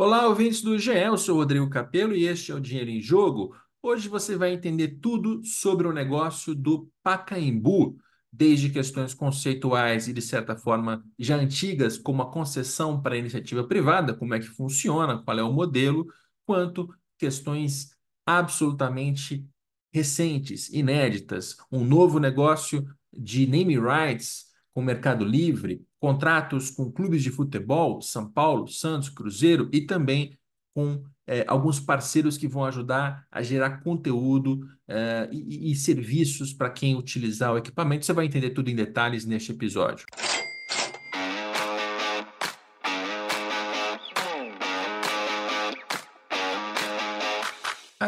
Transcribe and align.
Olá, 0.00 0.28
ouvintes 0.28 0.62
do 0.62 0.78
GE, 0.78 0.92
eu 0.92 1.18
sou 1.18 1.34
Rodrigo 1.34 1.68
Capello 1.68 2.14
e 2.14 2.24
este 2.24 2.52
é 2.52 2.54
o 2.54 2.60
Dinheiro 2.60 2.88
em 2.88 3.00
Jogo. 3.00 3.52
Hoje 3.82 4.08
você 4.08 4.36
vai 4.36 4.52
entender 4.52 5.00
tudo 5.02 5.44
sobre 5.44 5.88
o 5.88 5.92
negócio 5.92 6.54
do 6.54 6.88
Pacaembu, 7.02 7.98
desde 8.32 8.70
questões 8.70 9.12
conceituais 9.12 10.06
e, 10.06 10.12
de 10.12 10.22
certa 10.22 10.56
forma, 10.56 11.04
já 11.18 11.34
antigas, 11.34 11.98
como 11.98 12.22
a 12.22 12.30
concessão 12.30 13.02
para 13.02 13.16
a 13.16 13.18
iniciativa 13.18 13.64
privada, 13.66 14.14
como 14.14 14.34
é 14.34 14.38
que 14.38 14.46
funciona, 14.46 15.20
qual 15.20 15.36
é 15.36 15.42
o 15.42 15.52
modelo, 15.52 16.06
quanto 16.46 16.88
questões 17.18 17.90
absolutamente 18.24 19.44
recentes, 19.92 20.68
inéditas, 20.68 21.56
um 21.72 21.84
novo 21.84 22.20
negócio 22.20 22.86
de 23.12 23.48
name 23.48 23.76
rights 23.76 24.47
com 24.78 24.82
Mercado 24.82 25.24
Livre, 25.24 25.82
contratos 25.98 26.70
com 26.70 26.88
clubes 26.88 27.20
de 27.20 27.32
futebol, 27.32 28.00
São 28.00 28.30
Paulo, 28.30 28.68
Santos, 28.68 29.08
Cruzeiro 29.08 29.68
e 29.72 29.80
também 29.80 30.38
com 30.72 31.02
é, 31.26 31.44
alguns 31.48 31.80
parceiros 31.80 32.38
que 32.38 32.46
vão 32.46 32.64
ajudar 32.64 33.26
a 33.28 33.42
gerar 33.42 33.82
conteúdo 33.82 34.60
é, 34.86 35.28
e, 35.32 35.72
e 35.72 35.74
serviços 35.74 36.52
para 36.52 36.70
quem 36.70 36.94
utilizar 36.94 37.52
o 37.52 37.58
equipamento. 37.58 38.06
Você 38.06 38.12
vai 38.12 38.24
entender 38.24 38.50
tudo 38.50 38.70
em 38.70 38.76
detalhes 38.76 39.24
neste 39.24 39.50
episódio. 39.50 40.06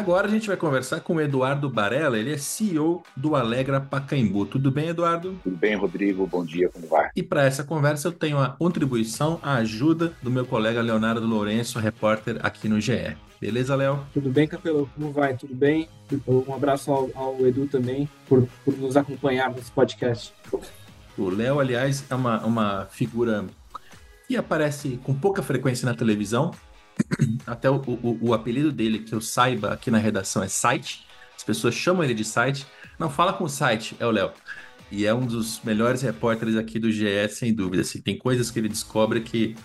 Agora 0.01 0.25
a 0.25 0.31
gente 0.31 0.47
vai 0.47 0.57
conversar 0.57 0.99
com 1.01 1.13
o 1.13 1.21
Eduardo 1.21 1.69
Barella, 1.69 2.17
ele 2.17 2.33
é 2.33 2.37
CEO 2.37 3.03
do 3.15 3.35
Alegra 3.35 3.79
Pacaembu. 3.79 4.47
Tudo 4.47 4.71
bem, 4.71 4.87
Eduardo? 4.87 5.39
Tudo 5.43 5.55
bem, 5.55 5.75
Rodrigo. 5.75 6.25
Bom 6.25 6.43
dia, 6.43 6.69
como 6.69 6.87
vai? 6.87 7.11
E 7.15 7.21
para 7.21 7.43
essa 7.43 7.63
conversa 7.63 8.07
eu 8.07 8.11
tenho 8.11 8.39
a 8.39 8.49
contribuição, 8.49 9.39
a 9.43 9.57
ajuda 9.57 10.11
do 10.19 10.31
meu 10.31 10.43
colega 10.43 10.81
Leonardo 10.81 11.27
Lourenço, 11.27 11.77
repórter 11.77 12.39
aqui 12.41 12.67
no 12.67 12.81
GE. 12.81 13.15
Beleza, 13.39 13.75
Léo? 13.75 14.03
Tudo 14.11 14.31
bem, 14.31 14.47
Capelão? 14.47 14.89
Como 14.95 15.11
vai? 15.11 15.37
Tudo 15.37 15.53
bem? 15.53 15.87
Um 16.27 16.51
abraço 16.51 16.91
ao, 16.91 17.11
ao 17.13 17.45
Edu 17.45 17.67
também 17.67 18.09
por, 18.27 18.47
por 18.65 18.75
nos 18.75 18.97
acompanhar 18.97 19.51
nesse 19.51 19.69
podcast. 19.69 20.33
O 21.15 21.29
Léo, 21.29 21.59
aliás, 21.59 22.03
é 22.09 22.15
uma, 22.15 22.43
uma 22.43 22.87
figura 22.89 23.45
que 24.27 24.35
aparece 24.35 24.99
com 25.03 25.13
pouca 25.13 25.43
frequência 25.43 25.85
na 25.85 25.93
televisão, 25.93 26.49
até 27.45 27.69
o, 27.69 27.75
o, 27.75 28.17
o, 28.21 28.33
apelido 28.33 28.71
dele, 28.71 28.99
que 28.99 29.13
eu 29.13 29.21
saiba 29.21 29.73
aqui 29.73 29.89
na 29.89 29.97
redação, 29.97 30.43
é 30.43 30.47
Site. 30.47 31.05
As 31.35 31.43
pessoas 31.43 31.73
chamam 31.73 32.03
ele 32.03 32.13
de 32.13 32.23
Site. 32.23 32.65
Não 32.99 33.09
fala 33.09 33.33
com 33.33 33.45
o 33.45 33.49
Site, 33.49 33.95
é 33.99 34.05
o 34.05 34.11
Léo. 34.11 34.31
E 34.91 35.05
é 35.05 35.13
um 35.13 35.25
dos 35.25 35.61
melhores 35.63 36.01
repórteres 36.01 36.55
aqui 36.55 36.77
do 36.77 36.91
GE, 36.91 37.05
sem 37.29 37.53
dúvida. 37.53 37.81
Assim, 37.81 38.01
tem 38.01 38.17
coisas 38.17 38.51
que 38.51 38.59
ele 38.59 38.67
descobre 38.67 39.21
que 39.21 39.55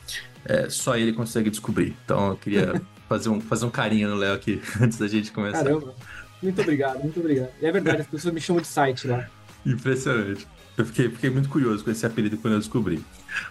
é, 0.45 0.71
só 0.71 0.97
ele 0.97 1.13
consegue 1.13 1.51
descobrir. 1.51 1.97
Então 2.05 2.31
eu 2.31 2.37
queria 2.37 2.81
fazer 3.09 3.29
um, 3.29 3.41
fazer 3.41 3.67
um 3.67 3.71
carinho 3.71 4.09
no 4.09 4.17
Léo 4.17 4.35
aqui 4.35 4.63
antes 4.81 4.99
da 4.99 5.09
gente 5.09 5.33
começar. 5.33 5.65
Caramba, 5.65 5.95
muito 6.43 6.61
obrigado, 6.61 7.01
muito 7.01 7.19
obrigado. 7.19 7.51
E 7.61 7.67
é 7.67 7.73
verdade, 7.73 8.03
as 8.03 8.07
pessoas 8.07 8.33
me 8.33 8.41
chamam 8.41 8.63
de 8.63 8.69
Site 8.69 9.09
lá. 9.09 9.29
Impressionante. 9.65 10.47
Eu 10.79 10.85
fiquei, 10.85 11.09
fiquei 11.11 11.31
muito 11.31 11.49
curioso 11.49 11.83
com 11.83 11.91
esse 11.91 12.05
apelido 12.05 12.37
quando 12.37 12.55
eu 12.55 12.61
descobri. 12.61 13.03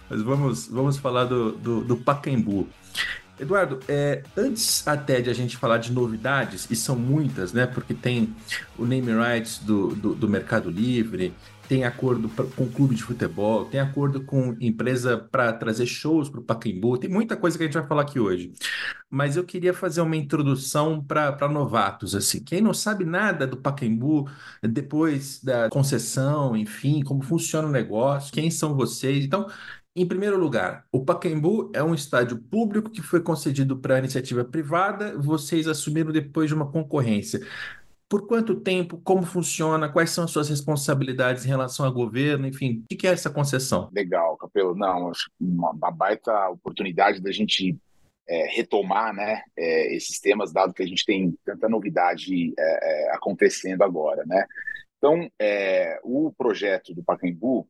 Mas 0.08 0.22
vamos, 0.22 0.68
vamos 0.68 0.96
falar 0.96 1.24
do, 1.24 1.52
do, 1.52 1.80
do 1.82 1.96
Pacaembu. 1.96 2.68
Eduardo, 3.38 3.80
é, 3.88 4.22
antes 4.36 4.86
até 4.86 5.20
de 5.20 5.28
a 5.28 5.34
gente 5.34 5.56
falar 5.56 5.78
de 5.78 5.92
novidades, 5.92 6.66
e 6.70 6.76
são 6.76 6.96
muitas, 6.96 7.52
né? 7.52 7.66
Porque 7.66 7.92
tem 7.92 8.34
o 8.78 8.84
name 8.84 9.12
rights 9.12 9.58
do, 9.58 9.88
do, 9.94 10.14
do 10.14 10.28
Mercado 10.28 10.70
Livre, 10.70 11.34
tem 11.68 11.84
acordo 11.84 12.28
pra, 12.28 12.44
com 12.44 12.68
clube 12.68 12.94
de 12.94 13.02
futebol, 13.02 13.64
tem 13.64 13.80
acordo 13.80 14.22
com 14.24 14.56
empresa 14.60 15.16
para 15.16 15.52
trazer 15.52 15.86
shows 15.86 16.28
para 16.28 16.40
o 16.40 16.44
Pacaembu, 16.44 16.98
tem 16.98 17.10
muita 17.10 17.36
coisa 17.36 17.56
que 17.56 17.64
a 17.64 17.66
gente 17.66 17.74
vai 17.74 17.86
falar 17.86 18.02
aqui 18.02 18.18
hoje. 18.18 18.52
Mas 19.10 19.36
eu 19.36 19.44
queria 19.44 19.72
fazer 19.72 20.00
uma 20.00 20.16
introdução 20.16 21.02
para 21.02 21.48
novatos, 21.48 22.14
assim. 22.14 22.42
Quem 22.42 22.60
não 22.60 22.74
sabe 22.74 23.04
nada 23.04 23.46
do 23.46 23.56
Pacaembu, 23.56 24.28
depois 24.62 25.42
da 25.42 25.68
concessão, 25.68 26.56
enfim, 26.56 27.02
como 27.02 27.22
funciona 27.22 27.68
o 27.68 27.70
negócio, 27.70 28.32
quem 28.32 28.50
são 28.50 28.74
vocês. 28.74 29.24
Então, 29.24 29.48
em 29.96 30.06
primeiro 30.06 30.36
lugar, 30.36 30.84
o 30.92 31.02
Pacaembu 31.02 31.72
é 31.74 31.82
um 31.82 31.94
estádio 31.94 32.36
público 32.36 32.90
que 32.90 33.00
foi 33.00 33.22
concedido 33.22 33.78
para 33.78 33.98
iniciativa 33.98 34.44
privada, 34.44 35.16
vocês 35.16 35.66
assumiram 35.66 36.12
depois 36.12 36.48
de 36.48 36.54
uma 36.54 36.70
concorrência. 36.70 37.40
Por 38.06 38.26
quanto 38.26 38.60
tempo? 38.60 39.00
Como 39.02 39.22
funciona? 39.24 39.88
Quais 39.88 40.10
são 40.10 40.24
as 40.24 40.30
suas 40.30 40.50
responsabilidades 40.50 41.46
em 41.46 41.48
relação 41.48 41.86
ao 41.86 41.92
governo? 41.92 42.46
Enfim, 42.46 42.84
o 42.84 42.94
que 42.94 43.06
é 43.06 43.10
essa 43.10 43.30
concessão? 43.30 43.88
Legal, 43.90 44.36
Capelo. 44.36 44.76
Não, 44.76 45.12
uma, 45.40 45.70
uma 45.70 45.90
baita 45.90 46.50
oportunidade 46.50 47.20
da 47.20 47.32
gente 47.32 47.76
é, 48.28 48.46
retomar 48.54 49.14
né, 49.14 49.42
é, 49.56 49.96
esses 49.96 50.20
temas, 50.20 50.52
dado 50.52 50.74
que 50.74 50.82
a 50.82 50.86
gente 50.86 51.06
tem 51.06 51.34
tanta 51.44 51.68
novidade 51.68 52.52
é, 52.58 53.08
é 53.08 53.14
acontecendo 53.14 53.82
agora. 53.82 54.24
Né? 54.26 54.44
Então, 54.98 55.28
é, 55.38 55.98
o 56.04 56.32
projeto 56.36 56.94
do 56.94 57.02
Pacaembu 57.02 57.66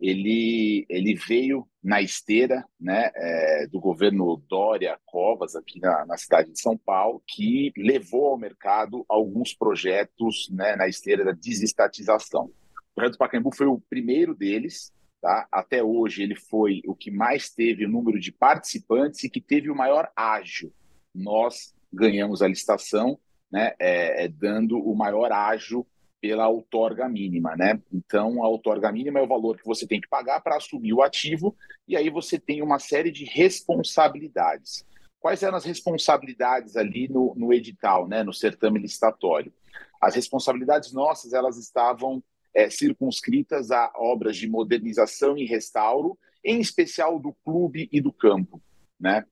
ele, 0.00 0.86
ele 0.88 1.14
veio 1.14 1.68
na 1.82 2.00
esteira 2.00 2.64
né, 2.80 3.10
é, 3.14 3.66
do 3.66 3.78
governo 3.78 4.42
Dória 4.48 4.98
Covas, 5.04 5.54
aqui 5.54 5.78
na, 5.78 6.06
na, 6.06 6.16
cidade 6.16 6.50
de 6.50 6.60
São 6.60 6.76
Paulo, 6.76 7.22
que 7.26 7.70
levou 7.76 8.28
ao 8.28 8.38
mercado 8.38 9.04
alguns 9.08 9.52
projetos 9.52 10.48
né, 10.50 10.74
na 10.74 10.88
esteira 10.88 11.24
da 11.24 11.32
desestatização. 11.32 12.44
O 12.44 12.94
projeto 12.94 13.18
Pacaembu 13.18 13.54
foi 13.54 13.66
o 13.66 13.80
primeiro 13.90 14.34
deles, 14.34 14.92
tá? 15.20 15.46
até 15.52 15.82
hoje 15.82 16.22
ele 16.22 16.34
foi 16.34 16.80
o 16.86 16.94
que 16.94 17.10
mais 17.10 17.50
teve 17.50 17.84
o 17.84 17.90
número 17.90 18.18
de 18.18 18.32
participantes 18.32 19.22
e 19.24 19.30
que 19.30 19.40
teve 19.40 19.70
o 19.70 19.76
maior 19.76 20.10
ágio. 20.16 20.72
Nós 21.14 21.74
ganhamos 21.92 22.40
a 22.40 22.48
licitação, 22.48 23.18
né, 23.52 23.74
é, 23.78 24.24
é, 24.24 24.28
dando 24.28 24.78
o 24.78 24.94
maior 24.94 25.30
ágio 25.30 25.86
pela 26.20 26.48
outorga 26.48 27.08
mínima, 27.08 27.56
né? 27.56 27.80
Então, 27.92 28.42
a 28.42 28.48
outorga 28.48 28.92
mínima 28.92 29.18
é 29.18 29.22
o 29.22 29.28
valor 29.28 29.56
que 29.56 29.64
você 29.64 29.86
tem 29.86 30.00
que 30.00 30.08
pagar 30.08 30.40
para 30.40 30.56
assumir 30.56 30.92
o 30.92 31.02
ativo, 31.02 31.56
e 31.88 31.96
aí 31.96 32.10
você 32.10 32.38
tem 32.38 32.62
uma 32.62 32.78
série 32.78 33.10
de 33.10 33.24
responsabilidades. 33.24 34.84
Quais 35.18 35.42
eram 35.42 35.56
as 35.56 35.64
responsabilidades 35.64 36.76
ali 36.76 37.08
no, 37.08 37.34
no 37.36 37.52
edital, 37.52 38.06
né, 38.06 38.22
no 38.22 38.32
certame 38.32 38.78
licitatório? 38.78 39.52
As 40.00 40.14
responsabilidades 40.14 40.92
nossas, 40.92 41.32
elas 41.32 41.56
estavam 41.58 42.22
é, 42.54 42.68
circunscritas 42.68 43.70
a 43.70 43.92
obras 43.96 44.36
de 44.36 44.48
modernização 44.48 45.36
e 45.36 45.44
restauro, 45.44 46.18
em 46.44 46.60
especial 46.60 47.18
do 47.18 47.34
clube 47.44 47.88
e 47.92 48.00
do 48.00 48.12
campo, 48.12 48.60
né? 48.98 49.24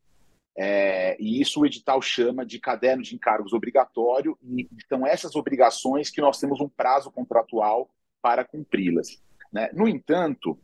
É, 0.60 1.16
e 1.20 1.40
isso 1.40 1.60
o 1.60 1.66
edital 1.66 2.02
chama 2.02 2.44
de 2.44 2.58
caderno 2.58 3.00
de 3.00 3.14
encargos 3.14 3.52
obrigatório, 3.52 4.36
e 4.42 4.68
então 4.72 5.06
essas 5.06 5.36
obrigações 5.36 6.10
que 6.10 6.20
nós 6.20 6.40
temos 6.40 6.60
um 6.60 6.68
prazo 6.68 7.12
contratual 7.12 7.88
para 8.20 8.44
cumpri-las. 8.44 9.22
Né? 9.52 9.70
No 9.72 9.86
entanto, 9.86 10.58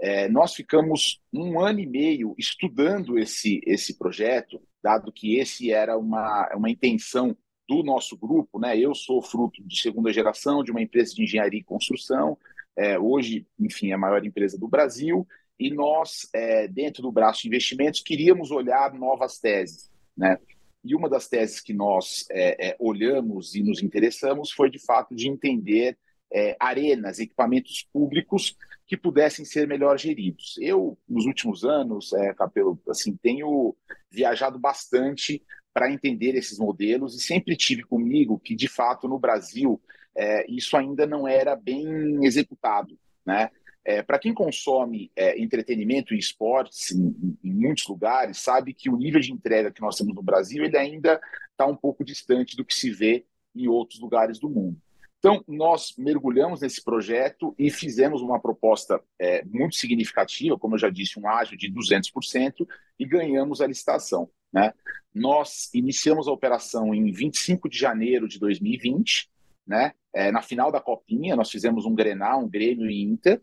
é, 0.00 0.28
nós 0.28 0.54
ficamos 0.54 1.20
um 1.32 1.58
ano 1.58 1.80
e 1.80 1.86
meio 1.86 2.32
estudando 2.38 3.18
esse, 3.18 3.60
esse 3.66 3.98
projeto, 3.98 4.62
dado 4.80 5.12
que 5.12 5.36
esse 5.36 5.72
era 5.72 5.98
uma, 5.98 6.48
uma 6.54 6.70
intenção 6.70 7.36
do 7.68 7.82
nosso 7.82 8.16
grupo. 8.16 8.60
Né? 8.60 8.78
Eu 8.78 8.94
sou 8.94 9.20
fruto 9.20 9.66
de 9.66 9.80
segunda 9.80 10.12
geração 10.12 10.62
de 10.62 10.70
uma 10.70 10.80
empresa 10.80 11.12
de 11.12 11.24
engenharia 11.24 11.58
e 11.58 11.64
construção, 11.64 12.38
é, 12.76 12.96
hoje, 12.96 13.44
enfim, 13.58 13.90
é 13.90 13.94
a 13.94 13.98
maior 13.98 14.24
empresa 14.24 14.56
do 14.56 14.68
Brasil, 14.68 15.26
e 15.60 15.70
nós, 15.70 16.26
é, 16.32 16.66
dentro 16.66 17.02
do 17.02 17.12
braço 17.12 17.42
de 17.42 17.48
investimentos, 17.48 18.00
queríamos 18.00 18.50
olhar 18.50 18.94
novas 18.94 19.38
teses. 19.38 19.90
Né? 20.16 20.38
E 20.82 20.96
uma 20.96 21.06
das 21.06 21.28
teses 21.28 21.60
que 21.60 21.74
nós 21.74 22.24
é, 22.30 22.70
é, 22.70 22.76
olhamos 22.80 23.54
e 23.54 23.62
nos 23.62 23.82
interessamos 23.82 24.50
foi, 24.50 24.70
de 24.70 24.78
fato, 24.78 25.14
de 25.14 25.28
entender 25.28 25.98
é, 26.32 26.56
arenas, 26.58 27.18
equipamentos 27.18 27.86
públicos 27.92 28.56
que 28.86 28.96
pudessem 28.96 29.44
ser 29.44 29.68
melhor 29.68 29.98
geridos. 29.98 30.56
Eu, 30.62 30.96
nos 31.06 31.26
últimos 31.26 31.62
anos, 31.62 32.14
é, 32.14 32.32
Capelo, 32.32 32.80
assim, 32.88 33.14
tenho 33.14 33.76
viajado 34.10 34.58
bastante 34.58 35.42
para 35.74 35.92
entender 35.92 36.34
esses 36.34 36.58
modelos 36.58 37.14
e 37.14 37.20
sempre 37.20 37.54
tive 37.54 37.82
comigo 37.82 38.40
que, 38.40 38.56
de 38.56 38.66
fato, 38.66 39.06
no 39.06 39.18
Brasil, 39.18 39.78
é, 40.16 40.50
isso 40.50 40.74
ainda 40.74 41.06
não 41.06 41.28
era 41.28 41.54
bem 41.54 42.24
executado. 42.24 42.98
Né? 43.26 43.50
É, 43.84 44.02
Para 44.02 44.18
quem 44.18 44.34
consome 44.34 45.10
é, 45.16 45.40
entretenimento 45.40 46.14
e 46.14 46.18
esportes 46.18 46.92
em, 46.92 47.38
em, 47.42 47.52
muitos 47.52 47.86
lugares, 47.86 48.38
sabe 48.38 48.74
que 48.74 48.90
o 48.90 48.96
nível 48.96 49.20
de 49.20 49.32
entrega 49.32 49.70
que 49.70 49.80
nós 49.80 49.96
temos 49.96 50.14
no 50.14 50.22
Brasil 50.22 50.64
ele 50.64 50.76
ainda 50.76 51.20
está 51.50 51.66
um 51.66 51.76
pouco 51.76 52.04
distante 52.04 52.56
do 52.56 52.64
que 52.64 52.74
se 52.74 52.90
vê 52.90 53.24
em 53.54 53.68
outros 53.68 54.00
lugares 54.00 54.38
do 54.38 54.50
mundo. 54.50 54.80
Então, 55.18 55.44
nós 55.46 55.94
mergulhamos 55.98 56.62
nesse 56.62 56.82
projeto 56.82 57.54
e 57.58 57.70
fizemos 57.70 58.22
uma 58.22 58.40
proposta 58.40 59.02
é, 59.18 59.44
muito 59.44 59.76
significativa, 59.76 60.58
como 60.58 60.74
eu 60.74 60.78
já 60.78 60.88
disse, 60.88 61.20
um 61.20 61.28
ágio 61.28 61.58
de 61.58 61.70
200%, 61.70 62.66
e 62.98 63.04
ganhamos 63.04 63.60
a 63.60 63.66
licitação. 63.66 64.30
Né? 64.50 64.72
Nós 65.14 65.68
iniciamos 65.74 66.26
a 66.26 66.32
operação 66.32 66.94
em 66.94 67.12
25 67.12 67.68
de 67.68 67.78
janeiro 67.78 68.26
de 68.26 68.38
2020, 68.38 69.28
né? 69.66 69.92
É, 70.12 70.32
na 70.32 70.42
final 70.42 70.72
da 70.72 70.80
Copinha, 70.80 71.36
nós 71.36 71.50
fizemos 71.50 71.84
um 71.84 71.94
Grenal, 71.94 72.42
um 72.42 72.48
Grêmio 72.48 72.90
e 72.90 73.02
Inter, 73.02 73.40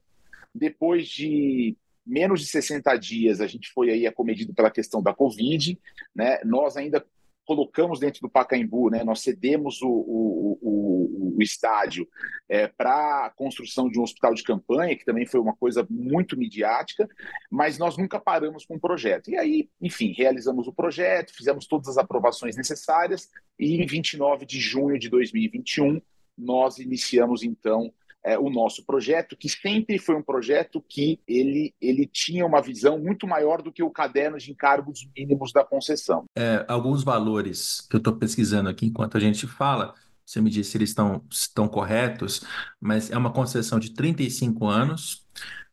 depois 0.57 1.07
de 1.07 1.75
menos 2.06 2.42
de 2.42 2.48
60 2.48 2.95
dias, 2.98 3.42
a 3.42 3.48
gente 3.48 3.69
foi 3.74 3.89
aí 3.89 4.07
acometido 4.07 4.54
pela 4.54 4.71
questão 4.71 5.01
da 5.01 5.13
Covid, 5.13 5.77
né? 6.15 6.39
Nós 6.45 6.77
ainda 6.77 7.06
colocamos 7.45 8.00
dentro 8.00 8.21
do 8.21 8.30
Pacaembu, 8.30 8.89
né? 8.89 9.04
Nós 9.04 9.21
cedemos 9.21 9.81
o, 9.81 9.88
o, 9.89 10.59
o, 10.62 11.36
o 11.38 11.42
estádio 11.42 12.07
é, 12.50 12.68
para 12.68 13.25
a 13.25 13.30
construção 13.30 13.89
de 13.89 13.98
um 14.00 14.04
hospital 14.04 14.33
de 14.33 14.44
campanha, 14.44 14.98
que 14.98 15.06
também 15.06 15.25
foi 15.25 15.39
uma 15.39 15.56
coisa 15.56 15.88
muito 15.89 16.38
midiática, 16.38 17.07
mas 17.50 17.77
nós 17.77 17.98
nunca 17.98 18.19
paramos 18.19 18.65
com 18.65 18.75
o 18.75 18.80
projeto. 18.80 19.30
E 19.30 19.38
aí, 19.38 19.69
enfim, 19.81 20.13
realizamos 20.15 20.68
o 20.68 20.74
projeto, 20.74 21.33
fizemos 21.33 21.68
todas 21.68 21.88
as 21.88 21.98
aprovações 21.98 22.57
necessárias 22.57 23.30
e 23.57 23.81
em 23.81 23.86
29 23.86 24.45
de 24.45 24.59
junho 24.59 25.00
de 25.00 25.09
2021 25.09 26.01
nós 26.38 26.77
iniciamos 26.77 27.44
então 27.44 27.92
é, 28.27 28.38
o 28.38 28.50
nosso 28.50 28.85
projeto, 28.85 29.38
que 29.38 29.47
sempre 29.47 29.97
foi 29.97 30.15
um 30.15 30.21
projeto 30.21 30.83
que 30.88 31.18
ele, 31.25 31.74
ele 31.79 32.06
tinha 32.06 32.45
uma 32.45 32.62
visão 32.62 33.00
muito 33.00 33.25
maior 33.25 33.62
do 33.62 33.71
que 33.71 33.81
o 33.81 33.89
caderno 33.89 34.38
de 34.38 34.51
encargos 34.51 35.07
mínimos 35.15 35.53
da 35.53 35.63
concessão. 35.63 36.25
É, 36.35 36.65
alguns 36.68 37.06
valores 37.06 37.88
que 37.89 37.95
eu 37.95 38.00
estou 38.00 38.18
pesquisando 38.18 38.68
aqui 38.68 38.85
enquanto 38.85 39.15
a 39.15 39.19
gente 39.21 39.47
fala, 39.47 39.94
você 40.25 40.41
me 40.41 40.50
disse 40.50 40.71
se 40.71 40.77
eles 40.77 40.89
estão, 40.89 41.24
estão 41.31 41.69
corretos, 41.69 42.44
mas 42.81 43.09
é 43.09 43.18
uma 43.18 43.31
concessão 43.31 43.79
de 43.79 43.94
35 43.94 44.65
anos, 44.65 45.25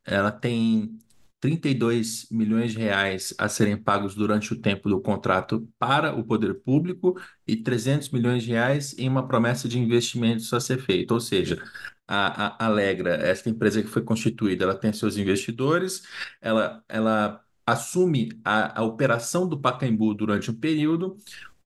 ela 0.07 0.31
tem 0.31 0.97
32 1.45 2.27
milhões 2.31 2.73
de 2.73 2.79
reais 2.79 3.35
a 3.37 3.51
serem 3.51 3.77
pagos 3.77 4.15
durante 4.15 4.55
o 4.55 4.57
tempo 4.59 4.89
do 4.89 4.99
contrato 4.99 5.69
para 5.79 6.15
o 6.15 6.25
poder 6.25 6.55
público 6.55 7.21
e 7.47 7.55
300 7.55 8.09
milhões 8.09 8.45
de 8.45 8.53
reais 8.53 8.97
em 8.97 9.09
uma 9.09 9.29
promessa 9.29 9.69
de 9.69 9.79
investimentos 9.79 10.51
a 10.55 10.61
ser 10.61 10.81
feito. 10.81 11.13
Ou 11.13 11.21
seja, 11.21 11.63
a, 12.07 12.65
a 12.65 12.67
Alegra, 12.67 13.15
essa 13.15 13.49
empresa 13.49 13.83
que 13.83 13.89
foi 13.89 14.03
constituída, 14.03 14.65
ela 14.65 14.75
tem 14.75 14.93
seus 14.93 15.17
investidores, 15.17 16.03
ela, 16.41 16.83
ela 16.89 17.41
assume 17.67 18.31
a, 18.45 18.81
a 18.81 18.85
operação 18.85 19.49
do 19.49 19.61
Pacaembu 19.61 20.15
durante 20.15 20.51
um 20.51 20.55
período, 20.55 21.17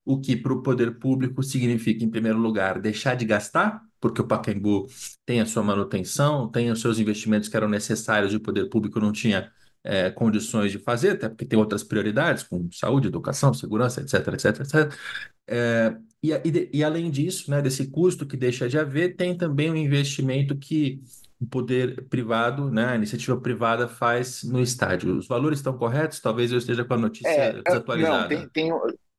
o 0.05 0.21
que 0.21 0.37
para 0.37 0.53
o 0.53 0.63
poder 0.63 0.99
público 0.99 1.43
significa, 1.43 2.05
em 2.05 2.11
primeiro 2.11 2.39
lugar, 2.39 2.81
deixar 2.81 3.15
de 3.15 3.25
gastar, 3.25 3.83
porque 4.01 4.23
o 4.23 4.27
Pacaembu 4.27 4.87
tem 5.27 5.41
a 5.41 5.47
sua 5.47 5.63
manutenção, 5.63 6.49
tem 6.51 6.71
os 6.71 6.81
seus 6.81 6.99
investimentos 6.99 7.49
que 7.49 7.57
eram 7.57 7.69
necessários 7.69 8.33
e 8.33 8.37
o 8.37 8.41
poder 8.41 8.69
público 8.71 9.01
não 9.01 9.13
tinha 9.13 9.53
é, 9.85 10.11
condições 10.11 10.73
de 10.73 10.79
fazer, 10.79 11.13
até 11.13 11.29
porque 11.29 11.45
tem 11.45 11.59
outras 11.59 11.83
prioridades, 11.83 12.43
como 12.43 12.73
saúde, 12.73 13.09
educação, 13.09 13.53
segurança, 13.53 14.01
etc, 14.01 14.29
etc, 14.29 14.61
etc. 14.61 14.99
É, 15.47 15.97
e, 16.23 16.33
e, 16.33 16.71
e, 16.73 16.85
além 16.85 17.11
disso, 17.11 17.51
né, 17.51 17.63
desse 17.63 17.91
custo 17.91 18.27
que 18.27 18.37
deixa 18.37 18.69
de 18.69 18.79
haver, 18.79 19.17
tem 19.17 19.37
também 19.37 19.71
um 19.71 19.77
investimento 19.77 20.57
que 20.57 21.01
o 21.41 21.47
poder 21.47 22.05
privado, 22.09 22.71
né, 22.71 22.87
a 22.87 22.97
iniciativa 22.97 23.41
privada 23.41 23.87
faz 23.87 24.43
no 24.43 24.61
estádio. 24.61 25.17
Os 25.17 25.29
valores 25.29 25.61
estão 25.61 25.79
corretos? 25.79 26.21
Talvez 26.21 26.51
eu 26.51 26.59
esteja 26.59 26.85
com 26.85 26.95
a 26.95 26.99
notícia 26.99 27.29
é, 27.29 27.63
desatualizada. 27.63 28.23
Não, 28.23 28.29
tem, 28.29 28.49
tem, 28.49 28.73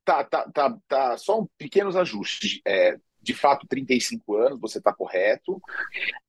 tá, 0.04 0.24
tá, 0.26 0.50
tá, 0.54 0.78
tá, 0.88 1.18
só 1.18 1.42
um 1.42 1.48
pequenos 1.58 1.96
ajustes. 1.96 2.60
É, 2.68 2.98
de 3.22 3.34
fato 3.34 3.68
35 3.68 4.36
anos, 4.36 4.60
você 4.60 4.78
está 4.78 4.94
correto. 4.94 5.62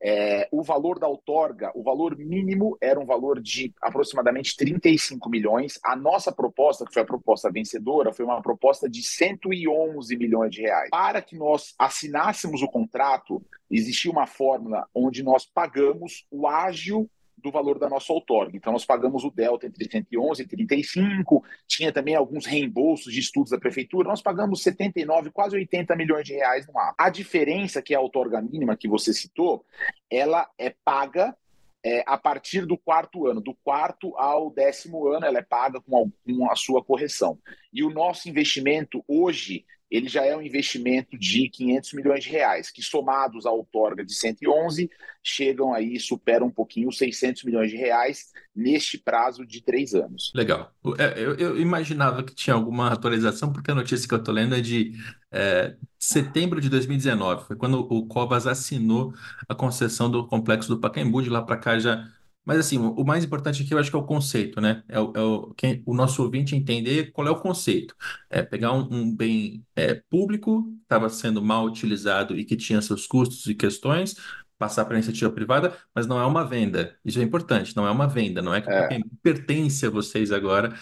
É, 0.02 0.48
o 0.50 0.62
valor 0.62 0.98
da 0.98 1.06
outorga, 1.06 1.70
o 1.74 1.82
valor 1.82 2.16
mínimo 2.16 2.76
era 2.80 2.98
um 2.98 3.06
valor 3.06 3.40
de 3.40 3.72
aproximadamente 3.80 4.56
35 4.56 5.28
milhões. 5.28 5.78
A 5.84 5.94
nossa 5.94 6.32
proposta, 6.32 6.84
que 6.84 6.92
foi 6.92 7.02
a 7.02 7.06
proposta 7.06 7.50
vencedora, 7.50 8.12
foi 8.12 8.24
uma 8.24 8.42
proposta 8.42 8.88
de 8.88 9.02
111 9.02 10.16
milhões 10.16 10.50
de 10.50 10.62
reais. 10.62 10.90
Para 10.90 11.22
que 11.22 11.36
nós 11.36 11.74
assinássemos 11.78 12.62
o 12.62 12.68
contrato, 12.68 13.42
existia 13.70 14.10
uma 14.10 14.26
fórmula 14.26 14.86
onde 14.94 15.22
nós 15.22 15.46
pagamos 15.46 16.26
o 16.30 16.46
ágio 16.46 17.08
do 17.42 17.50
valor 17.50 17.78
da 17.78 17.88
nossa 17.88 18.12
outorga. 18.12 18.56
Então, 18.56 18.72
nós 18.72 18.84
pagamos 18.84 19.24
o 19.24 19.30
delta 19.30 19.66
entre 19.66 19.90
111 19.90 20.42
e 20.42 20.46
35, 20.46 21.44
tinha 21.66 21.92
também 21.92 22.14
alguns 22.14 22.46
reembolsos 22.46 23.12
de 23.12 23.20
estudos 23.20 23.50
da 23.50 23.58
prefeitura, 23.58 24.08
nós 24.08 24.22
pagamos 24.22 24.62
79, 24.62 25.30
quase 25.30 25.56
80 25.56 25.96
milhões 25.96 26.24
de 26.24 26.34
reais 26.34 26.66
no 26.66 26.78
ar. 26.78 26.94
A 26.98 27.10
diferença, 27.10 27.82
que 27.82 27.94
é 27.94 27.96
a 27.96 28.00
outorga 28.00 28.40
mínima 28.40 28.76
que 28.76 28.88
você 28.88 29.12
citou, 29.12 29.64
ela 30.10 30.48
é 30.58 30.74
paga 30.84 31.36
é, 31.84 32.02
a 32.06 32.18
partir 32.18 32.66
do 32.66 32.76
quarto 32.76 33.26
ano. 33.26 33.40
Do 33.40 33.54
quarto 33.54 34.16
ao 34.16 34.50
décimo 34.50 35.08
ano, 35.08 35.26
ela 35.26 35.38
é 35.38 35.42
paga 35.42 35.80
com, 35.80 35.96
a, 35.96 36.32
com 36.32 36.50
a 36.50 36.56
sua 36.56 36.84
correção. 36.84 37.38
E 37.72 37.82
o 37.82 37.90
nosso 37.90 38.28
investimento 38.28 39.04
hoje 39.08 39.64
ele 39.90 40.08
já 40.08 40.24
é 40.24 40.36
um 40.36 40.42
investimento 40.42 41.18
de 41.18 41.48
500 41.48 41.92
milhões 41.94 42.24
de 42.24 42.30
reais, 42.30 42.70
que 42.70 42.80
somados 42.82 43.44
à 43.44 43.50
outorga 43.50 44.04
de 44.04 44.14
111, 44.14 44.88
chegam 45.22 45.74
aí, 45.74 45.98
superam 45.98 46.46
um 46.46 46.50
pouquinho 46.50 46.88
os 46.88 46.96
600 46.96 47.42
milhões 47.44 47.70
de 47.70 47.76
reais 47.76 48.26
neste 48.54 48.96
prazo 48.96 49.44
de 49.44 49.62
três 49.62 49.94
anos. 49.94 50.32
Legal. 50.34 50.72
É, 50.98 51.18
eu, 51.18 51.34
eu 51.34 51.60
imaginava 51.60 52.22
que 52.22 52.34
tinha 52.34 52.54
alguma 52.54 52.92
atualização, 52.92 53.52
porque 53.52 53.70
a 53.70 53.74
notícia 53.74 54.06
que 54.06 54.14
eu 54.14 54.18
estou 54.18 54.32
lendo 54.32 54.54
é 54.54 54.60
de 54.60 54.92
é, 55.32 55.74
setembro 55.98 56.60
de 56.60 56.68
2019, 56.68 57.46
foi 57.46 57.56
quando 57.56 57.80
o 57.80 58.06
Covas 58.06 58.46
assinou 58.46 59.12
a 59.48 59.54
concessão 59.54 60.08
do 60.08 60.26
complexo 60.26 60.68
do 60.68 60.78
Pacaembu, 60.78 61.22
de 61.22 61.30
lá 61.30 61.42
para 61.42 61.56
cá 61.56 61.78
já 61.78 62.08
mas 62.50 62.58
assim, 62.58 62.78
o 62.78 63.04
mais 63.04 63.22
importante 63.22 63.62
aqui 63.62 63.72
eu 63.72 63.78
acho 63.78 63.90
que 63.92 63.96
é 63.96 63.98
o 64.00 64.04
conceito, 64.04 64.60
né? 64.60 64.82
É 64.88 64.98
o, 64.98 65.12
é 65.14 65.20
o, 65.20 65.54
quem, 65.56 65.84
o 65.86 65.94
nosso 65.94 66.20
ouvinte 66.20 66.56
entender 66.56 67.12
qual 67.12 67.28
é 67.28 67.30
o 67.30 67.38
conceito. 67.38 67.94
É 68.28 68.42
pegar 68.42 68.72
um, 68.72 68.88
um 68.90 69.14
bem 69.14 69.64
é, 69.76 69.94
público 69.94 70.64
que 70.64 70.82
estava 70.82 71.08
sendo 71.08 71.40
mal 71.40 71.64
utilizado 71.64 72.36
e 72.36 72.44
que 72.44 72.56
tinha 72.56 72.82
seus 72.82 73.06
custos 73.06 73.46
e 73.46 73.54
questões, 73.54 74.16
passar 74.58 74.84
para 74.84 74.94
a 74.94 74.98
iniciativa 74.98 75.30
privada, 75.30 75.76
mas 75.94 76.08
não 76.08 76.20
é 76.20 76.26
uma 76.26 76.44
venda. 76.44 76.96
Isso 77.04 77.20
é 77.20 77.22
importante, 77.22 77.76
não 77.76 77.86
é 77.86 77.90
uma 77.92 78.08
venda, 78.08 78.42
não 78.42 78.52
é 78.52 78.60
que 78.60 78.68
é. 78.68 78.98
pertence 79.22 79.86
a 79.86 79.90
vocês 79.90 80.32
agora. 80.32 80.74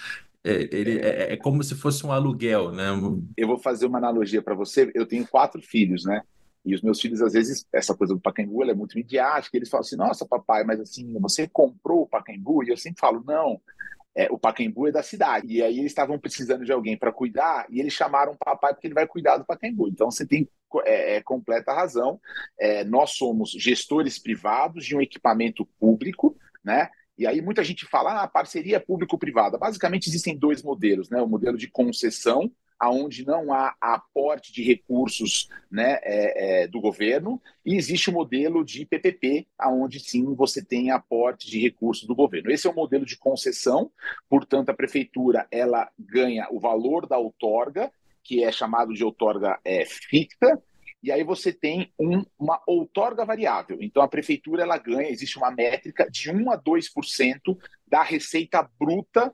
É, 0.43 0.75
ele, 0.75 0.99
é, 1.01 1.35
é 1.35 1.37
como 1.37 1.63
se 1.63 1.75
fosse 1.75 2.07
um 2.07 2.13
aluguel, 2.13 2.73
né? 2.73 2.87
Eu 3.37 3.47
vou 3.47 3.59
fazer 3.59 3.85
uma 3.85 3.99
analogia 3.99 4.41
para 4.41 4.55
você. 4.55 4.91
Eu 4.95 5.05
tenho 5.05 5.29
quatro 5.29 5.61
filhos, 5.61 6.07
né? 6.07 6.23
E 6.65 6.75
os 6.75 6.83
meus 6.83 7.01
filhos, 7.01 7.23
às 7.23 7.33
vezes, 7.33 7.67
essa 7.73 7.95
coisa 7.95 8.15
do 8.15 8.21
Pacaembu 8.21 8.63
é 8.65 8.75
muito 8.75 8.97
midiática. 8.97 9.57
Eles 9.57 9.69
falam 9.69 9.85
assim: 9.85 9.97
nossa, 9.97 10.27
papai, 10.27 10.65
mas 10.65 10.81
assim, 10.81 11.13
você 11.21 11.49
comprou 11.49 12.03
o 12.03 12.07
Pacaembu? 12.07 12.65
E 12.65 12.71
eu 12.71 12.77
sempre 12.77 13.01
falo: 13.01 13.23
não, 13.27 13.61
é, 14.19 14.27
o 14.31 14.39
Pacaembu 14.39 14.89
é 14.89 14.93
da 14.93 15.03
cidade. 15.03 15.47
E 15.47 15.63
aí 15.63 15.79
eles 15.79 15.93
estavam 15.93 16.19
precisando 16.19 16.65
de 16.65 16.73
alguém 16.73 16.97
para 16.97 17.13
cuidar 17.13 17.67
e 17.71 17.79
eles 17.79 17.93
chamaram 17.93 18.33
o 18.33 18.37
papai 18.37 18.75
porque 18.75 18.89
ele 18.89 18.95
vai 18.95 19.07
cuidar 19.07 19.37
do 19.37 19.45
Pacaembu. 19.45 19.89
Então 19.89 20.11
você 20.11 20.27
tem 20.27 20.49
é, 20.85 21.17
é 21.17 21.23
completa 21.23 21.73
razão. 21.73 22.21
É, 22.59 22.83
nós 22.83 23.13
somos 23.13 23.51
gestores 23.53 24.19
privados 24.19 24.85
de 24.85 24.97
um 24.97 25.01
equipamento 25.01 25.65
público, 25.79 26.37
né? 26.65 26.91
E 27.17 27.27
aí 27.27 27.41
muita 27.41 27.63
gente 27.63 27.87
fala, 27.87 28.23
ah, 28.23 28.29
parceria 28.29 28.81
público-privada. 28.81 29.57
Basicamente 29.57 30.09
existem 30.09 30.37
dois 30.37 30.63
modelos, 30.63 31.09
né? 31.11 31.23
O 31.23 31.29
modelo 31.29 31.57
de 31.57 31.69
concessão, 31.69 32.51
aonde 32.79 33.27
não 33.27 33.53
há 33.53 33.75
aporte 33.81 34.53
de 34.53 34.63
recursos 34.63 35.49
né, 35.71 35.99
é, 36.03 36.63
é, 36.63 36.69
do 36.69 36.81
governo, 36.81 37.41
e 37.65 37.77
existe 37.77 38.09
o 38.09 38.13
modelo 38.13 38.65
de 38.65 38.87
PPP, 38.87 39.47
aonde 39.59 39.99
sim 40.01 40.35
você 40.35 40.65
tem 40.65 40.91
aporte 40.91 41.51
de 41.51 41.61
recursos 41.61 42.07
do 42.07 42.15
governo. 42.15 42.51
Esse 42.51 42.67
é 42.67 42.71
o 42.71 42.75
modelo 42.75 43.05
de 43.05 43.17
concessão, 43.17 43.91
portanto 44.29 44.69
a 44.69 44.75
prefeitura 44.75 45.47
ela 45.51 45.91
ganha 45.99 46.47
o 46.51 46.61
valor 46.61 47.07
da 47.07 47.19
outorga, 47.19 47.91
que 48.23 48.45
é 48.45 48.53
chamado 48.53 48.93
de 48.93 49.03
outorga 49.03 49.59
é, 49.65 49.85
fixa, 49.85 50.61
e 51.03 51.13
aí 51.13 51.23
você 51.23 51.53
tem 51.53 51.93
um, 51.99 52.25
uma 52.39 52.61
outorga 52.67 53.25
variável. 53.25 53.79
Então 53.81 54.03
a 54.03 54.09
prefeitura 54.09 54.63
ela 54.63 54.79
ganha, 54.79 55.09
existe 55.09 55.39
uma 55.39 55.51
métrica 55.51 56.09
de 56.11 56.31
1 56.31 56.51
a 56.51 56.61
2% 56.61 57.57
da 57.87 58.03
receita 58.03 58.69
bruta 58.79 59.33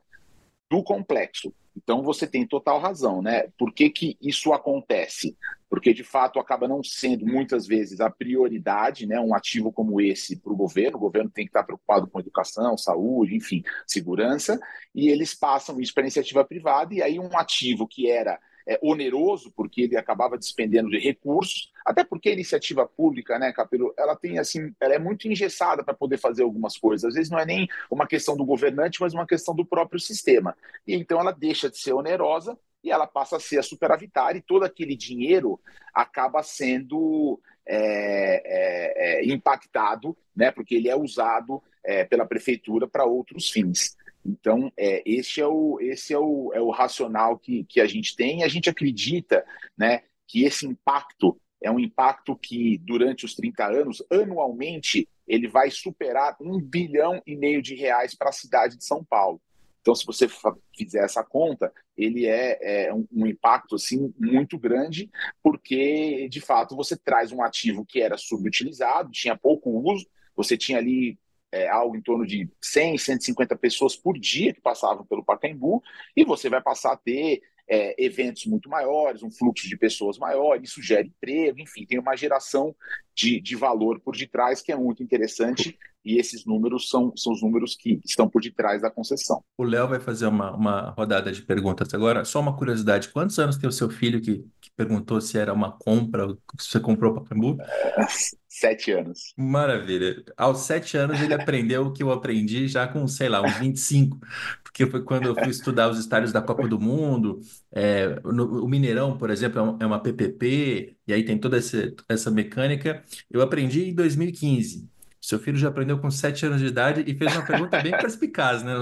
do 0.71 0.83
complexo. 0.83 1.55
Então 1.77 2.03
você 2.03 2.27
tem 2.27 2.47
total 2.47 2.79
razão, 2.79 3.21
né? 3.21 3.49
Por 3.59 3.73
que, 3.73 3.91
que 3.91 4.17
isso 4.21 4.53
acontece? 4.53 5.37
Porque 5.69 5.93
de 5.93 6.05
fato 6.05 6.39
acaba 6.39 6.69
não 6.69 6.83
sendo 6.85 7.27
muitas 7.27 7.67
vezes 7.67 8.01
a 8.01 8.09
prioridade, 8.09 9.07
né? 9.07 9.19
Um 9.19 9.35
ativo 9.35 9.73
como 9.73 10.01
esse 10.01 10.37
para 10.37 10.53
o 10.53 10.57
governo. 10.57 10.97
O 10.97 11.01
governo 11.01 11.31
tem 11.31 11.45
que 11.45 11.51
estar 11.51 11.65
preocupado 11.65 12.07
com 12.07 12.21
educação, 12.21 12.79
saúde, 12.79 13.35
enfim, 13.35 13.63
segurança, 13.87 14.59
e 14.95 15.09
eles 15.09 15.35
passam 15.35 15.81
isso 15.81 15.93
para 15.93 16.03
iniciativa 16.05 16.45
privada, 16.45 16.95
e 16.95 17.03
aí 17.03 17.19
um 17.19 17.37
ativo 17.37 17.87
que 17.89 18.09
era 18.09 18.39
é, 18.67 18.79
oneroso, 18.83 19.53
porque 19.53 19.83
ele 19.83 19.97
acabava 19.97 20.39
despendendo 20.39 20.91
de 20.91 20.99
recursos, 20.99 21.71
até 21.85 22.03
porque 22.03 22.31
a 22.31 22.33
iniciativa 22.33 22.87
pública, 22.87 23.39
né, 23.39 23.53
Capelo, 23.53 23.93
ela 23.97 24.17
tem 24.17 24.39
assim, 24.39 24.75
ela 24.81 24.95
é 24.95 24.99
muito 24.99 25.29
engessada 25.29 25.85
para 25.85 25.95
poder 25.95 26.19
fazer 26.19 26.43
algumas 26.43 26.77
coisas. 26.77 27.05
Às 27.05 27.15
vezes 27.15 27.31
não 27.31 27.39
é 27.39 27.45
nem 27.45 27.69
uma 27.91 28.07
questão 28.07 28.37
do 28.37 28.45
governante, 28.45 29.01
mas 29.01 29.13
uma 29.13 29.27
questão 29.27 29.55
do 29.55 29.67
próprio 29.67 30.01
sistema. 30.01 30.57
E 30.87 30.95
então 30.95 31.21
ela 31.21 31.33
deixa 31.33 31.69
de 31.69 31.79
ser 31.79 31.93
onerosa 31.93 32.59
e 32.83 32.91
ela 32.91 33.07
passa 33.07 33.37
a 33.37 33.41
ser 33.41 33.59
a 33.59 33.63
superavitária, 33.63 34.39
e 34.39 34.43
todo 34.43 34.63
aquele 34.63 34.95
dinheiro 34.95 35.59
acaba 35.95 36.43
sendo 36.43 37.41
é, 37.67 38.43
é, 38.45 39.21
é, 39.21 39.25
impactado, 39.25 40.15
né, 40.37 40.51
porque 40.51 40.75
ele 40.75 40.91
é 40.91 40.97
usado 40.97 41.63
é, 41.83 42.05
pela 42.05 42.27
prefeitura 42.27 42.87
para 42.87 43.07
outros 43.07 43.51
fins. 43.51 43.97
Então, 44.25 44.73
é, 44.77 45.03
esse, 45.05 45.41
é 45.41 45.47
o, 45.47 45.79
esse 45.81 46.13
é 46.15 46.19
o, 46.19 46.51
é 46.55 46.61
o 46.61 46.71
racional 46.71 47.39
que, 47.39 47.65
que 47.65 47.81
a 47.81 47.87
gente 47.87 48.17
tem, 48.17 48.41
e 48.41 48.43
a 48.45 48.49
gente 48.49 48.71
acredita 48.71 49.45
né, 49.77 50.03
que 50.27 50.45
esse 50.45 50.67
impacto 50.67 51.39
é 51.63 51.71
um 51.71 51.81
impacto 51.81 52.37
que, 52.37 52.79
durante 52.79 53.25
os 53.25 53.35
30 53.35 53.67
anos, 53.67 54.03
anualmente, 54.11 55.09
ele 55.27 55.49
vai 55.49 55.71
superar 55.71 56.37
um 56.41 56.61
bilhão 56.61 57.23
e 57.27 57.35
meio 57.35 57.63
de 57.63 57.75
reais 57.75 58.15
para 58.15 58.29
a 58.29 58.33
cidade 58.33 58.77
de 58.77 58.85
São 58.85 59.03
Paulo. 59.03 59.41
Então, 59.81 59.95
se 59.95 60.07
você 60.07 60.27
fizer 60.75 61.05
essa 61.05 61.23
conta, 61.23 61.71
ele 61.97 62.27
é, 62.27 62.87
é 62.87 62.95
um, 62.95 63.07
um, 63.13 63.27
impacto 63.27 63.75
assim 63.75 64.13
muito 64.19 64.59
grande, 64.59 65.11
porque 65.43 66.27
de 66.31 66.41
fato 66.41 66.75
você 66.75 66.97
traz 66.97 67.33
um 67.33 67.43
ativo 67.43 67.85
que 67.85 68.01
era 68.01 68.17
subutilizado, 68.17 69.11
tinha 69.11 69.37
pouco 69.37 69.71
uso, 69.71 70.07
você 70.35 70.57
tinha 70.57 70.79
ali 70.79 71.19
é, 71.55 71.69
algo 71.69 71.97
em 71.97 72.03
torno 72.03 72.27
de 72.27 72.49
100, 72.61 72.99
150 72.99 73.57
pessoas 73.57 73.95
por 73.95 74.19
dia 74.19 74.53
que 74.53 74.61
passavam 74.61 75.07
pelo 75.07 75.25
Pacaembu, 75.25 75.83
e 76.17 76.25
você 76.25 76.51
vai 76.51 76.61
passar 76.61 76.93
a 76.93 76.97
ter 76.97 77.43
é, 77.69 77.95
eventos 78.05 78.45
muito 78.47 78.69
maiores, 78.69 79.23
um 79.23 79.31
fluxo 79.31 79.69
de 79.69 79.77
pessoas 79.77 80.19
maior, 80.19 80.61
isso 80.61 80.83
gera 80.83 81.07
emprego, 81.07 81.61
enfim, 81.61 81.87
tem 81.87 81.99
uma 81.99 82.17
geração 82.17 82.75
de, 83.15 83.41
de 83.41 83.55
valor 83.55 84.01
por 84.01 84.17
detrás 84.17 84.61
que 84.61 84.73
é 84.73 84.77
muito 84.77 85.03
interessante 85.03 85.79
e 86.05 86.19
esses 86.19 86.45
números 86.45 86.89
são, 86.89 87.13
são 87.17 87.33
os 87.33 87.43
números 87.43 87.75
que 87.75 88.01
estão 88.05 88.29
por 88.29 88.43
detrás 88.43 88.83
da 88.83 88.91
concessão. 88.91 89.43
O 89.57 89.65
Léo 89.65 89.89
vai 89.89 90.01
fazer 90.01 90.27
uma, 90.27 90.55
uma 90.55 90.91
rodada 90.91 91.33
de 91.33 91.43
perguntas 91.43 91.93
agora. 91.95 92.25
Só 92.25 92.41
uma 92.41 92.57
curiosidade: 92.57 93.09
quantos 93.09 93.39
anos 93.39 93.57
tem 93.57 93.69
o 93.69 93.73
seu 93.73 93.89
filho 93.89 94.21
que, 94.21 94.45
que 94.61 94.71
perguntou 94.77 95.21
se 95.21 95.39
era 95.39 95.53
uma 95.53 95.73
compra, 95.73 96.29
se 96.59 96.71
você 96.71 96.81
comprou 96.81 97.15
para 97.15 97.23
Pacaembu? 97.23 97.57
É, 97.61 98.07
sete 98.49 98.93
anos. 98.93 99.33
Maravilha. 99.37 100.23
Aos 100.37 100.61
sete 100.61 100.97
anos 100.97 101.21
ele 101.21 101.35
aprendeu 101.35 101.87
o 101.87 101.93
que 101.93 102.03
eu 102.03 102.13
aprendi 102.13 102.69
já 102.69 102.87
com, 102.87 103.07
sei 103.09 103.29
lá, 103.29 103.43
uns 103.43 103.57
25, 103.57 104.19
porque 104.63 104.87
foi 104.87 105.03
quando 105.03 105.27
eu 105.27 105.35
fui 105.35 105.49
estudar 105.49 105.89
os 105.89 105.99
estádios 105.99 106.33
da 106.33 106.43
Copa 106.43 106.69
do 106.69 106.79
Mundo. 106.79 107.41
É, 107.73 108.21
no, 108.25 108.65
o 108.65 108.69
Mineirão, 108.69 109.17
por 109.17 109.31
exemplo, 109.31 109.77
é 109.81 109.87
uma 109.87 110.01
PPP, 110.01 110.97
e 111.07 111.13
aí 111.13 111.25
tem 111.25 111.39
toda 111.39 111.57
essa, 111.57 111.93
essa 112.09 112.31
mecânica. 112.31 113.03
Eu 113.31 113.41
aprendi 113.43 113.89
em 113.89 113.95
2015. 113.95 114.94
Seu 115.25 115.39
filho 115.39 115.57
já 115.57 115.69
aprendeu 115.69 115.99
com 115.99 116.11
7 116.11 116.45
anos 116.45 116.61
de 116.61 116.67
idade 116.67 117.03
e 117.07 117.15
fez 117.15 117.35
uma 117.35 117.47
pergunta 117.47 117.81
bem 117.81 117.93
perspicaz, 117.93 118.63
né? 118.63 118.75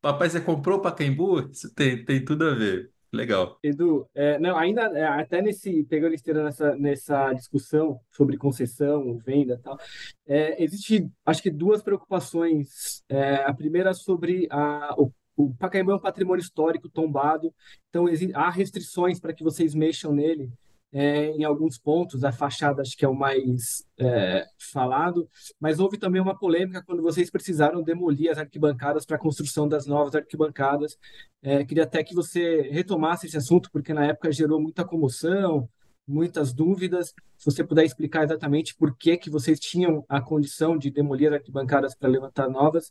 Papai, 0.00 0.28
você 0.28 0.40
comprou 0.40 0.78
o 0.78 0.82
Pacaembu? 0.82 1.48
Isso 1.52 1.72
tem, 1.72 2.04
tem 2.04 2.24
tudo 2.24 2.48
a 2.48 2.54
ver. 2.54 2.90
Legal. 3.12 3.58
Edu, 3.62 4.06
é, 4.12 4.38
não, 4.40 4.58
ainda 4.58 4.82
é, 4.82 5.04
até 5.04 5.40
nesse 5.40 5.84
pegando 5.84 6.14
esteira 6.14 6.42
nessa, 6.42 6.74
nessa 6.74 7.32
discussão 7.32 8.00
sobre 8.10 8.36
concessão, 8.36 9.16
venda 9.18 9.54
e 9.54 9.58
tal, 9.58 9.78
é, 10.26 10.62
existe 10.62 11.08
acho 11.24 11.42
que 11.42 11.50
duas 11.50 11.80
preocupações. 11.80 13.02
É, 13.08 13.36
a 13.36 13.54
primeira 13.54 13.94
sobre 13.94 14.48
a, 14.50 14.94
o, 14.98 15.10
o 15.36 15.54
Pacaembu 15.54 15.92
é 15.92 15.94
um 15.94 16.00
patrimônio 16.00 16.42
histórico 16.42 16.90
tombado, 16.90 17.54
então 17.88 18.06
há 18.34 18.50
restrições 18.50 19.20
para 19.20 19.32
que 19.32 19.44
vocês 19.44 19.74
mexam 19.74 20.12
nele 20.12 20.50
é, 20.92 21.30
em 21.32 21.44
alguns 21.44 21.78
pontos, 21.78 22.24
a 22.24 22.32
fachada 22.32 22.80
acho 22.80 22.96
que 22.96 23.04
é 23.04 23.08
o 23.08 23.14
mais 23.14 23.84
é, 23.98 24.46
falado, 24.72 25.28
mas 25.60 25.78
houve 25.78 25.98
também 25.98 26.20
uma 26.20 26.38
polêmica 26.38 26.82
quando 26.82 27.02
vocês 27.02 27.30
precisaram 27.30 27.82
demolir 27.82 28.30
as 28.30 28.38
arquibancadas 28.38 29.04
para 29.04 29.16
a 29.16 29.20
construção 29.20 29.68
das 29.68 29.86
novas 29.86 30.14
arquibancadas. 30.14 30.96
É, 31.42 31.64
queria 31.64 31.84
até 31.84 32.02
que 32.02 32.14
você 32.14 32.62
retomasse 32.70 33.26
esse 33.26 33.36
assunto, 33.36 33.70
porque 33.70 33.92
na 33.92 34.06
época 34.06 34.32
gerou 34.32 34.60
muita 34.60 34.84
comoção, 34.84 35.68
muitas 36.06 36.54
dúvidas. 36.54 37.14
Se 37.36 37.44
você 37.44 37.62
puder 37.62 37.84
explicar 37.84 38.24
exatamente 38.24 38.74
por 38.74 38.96
que, 38.96 39.18
que 39.18 39.28
vocês 39.28 39.60
tinham 39.60 40.04
a 40.08 40.20
condição 40.20 40.78
de 40.78 40.90
demolir 40.90 41.28
as 41.28 41.34
arquibancadas 41.34 41.94
para 41.94 42.08
levantar 42.08 42.48
novas. 42.48 42.90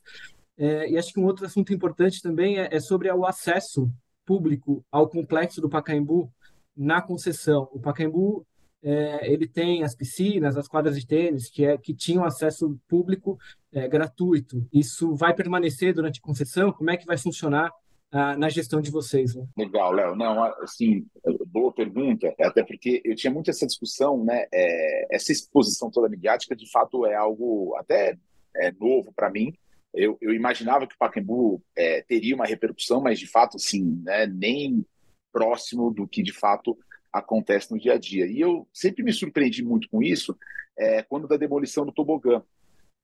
É, 0.56 0.90
e 0.90 0.98
acho 0.98 1.12
que 1.14 1.20
um 1.20 1.26
outro 1.26 1.46
assunto 1.46 1.74
importante 1.74 2.22
também 2.22 2.60
é, 2.60 2.70
é 2.72 2.80
sobre 2.80 3.12
o 3.12 3.26
acesso 3.26 3.92
público 4.26 4.86
ao 4.92 5.08
complexo 5.10 5.62
do 5.62 5.70
Pacaembu, 5.70 6.32
na 6.78 7.02
concessão. 7.02 7.68
O 7.72 7.80
Pacaembu 7.80 8.46
é, 8.84 9.32
ele 9.32 9.48
tem 9.48 9.84
as 9.84 9.96
piscinas, 9.96 10.56
as 10.56 10.68
quadras 10.68 11.00
de 11.00 11.06
tênis 11.06 11.50
que, 11.50 11.66
é, 11.66 11.78
que 11.78 11.94
tinham 11.94 12.24
acesso 12.24 12.80
público 12.88 13.38
é, 13.74 13.88
gratuito. 13.88 14.66
Isso 14.72 15.16
vai 15.16 15.34
permanecer 15.34 15.94
durante 15.94 16.20
a 16.20 16.24
concessão? 16.24 16.72
Como 16.72 16.90
é 16.90 16.98
que 16.98 17.06
vai 17.06 17.18
funcionar 17.18 17.72
ah, 18.12 18.38
na 18.38 18.50
gestão 18.50 18.80
de 18.80 18.92
vocês? 18.92 19.36
Né? 19.36 19.46
Legal, 19.58 19.92
Léo. 19.92 20.16
Não, 20.16 20.44
assim, 20.62 21.06
boa 21.48 21.74
pergunta. 21.74 22.34
Até 22.40 22.64
porque 22.64 23.02
eu 23.04 23.16
tinha 23.16 23.34
muito 23.34 23.50
essa 23.50 23.66
discussão, 23.66 24.24
né? 24.24 24.46
É, 24.54 25.16
essa 25.16 25.32
exposição 25.32 25.90
toda 25.92 26.08
midiática, 26.08 26.56
de 26.56 26.70
fato, 26.72 27.06
é 27.06 27.16
algo 27.16 27.76
até 27.76 28.18
é, 28.56 28.72
novo 28.72 29.12
para 29.14 29.30
mim. 29.30 29.54
Eu, 29.94 30.18
eu, 30.22 30.34
imaginava 30.34 30.86
que 30.86 30.94
o 30.94 30.98
Pacaembu 30.98 31.62
é, 31.76 32.04
teria 32.04 32.36
uma 32.36 32.46
repercussão, 32.46 33.02
mas 33.02 33.20
de 33.20 33.28
fato, 33.28 33.58
assim, 33.58 34.00
né, 34.04 34.28
nem 34.28 34.86
próximo 35.32 35.92
do 35.92 36.08
que 36.08 36.22
de 36.24 36.34
fato 36.34 36.78
acontece 37.12 37.72
no 37.72 37.80
dia 37.80 37.94
a 37.94 37.98
dia. 37.98 38.26
E 38.26 38.40
eu 38.40 38.68
sempre 38.74 39.04
me 39.04 39.14
surpreendi 39.14 39.64
muito 39.64 39.90
com 39.90 40.02
isso 40.02 40.38
é, 40.78 41.02
quando 41.04 41.28
da 41.28 41.38
demolição 41.38 41.86
do 41.86 41.92
tobogã, 41.92 42.44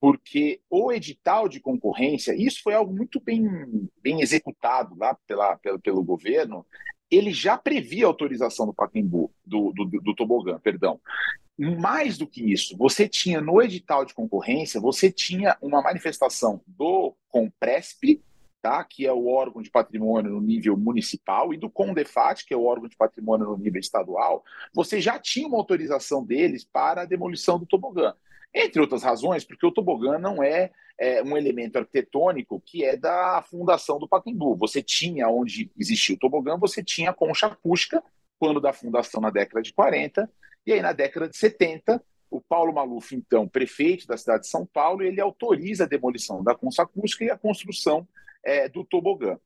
porque 0.00 0.60
o 0.68 0.92
edital 0.92 1.48
de 1.48 1.60
concorrência, 1.60 2.34
isso 2.34 2.62
foi 2.62 2.74
algo 2.74 2.92
muito 2.94 3.20
bem, 3.20 3.88
bem 4.02 4.20
executado 4.20 4.94
lá 4.96 5.16
pela, 5.26 5.56
pela, 5.56 5.78
pelo 5.78 6.04
governo, 6.04 6.64
ele 7.10 7.32
já 7.32 7.56
previa 7.56 8.04
a 8.04 8.08
autorização 8.08 8.66
do 8.66 8.74
Pacaembu, 8.74 9.32
do, 9.44 9.72
do, 9.72 9.84
do 9.84 10.14
tobogã, 10.14 10.58
perdão. 10.58 11.00
Mais 11.56 12.18
do 12.18 12.26
que 12.26 12.52
isso, 12.52 12.76
você 12.76 13.08
tinha 13.08 13.40
no 13.40 13.62
edital 13.62 14.04
de 14.04 14.12
concorrência, 14.12 14.80
você 14.80 15.10
tinha 15.10 15.56
uma 15.62 15.80
manifestação 15.80 16.60
do 16.66 17.14
Compresp, 17.28 18.20
tá? 18.64 18.82
que 18.82 19.06
é 19.06 19.12
o 19.12 19.26
órgão 19.26 19.60
de 19.60 19.70
patrimônio 19.70 20.32
no 20.32 20.40
nível 20.40 20.74
municipal, 20.74 21.52
e 21.52 21.58
do 21.58 21.68
CONDEFAT, 21.68 22.46
que 22.46 22.54
é 22.54 22.56
o 22.56 22.64
órgão 22.64 22.88
de 22.88 22.96
patrimônio 22.96 23.46
no 23.46 23.58
nível 23.58 23.78
estadual, 23.78 24.42
você 24.72 25.02
já 25.02 25.18
tinha 25.18 25.46
uma 25.46 25.58
autorização 25.58 26.24
deles 26.24 26.64
para 26.64 27.02
a 27.02 27.04
demolição 27.04 27.58
do 27.58 27.66
tobogã. 27.66 28.14
Entre 28.54 28.80
outras 28.80 29.02
razões, 29.02 29.44
porque 29.44 29.66
o 29.66 29.70
tobogã 29.70 30.18
não 30.18 30.42
é, 30.42 30.70
é 30.98 31.22
um 31.22 31.36
elemento 31.36 31.76
arquitetônico 31.76 32.58
que 32.64 32.82
é 32.82 32.96
da 32.96 33.42
fundação 33.42 33.98
do 33.98 34.08
Pacaembu. 34.08 34.56
Você 34.56 34.82
tinha, 34.82 35.28
onde 35.28 35.70
existia 35.78 36.16
o 36.16 36.18
tobogã, 36.18 36.56
você 36.56 36.82
tinha 36.82 37.10
a 37.10 37.14
concha 37.14 37.48
acústica, 37.48 38.02
quando 38.38 38.62
da 38.62 38.72
fundação 38.72 39.20
na 39.20 39.28
década 39.28 39.60
de 39.60 39.74
40, 39.74 40.30
e 40.66 40.72
aí 40.72 40.80
na 40.80 40.92
década 40.92 41.28
de 41.28 41.36
70, 41.36 42.02
o 42.30 42.40
Paulo 42.40 42.72
Maluf, 42.72 43.14
então, 43.14 43.46
prefeito 43.46 44.06
da 44.06 44.16
cidade 44.16 44.44
de 44.44 44.48
São 44.48 44.64
Paulo, 44.64 45.02
ele 45.02 45.20
autoriza 45.20 45.84
a 45.84 45.86
demolição 45.86 46.42
da 46.42 46.54
concha 46.54 46.82
acústica 46.82 47.24
e 47.24 47.30
a 47.30 47.36
construção 47.36 48.08
é, 48.44 48.68
do 48.68 48.84
tobogã. 48.84 49.38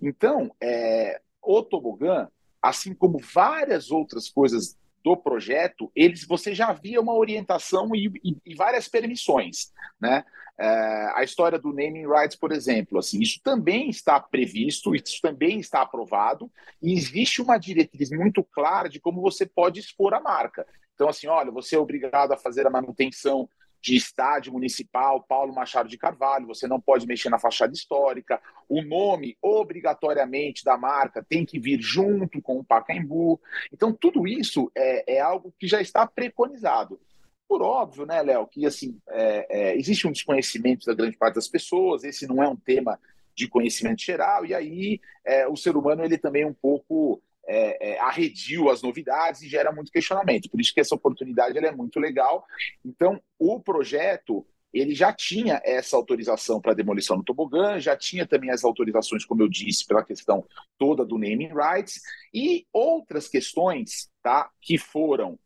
Então, 0.00 0.54
é, 0.60 1.20
o 1.42 1.62
tobogã, 1.62 2.28
assim 2.62 2.94
como 2.94 3.18
várias 3.18 3.90
outras 3.90 4.28
coisas 4.28 4.76
do 5.04 5.16
projeto, 5.16 5.90
eles 5.94 6.24
você 6.26 6.54
já 6.54 6.68
havia 6.68 7.00
uma 7.00 7.14
orientação 7.14 7.94
e, 7.94 8.10
e, 8.24 8.36
e 8.44 8.54
várias 8.54 8.88
permissões, 8.88 9.72
né? 10.00 10.24
É, 10.60 11.12
a 11.14 11.22
história 11.22 11.56
do 11.56 11.68
naming 11.68 12.08
rights, 12.08 12.36
por 12.36 12.50
exemplo, 12.50 12.98
assim, 12.98 13.20
isso 13.20 13.40
também 13.44 13.88
está 13.88 14.18
previsto, 14.18 14.92
isso 14.92 15.20
também 15.22 15.60
está 15.60 15.82
aprovado 15.82 16.50
e 16.82 16.92
existe 16.94 17.40
uma 17.40 17.56
diretriz 17.58 18.10
muito 18.10 18.42
clara 18.42 18.88
de 18.88 18.98
como 18.98 19.20
você 19.20 19.46
pode 19.46 19.78
expor 19.78 20.14
a 20.14 20.20
marca. 20.20 20.66
Então, 20.94 21.08
assim, 21.08 21.28
olha, 21.28 21.52
você 21.52 21.76
é 21.76 21.78
obrigado 21.78 22.32
a 22.32 22.36
fazer 22.36 22.66
a 22.66 22.70
manutenção 22.70 23.48
de 23.80 23.96
estádio 23.96 24.52
municipal 24.52 25.22
Paulo 25.22 25.54
Machado 25.54 25.88
de 25.88 25.96
Carvalho, 25.96 26.46
você 26.46 26.66
não 26.66 26.80
pode 26.80 27.06
mexer 27.06 27.30
na 27.30 27.38
fachada 27.38 27.72
histórica, 27.72 28.40
o 28.68 28.82
nome 28.82 29.36
obrigatoriamente 29.40 30.64
da 30.64 30.76
marca 30.76 31.24
tem 31.26 31.44
que 31.44 31.58
vir 31.58 31.80
junto 31.80 32.42
com 32.42 32.58
o 32.58 32.64
Pacaembu. 32.64 33.40
Então, 33.72 33.92
tudo 33.92 34.26
isso 34.26 34.70
é, 34.74 35.16
é 35.16 35.20
algo 35.20 35.54
que 35.58 35.66
já 35.66 35.80
está 35.80 36.06
preconizado. 36.06 37.00
Por 37.48 37.62
óbvio, 37.62 38.04
né, 38.04 38.22
Léo, 38.22 38.46
que 38.46 38.66
assim, 38.66 39.00
é, 39.08 39.46
é, 39.48 39.76
existe 39.76 40.06
um 40.06 40.12
desconhecimento 40.12 40.84
da 40.84 40.94
grande 40.94 41.16
parte 41.16 41.36
das 41.36 41.48
pessoas, 41.48 42.04
esse 42.04 42.26
não 42.26 42.42
é 42.42 42.48
um 42.48 42.56
tema 42.56 43.00
de 43.34 43.48
conhecimento 43.48 44.02
geral, 44.02 44.44
e 44.44 44.52
aí 44.52 45.00
é, 45.24 45.46
o 45.46 45.56
ser 45.56 45.76
humano 45.76 46.04
ele 46.04 46.18
também 46.18 46.42
é 46.42 46.46
um 46.46 46.52
pouco 46.52 47.22
é, 47.48 47.92
é, 47.92 48.00
arredio 48.00 48.68
as 48.68 48.82
novidades 48.82 49.42
e 49.42 49.48
gera 49.48 49.72
muito 49.72 49.90
questionamento. 49.90 50.50
Por 50.50 50.60
isso 50.60 50.74
que 50.74 50.80
essa 50.80 50.94
oportunidade 50.94 51.56
é 51.58 51.72
muito 51.72 51.98
legal. 51.98 52.44
Então, 52.84 53.20
o 53.38 53.58
projeto 53.58 54.46
ele 54.72 54.94
já 54.94 55.12
tinha 55.12 55.60
essa 55.64 55.96
autorização 55.96 56.60
para 56.60 56.74
demolição 56.74 57.16
do 57.16 57.24
tobogã, 57.24 57.80
já 57.80 57.96
tinha 57.96 58.26
também 58.26 58.50
as 58.50 58.64
autorizações, 58.64 59.24
como 59.24 59.42
eu 59.42 59.48
disse, 59.48 59.86
pela 59.86 60.04
questão 60.04 60.44
toda 60.76 61.06
do 61.06 61.16
naming 61.16 61.50
rights 61.54 62.02
e 62.34 62.66
outras 62.70 63.28
questões, 63.28 64.10
tá, 64.22 64.50
que 64.60 64.76
foram 64.76 65.38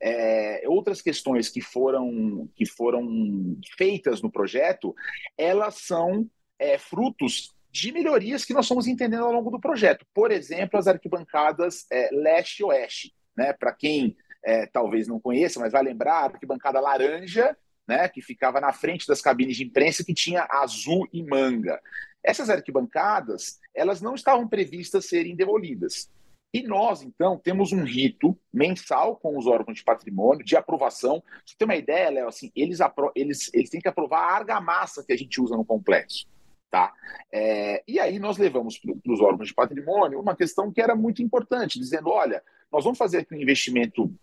é, 0.00 0.62
outras 0.68 1.02
questões 1.02 1.48
que 1.48 1.60
foram 1.60 2.48
que 2.54 2.64
foram 2.64 3.58
feitas 3.76 4.22
no 4.22 4.30
projeto, 4.30 4.94
elas 5.36 5.74
são 5.74 6.30
é, 6.56 6.78
frutos 6.78 7.52
de 7.70 7.92
melhorias 7.92 8.44
que 8.44 8.54
nós 8.54 8.64
estamos 8.64 8.86
entendendo 8.86 9.24
ao 9.24 9.32
longo 9.32 9.50
do 9.50 9.60
projeto. 9.60 10.06
Por 10.14 10.30
exemplo, 10.30 10.78
as 10.78 10.86
arquibancadas 10.86 11.86
é, 11.90 12.10
leste 12.12 12.60
e 12.60 12.64
oeste. 12.64 13.14
Né? 13.36 13.52
Para 13.52 13.72
quem 13.72 14.16
é, 14.44 14.66
talvez 14.66 15.06
não 15.06 15.20
conheça, 15.20 15.60
mas 15.60 15.72
vai 15.72 15.82
lembrar, 15.82 16.20
a 16.20 16.24
arquibancada 16.24 16.80
laranja, 16.80 17.56
né, 17.86 18.06
que 18.06 18.20
ficava 18.20 18.60
na 18.60 18.72
frente 18.72 19.06
das 19.06 19.22
cabines 19.22 19.56
de 19.56 19.64
imprensa, 19.64 20.04
que 20.04 20.12
tinha 20.12 20.46
azul 20.50 21.08
e 21.12 21.22
manga. 21.22 21.80
Essas 22.22 22.50
arquibancadas, 22.50 23.58
elas 23.74 24.02
não 24.02 24.14
estavam 24.14 24.46
previstas 24.46 25.06
serem 25.06 25.34
demolidas. 25.34 26.10
E 26.52 26.62
nós, 26.62 27.02
então, 27.02 27.38
temos 27.38 27.72
um 27.72 27.84
rito 27.84 28.38
mensal 28.52 29.16
com 29.16 29.36
os 29.36 29.46
órgãos 29.46 29.78
de 29.78 29.84
patrimônio, 29.84 30.44
de 30.44 30.56
aprovação. 30.56 31.22
Você 31.44 31.54
tem 31.58 31.66
uma 31.66 31.76
ideia, 31.76 32.10
Léo, 32.10 32.28
assim, 32.28 32.50
eles, 32.56 32.78
eles, 33.14 33.50
eles 33.52 33.70
têm 33.70 33.80
que 33.80 33.88
aprovar 33.88 34.20
a 34.20 34.36
argamassa 34.36 35.04
que 35.04 35.12
a 35.12 35.16
gente 35.16 35.40
usa 35.40 35.56
no 35.56 35.64
complexo. 35.64 36.26
Tá? 36.70 36.92
É, 37.32 37.82
e 37.88 37.98
aí 37.98 38.18
nós 38.18 38.36
levamos 38.36 38.78
para 38.78 38.92
os 39.06 39.20
órgãos 39.20 39.48
de 39.48 39.54
patrimônio 39.54 40.20
uma 40.20 40.36
questão 40.36 40.70
que 40.70 40.82
era 40.82 40.94
muito 40.94 41.22
importante, 41.22 41.78
dizendo, 41.78 42.10
olha, 42.10 42.42
nós 42.70 42.84
vamos 42.84 42.98
fazer 42.98 43.18
aqui 43.18 43.34
um 43.34 43.40
investimento 43.40 44.14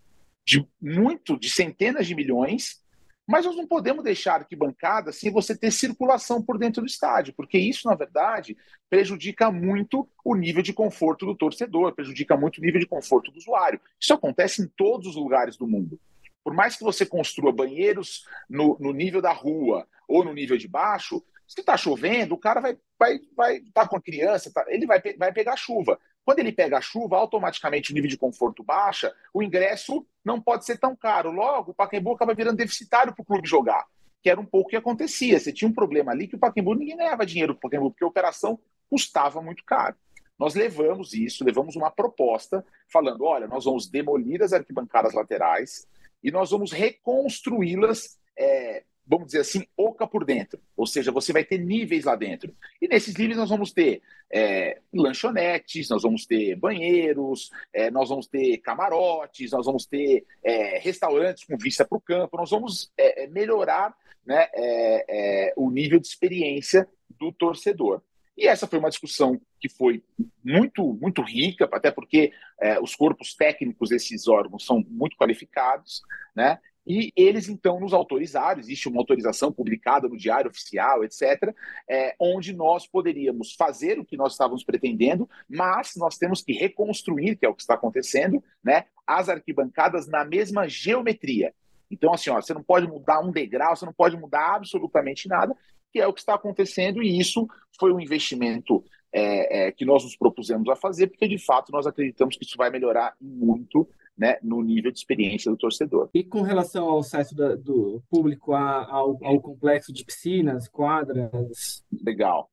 de 0.46 0.68
muito, 0.80 1.40
de 1.40 1.50
centenas 1.50 2.06
de 2.06 2.14
milhões, 2.14 2.84
mas 3.28 3.46
nós 3.46 3.56
não 3.56 3.66
podemos 3.66 4.04
deixar 4.04 4.42
arquibancada 4.42 5.12
sem 5.12 5.32
você 5.32 5.58
ter 5.58 5.72
circulação 5.72 6.42
por 6.42 6.60
dentro 6.60 6.84
do 6.84 6.88
estádio, 6.88 7.34
porque 7.36 7.58
isso, 7.58 7.88
na 7.88 7.96
verdade, 7.96 8.56
prejudica 8.88 9.52
muito 9.52 10.08
o 10.24 10.36
nível 10.36 10.62
de 10.62 10.72
conforto 10.72 11.26
do 11.26 11.36
torcedor, 11.36 11.96
prejudica 11.96 12.38
muito 12.38 12.60
o 12.60 12.62
nível 12.62 12.80
de 12.80 12.86
conforto 12.86 13.32
do 13.32 13.40
usuário. 13.40 13.82
Isso 14.00 14.14
acontece 14.14 14.62
em 14.62 14.68
todos 14.68 15.08
os 15.08 15.16
lugares 15.16 15.58
do 15.58 15.68
mundo. 15.68 16.00
Por 16.44 16.54
mais 16.54 16.76
que 16.76 16.84
você 16.84 17.04
construa 17.04 17.52
banheiros 17.52 18.28
no, 18.48 18.78
no 18.80 18.94
nível 18.94 19.20
da 19.20 19.34
rua 19.34 19.88
ou 20.08 20.24
no 20.24 20.32
nível 20.32 20.56
de 20.56 20.68
baixo, 20.68 21.24
se 21.48 21.62
está 21.62 21.78
chovendo, 21.78 22.36
o 22.36 22.38
cara 22.38 22.60
vai 22.60 22.78
vai 22.98 23.20
vai 23.36 23.60
tá 23.74 23.88
com 23.88 23.98
a 23.98 24.02
criança, 24.02 24.52
tá, 24.52 24.66
ele 24.68 24.86
vai, 24.86 25.02
vai 25.18 25.32
pegar 25.32 25.56
chuva. 25.56 26.00
Quando 26.24 26.40
ele 26.40 26.52
pega 26.52 26.78
a 26.78 26.82
chuva, 26.82 27.18
automaticamente 27.18 27.92
o 27.92 27.94
nível 27.94 28.10
de 28.10 28.18
conforto 28.18 28.64
baixa, 28.64 29.14
o 29.32 29.44
ingresso 29.44 30.06
não 30.24 30.42
pode 30.42 30.66
ser 30.66 30.80
tão 30.80 30.96
caro. 30.96 31.32
Logo, 31.32 31.72
o 31.72 31.74
Pacaembu 31.76 32.14
acaba 32.14 32.34
virando 32.34 32.58
deficitário 32.58 33.14
para 33.14 33.22
o 33.22 33.26
clube 33.26 33.48
jogar, 33.48 33.86
que 34.24 34.30
era 34.30 34.42
um 34.42 34.46
pouco 34.46 34.68
o 34.68 34.70
que 34.72 34.76
acontecia. 34.76 35.40
Você 35.40 35.54
tinha 35.54 35.70
um 35.70 35.74
problema 35.74 36.12
ali 36.12 36.28
que 36.28 36.36
o 36.36 36.40
Pacaembu 36.40 36.74
ninguém 36.74 36.98
ganhava 36.98 37.26
dinheiro 37.26 37.54
para 37.54 37.60
o 37.60 37.62
Pacaembu, 37.70 37.92
porque 37.92 38.04
a 38.04 38.08
operação 38.08 38.60
custava 38.90 39.40
muito 39.40 39.64
caro. 39.64 39.96
Nós 40.38 40.56
levamos 40.56 41.14
isso, 41.14 41.46
levamos 41.46 41.76
uma 41.76 41.92
proposta 41.92 42.66
falando: 42.92 43.24
olha, 43.24 43.48
nós 43.48 43.66
vamos 43.66 43.88
demolir 43.88 44.42
as 44.42 44.52
arquibancadas 44.52 45.14
laterais 45.14 45.88
e 46.24 46.32
nós 46.32 46.50
vamos 46.50 46.72
reconstruí-las 46.72 48.18
é, 48.38 48.84
vamos 49.08 49.28
dizer 49.28 49.42
assim, 49.42 49.66
oca 49.78 50.08
por 50.08 50.26
dentro. 50.26 50.60
Ou 50.76 50.88
seja, 50.88 51.12
você 51.12 51.32
vai 51.32 51.44
ter 51.44 51.60
níveis 51.60 52.06
lá 52.06 52.16
dentro. 52.16 52.56
E 52.82 52.88
nesses 52.88 53.16
níveis 53.16 53.38
nós 53.38 53.50
vamos 53.50 53.72
ter 53.72 54.02
é, 54.32 54.82
lanchonetes, 54.94 55.90
nós 55.90 56.02
vamos 56.02 56.26
ter 56.26 56.56
banheiros, 56.56 57.52
é, 57.72 57.92
nós 57.92 58.10
vamos 58.10 58.28
ter 58.28 58.58
camarotes, 58.58 59.52
nós 59.52 59.66
vamos 59.66 59.86
ter 59.86 60.26
é, 60.44 60.80
restaurantes 60.80 61.44
com 61.44 61.58
vista 61.58 61.86
para 61.86 61.98
o 61.98 62.02
campo, 62.02 62.38
nós 62.38 62.50
vamos 62.50 62.92
é, 62.98 63.24
é, 63.24 63.28
melhorar 63.28 63.96
né, 64.26 64.48
é, 64.56 65.54
o 65.56 65.70
nível 65.70 66.00
de 66.00 66.08
experiência 66.08 66.88
do 67.20 67.32
torcedor. 67.32 68.02
E 68.36 68.48
essa 68.48 68.68
foi 68.68 68.80
uma 68.80 68.90
discussão 68.90 69.40
que 69.62 69.70
foi 69.70 70.04
muito, 70.44 70.94
muito 71.00 71.22
rica, 71.22 71.70
até 71.72 71.90
porque 71.90 72.34
os 72.82 72.94
corpos 72.94 73.34
técnicos 73.34 73.90
desses 73.90 74.28
órgãos 74.28 74.66
são 74.66 74.84
muito 74.90 75.16
qualificados, 75.16 76.02
né? 76.36 76.60
E 76.86 77.12
eles, 77.16 77.50
então, 77.50 77.80
nos 77.80 77.94
autorizaram, 77.94 78.60
existe 78.60 78.88
uma 78.88 79.00
autorização 79.00 79.52
publicada 79.52 80.08
no 80.08 80.18
Diário 80.18 80.52
Oficial, 80.52 81.04
etc., 81.04 81.54
é, 81.90 82.16
onde 82.20 82.54
nós 82.54 82.86
poderíamos 82.86 83.54
fazer 83.56 83.98
o 84.00 84.06
que 84.06 84.16
nós 84.16 84.34
estávamos 84.34 84.64
pretendendo, 84.64 85.28
mas 85.50 85.94
nós 85.96 86.18
temos 86.18 86.44
que 86.44 86.54
reconstruir, 86.54 87.36
que 87.38 87.46
é 87.46 87.50
o 87.50 87.56
que 87.56 87.62
está 87.62 87.74
acontecendo, 87.74 88.44
né, 88.64 88.86
as 89.06 89.30
arquibancadas 89.30 90.08
na 90.08 90.24
mesma 90.24 90.68
geometria. 90.68 91.54
Então, 91.90 92.14
assim, 92.14 92.30
ó, 92.30 92.40
você 92.40 92.54
não 92.54 92.64
pode 92.64 92.88
mudar 92.88 93.20
um 93.20 93.32
degrau, 93.32 93.76
você 93.76 93.86
não 93.86 93.94
pode 93.94 94.18
mudar 94.18 94.56
absolutamente 94.56 95.28
nada, 95.28 95.56
que 95.92 96.00
é 96.00 96.08
o 96.08 96.14
que 96.14 96.20
está 96.20 96.36
acontecendo, 96.36 97.02
e 97.02 97.20
isso 97.20 97.48
foi 97.80 97.94
um 97.94 98.00
investimento 98.00 98.84
é, 99.12 99.68
é, 99.68 99.72
que 99.72 99.86
nós 99.86 100.04
nos 100.04 100.16
propusemos 100.16 100.68
a 100.68 100.76
fazer, 100.76 101.08
porque 101.08 101.28
de 101.28 101.38
fato 101.38 101.72
nós 101.72 101.88
acreditamos 101.88 102.36
que 102.36 102.44
isso 102.44 102.58
vai 102.58 102.70
melhorar 102.70 103.16
muito 103.20 103.88
né, 104.18 104.38
no 104.42 104.62
nível 104.62 104.92
de 104.92 104.98
experiência 104.98 105.52
do 105.52 105.58
torcedor. 105.58 106.10
E 106.14 106.24
com 106.24 106.42
relação 106.42 106.88
ao 106.88 107.00
acesso 107.00 107.36
da, 107.36 107.56
do 107.56 108.02
público 108.10 108.54
a, 108.54 108.86
ao, 108.90 109.20
ao, 109.24 109.42
complexo 109.42 109.92
de 109.92 110.06
piscinas, 110.06 110.68
quadras? 110.68 111.84
Legal, 112.04 112.50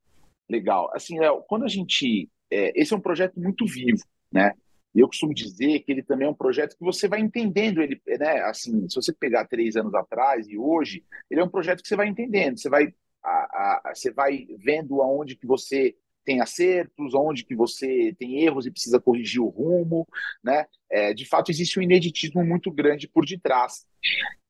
legal. 0.48 0.90
Assim, 0.94 1.18
Léo, 1.18 1.42
quando 1.48 1.64
a 1.64 1.68
gente. 1.68 2.28
É, 2.50 2.72
esse 2.80 2.92
é 2.92 2.96
um 2.96 3.00
projeto 3.00 3.38
muito 3.40 3.64
vivo, 3.66 4.02
né? 4.30 4.52
Eu 4.94 5.06
costumo 5.06 5.32
dizer 5.32 5.80
que 5.80 5.90
ele 5.90 6.02
também 6.02 6.26
é 6.26 6.30
um 6.30 6.34
projeto 6.34 6.76
que 6.76 6.84
você 6.84 7.08
vai 7.08 7.20
entendendo 7.20 7.80
ele, 7.80 8.00
né? 8.06 8.40
Assim, 8.42 8.86
se 8.88 8.94
você 8.94 9.12
pegar 9.12 9.46
três 9.46 9.74
anos 9.74 9.94
atrás 9.94 10.46
e 10.48 10.58
hoje, 10.58 11.02
ele 11.30 11.40
é 11.40 11.44
um 11.44 11.48
projeto 11.48 11.80
que 11.80 11.88
você 11.88 11.96
vai 11.96 12.08
entendendo, 12.08 12.58
você 12.58 12.68
vai, 12.68 12.92
a, 13.22 13.30
a, 13.30 13.92
você 13.94 14.10
vai 14.10 14.46
vendo 14.58 15.00
aonde 15.00 15.36
que 15.36 15.46
você 15.46 15.96
tem 16.24 16.40
acertos, 16.40 17.14
onde 17.14 17.44
que 17.44 17.54
você 17.54 18.14
tem 18.18 18.42
erros 18.42 18.66
e 18.66 18.70
precisa 18.70 19.00
corrigir 19.00 19.40
o 19.40 19.48
rumo, 19.48 20.06
né? 20.42 20.66
É, 20.90 21.14
de 21.14 21.26
fato, 21.26 21.50
existe 21.50 21.78
um 21.78 21.82
ineditismo 21.82 22.44
muito 22.44 22.70
grande 22.70 23.08
por 23.08 23.24
detrás. 23.24 23.86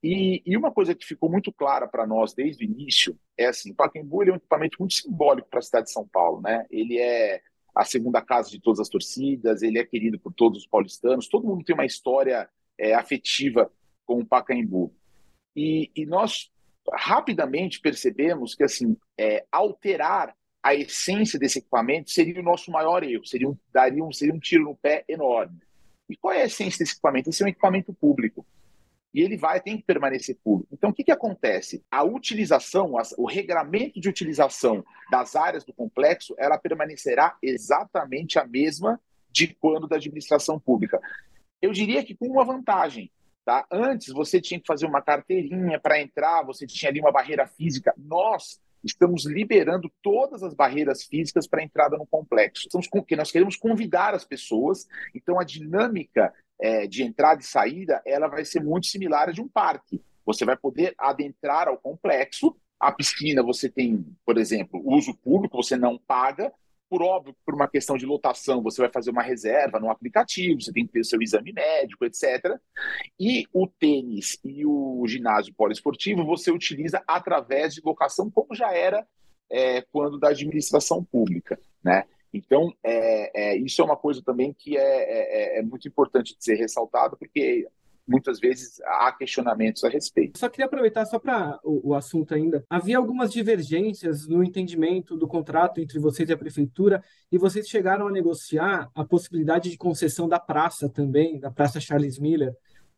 E, 0.02 0.42
e 0.44 0.56
uma 0.56 0.72
coisa 0.72 0.94
que 0.94 1.06
ficou 1.06 1.30
muito 1.30 1.52
clara 1.52 1.86
para 1.86 2.06
nós 2.06 2.34
desde 2.34 2.64
o 2.64 2.68
início 2.68 3.16
é 3.38 3.46
assim, 3.46 3.70
o 3.70 3.74
Pacaembu 3.74 4.24
é 4.24 4.32
um 4.32 4.36
equipamento 4.36 4.76
muito 4.80 4.94
simbólico 4.94 5.48
para 5.48 5.60
a 5.60 5.62
cidade 5.62 5.86
de 5.86 5.92
São 5.92 6.06
Paulo, 6.08 6.40
né? 6.40 6.66
Ele 6.70 6.98
é 6.98 7.40
a 7.74 7.84
segunda 7.84 8.20
casa 8.20 8.50
de 8.50 8.60
todas 8.60 8.80
as 8.80 8.88
torcidas, 8.88 9.62
ele 9.62 9.78
é 9.78 9.84
querido 9.84 10.18
por 10.18 10.32
todos 10.32 10.60
os 10.60 10.66
paulistanos, 10.66 11.28
todo 11.28 11.46
mundo 11.46 11.64
tem 11.64 11.74
uma 11.74 11.86
história 11.86 12.48
é, 12.78 12.94
afetiva 12.94 13.70
com 14.04 14.20
o 14.20 14.26
Pacaembu. 14.26 14.94
E, 15.56 15.90
e 15.94 16.04
nós 16.04 16.50
rapidamente 16.92 17.80
percebemos 17.80 18.54
que 18.54 18.64
assim 18.64 18.96
é, 19.18 19.46
alterar 19.50 20.34
a 20.62 20.74
essência 20.74 21.38
desse 21.38 21.58
equipamento 21.58 22.10
seria 22.10 22.40
o 22.40 22.44
nosso 22.44 22.70
maior 22.70 23.02
erro, 23.02 23.26
seria 23.26 23.48
um, 23.48 23.56
daria 23.72 24.04
um, 24.04 24.12
seria 24.12 24.34
um 24.34 24.38
tiro 24.38 24.64
no 24.64 24.76
pé 24.76 25.04
enorme. 25.08 25.58
E 26.08 26.16
qual 26.16 26.32
é 26.32 26.42
a 26.42 26.46
essência 26.46 26.78
desse 26.78 26.92
equipamento? 26.92 27.30
Esse 27.30 27.42
é 27.42 27.46
um 27.46 27.48
equipamento 27.48 27.92
público. 27.92 28.46
E 29.14 29.20
ele 29.20 29.36
vai, 29.36 29.60
tem 29.60 29.76
que 29.76 29.82
permanecer 29.82 30.38
público. 30.42 30.72
Então, 30.72 30.90
o 30.90 30.94
que, 30.94 31.04
que 31.04 31.10
acontece? 31.10 31.84
A 31.90 32.02
utilização, 32.02 32.94
o 33.18 33.26
regramento 33.26 34.00
de 34.00 34.08
utilização 34.08 34.82
das 35.10 35.36
áreas 35.36 35.64
do 35.64 35.72
complexo, 35.72 36.34
ela 36.38 36.56
permanecerá 36.56 37.36
exatamente 37.42 38.38
a 38.38 38.46
mesma 38.46 38.98
de 39.30 39.48
quando 39.48 39.86
da 39.86 39.96
administração 39.96 40.58
pública. 40.58 41.00
Eu 41.60 41.72
diria 41.72 42.04
que 42.04 42.14
com 42.14 42.26
uma 42.26 42.44
vantagem. 42.44 43.10
Tá? 43.44 43.66
Antes, 43.70 44.12
você 44.12 44.40
tinha 44.40 44.60
que 44.60 44.66
fazer 44.66 44.86
uma 44.86 45.02
carteirinha 45.02 45.78
para 45.78 46.00
entrar, 46.00 46.44
você 46.44 46.64
tinha 46.66 46.90
ali 46.90 47.00
uma 47.00 47.10
barreira 47.10 47.46
física. 47.46 47.92
Nós, 47.98 48.60
estamos 48.84 49.24
liberando 49.24 49.90
todas 50.02 50.42
as 50.42 50.54
barreiras 50.54 51.04
físicas 51.04 51.46
para 51.46 51.60
a 51.60 51.64
entrada 51.64 51.96
no 51.96 52.06
complexo. 52.06 52.66
Estamos 52.66 52.86
com 52.86 53.02
que 53.02 53.16
nós 53.16 53.30
queremos 53.30 53.56
convidar 53.56 54.14
as 54.14 54.24
pessoas, 54.24 54.86
então 55.14 55.38
a 55.38 55.44
dinâmica 55.44 56.32
é, 56.60 56.86
de 56.86 57.02
entrada 57.02 57.40
e 57.40 57.44
saída 57.44 58.02
ela 58.06 58.28
vai 58.28 58.44
ser 58.44 58.62
muito 58.62 58.86
similar 58.86 59.28
à 59.28 59.32
de 59.32 59.40
um 59.40 59.48
parque. 59.48 60.00
Você 60.24 60.44
vai 60.44 60.56
poder 60.56 60.94
adentrar 60.96 61.68
ao 61.68 61.76
complexo. 61.76 62.56
A 62.78 62.92
piscina 62.92 63.42
você 63.42 63.68
tem, 63.68 64.04
por 64.24 64.38
exemplo, 64.38 64.80
uso 64.84 65.14
público, 65.14 65.56
você 65.56 65.76
não 65.76 65.98
paga, 65.98 66.52
por 66.92 67.02
óbvio, 67.02 67.34
por 67.42 67.54
uma 67.54 67.66
questão 67.66 67.96
de 67.96 68.04
lotação, 68.04 68.62
você 68.62 68.82
vai 68.82 68.90
fazer 68.92 69.10
uma 69.10 69.22
reserva 69.22 69.80
no 69.80 69.90
aplicativo, 69.90 70.60
você 70.60 70.70
tem 70.70 70.86
que 70.86 70.92
ter 70.92 71.00
o 71.00 71.04
seu 71.06 71.22
exame 71.22 71.50
médico, 71.50 72.04
etc. 72.04 72.60
E 73.18 73.46
o 73.50 73.66
tênis 73.66 74.38
e 74.44 74.66
o 74.66 75.02
ginásio 75.06 75.54
poliesportivo 75.54 76.22
você 76.22 76.50
utiliza 76.50 77.02
através 77.08 77.72
de 77.72 77.80
locação, 77.82 78.30
como 78.30 78.54
já 78.54 78.74
era 78.74 79.06
é, 79.50 79.80
quando 79.90 80.18
da 80.18 80.28
administração 80.28 81.02
pública, 81.02 81.58
né? 81.82 82.04
Então, 82.30 82.70
é, 82.84 83.52
é, 83.52 83.56
isso 83.56 83.80
é 83.80 83.84
uma 83.86 83.96
coisa 83.96 84.22
também 84.22 84.52
que 84.52 84.76
é, 84.76 84.82
é, 84.82 85.58
é 85.60 85.62
muito 85.62 85.88
importante 85.88 86.36
de 86.36 86.44
ser 86.44 86.56
ressaltado, 86.56 87.16
porque 87.16 87.66
muitas 88.06 88.40
vezes 88.40 88.80
há 88.84 89.12
questionamentos 89.12 89.84
a 89.84 89.88
respeito. 89.88 90.38
Só 90.38 90.48
queria 90.48 90.66
aproveitar 90.66 91.06
só 91.06 91.18
para 91.18 91.58
o, 91.62 91.90
o, 91.90 91.94
assunto 91.94 92.34
ainda. 92.34 92.64
Havia 92.68 92.98
algumas 92.98 93.32
divergências 93.32 94.26
no 94.26 94.42
entendimento 94.42 95.16
do 95.16 95.28
contrato 95.28 95.80
entre 95.80 95.98
vocês 95.98 96.28
e 96.28 96.32
a 96.32 96.36
prefeitura 96.36 97.02
e 97.30 97.38
vocês 97.38 97.68
chegaram 97.68 98.08
a 98.08 98.12
negociar 98.12 98.90
a 98.94 99.04
possibilidade 99.04 99.70
de 99.70 99.76
concessão 99.76 100.28
da 100.28 100.40
praça 100.40 100.88
também, 100.88 101.38
da 101.38 101.50
Praça 101.50 101.80
Charles 101.80 102.18
Miller. 102.18 102.54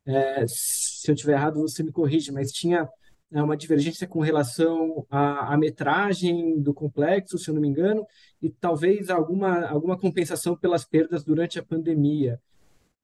É, 0.07 0.45
se 0.47 1.11
eu 1.11 1.15
estiver 1.15 1.35
errado, 1.35 1.61
você 1.61 1.83
me 1.83 1.93
corrige, 1.93 2.33
mas 2.33 2.51
tinha 2.51 2.89
é, 3.33 3.43
uma 3.43 3.57
divergência 3.57 4.07
com 4.07 4.21
relação 4.21 5.07
à, 5.11 5.55
à, 5.55 5.57
metragem 5.57 6.61
do 6.61 6.73
complexo, 6.73 7.39
se 7.39 7.49
eu 7.49 7.55
não 7.55 7.61
me 7.61 7.69
engano, 7.69 8.07
e 8.41 8.51
talvez 8.51 9.11
alguma, 9.11 9.67
alguma 9.67 9.99
compensação 9.99 10.57
pelas 10.57 10.85
perdas 10.85 11.25
durante 11.25 11.59
a 11.59 11.65
pandemia. 11.65 12.41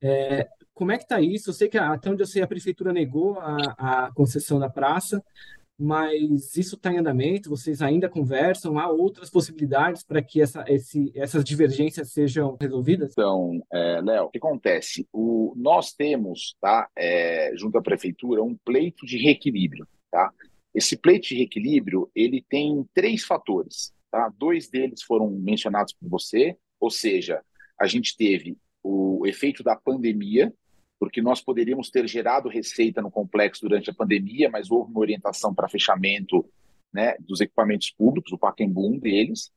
É, 0.03 0.49
como 0.75 0.93
é 0.93 0.97
que 0.97 1.05
está 1.05 1.21
isso? 1.21 1.51
Eu 1.51 1.55
sei 1.55 1.69
que 1.69 1.79
até 1.79 2.11
onde 2.11 2.23
eu 2.23 2.27
sei 2.27 2.43
a 2.43 2.47
prefeitura 2.47 2.93
negou 2.93 3.39
a, 3.39 4.07
a 4.07 4.13
concessão 4.13 4.59
da 4.59 4.69
praça, 4.69 5.23
mas 5.81 6.55
isso 6.59 6.77
está 6.77 6.93
em 6.93 6.99
andamento, 6.99 7.49
vocês 7.49 7.81
ainda 7.81 8.07
conversam, 8.07 8.79
há 8.79 8.91
outras 8.91 9.31
possibilidades 9.31 10.03
para 10.03 10.21
que 10.21 10.43
essa, 10.43 10.63
esse, 10.69 11.11
essas 11.15 11.43
divergências 11.43 12.13
sejam 12.13 12.59
resolvidas? 12.61 13.13
Então, 13.13 13.63
é, 13.73 14.01
Léo, 14.03 14.27
o 14.27 14.31
que 14.31 14.37
acontece? 14.37 15.09
O, 15.11 15.55
nós 15.57 15.95
temos, 15.95 16.55
tá, 16.61 16.87
é, 16.95 17.53
junto 17.57 17.79
à 17.79 17.83
prefeitura, 17.83 18.43
um 18.43 18.55
pleito 18.63 19.07
de 19.07 19.17
reequilíbrio. 19.17 19.89
Tá? 20.11 20.31
Esse 20.75 20.99
pleito 20.99 21.29
de 21.29 21.37
reequilíbrio 21.37 22.11
ele 22.15 22.45
tem 22.47 22.85
três 22.93 23.25
fatores. 23.25 23.95
Tá? 24.11 24.31
Dois 24.37 24.69
deles 24.69 25.03
foram 25.03 25.31
mencionados 25.31 25.95
por 25.95 26.11
você, 26.11 26.59
ou 26.79 26.91
seja, 26.91 27.41
a 27.81 27.87
gente 27.87 28.15
teve 28.19 28.59
o 28.83 29.27
efeito 29.27 29.63
da 29.63 29.77
pandemia, 29.77 30.53
porque 30.99 31.23
nós 31.23 31.41
poderíamos 31.41 31.91
ter 31.91 32.07
gerado 32.07 32.49
receita 32.49 33.01
no 33.01 33.11
complexo 33.11 33.63
durante 33.63 33.91
a 33.91 33.95
pandemia, 33.95 34.51
mas 34.51 34.71
houve 34.71 34.91
uma 34.91 35.01
orientação 35.01 35.55
para 35.55 35.69
fechamento 35.69 36.45
né, 36.93 37.15
dos 37.21 37.41
equipamentos 37.41 37.91
públicos, 37.91 38.33
o 38.33 38.39
Pacaembu 38.39 38.87
um 38.87 38.99
deles. 38.99 39.51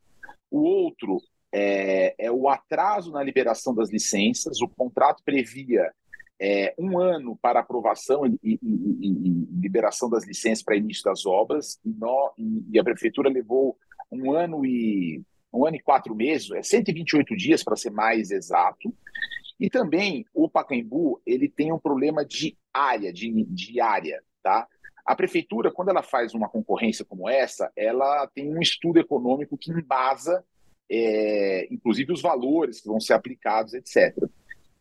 O 0.49 0.62
outro 0.62 1.21
é, 1.53 2.15
é, 2.17 2.31
o 2.31 2.49
atraso 2.49 3.12
na 3.12 3.23
liberação 3.23 3.75
das 3.75 3.91
licenças. 3.91 4.59
O 4.59 4.67
contrato 4.67 5.21
previa 5.23 5.91
é, 6.41 6.73
um 6.77 6.99
ano 6.99 7.38
para 7.41 7.59
aprovação 7.59 8.25
e, 8.25 8.39
e, 8.43 8.59
e, 8.63 9.07
e, 9.29 9.62
liberação 9.62 10.09
das 10.09 10.25
licenças 10.25 10.63
para 10.63 10.75
início 10.75 11.03
das 11.03 11.25
obras, 11.25 11.79
e, 12.71 12.79
a 12.79 12.83
prefeitura 12.83 13.29
levou 13.29 13.77
um 14.12 14.31
ano 14.31 14.65
e 14.65 15.21
um 15.53 15.65
ano 15.65 15.75
e 15.75 15.81
quatro 15.81 16.15
meses, 16.15 16.51
é 16.51 16.63
128 16.63 17.35
dias 17.35 17.63
para 17.63 17.75
ser 17.75 17.91
mais 17.91 18.31
exato. 18.31 18.93
E 19.59 19.69
também 19.69 20.25
o 20.33 20.49
Pacaembu 20.49 21.21
ele 21.25 21.47
tem 21.47 21.71
um 21.71 21.79
problema 21.79 22.25
de 22.25 22.57
área, 22.73 23.13
de, 23.13 23.31
de 23.45 23.79
área, 23.79 24.21
tá? 24.41 24.67
A 25.05 25.15
prefeitura, 25.15 25.71
quando 25.71 25.89
ela 25.89 26.01
faz 26.01 26.33
uma 26.33 26.49
concorrência 26.49 27.05
como 27.05 27.29
essa, 27.29 27.71
ela 27.75 28.25
tem 28.33 28.49
um 28.49 28.61
estudo 28.61 28.99
econômico 28.99 29.57
que 29.57 29.71
embasa, 29.71 30.43
é, 30.89 31.67
inclusive, 31.69 32.13
os 32.13 32.21
valores 32.21 32.81
que 32.81 32.87
vão 32.87 32.99
ser 32.99 33.13
aplicados, 33.13 33.73
etc. 33.73 34.17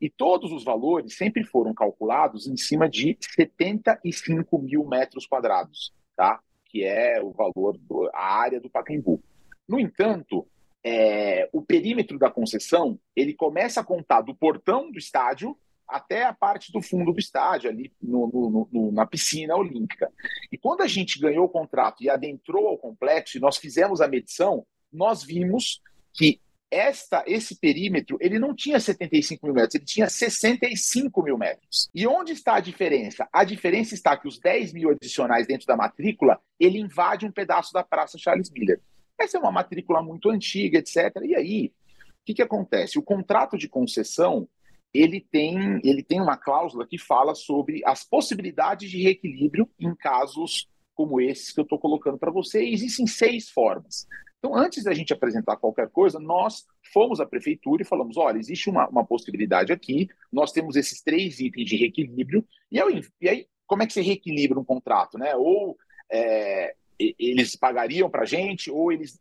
E 0.01 0.09
todos 0.09 0.53
os 0.53 0.65
valores 0.65 1.17
sempre 1.17 1.45
foram 1.45 1.75
calculados 1.75 2.47
em 2.47 2.57
cima 2.57 2.89
de 2.89 3.17
75 3.21 4.59
mil 4.59 4.85
metros 4.85 5.27
quadrados, 5.27 5.93
tá? 6.17 6.41
que 6.73 6.85
é 6.85 7.21
o 7.23 7.31
valor, 7.31 7.77
do, 7.79 8.09
a 8.15 8.41
área 8.41 8.61
do 8.61 8.71
Pacaembu. 8.71 9.23
No 9.69 9.79
entanto, 9.79 10.47
é, 10.85 11.49
o 11.53 11.63
perímetro 11.63 12.19
da 12.19 12.31
concessão 12.31 12.99
ele 13.15 13.35
começa 13.35 13.81
a 13.81 13.85
contar 13.85 14.23
do 14.23 14.35
portão 14.35 14.91
do 14.91 14.99
estádio 14.99 15.57
até 15.87 16.25
a 16.25 16.33
parte 16.33 16.73
do 16.73 16.81
fundo 16.81 17.13
do 17.13 17.19
estádio, 17.19 17.69
ali 17.69 17.93
no, 18.01 18.27
no, 18.29 18.69
no, 18.73 18.93
na 18.93 19.07
piscina 19.07 19.55
olímpica. 19.55 20.11
E 20.51 20.57
quando 20.57 20.81
a 20.81 20.87
gente 20.87 21.19
ganhou 21.19 21.45
o 21.45 21.51
contrato 21.51 22.03
e 22.03 22.09
adentrou 22.09 22.67
ao 22.67 22.79
complexo, 22.79 23.37
e 23.37 23.41
nós 23.41 23.59
fizemos 23.59 24.01
a 24.01 24.09
medição, 24.09 24.67
nós 24.91 25.23
vimos 25.23 25.83
que 26.15 26.41
esta, 26.71 27.23
esse 27.27 27.55
perímetro 27.57 28.17
ele 28.19 28.39
não 28.39 28.55
tinha 28.55 28.81
75 28.81 29.45
mil 29.45 29.55
metros, 29.55 29.75
ele 29.75 29.85
tinha 29.85 30.09
65 30.09 31.23
mil 31.23 31.37
metros. 31.37 31.91
E 31.95 32.07
onde 32.07 32.33
está 32.33 32.55
a 32.55 32.61
diferença? 32.61 33.29
A 33.31 33.45
diferença 33.45 33.95
está 33.95 34.17
que 34.17 34.27
os 34.27 34.41
10 34.41 34.73
mil 34.73 34.91
adicionais 34.91 35.47
dentro 35.47 35.67
da 35.67 35.77
matrícula, 35.77 36.41
ele 36.59 36.79
invade 36.79 37.27
um 37.27 37.31
pedaço 37.31 37.75
da 37.75 37.85
Praça 37.85 38.17
Charles 38.17 38.51
Miller. 38.51 38.81
Essa 39.19 39.39
é 39.39 39.41
uma 39.41 39.53
matrícula 39.53 40.03
muito 40.03 40.31
antiga, 40.31 40.79
etc. 40.79 41.17
E 41.25 41.35
aí, 41.35 41.67
o 41.67 42.25
que, 42.25 42.35
que 42.35 42.43
acontece? 42.43 42.99
O 42.99 43.03
contrato 43.03 43.57
de 43.57 43.69
concessão 43.69 44.49
ele 44.93 45.27
tem, 45.31 45.81
ele 45.83 46.03
tem 46.03 46.21
uma 46.21 46.37
cláusula 46.37 46.87
que 46.87 46.99
fala 46.99 47.35
sobre 47.35 47.83
as 47.85 48.05
possibilidades 48.05 48.91
de 48.91 49.03
reequilíbrio 49.03 49.69
em 49.81 49.95
casos 49.95 50.69
como 50.95 51.21
esses 51.21 51.51
que 51.51 51.61
eu 51.61 51.65
estou 51.65 51.79
colocando 51.79 52.19
para 52.19 52.31
você. 52.31 52.63
E 52.63 52.75
existem 52.75 53.07
seis 53.07 53.49
formas. 53.49 54.07
Então, 54.39 54.57
antes 54.57 54.85
da 54.85 54.93
gente 54.93 55.13
apresentar 55.13 55.57
qualquer 55.57 55.89
coisa, 55.89 56.19
nós 56.19 56.67
fomos 56.93 57.21
à 57.21 57.27
prefeitura 57.27 57.83
e 57.83 57.87
falamos: 57.87 58.17
olha, 58.17 58.39
existe 58.39 58.69
uma, 58.69 58.89
uma 58.89 59.07
possibilidade 59.07 59.73
aqui, 59.73 60.09
nós 60.33 60.53
temos 60.53 60.77
esses 60.77 61.01
três 61.01 61.39
itens 61.39 61.69
de 61.69 61.77
reequilíbrio, 61.77 62.45
e, 62.71 62.77
eu, 62.77 62.89
e 63.21 63.29
aí, 63.29 63.47
como 63.67 63.83
é 63.83 63.87
que 63.87 63.93
você 63.93 64.03
reequilibra 64.03 64.59
um 64.59 64.65
contrato? 64.65 65.17
Né? 65.17 65.35
Ou 65.37 65.77
é, 66.11 66.75
eles 67.19 67.57
pagariam 67.57 68.11
para 68.11 68.23
a 68.23 68.27
gente, 68.27 68.71
ou 68.71 68.93
eles 68.93 69.21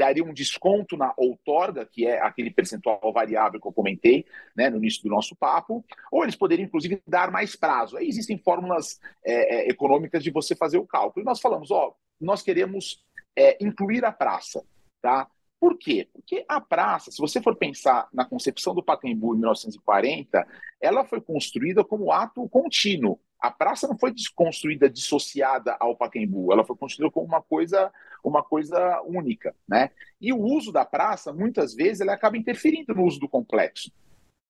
dariam 0.00 0.28
um 0.28 0.32
desconto 0.32 0.96
na 0.96 1.12
outorga, 1.14 1.84
que 1.84 2.06
é 2.06 2.22
aquele 2.22 2.50
percentual 2.50 3.12
variável 3.12 3.60
que 3.60 3.68
eu 3.68 3.72
comentei 3.72 4.24
né, 4.56 4.70
no 4.70 4.78
início 4.78 5.02
do 5.02 5.10
nosso 5.10 5.36
papo, 5.36 5.84
ou 6.10 6.22
eles 6.22 6.34
poderiam, 6.34 6.64
inclusive, 6.64 7.02
dar 7.06 7.30
mais 7.30 7.54
prazo. 7.54 7.98
Aí 7.98 8.08
existem 8.08 8.38
fórmulas 8.38 8.98
é, 9.22 9.56
é, 9.56 9.68
econômicas 9.68 10.22
de 10.24 10.30
você 10.30 10.56
fazer 10.56 10.78
o 10.78 10.86
cálculo. 10.86 11.22
E 11.22 11.26
nós 11.26 11.40
falamos: 11.40 11.70
ó, 11.70 11.94
nós 12.18 12.42
queremos 12.42 13.04
é, 13.36 13.62
incluir 13.62 14.04
a 14.04 14.10
praça. 14.10 14.64
Tá? 15.02 15.28
Por 15.60 15.76
quê? 15.76 16.08
Porque 16.10 16.46
a 16.48 16.58
praça, 16.60 17.10
se 17.10 17.18
você 17.18 17.40
for 17.42 17.54
pensar 17.54 18.08
na 18.12 18.24
concepção 18.24 18.74
do 18.74 18.82
Pacaembu 18.82 19.34
em 19.34 19.40
1940, 19.40 20.46
ela 20.80 21.04
foi 21.04 21.20
construída 21.20 21.84
como 21.84 22.10
ato 22.10 22.48
contínuo. 22.48 23.20
A 23.40 23.50
praça 23.50 23.88
não 23.88 23.98
foi 23.98 24.12
construída 24.34 24.88
dissociada 24.88 25.76
ao 25.80 25.96
Pacaembu, 25.96 26.52
ela 26.52 26.64
foi 26.64 26.76
construída 26.76 27.10
como 27.10 27.26
uma 27.26 27.40
coisa, 27.40 27.90
uma 28.22 28.42
coisa 28.42 29.00
única, 29.02 29.54
né? 29.66 29.90
E 30.20 30.32
o 30.32 30.38
uso 30.38 30.70
da 30.70 30.84
praça, 30.84 31.32
muitas 31.32 31.74
vezes, 31.74 32.00
ele 32.00 32.10
acaba 32.10 32.36
interferindo 32.36 32.94
no 32.94 33.04
uso 33.04 33.18
do 33.18 33.28
complexo, 33.28 33.90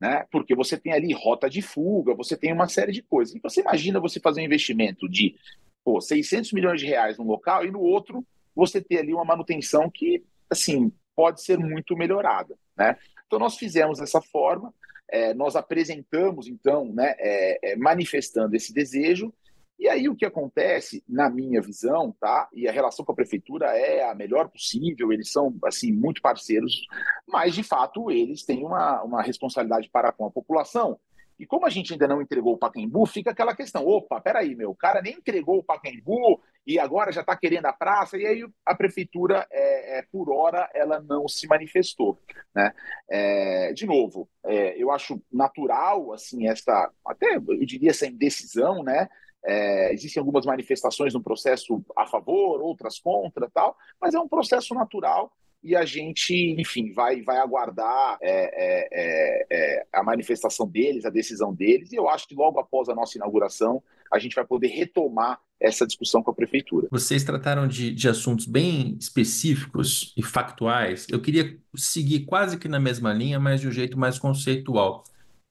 né? 0.01 0.27
Porque 0.31 0.55
você 0.55 0.77
tem 0.77 0.93
ali 0.93 1.13
rota 1.13 1.49
de 1.49 1.63
fuga, 1.63 2.15
você 2.15 2.37
tem 2.37 2.53
uma 2.53 2.69
série 2.69 2.91
de 2.91 3.03
coisas. 3.03 3.35
E 3.35 3.41
você 3.41 3.61
imagina 3.61 4.01
você 4.01 4.19
fazer 4.19 4.41
um 4.41 4.45
investimento 4.45 5.09
de 5.09 5.37
pô, 5.85 6.01
600 6.01 6.53
milhões 6.53 6.81
de 6.81 6.87
reais 6.87 7.17
num 7.17 7.27
local 7.27 7.65
e 7.65 7.71
no 7.71 7.81
outro 7.81 8.27
você 8.55 8.81
ter 8.81 8.99
ali 8.99 9.15
uma 9.15 9.25
manutenção 9.25 9.89
que, 9.89 10.25
assim, 10.51 10.93
pode 11.15 11.43
ser 11.43 11.59
muito 11.59 11.97
melhorada, 11.97 12.57
né? 12.77 12.97
Então 13.27 13.39
nós 13.39 13.57
fizemos 13.57 13.99
dessa 13.99 14.21
forma, 14.21 14.75
é, 15.11 15.35
nós 15.35 15.57
apresentamos 15.57 16.47
então, 16.49 16.93
né, 16.93 17.15
é, 17.19 17.73
é, 17.73 17.77
manifestando 17.77 18.55
esse 18.57 18.73
desejo 18.73 19.33
e 19.81 19.89
aí 19.89 20.11
o 20.11 20.15
que 20.15 20.27
acontece, 20.27 21.03
na 21.09 21.31
minha 21.31 21.63
visão, 21.63 22.15
tá? 22.21 22.47
E 22.53 22.69
a 22.69 22.73
relação 22.73 23.03
com 23.03 23.13
a 23.13 23.15
prefeitura 23.15 23.69
é 23.69 24.05
a 24.05 24.15
melhor 24.15 24.51
possível, 24.51 25.11
eles 25.11 25.33
são 25.33 25.57
assim 25.65 25.91
muito 25.91 26.21
parceiros, 26.21 26.87
mas 27.27 27.55
de 27.55 27.63
fato 27.63 28.11
eles 28.11 28.45
têm 28.45 28.63
uma, 28.63 29.03
uma 29.03 29.23
responsabilidade 29.23 29.89
para 29.91 30.13
com 30.13 30.27
a 30.27 30.31
população. 30.31 31.01
E 31.41 31.47
como 31.47 31.65
a 31.65 31.71
gente 31.71 31.95
ainda 31.95 32.07
não 32.07 32.21
entregou 32.21 32.53
o 32.53 32.59
Pacaembu, 32.59 33.07
fica 33.07 33.31
aquela 33.31 33.57
questão: 33.57 33.87
opa, 33.87 34.21
peraí, 34.21 34.55
meu, 34.55 34.73
o 34.73 34.77
cara 34.77 35.01
nem 35.01 35.15
entregou 35.15 35.57
o 35.59 35.65
Pacaembu 35.65 36.39
e 36.67 36.79
agora 36.79 37.11
já 37.11 37.23
está 37.23 37.35
querendo 37.35 37.65
a 37.65 37.73
praça, 37.73 38.19
e 38.19 38.27
aí 38.27 38.47
a 38.67 38.75
prefeitura, 38.75 39.47
é, 39.51 39.99
é, 39.99 40.03
por 40.13 40.31
hora, 40.31 40.69
ela 40.75 41.01
não 41.01 41.27
se 41.27 41.47
manifestou. 41.49 42.21
Né? 42.55 42.71
É, 43.11 43.73
de 43.73 43.87
novo, 43.87 44.29
é, 44.45 44.77
eu 44.77 44.91
acho 44.91 45.19
natural, 45.33 46.13
assim, 46.13 46.47
essa, 46.47 46.93
até 47.07 47.37
eu 47.37 47.65
diria 47.65 47.89
essa 47.89 48.07
indecisão, 48.07 48.83
né? 48.83 49.09
É, 49.43 49.95
existem 49.95 50.21
algumas 50.21 50.45
manifestações 50.45 51.15
no 51.15 51.23
processo 51.23 51.83
a 51.97 52.07
favor, 52.07 52.61
outras 52.61 52.99
contra, 52.99 53.49
tal, 53.49 53.75
mas 53.99 54.13
é 54.13 54.21
um 54.21 54.29
processo 54.29 54.75
natural 54.75 55.33
e 55.63 55.77
a 55.77 55.85
gente, 55.85 56.35
enfim, 56.59 56.93
vai, 56.93 57.23
vai 57.23 57.39
aguardar 57.39 58.19
é, 58.23 58.31
é, 58.31 58.89
é, 58.93 59.47
é, 59.51 59.87
a 59.93 60.03
manifestação 60.03 60.67
deles, 60.67 61.05
a 61.05 61.11
decisão 61.11 61.55
deles, 61.55 61.93
e 61.93 61.97
eu 61.97 62.09
acho 62.09 62.27
que 62.27 62.35
logo 62.35 62.59
após 62.59 62.89
a 62.89 62.95
nossa 62.95 63.19
inauguração 63.19 63.83
a 64.11 64.19
gente 64.19 64.35
vai 64.35 64.45
poder 64.45 64.69
retomar 64.69 65.39
essa 65.61 65.87
discussão 65.87 66.23
com 66.23 66.31
a 66.31 66.35
prefeitura. 66.35 66.89
Vocês 66.91 67.23
trataram 67.23 67.69
de, 67.69 67.93
de 67.93 68.09
assuntos 68.09 68.47
bem 68.47 68.97
específicos 68.99 70.15
e 70.17 70.23
factuais. 70.23 71.07
Eu 71.11 71.21
queria 71.21 71.57
seguir 71.77 72.21
quase 72.21 72.59
que 72.59 72.67
na 72.67 72.81
mesma 72.81 73.13
linha, 73.13 73.39
mas 73.39 73.61
de 73.61 73.69
um 73.69 73.73
jeito 73.73 73.99
mais 73.99 74.19
conceitual. 74.19 75.05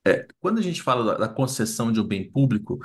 É, 0.05 0.25
quando 0.39 0.57
a 0.57 0.61
gente 0.61 0.81
fala 0.81 1.05
da, 1.05 1.17
da 1.19 1.29
concessão 1.29 1.91
de 1.91 2.01
um 2.01 2.03
bem 2.03 2.27
público, 2.27 2.79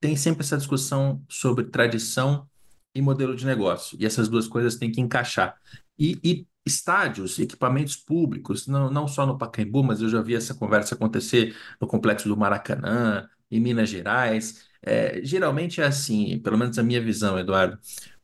tem 0.00 0.16
sempre 0.16 0.42
essa 0.42 0.56
discussão 0.56 1.22
sobre 1.28 1.64
tradição 1.64 2.48
e 2.94 3.00
modelo 3.00 3.36
de 3.36 3.46
negócio. 3.46 3.96
E 4.00 4.04
essas 4.04 4.28
duas 4.28 4.48
coisas 4.48 4.76
têm 4.76 4.90
que 4.90 5.00
encaixar. 5.00 5.56
E, 5.98 6.18
e 6.24 6.46
estádios, 6.66 7.38
equipamentos 7.38 7.96
públicos, 7.96 8.66
não, 8.66 8.90
não 8.90 9.06
só 9.06 9.24
no 9.24 9.38
Pacaembu, 9.38 9.84
mas 9.84 10.00
eu 10.02 10.08
já 10.08 10.20
vi 10.20 10.34
essa 10.34 10.54
conversa 10.54 10.94
acontecer 10.94 11.56
no 11.80 11.86
complexo 11.86 12.28
do 12.28 12.36
Maracanã, 12.36 13.28
em 13.50 13.60
Minas 13.60 13.88
Gerais. 13.88 14.66
É, 14.82 15.20
geralmente 15.24 15.80
é 15.80 15.86
assim, 15.86 16.38
pelo 16.40 16.58
menos 16.58 16.78
a 16.78 16.82
minha 16.82 17.00
visão, 17.00 17.38
Eduardo. 17.38 17.78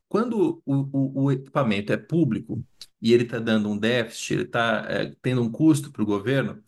Quando 0.08 0.62
o, 0.66 0.74
o, 0.92 1.24
o 1.24 1.32
equipamento 1.32 1.92
é 1.92 1.96
público 1.96 2.62
e 3.00 3.12
ele 3.14 3.24
está 3.24 3.38
dando 3.38 3.68
um 3.70 3.78
déficit, 3.78 4.34
ele 4.34 4.42
está 4.42 4.86
é, 4.88 5.14
tendo 5.22 5.42
um 5.42 5.50
custo 5.50 5.90
para 5.90 6.02
o 6.02 6.06
governo, 6.06 6.62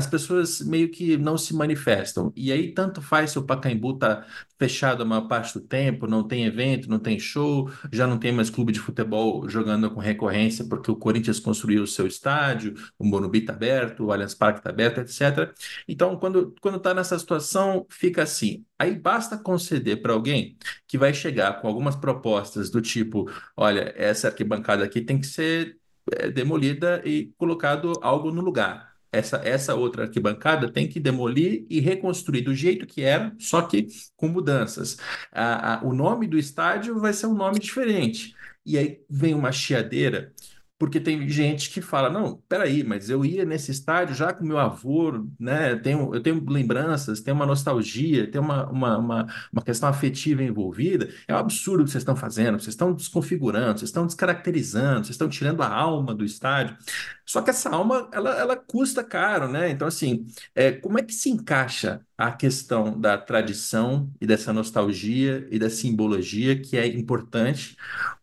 as 0.00 0.06
pessoas 0.06 0.60
meio 0.60 0.90
que 0.90 1.16
não 1.16 1.36
se 1.36 1.54
manifestam. 1.54 2.32
E 2.34 2.50
aí, 2.50 2.72
tanto 2.72 3.02
faz 3.02 3.30
se 3.32 3.38
o 3.38 3.42
Pacaembu 3.44 3.92
está 3.94 4.26
fechado 4.58 5.02
a 5.02 5.06
maior 5.06 5.28
parte 5.28 5.54
do 5.58 5.60
tempo, 5.60 6.06
não 6.06 6.26
tem 6.26 6.46
evento, 6.46 6.88
não 6.88 6.98
tem 6.98 7.18
show, 7.18 7.70
já 7.92 8.06
não 8.06 8.18
tem 8.18 8.32
mais 8.32 8.50
clube 8.50 8.72
de 8.72 8.80
futebol 8.80 9.48
jogando 9.48 9.90
com 9.90 10.00
recorrência 10.00 10.64
porque 10.66 10.90
o 10.90 10.96
Corinthians 10.96 11.38
construiu 11.38 11.82
o 11.82 11.86
seu 11.86 12.06
estádio, 12.06 12.74
o 12.98 13.04
Morumbi 13.04 13.40
está 13.40 13.52
aberto, 13.52 14.04
o 14.06 14.12
Allianz 14.12 14.34
Parque 14.34 14.60
está 14.60 14.70
aberto, 14.70 14.98
etc. 15.00 15.54
Então, 15.86 16.16
quando 16.16 16.54
está 16.76 16.94
nessa 16.94 17.18
situação, 17.18 17.86
fica 17.90 18.22
assim. 18.22 18.64
Aí 18.78 18.94
basta 18.94 19.36
conceder 19.36 20.00
para 20.00 20.12
alguém 20.14 20.56
que 20.86 20.96
vai 20.98 21.12
chegar 21.12 21.60
com 21.60 21.68
algumas 21.68 21.96
propostas 21.96 22.70
do 22.70 22.80
tipo, 22.80 23.30
olha, 23.56 23.92
essa 23.96 24.28
arquibancada 24.28 24.84
aqui 24.84 25.00
tem 25.02 25.20
que 25.20 25.26
ser 25.26 25.78
é, 26.12 26.30
demolida 26.30 27.02
e 27.04 27.32
colocado 27.36 27.92
algo 28.02 28.30
no 28.30 28.40
lugar 28.40 28.89
essa, 29.12 29.38
essa 29.44 29.74
outra 29.74 30.04
arquibancada 30.04 30.70
tem 30.70 30.88
que 30.88 31.00
demolir 31.00 31.66
e 31.68 31.80
reconstruir 31.80 32.42
do 32.42 32.54
jeito 32.54 32.86
que 32.86 33.02
era, 33.02 33.34
só 33.38 33.62
que 33.62 33.88
com 34.16 34.28
mudanças. 34.28 34.96
A, 35.32 35.80
o 35.82 35.92
nome 35.92 36.26
do 36.26 36.38
estádio 36.38 36.98
vai 36.98 37.12
ser 37.12 37.26
um 37.26 37.34
nome 37.34 37.58
diferente. 37.58 38.34
E 38.64 38.78
aí 38.78 39.00
vem 39.08 39.34
uma 39.34 39.52
chiadeira, 39.52 40.32
porque 40.80 40.98
tem 40.98 41.28
gente 41.28 41.68
que 41.68 41.82
fala, 41.82 42.08
não, 42.08 42.38
peraí, 42.48 42.82
mas 42.82 43.10
eu 43.10 43.22
ia 43.22 43.44
nesse 43.44 43.70
estádio 43.70 44.14
já 44.14 44.32
com 44.32 44.46
meu 44.46 44.56
avô, 44.56 45.26
né? 45.38 45.76
Tenho, 45.76 46.14
eu 46.14 46.22
tenho 46.22 46.42
lembranças, 46.48 47.20
tem 47.20 47.34
uma 47.34 47.44
nostalgia, 47.44 48.30
tem 48.30 48.40
uma, 48.40 48.66
uma, 48.70 48.96
uma, 48.96 49.26
uma 49.52 49.62
questão 49.62 49.90
afetiva 49.90 50.42
envolvida. 50.42 51.10
É 51.28 51.34
um 51.34 51.36
absurdo 51.36 51.82
o 51.82 51.84
que 51.84 51.90
vocês 51.90 52.00
estão 52.00 52.16
fazendo, 52.16 52.58
vocês 52.58 52.68
estão 52.68 52.94
desconfigurando, 52.94 53.78
vocês 53.78 53.90
estão 53.90 54.06
descaracterizando, 54.06 55.00
vocês 55.00 55.10
estão 55.10 55.28
tirando 55.28 55.62
a 55.62 55.68
alma 55.68 56.14
do 56.14 56.24
estádio. 56.24 56.74
Só 57.26 57.42
que 57.42 57.50
essa 57.50 57.68
alma, 57.68 58.08
ela, 58.10 58.30
ela 58.38 58.56
custa 58.56 59.04
caro, 59.04 59.48
né? 59.48 59.68
Então, 59.68 59.86
assim, 59.86 60.26
é, 60.54 60.72
como 60.72 60.98
é 60.98 61.02
que 61.02 61.12
se 61.12 61.28
encaixa 61.28 62.00
a 62.16 62.32
questão 62.32 62.98
da 62.98 63.18
tradição 63.18 64.10
e 64.18 64.26
dessa 64.26 64.50
nostalgia 64.50 65.46
e 65.50 65.58
da 65.58 65.68
simbologia 65.68 66.58
que 66.58 66.78
é 66.78 66.86
importante 66.86 67.76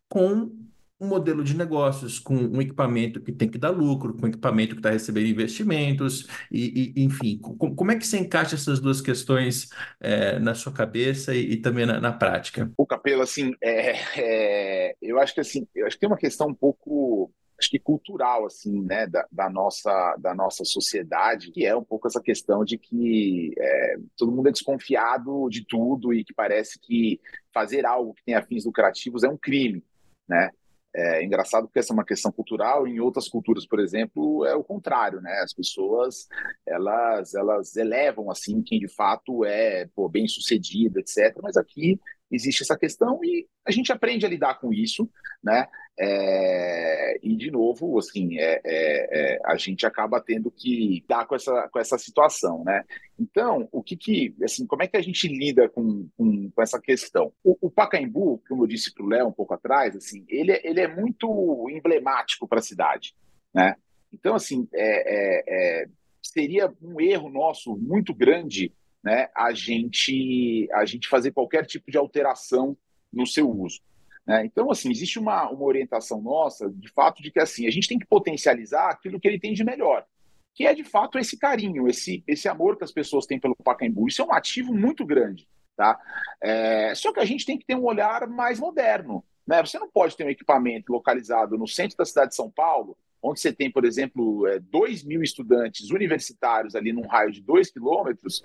com 0.10 0.67
um 1.00 1.08
modelo 1.08 1.44
de 1.44 1.56
negócios 1.56 2.18
com 2.18 2.36
um 2.36 2.62
equipamento 2.62 3.22
que 3.22 3.32
tem 3.32 3.48
que 3.48 3.58
dar 3.58 3.70
lucro, 3.70 4.16
com 4.16 4.26
um 4.26 4.30
equipamento 4.30 4.74
que 4.74 4.80
está 4.80 4.90
recebendo 4.90 5.28
investimentos, 5.28 6.28
e, 6.52 6.94
e 6.96 7.04
enfim, 7.04 7.38
com, 7.38 7.76
como 7.76 7.92
é 7.92 7.96
que 7.96 8.06
você 8.06 8.18
encaixa 8.18 8.56
essas 8.56 8.80
duas 8.80 9.00
questões 9.00 9.70
é, 10.00 10.40
na 10.40 10.56
sua 10.56 10.74
cabeça 10.74 11.36
e, 11.36 11.52
e 11.54 11.58
também 11.58 11.86
na, 11.86 12.00
na, 12.00 12.12
prática? 12.12 12.72
O 12.78 12.86
Capelo, 12.86 13.22
assim, 13.22 13.54
é, 13.62 13.96
é, 14.18 14.96
eu 15.02 15.20
acho 15.20 15.36
que 15.36 15.42
assim, 15.42 15.68
eu 15.76 15.86
acho 15.86 15.96
que 15.96 16.00
tem 16.00 16.10
uma 16.10 16.18
questão 16.18 16.48
um 16.48 16.54
pouco 16.54 17.32
acho 17.60 17.72
que 17.72 17.80
cultural 17.80 18.46
assim 18.46 18.84
né 18.84 19.08
da, 19.08 19.26
da, 19.32 19.50
nossa 19.50 20.16
da 20.20 20.36
nossa 20.36 20.64
sociedade 20.64 21.52
que 21.52 21.66
é 21.66 21.76
um 21.76 21.84
pouco 21.84 22.08
essa 22.08 22.22
questão 22.22 22.64
de 22.64 22.78
que 22.78 23.52
é, 23.58 23.96
todo 24.16 24.32
mundo 24.32 24.50
é 24.50 24.52
desconfiado 24.52 25.50
de 25.50 25.66
tudo 25.66 26.14
e 26.14 26.24
que 26.24 26.36
parece 26.36 26.80
que 26.80 27.20
fazer 27.52 27.84
algo 27.84 28.14
que 28.14 28.24
tenha 28.26 28.44
fins 28.44 28.64
lucrativos 28.64 29.24
é 29.24 29.28
um 29.28 29.38
crime 29.38 29.84
né 30.28 30.52
é 30.98 31.24
engraçado 31.24 31.68
porque 31.68 31.78
essa 31.78 31.94
é 31.94 31.96
uma 31.96 32.06
questão 32.06 32.32
cultural, 32.32 32.88
em 32.88 33.00
outras 33.00 33.30
culturas, 33.30 33.68
por 33.68 33.80
exemplo, 33.80 34.44
é 34.46 34.56
o 34.56 34.64
contrário, 34.64 35.22
né? 35.22 35.32
As 35.44 35.54
pessoas, 35.54 36.28
elas, 36.66 37.36
elas 37.36 37.76
elevam, 37.76 38.32
assim, 38.32 38.64
quem 38.64 38.80
de 38.80 38.88
fato 38.88 39.46
é 39.46 39.88
pô, 39.96 40.10
bem 40.10 40.28
sucedido, 40.28 41.00
etc. 41.00 41.38
Mas 41.44 41.56
aqui 41.56 42.00
existe 42.32 42.64
essa 42.64 42.76
questão 42.76 43.20
e 43.24 43.48
a 43.64 43.72
gente 43.72 43.92
aprende 43.92 44.26
a 44.26 44.30
lidar 44.30 44.56
com 44.60 44.74
isso, 44.74 45.08
né? 45.44 45.68
É, 46.00 47.20
e 47.24 47.36
de 47.36 47.50
novo, 47.50 47.98
assim, 47.98 48.38
é, 48.38 48.62
é, 48.64 49.34
é, 49.36 49.40
a 49.44 49.58
gente 49.58 49.86
acaba 49.86 50.22
tendo 50.22 50.52
que 50.52 50.76
lidar 50.76 51.26
com 51.26 51.36
essa, 51.36 51.68
com 51.70 51.80
essa 51.80 51.98
situação, 51.98 52.64
né? 52.64 52.84
Então, 53.20 53.68
o 53.72 53.82
que 53.82 53.98
que, 53.98 54.36
assim, 54.44 54.68
como 54.68 54.84
é 54.84 54.88
que 54.88 54.98
a 54.98 55.02
gente 55.02 55.28
lida 55.28 55.68
com, 55.68 56.08
com, 56.16 56.52
com 56.52 56.62
essa 56.62 56.80
questão? 56.80 57.34
O, 57.44 57.58
o 57.62 57.72
Pacaembu, 57.72 58.44
como 58.48 58.64
eu 58.64 58.68
disse 58.68 58.94
para 58.94 59.04
o 59.04 59.10
Léo 59.10 59.28
um 59.28 59.32
pouco 59.32 59.56
atrás, 59.56 59.96
assim, 59.96 60.24
ele, 60.28 60.52
é, 60.52 60.62
ele 60.64 60.80
é 60.80 60.88
muito 60.88 61.68
emblemático 61.70 62.48
para 62.48 62.60
a 62.60 62.64
cidade, 62.64 63.16
né? 63.54 63.76
Então, 64.14 64.36
assim, 64.36 64.68
é, 64.74 65.88
seria 66.22 66.72
um 66.82 67.02
erro 67.02 67.30
nosso 67.30 67.76
muito 67.76 68.14
grande 68.14 68.72
né, 69.04 69.30
a 69.36 69.54
gente 69.54 70.68
a 70.74 70.86
gente 70.86 71.08
fazer 71.08 71.32
qualquer 71.32 71.66
tipo 71.66 71.90
de 71.90 71.98
alteração 71.98 72.76
no 73.12 73.26
seu 73.26 73.50
uso. 73.50 73.80
Né? 74.28 74.46
Então, 74.46 74.70
assim, 74.70 74.92
existe 74.92 75.18
uma, 75.18 75.50
uma 75.50 75.64
orientação 75.64 76.22
nossa, 76.22 76.70
de 76.70 76.90
fato, 76.90 77.24
de 77.24 77.32
que 77.32 77.40
assim 77.40 77.66
a 77.66 77.72
gente 77.72 77.88
tem 77.88 77.98
que 77.98 78.06
potencializar 78.06 78.90
aquilo 78.90 79.20
que 79.20 79.28
ele 79.28 79.40
tem 79.40 79.54
de 79.54 79.64
melhor, 79.64 80.06
que 80.54 80.68
é 80.68 80.74
de 80.74 80.84
fato 80.84 81.18
esse 81.18 81.38
carinho, 81.38 81.88
esse, 81.88 82.24
esse 82.28 82.50
amor 82.50 82.78
que 82.78 82.84
as 82.84 82.92
pessoas 82.92 83.26
têm 83.26 83.40
pelo 83.40 83.56
Pacaembu. 83.56 84.08
Isso 84.08 84.22
é 84.22 84.26
um 84.26 84.34
ativo 84.34 84.74
muito 84.74 85.06
grande, 85.06 85.48
tá? 85.78 85.98
É, 86.42 86.94
só 86.94 87.14
que 87.14 87.20
a 87.20 87.26
gente 87.26 87.46
tem 87.46 87.58
que 87.58 87.66
ter 87.66 87.76
um 87.76 87.86
olhar 87.86 88.28
mais 88.28 88.60
moderno. 88.60 89.24
Né? 89.48 89.62
Você 89.66 89.80
não 89.80 89.90
pode 89.90 90.18
ter 90.18 90.26
um 90.26 90.30
equipamento 90.30 90.92
localizado 90.92 91.58
no 91.58 91.68
centro 91.68 91.96
da 91.96 92.04
cidade 92.04 92.32
de 92.32 92.36
São 92.36 92.52
Paulo 92.52 92.98
onde 93.22 93.40
você 93.40 93.52
tem, 93.52 93.72
por 93.72 93.84
exemplo, 93.84 94.46
2 94.70 95.04
é, 95.04 95.06
mil 95.06 95.24
estudantes 95.24 95.90
universitários 95.90 96.76
ali 96.76 96.94
num 96.94 97.08
raio 97.08 97.32
de 97.32 97.42
2 97.42 97.72
quilômetros, 97.72 98.42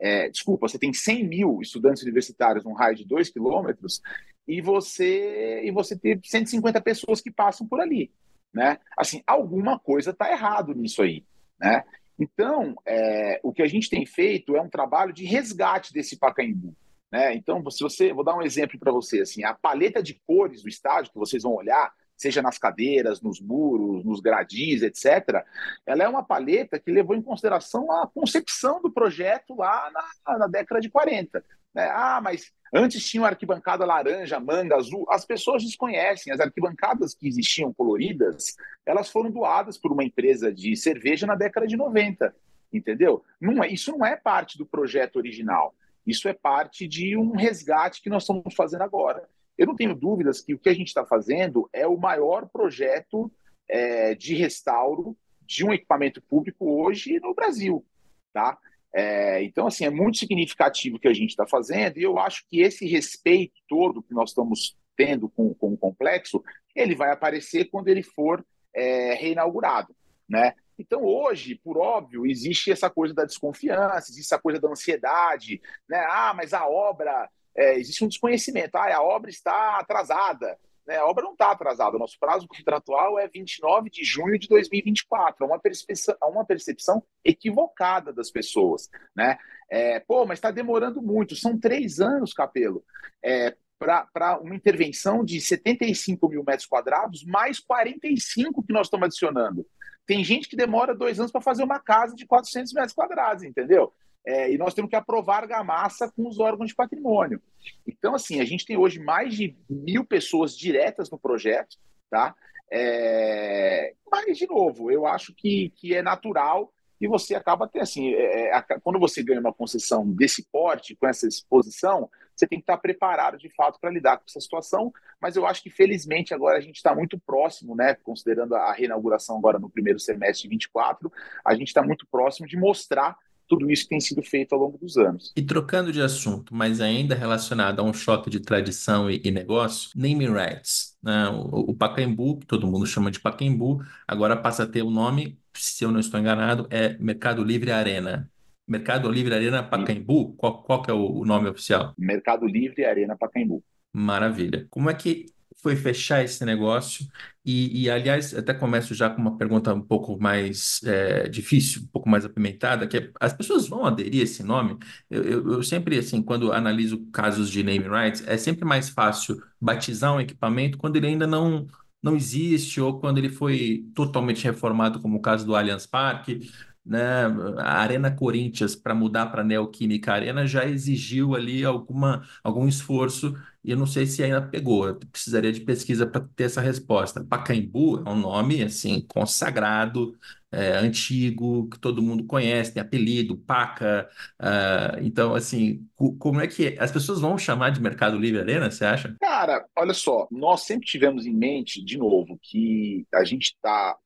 é, 0.00 0.28
desculpa, 0.28 0.68
você 0.68 0.78
tem 0.78 0.92
100 0.92 1.28
mil 1.28 1.60
estudantes 1.60 2.02
universitários 2.02 2.64
num 2.64 2.72
raio 2.72 2.96
de 2.96 3.04
2 3.04 3.30
quilômetros, 3.30 4.00
e 4.46 4.60
você, 4.60 5.62
e 5.64 5.70
você 5.70 5.98
tem 5.98 6.20
150 6.22 6.80
pessoas 6.80 7.20
que 7.20 7.30
passam 7.30 7.66
por 7.66 7.80
ali. 7.80 8.10
Né? 8.52 8.78
Assim, 8.96 9.22
alguma 9.26 9.78
coisa 9.78 10.10
está 10.10 10.30
errado 10.30 10.74
nisso 10.74 11.02
aí. 11.02 11.24
Né? 11.58 11.84
Então, 12.18 12.74
é, 12.86 13.40
o 13.42 13.52
que 13.52 13.62
a 13.62 13.66
gente 13.66 13.90
tem 13.90 14.06
feito 14.06 14.56
é 14.56 14.60
um 14.60 14.68
trabalho 14.68 15.12
de 15.12 15.24
resgate 15.24 15.92
desse 15.92 16.16
Pacaembu. 16.16 16.74
Né? 17.12 17.34
Então, 17.34 17.62
se 17.70 17.82
você, 17.82 18.12
vou 18.12 18.24
dar 18.24 18.36
um 18.36 18.42
exemplo 18.42 18.78
para 18.78 18.92
você, 18.92 19.20
assim, 19.20 19.44
a 19.44 19.54
paleta 19.54 20.02
de 20.02 20.14
cores 20.26 20.62
do 20.62 20.68
estádio 20.68 21.12
que 21.12 21.18
vocês 21.18 21.42
vão 21.42 21.54
olhar, 21.54 21.92
seja 22.16 22.40
nas 22.40 22.56
cadeiras, 22.56 23.20
nos 23.20 23.40
muros, 23.40 24.04
nos 24.04 24.20
gradis, 24.20 24.82
etc., 24.82 25.44
ela 25.84 26.02
é 26.02 26.08
uma 26.08 26.24
paleta 26.24 26.78
que 26.78 26.90
levou 26.90 27.14
em 27.14 27.22
consideração 27.22 27.92
a 27.92 28.06
concepção 28.06 28.80
do 28.80 28.90
projeto 28.90 29.54
lá 29.54 29.90
na, 29.92 30.38
na 30.38 30.46
década 30.46 30.80
de 30.80 30.88
40. 30.88 31.44
Né? 31.76 31.90
Ah, 31.92 32.22
mas 32.22 32.50
antes 32.72 33.06
tinha 33.06 33.20
uma 33.20 33.28
arquibancada 33.28 33.84
laranja, 33.84 34.40
manga, 34.40 34.76
azul. 34.76 35.04
As 35.10 35.26
pessoas 35.26 35.62
desconhecem. 35.62 36.32
As 36.32 36.40
arquibancadas 36.40 37.12
que 37.12 37.28
existiam 37.28 37.70
coloridas, 37.74 38.56
elas 38.86 39.10
foram 39.10 39.30
doadas 39.30 39.76
por 39.76 39.92
uma 39.92 40.02
empresa 40.02 40.50
de 40.50 40.74
cerveja 40.74 41.26
na 41.26 41.34
década 41.34 41.66
de 41.66 41.76
90. 41.76 42.34
Entendeu? 42.72 43.22
Não 43.38 43.62
é, 43.62 43.68
isso 43.68 43.92
não 43.92 44.06
é 44.06 44.16
parte 44.16 44.56
do 44.56 44.64
projeto 44.64 45.16
original. 45.16 45.74
Isso 46.06 46.28
é 46.28 46.32
parte 46.32 46.88
de 46.88 47.14
um 47.14 47.32
resgate 47.32 48.00
que 48.00 48.08
nós 48.08 48.22
estamos 48.22 48.54
fazendo 48.54 48.82
agora. 48.82 49.28
Eu 49.58 49.66
não 49.66 49.76
tenho 49.76 49.94
dúvidas 49.94 50.40
que 50.40 50.54
o 50.54 50.58
que 50.58 50.70
a 50.70 50.74
gente 50.74 50.88
está 50.88 51.04
fazendo 51.04 51.68
é 51.74 51.86
o 51.86 51.98
maior 51.98 52.48
projeto 52.48 53.30
é, 53.68 54.14
de 54.14 54.34
restauro 54.34 55.14
de 55.42 55.64
um 55.64 55.72
equipamento 55.72 56.22
público 56.22 56.82
hoje 56.82 57.20
no 57.20 57.34
Brasil, 57.34 57.84
tá? 58.32 58.58
É, 58.98 59.42
então, 59.42 59.66
assim, 59.66 59.84
é 59.84 59.90
muito 59.90 60.16
significativo 60.16 60.96
o 60.96 60.98
que 60.98 61.06
a 61.06 61.12
gente 61.12 61.28
está 61.28 61.46
fazendo 61.46 61.98
e 61.98 62.02
eu 62.02 62.18
acho 62.18 62.46
que 62.48 62.62
esse 62.62 62.86
respeito 62.86 63.52
todo 63.68 64.02
que 64.02 64.14
nós 64.14 64.30
estamos 64.30 64.74
tendo 64.96 65.28
com, 65.28 65.52
com 65.52 65.74
o 65.74 65.76
complexo, 65.76 66.42
ele 66.74 66.94
vai 66.94 67.10
aparecer 67.12 67.66
quando 67.66 67.88
ele 67.88 68.02
for 68.02 68.42
é, 68.74 69.12
reinaugurado, 69.12 69.94
né? 70.26 70.54
Então, 70.78 71.04
hoje, 71.04 71.60
por 71.62 71.76
óbvio, 71.76 72.26
existe 72.26 72.72
essa 72.72 72.88
coisa 72.88 73.12
da 73.12 73.26
desconfiança, 73.26 74.10
existe 74.10 74.32
essa 74.32 74.40
coisa 74.40 74.58
da 74.58 74.70
ansiedade, 74.70 75.60
né? 75.86 75.98
Ah, 76.08 76.32
mas 76.34 76.54
a 76.54 76.66
obra 76.66 77.28
é, 77.54 77.78
existe 77.78 78.02
um 78.02 78.08
desconhecimento. 78.08 78.76
Ah, 78.76 78.96
a 78.96 79.02
obra 79.02 79.28
está 79.28 79.78
atrasada. 79.78 80.58
Né? 80.86 80.96
A 80.96 81.06
obra 81.06 81.24
não 81.24 81.32
está 81.32 81.50
atrasada. 81.50 81.96
O 81.96 81.98
nosso 81.98 82.18
prazo 82.18 82.46
contratual 82.46 83.18
é 83.18 83.26
29 83.26 83.90
de 83.90 84.04
junho 84.04 84.38
de 84.38 84.48
2024. 84.48 85.44
É 85.44 85.46
uma 85.46 85.58
percepção, 85.58 86.16
é 86.22 86.26
uma 86.26 86.44
percepção 86.44 87.02
equivocada 87.24 88.12
das 88.12 88.30
pessoas. 88.30 88.88
Né? 89.14 89.36
É, 89.70 90.00
Pô, 90.00 90.24
mas 90.24 90.38
está 90.38 90.50
demorando 90.50 91.02
muito. 91.02 91.34
São 91.34 91.58
três 91.58 92.00
anos, 92.00 92.32
Capelo. 92.32 92.84
É, 93.22 93.56
para 93.78 94.38
uma 94.40 94.54
intervenção 94.54 95.24
de 95.24 95.40
75 95.40 96.28
mil 96.28 96.42
metros 96.44 96.66
quadrados, 96.66 97.24
mais 97.24 97.60
45 97.60 98.62
que 98.62 98.72
nós 98.72 98.86
estamos 98.86 99.06
adicionando. 99.06 99.66
Tem 100.06 100.22
gente 100.22 100.48
que 100.48 100.56
demora 100.56 100.94
dois 100.94 101.18
anos 101.18 101.32
para 101.32 101.40
fazer 101.40 101.64
uma 101.64 101.80
casa 101.80 102.14
de 102.14 102.24
400 102.26 102.72
metros 102.72 102.94
quadrados, 102.94 103.42
entendeu? 103.42 103.92
É, 104.26 104.52
e 104.52 104.58
nós 104.58 104.74
temos 104.74 104.90
que 104.90 104.96
aprovar 104.96 105.42
argamassa 105.42 106.10
com 106.10 106.26
os 106.28 106.40
órgãos 106.40 106.68
de 106.68 106.74
patrimônio. 106.74 107.40
Então, 107.86 108.14
assim, 108.14 108.40
a 108.40 108.44
gente 108.44 108.66
tem 108.66 108.76
hoje 108.76 108.98
mais 108.98 109.34
de 109.34 109.56
mil 109.70 110.04
pessoas 110.04 110.56
diretas 110.56 111.08
no 111.10 111.18
projeto, 111.18 111.76
tá? 112.10 112.34
É, 112.70 113.94
mas, 114.10 114.36
de 114.36 114.46
novo, 114.48 114.90
eu 114.90 115.06
acho 115.06 115.32
que, 115.32 115.72
que 115.76 115.94
é 115.94 116.02
natural 116.02 116.72
e 117.00 117.06
você 117.06 117.34
acaba 117.34 117.66
até 117.66 117.80
assim, 117.80 118.14
é, 118.14 118.56
é 118.56 118.62
quando 118.82 118.98
você 118.98 119.22
ganha 119.22 119.38
uma 119.38 119.52
concessão 119.52 120.10
desse 120.10 120.44
porte, 120.50 120.96
com 120.96 121.06
essa 121.06 121.28
exposição, 121.28 122.10
você 122.34 122.46
tem 122.46 122.58
que 122.58 122.64
estar 122.64 122.78
preparado 122.78 123.38
de 123.38 123.48
fato 123.54 123.78
para 123.80 123.90
lidar 123.90 124.16
com 124.16 124.24
essa 124.26 124.40
situação. 124.40 124.92
Mas 125.20 125.36
eu 125.36 125.46
acho 125.46 125.62
que 125.62 125.70
felizmente 125.70 126.34
agora 126.34 126.58
a 126.58 126.60
gente 126.60 126.76
está 126.76 126.94
muito 126.94 127.18
próximo, 127.18 127.76
né? 127.76 127.94
Considerando 127.94 128.54
a 128.54 128.72
reinauguração 128.72 129.38
agora 129.38 129.58
no 129.58 129.70
primeiro 129.70 130.00
semestre 130.00 130.42
de 130.42 130.48
24, 130.48 131.12
a 131.44 131.54
gente 131.54 131.68
está 131.68 131.82
muito 131.82 132.06
próximo 132.06 132.46
de 132.46 132.56
mostrar 132.56 133.16
tudo 133.48 133.70
isso 133.70 133.84
que 133.84 133.90
tem 133.90 134.00
sido 134.00 134.22
feito 134.22 134.54
ao 134.54 134.60
longo 134.60 134.78
dos 134.78 134.96
anos. 134.96 135.32
E 135.36 135.42
trocando 135.42 135.92
de 135.92 136.00
assunto, 136.00 136.54
mas 136.54 136.80
ainda 136.80 137.14
relacionado 137.14 137.80
a 137.80 137.82
um 137.82 137.92
choque 137.92 138.28
de 138.28 138.40
tradição 138.40 139.10
e, 139.10 139.20
e 139.24 139.30
negócio, 139.30 139.90
naming 139.94 140.32
rights. 140.32 140.96
Né? 141.02 141.28
O, 141.28 141.70
o 141.70 141.74
Pacaembu, 141.74 142.38
que 142.38 142.46
todo 142.46 142.66
mundo 142.66 142.86
chama 142.86 143.10
de 143.10 143.20
Pacaembu, 143.20 143.82
agora 144.06 144.36
passa 144.36 144.64
a 144.64 144.66
ter 144.66 144.82
o 144.82 144.90
nome, 144.90 145.38
se 145.54 145.84
eu 145.84 145.90
não 145.90 146.00
estou 146.00 146.18
enganado, 146.18 146.66
é 146.70 146.96
Mercado 146.98 147.42
Livre 147.44 147.70
Arena. 147.70 148.30
Mercado 148.66 149.10
Livre 149.10 149.34
Arena 149.34 149.62
Pacaembu? 149.62 150.34
Qual, 150.34 150.62
qual 150.62 150.82
que 150.82 150.90
é 150.90 150.94
o 150.94 151.24
nome 151.24 151.48
oficial? 151.48 151.94
Mercado 151.96 152.46
Livre 152.46 152.84
Arena 152.84 153.16
Pacaembu. 153.16 153.62
Maravilha. 153.92 154.66
Como 154.68 154.90
é 154.90 154.94
que 154.94 155.26
foi 155.66 155.74
fechar 155.74 156.22
esse 156.24 156.44
negócio. 156.44 157.04
E, 157.44 157.82
e, 157.82 157.90
aliás, 157.90 158.32
até 158.32 158.54
começo 158.54 158.94
já 158.94 159.10
com 159.10 159.20
uma 159.20 159.36
pergunta 159.36 159.74
um 159.74 159.80
pouco 159.80 160.16
mais 160.20 160.80
é, 160.84 161.28
difícil, 161.28 161.82
um 161.82 161.86
pouco 161.88 162.08
mais 162.08 162.24
apimentada, 162.24 162.86
que 162.86 162.96
é, 162.96 163.10
as 163.20 163.32
pessoas 163.32 163.68
vão 163.68 163.84
aderir 163.84 164.20
a 164.20 164.24
esse 164.24 164.44
nome? 164.44 164.78
Eu, 165.10 165.22
eu, 165.24 165.52
eu, 165.54 165.62
sempre, 165.64 165.98
assim, 165.98 166.22
quando 166.22 166.52
analiso 166.52 167.04
casos 167.12 167.50
de 167.50 167.64
name 167.64 167.88
rights, 167.88 168.22
é 168.28 168.36
sempre 168.36 168.64
mais 168.64 168.88
fácil 168.90 169.42
batizar 169.60 170.14
um 170.14 170.20
equipamento 170.20 170.78
quando 170.78 170.96
ele 170.96 171.08
ainda 171.08 171.26
não 171.26 171.66
não 172.02 172.14
existe, 172.14 172.80
ou 172.80 173.00
quando 173.00 173.18
ele 173.18 173.28
foi 173.28 173.86
totalmente 173.94 174.44
reformado, 174.44 175.00
como 175.00 175.16
o 175.16 175.20
caso 175.20 175.44
do 175.44 175.56
Allianz 175.56 175.86
Parque, 175.86 176.48
né? 176.84 177.24
A 177.58 177.80
Arena 177.80 178.10
Corinthians 178.12 178.76
para 178.76 178.94
mudar 178.94 179.26
para 179.26 179.42
Neoquímica 179.42 180.12
Arena 180.12 180.46
já 180.46 180.64
exigiu 180.64 181.34
ali 181.34 181.64
alguma, 181.64 182.24
algum 182.44 182.68
esforço 182.68 183.34
e 183.66 183.72
eu 183.72 183.76
não 183.76 183.86
sei 183.86 184.06
se 184.06 184.22
ainda 184.22 184.40
pegou. 184.40 184.86
Eu 184.86 184.94
precisaria 184.94 185.52
de 185.52 185.60
pesquisa 185.60 186.06
para 186.06 186.20
ter 186.36 186.44
essa 186.44 186.60
resposta. 186.60 187.24
Pacaembu 187.24 188.04
é 188.06 188.10
um 188.10 188.16
nome 188.16 188.62
assim 188.62 189.04
consagrado, 189.08 190.16
é, 190.52 190.76
antigo, 190.78 191.68
que 191.68 191.76
todo 191.76 192.00
mundo 192.00 192.24
conhece, 192.24 192.72
tem 192.72 192.80
apelido, 192.80 193.36
Paca. 193.36 194.08
Uh, 194.40 195.02
então, 195.02 195.34
assim, 195.34 195.84
como 195.96 196.40
é 196.40 196.46
que 196.46 196.68
é? 196.68 196.76
as 196.78 196.92
pessoas 196.92 197.20
vão 197.20 197.36
chamar 197.36 197.70
de 197.70 197.82
Mercado 197.82 198.16
Livre 198.16 198.40
Arena? 198.40 198.70
Você 198.70 198.84
acha? 198.84 199.16
Cara, 199.20 199.66
olha 199.76 199.92
só, 199.92 200.28
nós 200.30 200.62
sempre 200.62 200.86
tivemos 200.86 201.26
em 201.26 201.34
mente, 201.34 201.84
de 201.84 201.98
novo, 201.98 202.38
que 202.40 203.04
a 203.12 203.24
gente 203.24 203.46
está 203.46 203.96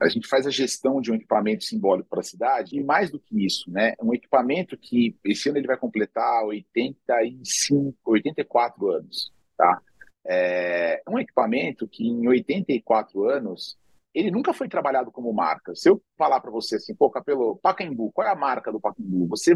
a 0.00 0.08
gente 0.08 0.28
faz 0.28 0.46
a 0.46 0.50
gestão 0.50 1.00
de 1.00 1.10
um 1.10 1.14
equipamento 1.14 1.64
simbólico 1.64 2.08
para 2.08 2.20
a 2.20 2.24
cidade 2.24 2.76
e 2.78 2.84
mais 2.84 3.10
do 3.10 3.18
que 3.18 3.44
isso, 3.44 3.70
né? 3.70 3.94
Um 4.02 4.12
equipamento 4.12 4.76
que 4.76 5.16
esse 5.24 5.48
ano 5.48 5.58
ele 5.58 5.66
vai 5.66 5.76
completar 5.76 6.44
85, 6.44 7.96
84 8.04 8.90
anos, 8.90 9.32
tá? 9.56 9.80
É 10.24 11.02
um 11.08 11.18
equipamento 11.18 11.88
que 11.88 12.06
em 12.06 12.28
84 12.28 13.28
anos 13.28 13.78
ele 14.12 14.30
nunca 14.30 14.52
foi 14.52 14.68
trabalhado 14.68 15.10
como 15.12 15.32
marca. 15.32 15.74
Se 15.74 15.88
eu 15.88 16.02
falar 16.16 16.40
para 16.40 16.50
você 16.50 16.76
assim, 16.76 16.94
pô, 16.94 17.10
Capelo, 17.10 17.56
Pacaembu, 17.62 18.10
qual 18.12 18.26
é 18.26 18.30
a 18.30 18.34
marca 18.34 18.72
do 18.72 18.80
Pacaembu? 18.80 19.28
Você, 19.28 19.54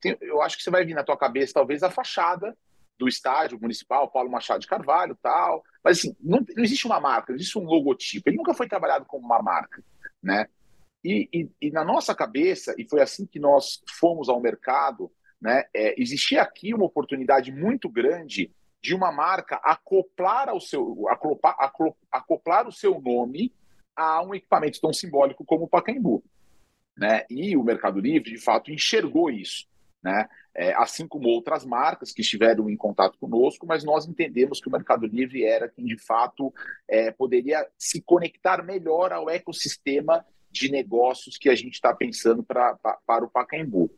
tem, 0.00 0.16
eu 0.20 0.40
acho 0.42 0.56
que 0.56 0.62
você 0.62 0.70
vai 0.70 0.84
vir 0.84 0.94
na 0.94 1.04
tua 1.04 1.16
cabeça 1.16 1.54
talvez 1.54 1.82
a 1.82 1.90
fachada 1.90 2.56
do 2.98 3.08
estádio 3.08 3.58
municipal, 3.60 4.10
Paulo 4.10 4.30
Machado 4.30 4.60
de 4.60 4.66
Carvalho, 4.66 5.18
tal. 5.22 5.62
Mas 5.82 5.98
assim, 5.98 6.16
não, 6.20 6.44
não 6.56 6.64
existe 6.64 6.86
uma 6.86 7.00
marca, 7.00 7.32
não 7.32 7.36
existe 7.36 7.58
um 7.58 7.64
logotipo. 7.64 8.28
Ele 8.28 8.36
nunca 8.36 8.54
foi 8.54 8.68
trabalhado 8.68 9.04
como 9.04 9.24
uma 9.24 9.42
marca, 9.42 9.82
né? 10.22 10.46
E, 11.04 11.28
e, 11.32 11.50
e 11.60 11.70
na 11.70 11.84
nossa 11.84 12.14
cabeça, 12.14 12.74
e 12.78 12.88
foi 12.88 13.00
assim 13.00 13.26
que 13.26 13.40
nós 13.40 13.82
fomos 13.98 14.28
ao 14.28 14.40
mercado, 14.40 15.10
né? 15.40 15.64
É, 15.74 16.00
existia 16.00 16.42
aqui 16.42 16.72
uma 16.72 16.84
oportunidade 16.84 17.50
muito 17.50 17.88
grande 17.88 18.52
de 18.80 18.94
uma 18.94 19.10
marca 19.12 19.56
acoplar 19.56 20.48
ao 20.48 20.60
seu 20.60 21.08
acoplar, 21.08 21.56
acoplar 22.10 22.68
o 22.68 22.72
seu 22.72 23.00
nome 23.00 23.52
a 23.94 24.22
um 24.22 24.34
equipamento 24.34 24.80
tão 24.80 24.92
simbólico 24.92 25.44
como 25.44 25.64
o 25.64 25.68
Pacaembu, 25.68 26.22
né? 26.96 27.24
E 27.28 27.56
o 27.56 27.64
Mercado 27.64 28.00
Livre, 28.00 28.30
de 28.30 28.38
fato, 28.38 28.70
enxergou 28.70 29.30
isso 29.30 29.66
né? 30.02 30.28
É, 30.54 30.74
assim 30.74 31.08
como 31.08 31.28
outras 31.28 31.64
marcas 31.64 32.12
que 32.12 32.20
estiveram 32.20 32.68
em 32.68 32.76
contato 32.76 33.16
conosco, 33.18 33.66
mas 33.66 33.84
nós 33.84 34.06
entendemos 34.06 34.60
que 34.60 34.68
o 34.68 34.72
Mercado 34.72 35.06
Livre 35.06 35.44
era 35.44 35.68
quem 35.68 35.86
de 35.86 35.96
fato 35.96 36.52
é, 36.86 37.10
poderia 37.10 37.66
se 37.78 38.02
conectar 38.02 38.62
melhor 38.62 39.12
ao 39.12 39.30
ecossistema 39.30 40.24
de 40.52 40.70
negócios 40.70 41.38
que 41.38 41.48
a 41.48 41.54
gente 41.54 41.72
está 41.72 41.94
pensando 41.94 42.44
pra, 42.44 42.74
pra, 42.76 42.98
para 43.06 43.24
o 43.24 43.30
Pacaembu. 43.30 43.90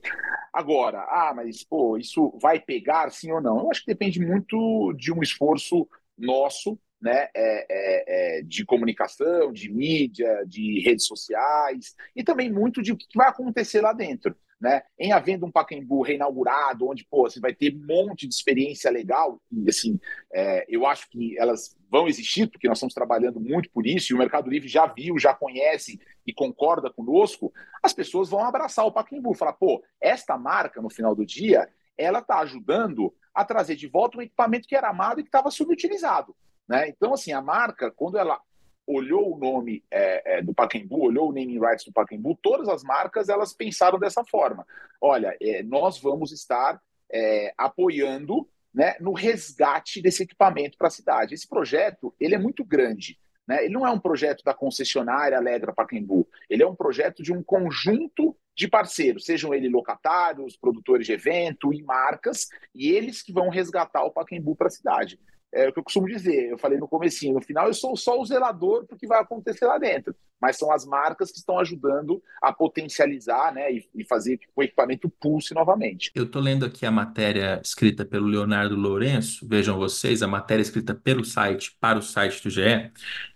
Agora, 0.52 1.00
ah, 1.10 1.32
mas 1.34 1.64
pô, 1.64 1.98
isso 1.98 2.32
vai 2.40 2.60
pegar 2.60 3.10
sim 3.10 3.32
ou 3.32 3.40
não? 3.40 3.58
Eu 3.58 3.70
acho 3.70 3.80
que 3.80 3.88
depende 3.88 4.20
muito 4.20 4.92
de 4.96 5.12
um 5.12 5.20
esforço 5.20 5.88
nosso, 6.16 6.78
né, 7.02 7.28
é, 7.34 7.66
é, 7.68 8.38
é, 8.38 8.42
de 8.42 8.64
comunicação, 8.64 9.52
de 9.52 9.70
mídia, 9.70 10.44
de 10.46 10.80
redes 10.80 11.06
sociais, 11.06 11.94
e 12.14 12.22
também 12.22 12.50
muito 12.50 12.80
de 12.80 12.92
o 12.92 12.96
que 12.96 13.06
vai 13.14 13.28
acontecer 13.28 13.80
lá 13.80 13.92
dentro 13.92 14.34
né? 14.64 14.82
Em 14.98 15.12
havendo 15.12 15.44
um 15.44 15.50
Pacaembu 15.50 16.00
reinaugurado, 16.00 16.88
onde 16.88 17.04
pô, 17.04 17.28
você 17.28 17.38
vai 17.38 17.52
ter 17.52 17.76
um 17.76 17.86
monte 17.86 18.26
de 18.26 18.34
experiência 18.34 18.90
legal, 18.90 19.38
e 19.52 19.68
assim, 19.68 20.00
é, 20.32 20.64
eu 20.66 20.86
acho 20.86 21.06
que 21.10 21.38
elas 21.38 21.76
vão 21.90 22.08
existir, 22.08 22.48
porque 22.48 22.66
nós 22.66 22.78
estamos 22.78 22.94
trabalhando 22.94 23.38
muito 23.38 23.68
por 23.70 23.86
isso, 23.86 24.10
e 24.10 24.14
o 24.14 24.18
Mercado 24.18 24.48
Livre 24.48 24.66
já 24.66 24.86
viu, 24.86 25.18
já 25.18 25.34
conhece 25.34 26.00
e 26.26 26.32
concorda 26.32 26.90
conosco, 26.90 27.52
as 27.82 27.92
pessoas 27.92 28.30
vão 28.30 28.42
abraçar 28.42 28.86
o 28.86 28.90
Pacaembu, 28.92 29.34
falar, 29.34 29.52
pô, 29.52 29.84
esta 30.00 30.38
marca, 30.38 30.80
no 30.80 30.88
final 30.88 31.14
do 31.14 31.26
dia, 31.26 31.68
ela 31.98 32.20
está 32.20 32.38
ajudando 32.38 33.14
a 33.34 33.44
trazer 33.44 33.76
de 33.76 33.86
volta 33.86 34.16
um 34.16 34.22
equipamento 34.22 34.66
que 34.66 34.74
era 34.74 34.88
amado 34.88 35.20
e 35.20 35.24
que 35.24 35.28
estava 35.28 35.50
subutilizado. 35.50 36.34
Né? 36.66 36.88
Então, 36.88 37.12
assim, 37.12 37.32
a 37.32 37.42
marca, 37.42 37.90
quando 37.90 38.16
ela 38.16 38.40
olhou 38.86 39.34
o 39.34 39.38
nome 39.38 39.82
é, 39.90 40.38
é, 40.38 40.42
do 40.42 40.54
Pacaembu, 40.54 41.04
olhou 41.04 41.30
o 41.30 41.32
naming 41.32 41.58
rights 41.58 41.84
do 41.84 41.92
Pacaembu, 41.92 42.38
todas 42.42 42.68
as 42.68 42.82
marcas 42.82 43.28
elas 43.28 43.52
pensaram 43.52 43.98
dessa 43.98 44.24
forma. 44.24 44.66
Olha, 45.00 45.36
é, 45.40 45.62
nós 45.62 45.98
vamos 46.00 46.32
estar 46.32 46.80
é, 47.10 47.52
apoiando 47.56 48.48
né, 48.72 48.96
no 49.00 49.12
resgate 49.12 50.02
desse 50.02 50.22
equipamento 50.22 50.76
para 50.76 50.88
a 50.88 50.90
cidade. 50.90 51.34
Esse 51.34 51.48
projeto 51.48 52.14
ele 52.18 52.34
é 52.34 52.38
muito 52.38 52.64
grande. 52.64 53.18
Né? 53.46 53.64
Ele 53.64 53.74
não 53.74 53.86
é 53.86 53.90
um 53.90 54.00
projeto 54.00 54.42
da 54.42 54.54
concessionária 54.54 55.36
Alegra 55.36 55.72
Pacaembu. 55.72 56.26
Ele 56.48 56.62
é 56.62 56.66
um 56.66 56.74
projeto 56.74 57.22
de 57.22 57.32
um 57.32 57.42
conjunto 57.42 58.36
de 58.56 58.68
parceiros, 58.68 59.24
sejam 59.24 59.52
eles 59.52 59.70
locatários, 59.70 60.56
produtores 60.56 61.06
de 61.06 61.12
evento 61.12 61.74
e 61.74 61.82
marcas, 61.82 62.48
e 62.72 62.88
eles 62.88 63.20
que 63.20 63.32
vão 63.32 63.48
resgatar 63.48 64.04
o 64.04 64.12
Pacaembu 64.12 64.54
para 64.54 64.68
a 64.68 64.70
cidade 64.70 65.18
é 65.54 65.68
o 65.68 65.72
que 65.72 65.78
eu 65.78 65.84
costumo 65.84 66.08
dizer, 66.08 66.50
eu 66.50 66.58
falei 66.58 66.78
no 66.78 66.88
comecinho, 66.88 67.34
no 67.34 67.40
final 67.40 67.68
eu 67.68 67.74
sou 67.74 67.96
só 67.96 68.20
o 68.20 68.26
zelador 68.26 68.84
do 68.86 68.96
que 68.96 69.06
vai 69.06 69.20
acontecer 69.20 69.64
lá 69.64 69.78
dentro, 69.78 70.14
mas 70.40 70.58
são 70.58 70.72
as 70.72 70.84
marcas 70.84 71.30
que 71.30 71.38
estão 71.38 71.58
ajudando 71.58 72.20
a 72.42 72.52
potencializar 72.52 73.54
né, 73.54 73.72
e, 73.72 73.88
e 73.94 74.04
fazer 74.04 74.36
que 74.36 74.46
o 74.54 74.62
equipamento 74.62 75.08
pulse 75.08 75.54
novamente. 75.54 76.10
Eu 76.14 76.24
estou 76.24 76.42
lendo 76.42 76.66
aqui 76.66 76.84
a 76.84 76.90
matéria 76.90 77.60
escrita 77.62 78.04
pelo 78.04 78.26
Leonardo 78.26 78.74
Lourenço, 78.74 79.46
vejam 79.48 79.78
vocês, 79.78 80.22
a 80.22 80.26
matéria 80.26 80.62
escrita 80.62 80.94
pelo 80.94 81.24
site, 81.24 81.76
para 81.80 81.98
o 81.98 82.02
site 82.02 82.42
do 82.42 82.50
GE, 82.50 82.90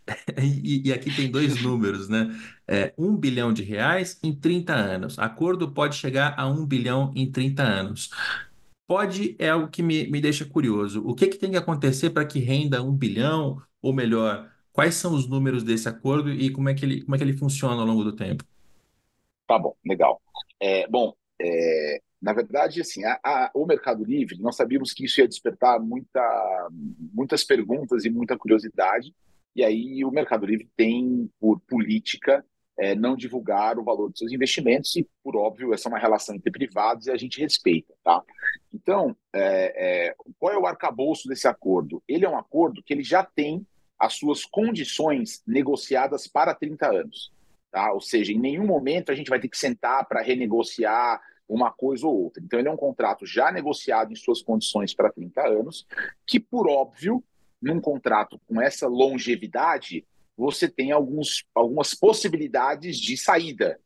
e, 0.42 0.88
e, 0.88 0.92
aqui 0.92 1.14
tem 1.14 1.30
dois 1.30 1.62
números, 1.62 2.08
né? 2.08 2.34
É, 2.66 2.92
1 2.98 3.16
bilhão 3.16 3.52
de 3.52 3.62
reais 3.62 4.18
em 4.22 4.34
30 4.34 4.74
anos. 4.74 5.18
Acordo 5.18 5.70
pode 5.70 5.96
chegar 5.96 6.34
a 6.36 6.46
1 6.46 6.66
bilhão 6.66 7.12
em 7.14 7.30
30 7.30 7.62
anos. 7.62 8.10
Pode 8.88 9.36
é 9.38 9.50
algo 9.50 9.68
que 9.68 9.82
me, 9.82 10.10
me 10.10 10.18
deixa 10.18 10.46
curioso. 10.46 11.06
O 11.06 11.14
que, 11.14 11.26
que 11.26 11.36
tem 11.36 11.50
que 11.50 11.58
acontecer 11.58 12.08
para 12.08 12.24
que 12.24 12.38
renda 12.38 12.82
um 12.82 12.90
bilhão, 12.90 13.60
ou 13.82 13.92
melhor, 13.92 14.50
quais 14.72 14.94
são 14.94 15.14
os 15.14 15.28
números 15.28 15.62
desse 15.62 15.86
acordo 15.90 16.30
e 16.30 16.50
como 16.50 16.70
é 16.70 16.74
que 16.74 16.86
ele, 16.86 17.02
como 17.02 17.14
é 17.14 17.18
que 17.18 17.24
ele 17.24 17.36
funciona 17.36 17.82
ao 17.82 17.86
longo 17.86 18.02
do 18.02 18.16
tempo? 18.16 18.42
Tá 19.46 19.58
bom, 19.58 19.76
legal. 19.84 20.22
É, 20.58 20.88
bom, 20.88 21.12
é, 21.38 22.00
na 22.20 22.32
verdade, 22.32 22.80
assim, 22.80 23.04
a, 23.04 23.20
a, 23.22 23.50
o 23.54 23.66
Mercado 23.66 24.02
Livre, 24.02 24.38
nós 24.40 24.56
sabíamos 24.56 24.94
que 24.94 25.04
isso 25.04 25.20
ia 25.20 25.28
despertar 25.28 25.78
muita, 25.78 26.68
muitas 27.12 27.44
perguntas 27.44 28.06
e 28.06 28.10
muita 28.10 28.38
curiosidade, 28.38 29.14
e 29.54 29.62
aí 29.62 30.02
o 30.02 30.10
Mercado 30.10 30.46
Livre 30.46 30.66
tem, 30.74 31.30
por 31.38 31.60
política, 31.60 32.42
é, 32.78 32.94
não 32.94 33.16
divulgar 33.16 33.78
o 33.78 33.84
valor 33.84 34.08
dos 34.08 34.18
seus 34.18 34.32
investimentos 34.32 34.94
e, 34.96 35.06
por 35.22 35.36
óbvio, 35.36 35.74
essa 35.74 35.88
é 35.88 35.90
uma 35.90 35.98
relação 35.98 36.34
entre 36.34 36.50
privados 36.50 37.06
e 37.06 37.10
a 37.10 37.16
gente 37.16 37.40
respeita, 37.40 37.92
tá? 38.04 38.22
Então, 38.72 39.16
é, 39.34 40.08
é, 40.08 40.14
qual 40.38 40.52
é 40.52 40.58
o 40.58 40.66
arcabouço 40.66 41.28
desse 41.28 41.48
acordo? 41.48 42.02
Ele 42.06 42.24
é 42.24 42.28
um 42.28 42.38
acordo 42.38 42.82
que 42.82 42.94
ele 42.94 43.02
já 43.02 43.24
tem 43.24 43.66
as 43.98 44.14
suas 44.14 44.44
condições 44.44 45.42
negociadas 45.44 46.28
para 46.28 46.54
30 46.54 46.86
anos, 46.86 47.32
tá? 47.70 47.92
Ou 47.92 48.00
seja, 48.00 48.32
em 48.32 48.38
nenhum 48.38 48.66
momento 48.66 49.10
a 49.10 49.14
gente 49.14 49.28
vai 49.28 49.40
ter 49.40 49.48
que 49.48 49.58
sentar 49.58 50.06
para 50.06 50.22
renegociar 50.22 51.20
uma 51.48 51.72
coisa 51.72 52.06
ou 52.06 52.24
outra. 52.24 52.42
Então, 52.44 52.58
ele 52.58 52.68
é 52.68 52.70
um 52.70 52.76
contrato 52.76 53.26
já 53.26 53.50
negociado 53.50 54.12
em 54.12 54.16
suas 54.16 54.42
condições 54.42 54.94
para 54.94 55.10
30 55.10 55.48
anos, 55.48 55.86
que, 56.26 56.38
por 56.38 56.68
óbvio, 56.68 57.24
num 57.60 57.80
contrato 57.80 58.40
com 58.46 58.60
essa 58.60 58.86
longevidade, 58.86 60.06
você 60.38 60.68
tem 60.68 60.92
alguns, 60.92 61.44
algumas 61.52 61.94
possibilidades 61.94 62.96
de 62.96 63.16
saída. 63.16 63.80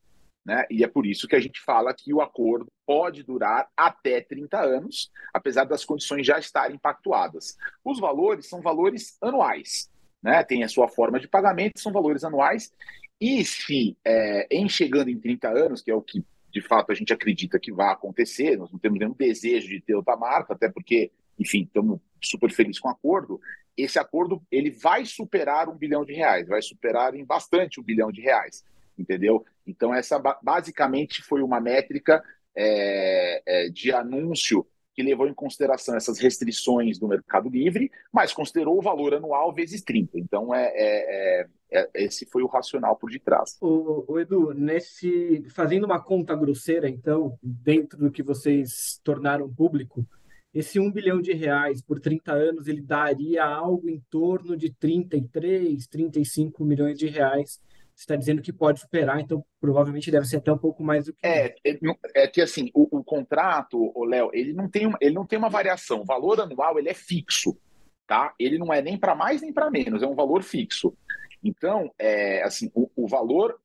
Né? 0.45 0.65
E 0.69 0.83
é 0.83 0.87
por 0.87 1.07
isso 1.07 1.27
que 1.27 1.35
a 1.35 1.39
gente 1.39 1.59
fala 1.59 1.93
que 1.93 2.13
o 2.13 2.21
acordo 2.21 2.67
pode 2.85 3.23
durar 3.23 3.67
até 3.75 4.21
30 4.21 4.59
anos, 4.59 5.09
apesar 5.33 5.63
das 5.63 5.83
condições 5.83 6.27
já 6.27 6.37
estarem 6.37 6.77
pactuadas. 6.77 7.57
Os 7.83 7.99
valores 7.99 8.47
são 8.47 8.61
valores 8.61 9.17
anuais, 9.19 9.89
né? 10.21 10.43
tem 10.43 10.63
a 10.63 10.69
sua 10.69 10.87
forma 10.87 11.19
de 11.19 11.27
pagamento, 11.27 11.79
são 11.79 11.91
valores 11.91 12.23
anuais. 12.23 12.71
E 13.19 13.43
se, 13.43 13.97
é, 14.05 14.47
em 14.51 14.69
chegando 14.69 15.09
em 15.09 15.19
30 15.19 15.49
anos, 15.49 15.81
que 15.81 15.89
é 15.89 15.95
o 15.95 16.01
que 16.01 16.23
de 16.51 16.61
fato 16.61 16.91
a 16.91 16.95
gente 16.95 17.11
acredita 17.11 17.59
que 17.59 17.71
vai 17.71 17.91
acontecer, 17.91 18.57
nós 18.57 18.71
não 18.71 18.77
temos 18.77 18.99
nenhum 18.99 19.13
desejo 19.13 19.69
de 19.69 19.81
ter 19.81 19.95
outra 19.95 20.15
marca, 20.15 20.53
até 20.53 20.69
porque, 20.69 21.11
enfim, 21.39 21.63
estamos 21.63 21.99
super 22.21 22.51
felizes 22.51 22.79
com 22.79 22.89
o 22.89 22.91
acordo, 22.91 23.41
esse 23.77 23.97
acordo 23.97 24.41
ele 24.51 24.69
vai 24.69 25.05
superar 25.05 25.69
um 25.69 25.75
bilhão 25.75 26.05
de 26.05 26.13
reais, 26.13 26.47
vai 26.47 26.61
superar 26.61 27.15
em 27.15 27.25
bastante 27.25 27.79
um 27.79 27.83
bilhão 27.83 28.11
de 28.11 28.21
reais, 28.21 28.63
entendeu? 28.97 29.45
Então 29.65 29.93
essa 29.93 30.19
basicamente 30.41 31.21
foi 31.21 31.41
uma 31.41 31.59
métrica 31.59 32.23
é, 32.55 33.41
é, 33.45 33.69
de 33.69 33.91
anúncio 33.91 34.65
que 34.95 35.01
levou 35.01 35.27
em 35.27 35.33
consideração 35.33 35.95
essas 35.95 36.19
restrições 36.19 36.99
do 36.99 37.07
Mercado 37.07 37.49
Livre, 37.49 37.91
mas 38.11 38.31
considerou 38.31 38.77
o 38.77 38.81
valor 38.81 39.15
anual 39.15 39.51
vezes 39.51 39.81
30. 39.81 40.19
Então 40.19 40.53
é, 40.53 40.71
é, 40.75 41.47
é, 41.71 41.89
é 41.93 42.03
esse 42.03 42.25
foi 42.27 42.43
o 42.43 42.47
racional 42.47 42.95
por 42.95 43.09
detrás. 43.09 43.57
O, 43.59 44.05
o, 44.07 44.19
Edu, 44.19 44.53
nesse 44.53 45.43
fazendo 45.49 45.85
uma 45.85 45.99
conta 45.99 46.35
grosseira, 46.35 46.87
então, 46.87 47.37
dentro 47.41 47.97
do 47.97 48.11
que 48.11 48.21
vocês 48.21 49.01
tornaram 49.03 49.51
público, 49.51 50.05
esse 50.53 50.79
1 50.79 50.91
bilhão 50.91 51.21
de 51.21 51.33
reais 51.33 51.81
por 51.81 51.99
30 51.99 52.31
anos, 52.31 52.67
ele 52.67 52.81
daria 52.81 53.43
algo 53.43 53.89
em 53.89 53.99
torno 54.09 54.55
de 54.55 54.69
33, 54.71 55.87
35 55.87 56.63
milhões 56.63 56.97
de 56.97 57.07
reais. 57.07 57.59
Você 57.95 58.03
está 58.03 58.15
dizendo 58.15 58.41
que 58.41 58.53
pode 58.53 58.79
superar, 58.79 59.19
então 59.19 59.43
provavelmente 59.59 60.11
deve 60.11 60.27
ser 60.27 60.37
até 60.37 60.51
um 60.51 60.57
pouco 60.57 60.83
mais 60.83 61.05
do 61.05 61.13
que. 61.13 61.19
É, 61.25 61.55
é, 61.63 61.79
é 62.15 62.27
que 62.27 62.41
assim, 62.41 62.69
o, 62.73 62.99
o 62.99 63.03
contrato, 63.03 63.91
o 63.95 64.03
Léo, 64.03 64.29
ele 64.33 64.53
não 64.53 64.67
tem 64.69 64.87
uma, 64.87 64.97
ele 65.01 65.15
não 65.15 65.25
tem 65.25 65.37
uma 65.37 65.49
variação. 65.49 66.01
O 66.01 66.05
valor 66.05 66.39
anual 66.41 66.77
ele 66.77 66.89
é 66.89 66.93
fixo, 66.93 67.57
tá? 68.05 68.33
Ele 68.39 68.57
não 68.57 68.73
é 68.73 68.81
nem 68.81 68.97
para 68.97 69.15
mais 69.15 69.41
nem 69.41 69.53
para 69.53 69.71
menos, 69.71 70.03
é 70.03 70.07
um 70.07 70.15
valor 70.15 70.43
fixo. 70.43 70.95
Então, 71.43 71.91
é, 71.99 72.43
assim, 72.43 72.71
o, 72.73 72.89
o 72.95 73.07
valor 73.07 73.59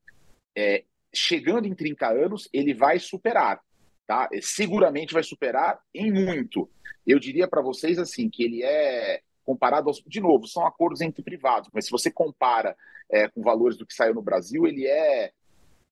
é, 0.57 0.85
chegando 1.13 1.67
em 1.67 1.75
30 1.75 2.09
anos, 2.09 2.49
ele 2.53 2.75
vai 2.75 2.99
superar, 2.99 3.61
tá? 4.09 4.27
Seguramente 4.41 5.13
vai 5.13 5.23
superar 5.23 5.79
em 5.95 6.11
muito. 6.11 6.69
Eu 7.07 7.21
diria 7.21 7.47
para 7.47 7.61
vocês 7.61 7.99
assim 7.99 8.31
que 8.31 8.43
ele 8.43 8.65
é 8.65 9.21
comparado 9.45 9.89
aos, 9.89 10.03
de 10.07 10.21
novo, 10.21 10.47
são 10.47 10.67
acordos 10.67 11.01
entre 11.01 11.23
privados, 11.23 11.71
mas 11.73 11.85
se 11.85 11.91
você 11.91 12.11
compara 12.11 12.77
é, 13.11 13.29
com 13.29 13.43
valores 13.43 13.79
do 13.79 13.87
que 13.87 13.95
saiu 13.95 14.15
no 14.15 14.23
Brasil, 14.23 14.67
ele 14.67 14.87
é 14.87 15.33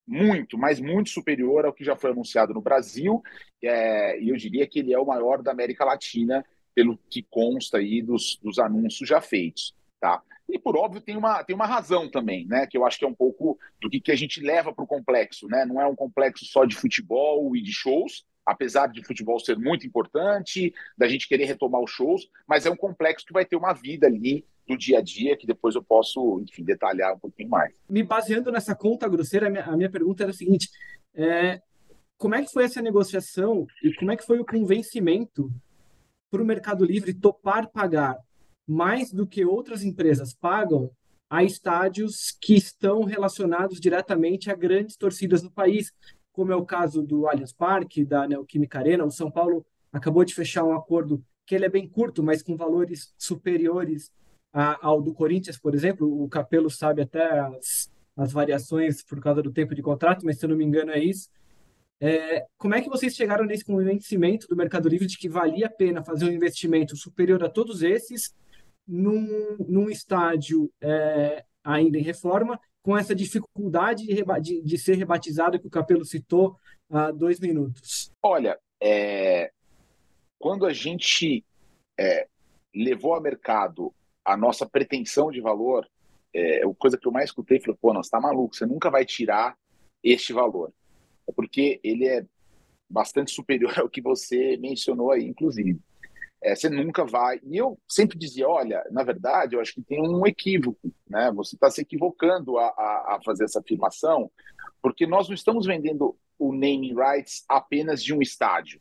muito, 0.07 0.59
mas 0.59 0.79
muito 0.79 1.11
superior 1.11 1.64
ao 1.64 1.73
que 1.73 1.85
já 1.85 1.97
foi 1.97 2.11
anunciado 2.11 2.53
no 2.53 2.61
Brasil, 2.61 3.23
é, 3.62 4.21
e 4.21 4.29
eu 4.29 4.37
diria 4.37 4.67
que 4.67 4.79
ele 4.79 4.93
é 4.93 4.99
o 4.99 5.07
maior 5.07 5.43
da 5.43 5.53
América 5.53 5.85
Latina, 5.85 6.45
pelo 6.75 6.99
que 7.11 7.23
consta 7.23 7.79
aí 7.79 8.03
dos, 8.03 8.39
dos 8.43 8.59
anúncios 8.59 9.09
já 9.09 9.21
feitos, 9.21 9.75
tá? 10.01 10.22
E, 10.49 10.59
por 10.59 10.76
óbvio, 10.76 11.01
tem 11.01 11.16
uma, 11.16 11.42
tem 11.42 11.57
uma 11.57 11.66
razão 11.66 12.09
também, 12.09 12.47
né? 12.47 12.66
Que 12.66 12.78
eu 12.78 12.84
acho 12.84 12.99
que 12.99 13.05
é 13.05 13.09
um 13.09 13.14
pouco 13.14 13.59
do 13.80 13.90
que, 13.90 14.01
que 14.01 14.12
a 14.12 14.16
gente 14.16 14.40
leva 14.40 14.72
para 14.72 14.84
o 14.84 14.86
complexo, 14.86 15.49
né? 15.49 15.64
Não 15.64 15.80
é 15.80 15.86
um 15.86 15.97
complexo 15.97 16.44
só 16.44 16.64
de 16.64 16.76
futebol 16.76 17.57
e 17.57 17.62
de 17.62 17.72
shows, 17.72 18.24
apesar 18.44 18.86
de 18.86 19.05
futebol 19.05 19.40
ser 19.40 19.59
muito 19.59 19.86
importante, 19.86 20.72
da 20.97 21.09
gente 21.09 21.26
querer 21.26 21.47
retomar 21.47 21.82
os 21.82 21.90
shows, 21.90 22.30
mas 22.47 22.64
é 22.64 22.70
um 22.70 22.76
complexo 22.76 23.26
que 23.26 23.32
vai 23.32 23.44
ter 23.44 23.57
uma 23.57 23.72
vida 23.72 24.07
ali 24.07 24.47
do 24.68 24.76
dia 24.76 24.99
a 24.99 25.03
dia, 25.03 25.36
que 25.36 25.47
depois 25.47 25.74
eu 25.74 25.82
posso, 25.82 26.40
enfim, 26.40 26.64
detalhar 26.64 27.14
um 27.14 27.18
pouquinho 27.18 27.49
mais. 27.49 27.74
Me 27.88 28.05
baseando 28.05 28.53
nessa 28.53 28.74
conta 28.74 29.09
grosseira, 29.09 29.49
a 29.49 29.51
minha, 29.51 29.64
a 29.64 29.76
minha 29.76 29.90
pergunta 29.90 30.22
era 30.22 30.30
a 30.30 30.34
seguinte: 30.34 30.70
é, 31.12 31.61
como 32.16 32.36
é 32.36 32.42
que 32.42 32.53
foi 32.53 32.64
essa 32.64 32.80
negociação 32.80 33.66
e 33.82 33.92
como 33.94 34.12
é 34.12 34.16
que 34.16 34.26
foi 34.26 34.38
o 34.38 34.47
convencimento 34.47 35.51
para 36.30 36.42
o 36.42 36.47
Mercado 36.47 36.84
Livre 36.84 37.14
topar 37.14 37.68
pagar 37.68 38.16
mais 38.67 39.12
do 39.12 39.27
que 39.27 39.45
outras 39.45 39.85
empresas 39.85 40.35
pagam 40.35 40.91
a 41.29 41.43
estádios 41.45 42.37
que 42.41 42.55
estão 42.55 43.05
relacionados 43.05 43.81
diretamente 43.81 44.51
a 44.51 44.55
grandes 44.55 44.97
torcidas 44.97 45.43
no 45.43 45.51
país, 45.51 45.93
como 46.33 46.53
é 46.53 46.57
o 46.57 46.64
caso 46.64 47.03
do 47.03 47.27
Allianz 47.27 47.53
Parque, 47.53 48.05
da 48.05 48.27
Neoquímica 48.27 48.79
Arena. 48.79 49.05
O 49.05 49.11
São 49.11 49.31
Paulo 49.31 49.64
acabou 49.93 50.25
de 50.25 50.35
fechar 50.35 50.64
um 50.64 50.75
acordo 50.75 51.25
que 51.47 51.55
ele 51.55 51.64
é 51.64 51.69
bem 51.69 51.89
curto, 51.89 52.23
mas 52.23 52.43
com 52.43 52.57
valores 52.57 53.14
superiores 53.17 54.11
a, 54.53 54.87
ao 54.87 55.01
do 55.01 55.14
Corinthians, 55.14 55.59
por 55.59 55.75
exemplo. 55.75 56.23
O 56.23 56.29
Capelo 56.29 56.71
sabe 56.71 57.03
até 57.03 57.41
as, 57.41 57.91
as 58.17 58.33
variações 58.33 59.03
por 59.03 59.21
causa 59.21 59.43
do 59.43 59.53
tempo 59.53 59.75
de 59.75 59.83
contrato, 59.83 60.25
mas 60.25 60.39
se 60.39 60.45
eu 60.45 60.51
não 60.51 60.57
me 60.57 60.64
engano 60.64 60.91
é 60.91 60.99
isso. 60.99 61.29
É, 61.99 62.45
como 62.59 62.75
é 62.75 62.83
que 62.83 62.91
vocês 62.91 63.14
chegaram 63.14 63.45
nesse 63.45 63.64
convencimento 63.64 64.47
do 64.49 64.57
Mercado 64.57 64.89
Livre 64.89 65.07
de 65.07 65.17
que 65.17 65.29
valia 65.29 65.67
a 65.67 65.71
pena 65.71 66.05
fazer 66.05 66.27
um 66.27 66.33
investimento 66.33 66.95
superior 66.97 67.43
a 67.43 67.49
todos 67.49 67.83
esses 67.83 68.35
num, 68.87 69.57
num 69.68 69.91
estádio 69.91 70.70
é, 70.80 71.45
ainda 71.64 71.99
em 71.99 72.03
reforma, 72.03 72.61
com 72.82 72.97
essa 72.97 73.14
dificuldade 73.14 74.07
de, 74.07 74.22
de, 74.41 74.62
de, 74.62 74.78
ser 74.78 74.97
rebatizado 74.97 75.59
que 75.59 75.66
o 75.66 75.70
Capelo 75.70 76.05
citou 76.05 76.57
há 76.89 77.11
dois 77.11 77.41
minutos? 77.41 78.12
Olha, 78.22 78.57
é, 78.80 79.51
quando 80.39 80.64
a 80.64 80.72
gente 80.72 81.45
é, 81.99 82.28
levou 82.74 83.14
ao 83.14 83.20
mercado 83.20 83.93
a 84.24 84.37
nossa 84.37 84.64
pretensão 84.64 85.30
de 85.30 85.41
valor, 85.41 85.89
é, 86.32 86.64
a 86.64 86.74
coisa 86.74 86.97
que 86.99 87.09
eu 87.09 87.12
mais 87.12 87.30
escutei 87.30 87.61
foi: 87.61 87.74
pô, 87.74 87.93
não, 87.93 88.03
você 88.03 88.09
está 88.09 88.20
maluco, 88.20 88.55
você 88.55 88.66
nunca 88.66 88.91
vai 88.91 89.05
tirar 89.05 89.57
este 90.03 90.32
valor. 90.32 90.72
É 91.28 91.32
porque 91.32 91.80
ele 91.82 92.07
é 92.07 92.24
bastante 92.89 93.32
superior 93.32 93.72
ao 93.80 93.89
que 93.89 94.01
você 94.01 94.57
mencionou 94.59 95.11
aí, 95.11 95.24
inclusive 95.24 95.76
é, 96.43 96.55
você 96.55 96.68
nunca 96.68 97.05
vai. 97.05 97.41
E 97.45 97.57
eu 97.57 97.78
sempre 97.89 98.18
dizia: 98.18 98.49
olha, 98.49 98.84
na 98.91 99.03
verdade, 99.03 99.55
eu 99.55 99.61
acho 99.61 99.74
que 99.74 99.82
tem 99.82 100.01
um 100.01 100.26
equívoco, 100.26 100.93
né? 101.09 101.30
Você 101.32 101.57
está 101.57 101.70
se 101.70 101.80
equivocando 101.80 102.59
a, 102.59 102.66
a, 102.66 103.16
a, 103.16 103.20
fazer 103.24 103.45
essa 103.45 103.61
afirmação, 103.61 104.30
porque 104.82 105.07
nós 105.07 105.28
não 105.28 105.34
estamos 105.34 105.66
vendendo 105.66 106.16
o 106.39 106.53
naming 106.53 106.95
rights 106.95 107.45
apenas 107.49 108.03
de 108.03 108.14
um 108.14 108.20
estádio. 108.20 108.80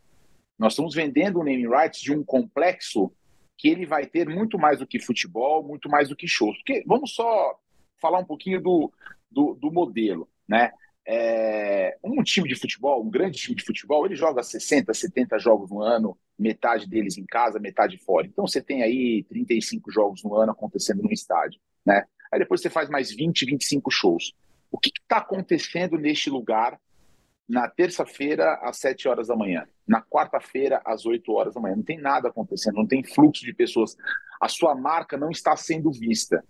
Nós 0.58 0.74
estamos 0.74 0.94
vendendo 0.94 1.40
o 1.40 1.44
naming 1.44 1.70
rights 1.70 2.02
de 2.02 2.14
um 2.14 2.24
complexo 2.24 3.12
que 3.58 3.70
ele 3.70 3.86
vai 3.86 4.06
ter 4.06 4.28
muito 4.28 4.58
mais 4.58 4.80
do 4.80 4.88
que 4.88 5.00
futebol, 5.00 5.64
muito 5.64 5.90
mais 5.90 6.10
do 6.10 6.16
que 6.16 6.28
shows. 6.28 6.58
Porque 6.58 6.84
vamos 6.86 7.14
só 7.14 7.58
falar 8.02 8.20
um 8.20 8.26
pouquinho 8.26 8.62
do, 8.62 8.92
do, 9.32 9.54
do 9.54 9.72
modelo, 9.72 10.30
né? 10.48 10.72
É, 11.08 11.98
um 12.04 12.24
time 12.24 12.50
de 12.50 12.56
futebol, 12.56 13.04
um 13.04 13.10
grande 13.10 13.38
time 13.38 13.56
de 13.56 13.64
futebol, 13.64 14.06
ele 14.06 14.16
joga 14.16 14.42
60, 14.42 14.94
70 14.94 15.38
jogos 15.38 15.70
no 15.70 15.82
ano, 15.82 16.18
metade 16.38 16.88
deles 16.88 17.18
em 17.18 17.26
casa, 17.26 17.60
metade 17.60 17.98
fora. 18.00 18.26
Então 18.26 18.48
você 18.48 18.62
tem 18.62 18.82
aí 18.82 19.24
35 19.30 19.92
jogos 19.92 20.24
no 20.24 20.36
ano 20.36 20.52
acontecendo 20.52 21.04
no 21.04 21.12
estádio, 21.12 21.60
né? 21.86 22.06
Aí 22.32 22.40
depois 22.40 22.62
você 22.62 22.70
faz 22.70 22.90
mais 22.90 23.12
20, 23.12 23.46
25 23.46 23.92
shows. 23.92 24.34
O 24.72 24.80
que 24.80 24.90
está 24.90 25.18
acontecendo 25.18 25.98
neste 25.98 26.30
lugar 26.30 26.80
na 27.48 27.70
terça-feira 27.70 28.60
às 28.64 28.78
7 28.78 29.08
horas 29.08 29.28
da 29.28 29.36
manhã, 29.36 29.68
na 29.88 30.02
quarta-feira 30.02 30.82
às 30.84 31.06
8 31.06 31.32
horas 31.32 31.54
da 31.54 31.62
manhã? 31.62 31.76
Não 31.76 31.84
tem 31.84 32.00
nada 32.00 32.30
acontecendo, 32.30 32.76
não 32.76 32.88
tem 32.88 33.04
fluxo 33.04 33.46
de 33.46 33.54
pessoas. 33.54 33.96
A 34.42 34.50
sua 34.50 34.76
marca 34.76 35.18
não 35.18 35.30
está 35.30 35.56
sendo 35.56 35.92
vista, 35.92 36.44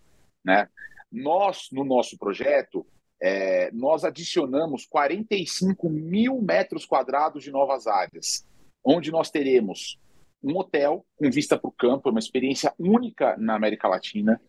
né? 0.44 0.70
Nós, 1.12 1.68
no 1.72 1.84
nosso 1.84 2.18
projeto, 2.18 2.86
é, 3.22 3.72
nós 3.72 4.04
adicionamos 4.04 4.86
45 4.86 5.90
mil 5.90 6.42
metros 6.42 6.86
quadrados 6.86 7.44
de 7.44 7.52
novas 7.52 7.88
áreas, 7.88 8.46
onde 8.84 9.12
nós 9.12 9.30
teremos 9.30 10.00
um 10.44 10.58
hotel 10.58 11.06
com 11.18 11.32
vista 11.32 11.58
para 11.58 11.68
o 11.68 11.72
campo, 11.72 12.10
uma 12.10 12.20
experiência 12.20 12.74
única 12.78 13.36
na 13.38 13.56
América 13.56 13.88
Latina. 13.88 14.40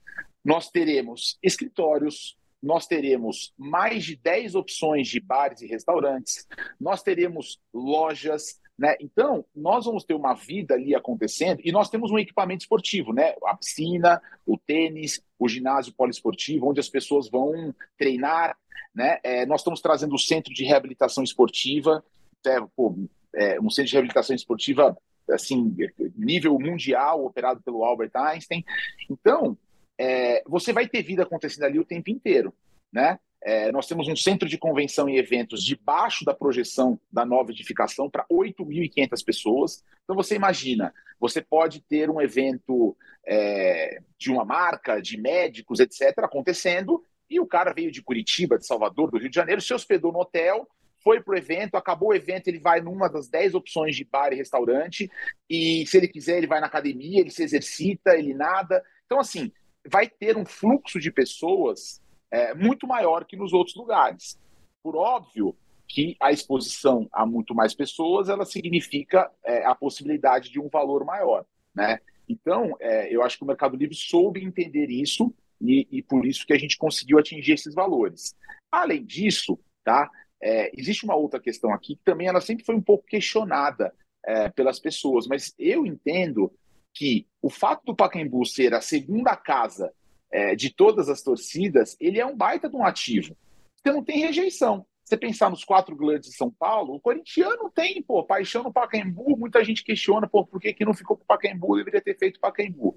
Nós 0.45 0.71
teremos 0.71 1.39
escritórios, 1.43 2.37
nós 2.63 2.87
teremos 2.87 3.55
mais 3.57 4.05
de 4.05 4.17
10 4.17 4.55
opções 4.55 5.09
de 5.09 5.21
bares 5.21 5.63
e 5.63 5.67
restaurantes, 5.67 6.47
nós 6.79 7.03
teremos 7.03 7.61
lojas, 7.73 8.61
né? 8.79 8.95
Então, 9.01 9.45
nós 9.55 9.87
vamos 9.87 10.05
ter 10.05 10.15
uma 10.15 10.35
vida 10.35 10.75
ali 10.75 10.95
acontecendo 10.95 11.61
e 11.65 11.73
nós 11.73 11.89
temos 11.89 12.11
um 12.11 12.19
equipamento 12.19 12.63
esportivo, 12.63 13.13
né? 13.13 13.35
A 13.45 13.57
piscina, 13.57 14.21
o 14.45 14.59
tênis, 14.59 15.23
o 15.39 15.49
ginásio 15.49 15.95
poliesportivo, 15.95 16.69
onde 16.69 16.81
as 16.81 16.89
pessoas 16.89 17.29
vão 17.29 17.75
treinar. 17.99 18.57
Né? 18.95 19.19
É, 19.23 19.47
nós 19.47 19.61
estamos 19.61 19.81
trazendo 19.81 20.15
o 20.15 20.19
centro 20.19 20.53
de 20.53 20.65
reabilitação 20.65 21.25
esportiva, 21.25 22.05
é, 22.47 22.61
pô, 22.75 22.97
é, 23.35 23.61
um 23.61 23.71
centro 23.71 23.91
de 23.91 23.93
reabilitação 23.95 24.35
esportiva 24.35 24.97
assim 25.31 25.75
nível 26.17 26.59
mundial, 26.59 27.25
operado 27.25 27.61
pelo 27.63 27.85
Albert 27.85 28.13
Einstein. 28.15 28.65
Então, 29.11 29.57
é, 29.99 30.43
você 30.47 30.73
vai 30.73 30.87
ter 30.87 31.03
vida 31.03 31.23
acontecendo 31.23 31.65
ali 31.65 31.79
o 31.79 31.85
tempo 31.85 32.11
inteiro. 32.11 32.55
Né? 32.93 33.19
É, 33.43 33.71
nós 33.71 33.87
temos 33.87 34.09
um 34.09 34.17
centro 34.17 34.49
de 34.49 34.59
convenção 34.59 35.09
e 35.09 35.19
eventos 35.19 35.63
debaixo 35.63 36.25
da 36.25 36.35
projeção 36.35 36.99
da 37.13 37.25
nova 37.25 37.51
edificação 37.51 38.11
para 38.11 38.27
8.500 38.31 39.25
pessoas. 39.25 39.85
Então 40.05 40.17
você 40.17 40.35
imagina, 40.35 40.93
você 41.21 41.41
pode 41.41 41.81
ter 41.81 42.11
um 42.11 42.21
evento 42.21 42.97
é, 43.27 44.01
de 44.19 44.31
uma 44.31 44.45
marca, 44.45 45.01
de 45.01 45.21
médicos, 45.21 45.81
etc., 45.81 46.19
acontecendo, 46.19 47.03
e 47.29 47.41
o 47.41 47.47
cara 47.47 47.73
veio 47.73 47.91
de 47.91 48.03
Curitiba, 48.03 48.59
de 48.59 48.67
Salvador, 48.67 49.11
do 49.11 49.19
Rio 49.19 49.29
de 49.29 49.35
Janeiro, 49.35 49.61
se 49.61 49.75
hospedou 49.75 50.13
no 50.13 50.21
hotel, 50.21 50.69
foi 51.03 51.21
para 51.21 51.35
o 51.35 51.39
evento, 51.39 51.77
acabou 51.77 52.09
o 52.09 52.15
evento, 52.15 52.49
ele 52.49 52.59
vai 52.59 52.81
numa 52.81 53.09
das 53.09 53.29
10 53.29 53.55
opções 53.55 53.95
de 53.95 54.05
bar 54.05 54.33
e 54.33 54.37
restaurante, 54.37 55.11
e 55.49 55.87
se 55.87 55.97
ele 55.97 56.09
quiser, 56.09 56.39
ele 56.39 56.47
vai 56.47 56.61
na 56.61 56.67
academia, 56.67 57.21
ele 57.21 57.31
se 57.31 57.43
exercita, 57.43 58.17
ele 58.17 58.35
nada. 58.35 58.83
Então, 59.05 59.21
assim, 59.21 59.53
vai 59.89 60.09
ter 60.09 60.37
um 60.37 60.45
fluxo 60.45 60.99
de 60.99 61.11
pessoas 61.11 62.03
é, 62.31 62.55
muito 62.55 62.87
maior 62.87 63.25
que 63.25 63.37
nos 63.37 63.53
outros 63.53 63.77
lugares. 63.77 64.39
Por 64.83 64.97
óbvio 64.97 65.57
que 65.89 66.17
a 66.21 66.33
exposição 66.33 67.09
a 67.13 67.25
muito 67.25 67.55
mais 67.55 67.75
pessoas, 67.75 68.29
ela 68.29 68.45
significa 68.45 69.31
é, 69.45 69.65
a 69.65 69.75
possibilidade 69.75 70.51
de 70.51 70.61
um 70.61 70.69
valor 70.69 71.05
maior, 71.05 71.45
né? 71.75 72.01
Então, 72.29 72.77
é, 72.81 73.15
eu 73.15 73.23
acho 73.23 73.39
que 73.39 73.45
o 73.45 73.47
Mercado 73.47 73.77
Livre 73.77 73.95
soube 73.95 74.43
entender 74.43 74.91
isso 74.91 75.33
e, 75.61 75.87
e, 75.91 76.03
por 76.03 76.27
isso 76.27 76.45
que 76.45 76.53
a 76.53 76.59
gente 76.59 76.77
conseguiu 76.77 77.19
atingir 77.19 77.53
esses 77.53 77.73
valores. 77.73 78.35
Além 78.71 79.05
disso, 79.05 79.59
tá? 79.85 80.11
É, 80.43 80.71
existe 80.79 81.05
uma 81.05 81.15
outra 81.15 81.41
questão 81.41 81.73
aqui 81.73 81.97
que 81.97 82.05
também 82.05 82.27
ela 82.27 82.41
sempre 82.41 82.65
foi 82.65 82.75
um 82.75 82.83
pouco 82.83 83.07
questionada 83.07 83.95
é, 84.25 84.49
pelas 84.49 84.81
pessoas, 84.81 85.27
mas 85.27 85.55
eu 85.59 85.87
entendo 85.87 86.53
que 86.93 87.27
o 87.41 87.49
fato 87.49 87.85
do 87.85 87.95
Pacaembu 87.95 88.45
ser 88.45 88.75
a 88.75 88.81
segunda 88.81 89.37
casa 89.37 89.93
é, 90.31 90.55
de 90.55 90.71
todas 90.71 91.09
as 91.09 91.23
torcidas, 91.23 91.97
ele 92.01 92.21
é 92.21 92.27
um 92.27 92.37
baita 92.37 92.69
de 92.69 92.77
um 92.77 92.85
ativo. 92.85 93.37
Você 93.77 93.93
não 93.93 94.03
tem 94.03 94.19
rejeição. 94.19 94.87
você 95.05 95.17
pensar 95.17 95.49
nos 95.51 95.65
quatro 95.65 95.95
grandes 95.95 96.31
de 96.31 96.37
São 96.37 96.51
Paulo, 96.51 96.95
o 96.95 97.01
corintiano 97.01 97.71
tem, 97.71 98.03
pô, 98.03 98.25
paixão 98.25 98.65
no 98.65 98.73
Pacaembu, 98.73 99.37
muita 99.37 99.65
gente 99.65 99.85
questiona, 99.85 100.29
pô, 100.29 100.45
por 100.45 100.61
que, 100.61 100.73
que 100.73 100.85
não 100.85 100.95
ficou 100.95 101.17
com 101.17 101.23
o 101.23 101.27
Pacaembu, 101.27 101.77
deveria 101.77 102.01
ter 102.01 102.19
feito 102.19 102.41
Pacaembu. 102.41 102.97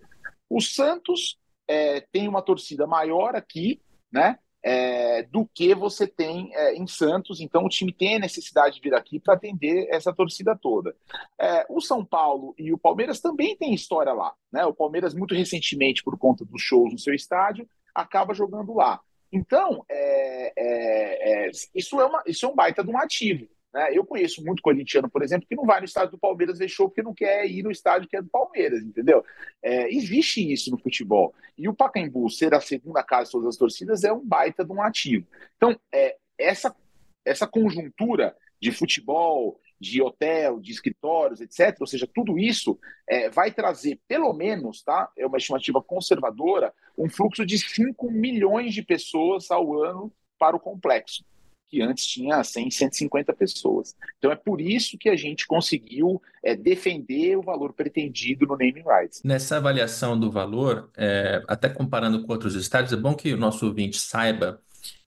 O 0.50 0.60
Santos 0.60 1.38
é, 1.68 2.02
tem 2.12 2.28
uma 2.28 2.42
torcida 2.42 2.88
maior 2.88 3.36
aqui, 3.36 3.80
né? 4.12 4.40
É, 4.70 5.24
do 5.24 5.50
que 5.52 5.74
você 5.74 6.06
tem 6.06 6.52
é, 6.54 6.76
em 6.76 6.86
Santos, 6.86 7.40
então 7.40 7.66
o 7.66 7.70
time 7.70 7.92
tem 7.92 8.18
a 8.18 8.20
necessidade 8.20 8.76
de 8.76 8.82
vir 8.82 8.94
aqui 8.94 9.20
para 9.20 9.34
atender 9.34 9.88
essa 9.90 10.14
torcida 10.14 10.56
toda. 10.56 10.96
É, 11.40 11.66
o 11.70 11.82
São 11.82 12.06
Paulo 12.06 12.54
e 12.58 12.72
o 12.72 12.78
Palmeiras 12.78 13.20
também 13.20 13.56
têm 13.56 13.74
história 13.74 14.14
lá, 14.14 14.34
né? 14.52 14.66
O 14.66 14.74
Palmeiras, 14.74 15.14
muito 15.16 15.34
recentemente, 15.34 16.04
por 16.04 16.18
conta 16.18 16.46
dos 16.46 16.62
shows 16.62 16.92
no 16.94 17.00
seu 17.00 17.14
estádio, 17.14 17.68
acaba 17.96 18.34
jogando 18.34 18.74
lá. 18.76 19.02
Então, 19.32 19.84
é, 19.90 20.54
é, 20.58 21.48
é, 21.48 21.52
isso, 21.76 22.00
é 22.00 22.06
uma, 22.06 22.24
isso 22.26 22.46
é 22.46 22.50
um 22.50 22.56
baita 22.56 22.84
de 22.84 22.90
um 22.90 22.98
ativo. 22.98 23.48
Né? 23.74 23.90
Eu 23.92 24.06
conheço 24.06 24.44
muito 24.44 24.62
corintiano, 24.62 25.10
por 25.10 25.24
exemplo, 25.24 25.48
que 25.48 25.56
não 25.56 25.66
vai 25.66 25.80
no 25.80 25.86
estádio 25.86 26.12
do 26.12 26.18
Palmeiras 26.18 26.58
ver 26.58 26.68
show 26.68 26.90
porque 26.90 27.04
não 27.04 27.14
quer 27.14 27.46
ir 27.46 27.64
no 27.64 27.72
estádio 27.72 28.08
que 28.08 28.18
é 28.18 28.22
do 28.22 28.30
Palmeiras, 28.30 28.84
entendeu? 28.84 29.24
É, 29.62 29.94
existe 29.94 30.52
isso 30.52 30.72
no 30.72 30.78
futebol. 30.78 31.34
E 31.58 31.68
o 31.68 31.74
Pacaembu 31.74 32.30
ser 32.30 32.54
a 32.54 32.62
segunda 32.62 33.04
casa 33.04 33.26
de 33.26 33.32
todas 33.32 33.48
as 33.48 33.58
torcidas 33.58 34.04
é 34.04 34.12
um 34.12 34.26
baita 34.26 34.66
de 34.66 34.72
um 34.72 34.82
ativo. 34.82 35.28
Então, 35.58 35.80
é, 35.92 36.18
essa, 36.38 36.76
essa 37.24 37.46
conjuntura 37.46 38.36
de 38.60 38.72
futebol, 38.72 39.60
de 39.80 40.02
hotel, 40.02 40.60
de 40.60 40.72
escritórios, 40.72 41.40
etc. 41.40 41.78
Ou 41.80 41.88
seja, 41.88 42.08
tudo 42.08 42.38
isso 42.38 42.78
é, 43.08 43.30
vai 43.30 43.52
trazer, 43.52 44.00
pelo 44.08 44.34
menos, 44.34 44.84
tá? 44.84 45.10
É 45.18 45.26
uma 45.26 45.38
estimativa 45.38 45.82
conservadora, 45.82 46.74
um 46.98 47.10
fluxo 47.10 47.46
de 47.46 47.58
5 47.58 48.12
milhões 48.12 48.74
de 48.74 48.84
pessoas 48.84 49.50
ao 49.50 49.82
ano 49.82 50.12
para 50.38 50.56
o 50.56 50.60
complexo, 50.60 51.24
que 51.70 51.82
antes 51.82 52.06
tinha 52.06 52.44
100, 52.44 52.72
150 52.72 53.34
pessoas. 53.34 53.96
Então 54.18 54.32
é 54.32 54.36
por 54.36 54.60
isso 54.60 54.98
que 54.98 55.08
a 55.10 55.16
gente 55.16 55.46
conseguiu 55.46 56.22
é, 56.44 56.56
defender 56.56 57.38
o 57.38 57.42
valor 57.42 57.74
pretendido 57.74 58.48
no 58.48 58.58
naming 58.58 58.84
rights. 58.86 59.22
Nessa 59.24 59.58
avaliação 59.58 60.20
do 60.20 60.32
valor, 60.32 60.90
é, 60.98 61.44
até 61.48 61.70
comparando 61.70 62.24
com 62.24 62.34
outros 62.34 62.56
estádios, 62.56 62.92
é 62.92 62.98
bom 62.98 63.14
que 63.14 63.34
o 63.34 63.38
nosso 63.38 63.68
ouvinte 63.68 64.00
saiba 64.00 64.60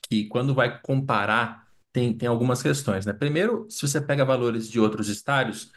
que 0.08 0.26
quando 0.26 0.54
vai 0.54 0.80
comparar 0.80 1.66
tem, 1.92 2.14
tem 2.14 2.28
algumas 2.28 2.62
questões, 2.62 3.04
né? 3.04 3.12
Primeiro, 3.12 3.66
se 3.68 3.86
você 3.86 4.00
pega 4.00 4.24
valores 4.24 4.68
de 4.68 4.80
outros 4.80 5.08
estádios, 5.08 5.70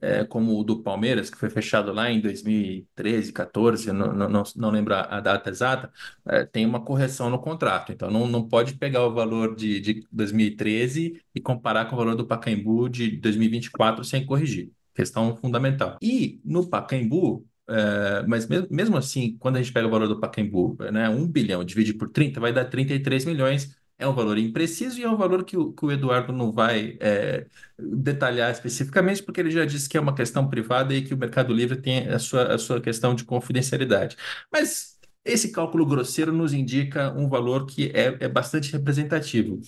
é, 0.00 0.24
como 0.24 0.58
o 0.58 0.64
do 0.64 0.82
Palmeiras, 0.82 1.28
que 1.30 1.36
foi 1.36 1.50
fechado 1.50 1.92
lá 1.92 2.10
em 2.10 2.20
2013, 2.20 3.32
14, 3.32 3.92
não, 3.92 4.12
não, 4.12 4.42
não 4.56 4.70
lembro 4.70 4.94
a 4.94 5.20
data 5.20 5.50
exata, 5.50 5.92
é, 6.26 6.44
tem 6.44 6.64
uma 6.64 6.80
correção 6.80 7.28
no 7.28 7.38
contrato. 7.38 7.92
Então, 7.92 8.10
não, 8.10 8.26
não 8.26 8.48
pode 8.48 8.74
pegar 8.74 9.06
o 9.06 9.12
valor 9.12 9.54
de, 9.54 9.80
de 9.80 10.06
2013 10.10 11.20
e 11.34 11.40
comparar 11.40 11.86
com 11.86 11.94
o 11.94 11.98
valor 11.98 12.16
do 12.16 12.26
Pacaembu 12.26 12.88
de 12.88 13.16
2024 13.18 14.04
sem 14.04 14.24
corrigir. 14.24 14.72
Questão 14.94 15.36
fundamental. 15.36 15.98
E 16.02 16.40
no 16.44 16.66
Pacaembu, 16.68 17.46
é, 17.68 18.24
mas 18.26 18.48
mesmo, 18.48 18.66
mesmo 18.70 18.96
assim, 18.96 19.36
quando 19.38 19.56
a 19.56 19.62
gente 19.62 19.72
pega 19.72 19.86
o 19.86 19.90
valor 19.90 20.08
do 20.08 20.18
Pacaembu, 20.18 20.76
né, 20.92 21.08
1 21.08 21.28
bilhão 21.28 21.64
divide 21.64 21.94
por 21.94 22.10
30, 22.10 22.40
vai 22.40 22.52
dar 22.52 22.64
33 22.64 23.24
milhões 23.24 23.79
é 24.00 24.08
um 24.08 24.14
valor 24.14 24.38
impreciso 24.38 24.98
e 24.98 25.04
é 25.04 25.08
um 25.08 25.16
valor 25.16 25.44
que 25.44 25.56
o, 25.56 25.72
que 25.72 25.84
o 25.84 25.92
Eduardo 25.92 26.32
não 26.32 26.50
vai 26.50 26.96
é, 27.00 27.46
detalhar 27.78 28.50
especificamente, 28.50 29.22
porque 29.22 29.40
ele 29.40 29.50
já 29.50 29.64
disse 29.64 29.88
que 29.88 29.96
é 29.96 30.00
uma 30.00 30.14
questão 30.14 30.48
privada 30.48 30.94
e 30.94 31.02
que 31.02 31.14
o 31.14 31.18
Mercado 31.18 31.52
Livre 31.52 31.80
tem 31.80 32.08
a 32.08 32.18
sua, 32.18 32.54
a 32.54 32.58
sua 32.58 32.80
questão 32.80 33.14
de 33.14 33.24
confidencialidade. 33.24 34.16
Mas 34.50 34.98
esse 35.24 35.52
cálculo 35.52 35.84
grosseiro 35.84 36.32
nos 36.32 36.52
indica 36.54 37.12
um 37.12 37.28
valor 37.28 37.66
que 37.66 37.92
é, 37.94 38.16
é 38.20 38.28
bastante 38.28 38.72
representativo. 38.72 39.60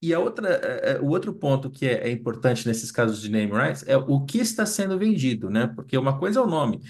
E 0.00 0.12
a 0.12 0.20
outra, 0.20 0.48
é, 0.62 0.92
é, 0.92 1.00
o 1.00 1.06
outro 1.08 1.32
ponto 1.32 1.70
que 1.70 1.86
é, 1.86 2.08
é, 2.08 2.10
importante 2.10 2.66
nesses 2.68 2.92
casos 2.92 3.22
de 3.22 3.30
name 3.30 3.52
rights 3.52 3.84
é 3.88 3.96
o 3.96 4.20
que 4.20 4.38
está 4.38 4.66
sendo 4.66 4.98
vendido, 4.98 5.48
né? 5.48 5.66
Porque 5.66 5.96
uma 5.96 6.18
coisa 6.18 6.40
é 6.40 6.42
o 6.42 6.46
nome, 6.46 6.82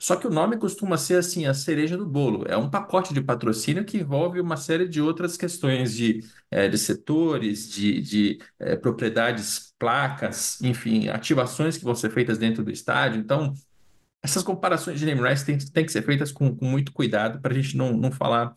só 0.00 0.16
que 0.16 0.26
o 0.26 0.30
nome 0.30 0.56
costuma 0.56 0.96
ser 0.96 1.16
assim, 1.16 1.44
a 1.44 1.52
cereja 1.52 1.94
do 1.94 2.06
bolo. 2.06 2.46
É 2.48 2.56
um 2.56 2.70
pacote 2.70 3.12
de 3.12 3.20
patrocínio 3.20 3.84
que 3.84 3.98
envolve 3.98 4.40
uma 4.40 4.56
série 4.56 4.88
de 4.88 5.00
outras 5.00 5.36
questões 5.36 5.94
de, 5.94 6.24
é, 6.50 6.68
de 6.68 6.78
setores, 6.78 7.68
de, 7.70 8.00
de 8.00 8.38
é, 8.58 8.76
propriedades, 8.76 9.74
placas, 9.78 10.58
enfim, 10.62 11.08
ativações 11.08 11.76
que 11.76 11.84
vão 11.84 11.94
ser 11.94 12.10
feitas 12.10 12.38
dentro 12.38 12.64
do 12.64 12.70
estádio. 12.70 13.20
Então, 13.20 13.52
essas 14.22 14.42
comparações 14.42 14.98
de 14.98 15.04
name 15.04 15.20
rights 15.20 15.42
têm, 15.44 15.58
têm 15.58 15.84
que 15.84 15.92
ser 15.92 16.02
feitas 16.02 16.32
com, 16.32 16.56
com 16.56 16.64
muito 16.64 16.92
cuidado 16.92 17.40
para 17.40 17.52
a 17.52 17.56
gente 17.56 17.76
não, 17.76 17.92
não 17.92 18.10
falar 18.10 18.54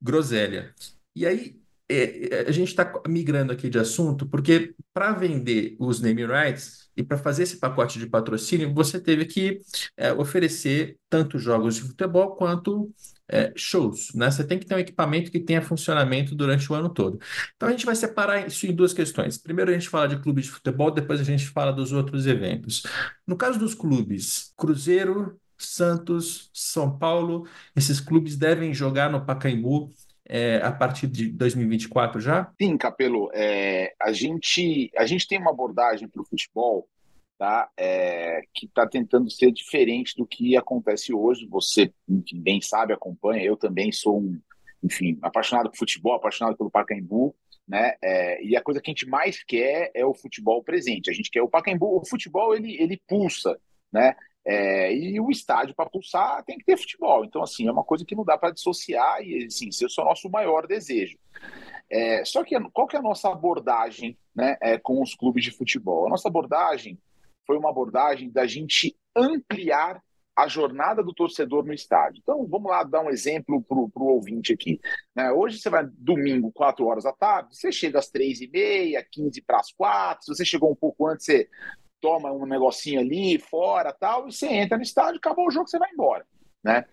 groselha. 0.00 0.74
E 1.16 1.26
aí, 1.26 1.58
é, 1.88 2.44
a 2.46 2.52
gente 2.52 2.68
está 2.68 2.92
migrando 3.08 3.52
aqui 3.52 3.68
de 3.70 3.78
assunto 3.78 4.26
porque 4.26 4.74
para 4.92 5.12
vender 5.12 5.76
os 5.78 6.00
name 6.00 6.24
rights 6.26 6.83
e 6.96 7.02
para 7.02 7.18
fazer 7.18 7.44
esse 7.44 7.58
pacote 7.58 7.98
de 7.98 8.06
patrocínio, 8.06 8.72
você 8.72 9.00
teve 9.00 9.24
que 9.24 9.60
é, 9.96 10.12
oferecer 10.12 10.96
tanto 11.08 11.38
jogos 11.38 11.76
de 11.76 11.82
futebol 11.82 12.36
quanto 12.36 12.92
é, 13.28 13.52
shows. 13.56 14.12
Né? 14.14 14.30
Você 14.30 14.44
tem 14.44 14.58
que 14.58 14.66
ter 14.66 14.74
um 14.74 14.78
equipamento 14.78 15.30
que 15.30 15.40
tenha 15.40 15.62
funcionamento 15.62 16.34
durante 16.34 16.70
o 16.70 16.74
ano 16.74 16.88
todo. 16.88 17.18
Então 17.56 17.68
a 17.68 17.72
gente 17.72 17.86
vai 17.86 17.96
separar 17.96 18.46
isso 18.46 18.66
em 18.66 18.74
duas 18.74 18.92
questões. 18.92 19.38
Primeiro 19.38 19.70
a 19.70 19.74
gente 19.74 19.88
fala 19.88 20.08
de 20.08 20.18
clubes 20.20 20.44
de 20.44 20.50
futebol, 20.50 20.90
depois 20.90 21.20
a 21.20 21.24
gente 21.24 21.46
fala 21.48 21.72
dos 21.72 21.92
outros 21.92 22.26
eventos. 22.26 22.82
No 23.26 23.36
caso 23.36 23.58
dos 23.58 23.74
clubes, 23.74 24.52
Cruzeiro, 24.56 25.38
Santos, 25.56 26.50
São 26.52 26.98
Paulo, 26.98 27.46
esses 27.74 28.00
clubes 28.00 28.36
devem 28.36 28.74
jogar 28.74 29.10
no 29.10 29.24
Pacaembu 29.24 29.90
é, 30.26 30.56
a 30.56 30.72
partir 30.72 31.06
de 31.06 31.28
2024 31.30 32.20
já? 32.20 32.50
Sim, 32.60 32.76
Capelo. 32.76 33.30
É, 33.34 33.94
a, 34.00 34.12
gente, 34.12 34.90
a 34.96 35.06
gente 35.06 35.28
tem 35.28 35.38
uma 35.38 35.50
abordagem 35.50 36.08
para 36.08 36.22
o 36.22 36.24
futebol 36.24 36.88
tá, 37.38 37.68
é, 37.76 38.42
que 38.54 38.66
está 38.66 38.86
tentando 38.86 39.30
ser 39.30 39.52
diferente 39.52 40.16
do 40.16 40.26
que 40.26 40.56
acontece 40.56 41.12
hoje. 41.12 41.46
Você, 41.46 41.92
enfim, 42.08 42.40
bem 42.40 42.60
sabe, 42.60 42.92
acompanha. 42.92 43.44
Eu 43.44 43.56
também 43.56 43.92
sou 43.92 44.18
um, 44.20 44.40
enfim, 44.82 45.18
apaixonado 45.22 45.70
por 45.70 45.78
futebol, 45.78 46.14
apaixonado 46.14 46.56
pelo 46.56 46.70
Pacaembu. 46.70 47.34
Né? 47.66 47.94
É, 48.02 48.44
e 48.44 48.56
a 48.56 48.62
coisa 48.62 48.80
que 48.80 48.90
a 48.90 48.92
gente 48.92 49.08
mais 49.08 49.42
quer 49.42 49.90
é 49.94 50.04
o 50.04 50.14
futebol 50.14 50.62
presente. 50.62 51.10
A 51.10 51.14
gente 51.14 51.30
quer 51.30 51.42
o 51.42 51.48
Pacaembu. 51.48 51.98
O 51.98 52.06
futebol 52.06 52.54
ele, 52.54 52.80
ele 52.80 53.00
pulsa, 53.06 53.58
né? 53.92 54.14
É, 54.46 54.94
e 54.94 55.18
o 55.18 55.30
estádio 55.30 55.74
para 55.74 55.88
pulsar 55.88 56.44
tem 56.44 56.58
que 56.58 56.64
ter 56.64 56.76
futebol. 56.76 57.24
Então, 57.24 57.42
assim, 57.42 57.66
é 57.66 57.72
uma 57.72 57.84
coisa 57.84 58.04
que 58.04 58.14
não 58.14 58.24
dá 58.24 58.36
para 58.36 58.50
dissociar 58.50 59.22
e, 59.22 59.46
assim, 59.46 59.68
esse 59.68 59.84
é 59.84 60.02
o 60.02 60.04
nosso 60.04 60.28
maior 60.28 60.66
desejo. 60.66 61.18
É, 61.90 62.24
só 62.24 62.44
que 62.44 62.58
qual 62.70 62.86
que 62.86 62.96
é 62.96 62.98
a 62.98 63.02
nossa 63.02 63.30
abordagem 63.30 64.18
né, 64.34 64.56
é, 64.60 64.78
com 64.78 65.02
os 65.02 65.14
clubes 65.14 65.44
de 65.44 65.50
futebol? 65.50 66.06
A 66.06 66.10
nossa 66.10 66.28
abordagem 66.28 66.98
foi 67.46 67.56
uma 67.56 67.70
abordagem 67.70 68.30
da 68.30 68.46
gente 68.46 68.96
ampliar 69.16 70.02
a 70.36 70.48
jornada 70.48 71.02
do 71.02 71.14
torcedor 71.14 71.64
no 71.64 71.72
estádio. 71.72 72.20
Então, 72.20 72.44
vamos 72.46 72.70
lá 72.70 72.82
dar 72.82 73.02
um 73.02 73.10
exemplo 73.10 73.62
para 73.62 73.76
o 73.78 74.06
ouvinte 74.06 74.52
aqui. 74.52 74.80
Né? 75.14 75.30
Hoje 75.30 75.58
você 75.58 75.70
vai 75.70 75.86
domingo, 75.92 76.50
4 76.52 76.84
horas 76.84 77.04
da 77.04 77.12
tarde, 77.12 77.56
você 77.56 77.70
chega 77.70 78.00
às 78.00 78.08
3 78.10 78.40
e 78.40 78.48
meia, 78.48 79.06
15 79.08 79.40
para 79.42 79.60
as 79.60 79.70
4, 79.72 80.24
se 80.24 80.34
você 80.34 80.44
chegou 80.44 80.72
um 80.72 80.74
pouco 80.74 81.06
antes, 81.06 81.24
você 81.24 81.48
toma 82.04 82.30
um 82.30 82.44
negocinho 82.44 83.00
ali, 83.00 83.38
fora, 83.38 83.90
tal, 83.90 84.28
e 84.28 84.32
você 84.32 84.46
entra 84.46 84.76
no 84.76 84.82
estádio, 84.82 85.16
acabou 85.16 85.46
o 85.46 85.50
jogo, 85.50 85.66
você 85.66 85.78
vai 85.78 85.90
embora, 85.90 86.26
né? 86.62 86.84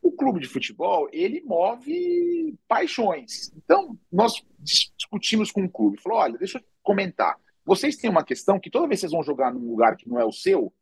O 0.00 0.12
clube 0.12 0.38
de 0.38 0.46
futebol, 0.46 1.08
ele 1.12 1.42
move 1.44 2.56
paixões. 2.68 3.52
Então, 3.56 3.98
nós 4.12 4.44
discutimos 4.60 5.50
com 5.50 5.64
o 5.64 5.68
clube, 5.68 6.00
falou, 6.00 6.18
olha, 6.18 6.38
deixa 6.38 6.58
eu 6.58 6.62
comentar. 6.84 7.36
Vocês 7.64 7.96
têm 7.96 8.08
uma 8.08 8.22
questão 8.22 8.60
que 8.60 8.70
toda 8.70 8.86
vez 8.86 9.00
que 9.00 9.08
vocês 9.08 9.12
vão 9.12 9.24
jogar 9.24 9.52
num 9.52 9.68
lugar 9.68 9.96
que 9.96 10.08
não 10.08 10.20
é 10.20 10.24
o 10.24 10.30
seu, 10.30 10.72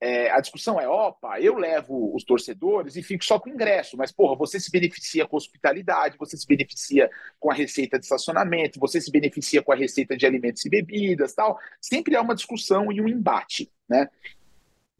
é, 0.00 0.30
a 0.30 0.40
discussão 0.40 0.80
é, 0.80 0.88
opa, 0.88 1.38
eu 1.40 1.56
levo 1.56 2.14
os 2.14 2.24
torcedores 2.24 2.96
e 2.96 3.02
fico 3.02 3.22
só 3.22 3.38
com 3.38 3.50
ingresso, 3.50 3.98
mas, 3.98 4.10
porra, 4.10 4.34
você 4.34 4.58
se 4.58 4.70
beneficia 4.70 5.26
com 5.26 5.36
hospitalidade, 5.36 6.16
você 6.18 6.38
se 6.38 6.46
beneficia 6.46 7.10
com 7.38 7.50
a 7.50 7.54
receita 7.54 7.98
de 7.98 8.06
estacionamento, 8.06 8.80
você 8.80 8.98
se 9.00 9.10
beneficia 9.10 9.62
com 9.62 9.72
a 9.72 9.76
receita 9.76 10.16
de 10.16 10.24
alimentos 10.24 10.64
e 10.64 10.70
bebidas, 10.70 11.34
tal. 11.34 11.58
Sempre 11.80 12.16
há 12.16 12.22
uma 12.22 12.34
discussão 12.34 12.90
e 12.90 13.00
um 13.00 13.08
embate, 13.08 13.70
né? 13.86 14.08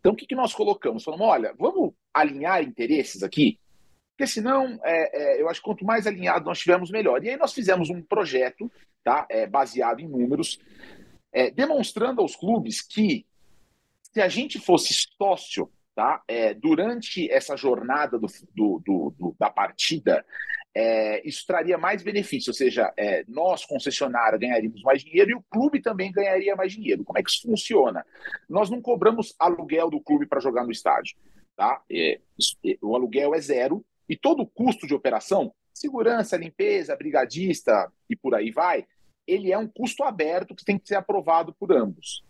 Então, 0.01 0.13
o 0.13 0.17
que, 0.17 0.27
que 0.27 0.35
nós 0.35 0.55
colocamos? 0.55 1.03
Falamos, 1.03 1.27
olha, 1.27 1.55
vamos 1.59 1.93
alinhar 2.13 2.63
interesses 2.63 3.23
aqui, 3.23 3.59
porque 4.21 4.27
senão, 4.27 4.79
é, 4.85 5.39
é, 5.39 5.43
eu 5.43 5.49
acho 5.49 5.61
que 5.61 5.65
quanto 5.65 5.83
mais 5.83 6.07
alinhado 6.07 6.45
nós 6.45 6.59
tivermos, 6.59 6.91
melhor. 6.91 7.25
E 7.25 7.31
aí 7.31 7.39
nós 7.39 7.55
fizemos 7.55 7.89
um 7.89 8.03
projeto, 8.03 8.71
tá, 9.03 9.27
é, 9.31 9.47
baseado 9.47 10.01
em 10.01 10.09
números, 10.09 10.59
é, 11.33 11.51
demonstrando 11.51 12.21
aos 12.21 12.37
clubes 12.37 12.83
que 12.83 13.25
se 14.13 14.21
a 14.21 14.29
gente 14.29 14.59
fosse 14.59 14.95
sócio, 15.17 15.71
tá? 15.95 16.23
É, 16.27 16.55
durante 16.55 17.31
essa 17.31 17.57
jornada 17.57 18.19
do, 18.19 18.27
do, 18.55 18.83
do, 18.85 19.15
do 19.19 19.37
da 19.39 19.51
partida, 19.51 20.25
é, 20.75 21.27
isso 21.27 21.45
traria 21.47 21.77
mais 21.77 22.03
benefício, 22.03 22.51
ou 22.51 22.55
seja, 22.55 22.93
é, 22.97 23.25
nós, 23.27 23.65
concessionária, 23.65 24.39
ganharíamos 24.39 24.83
mais 24.83 25.03
dinheiro 25.03 25.31
e 25.31 25.35
o 25.35 25.45
clube 25.51 25.83
também 25.83 26.13
ganharia 26.13 26.55
mais 26.55 26.73
dinheiro. 26.73 27.05
Como 27.05 27.19
é 27.19 27.23
que 27.23 27.31
isso 27.31 27.43
funciona? 27.43 28.05
Nós 28.49 28.71
não 28.71 28.81
cobramos 28.81 29.35
aluguel 29.39 29.91
do 29.91 30.01
clube 30.01 30.27
para 30.27 30.41
jogar 30.41 30.65
no 30.65 30.71
estádio. 30.71 31.17
Tá? 31.57 31.83
É, 31.91 32.21
é, 32.65 32.79
o 32.81 32.95
aluguel 32.95 33.35
é 33.35 33.41
zero 33.41 33.85
e 34.09 34.17
todo 34.17 34.43
o 34.43 34.47
custo 34.47 34.87
de 34.87 34.95
operação, 34.95 35.53
segurança, 35.75 36.37
limpeza, 36.37 36.97
brigadista 36.97 37.93
e 38.09 38.17
por 38.17 38.35
aí 38.35 38.51
vai, 38.51 38.87
ele 39.27 39.53
é 39.53 39.59
um 39.59 39.69
custo 39.69 40.03
aberto 40.03 40.55
que 40.55 40.65
tem 40.65 40.79
que 40.79 40.89
ser 40.89 40.97
aprovado 40.97 41.55
por 41.55 41.73
ambos. 41.73 42.25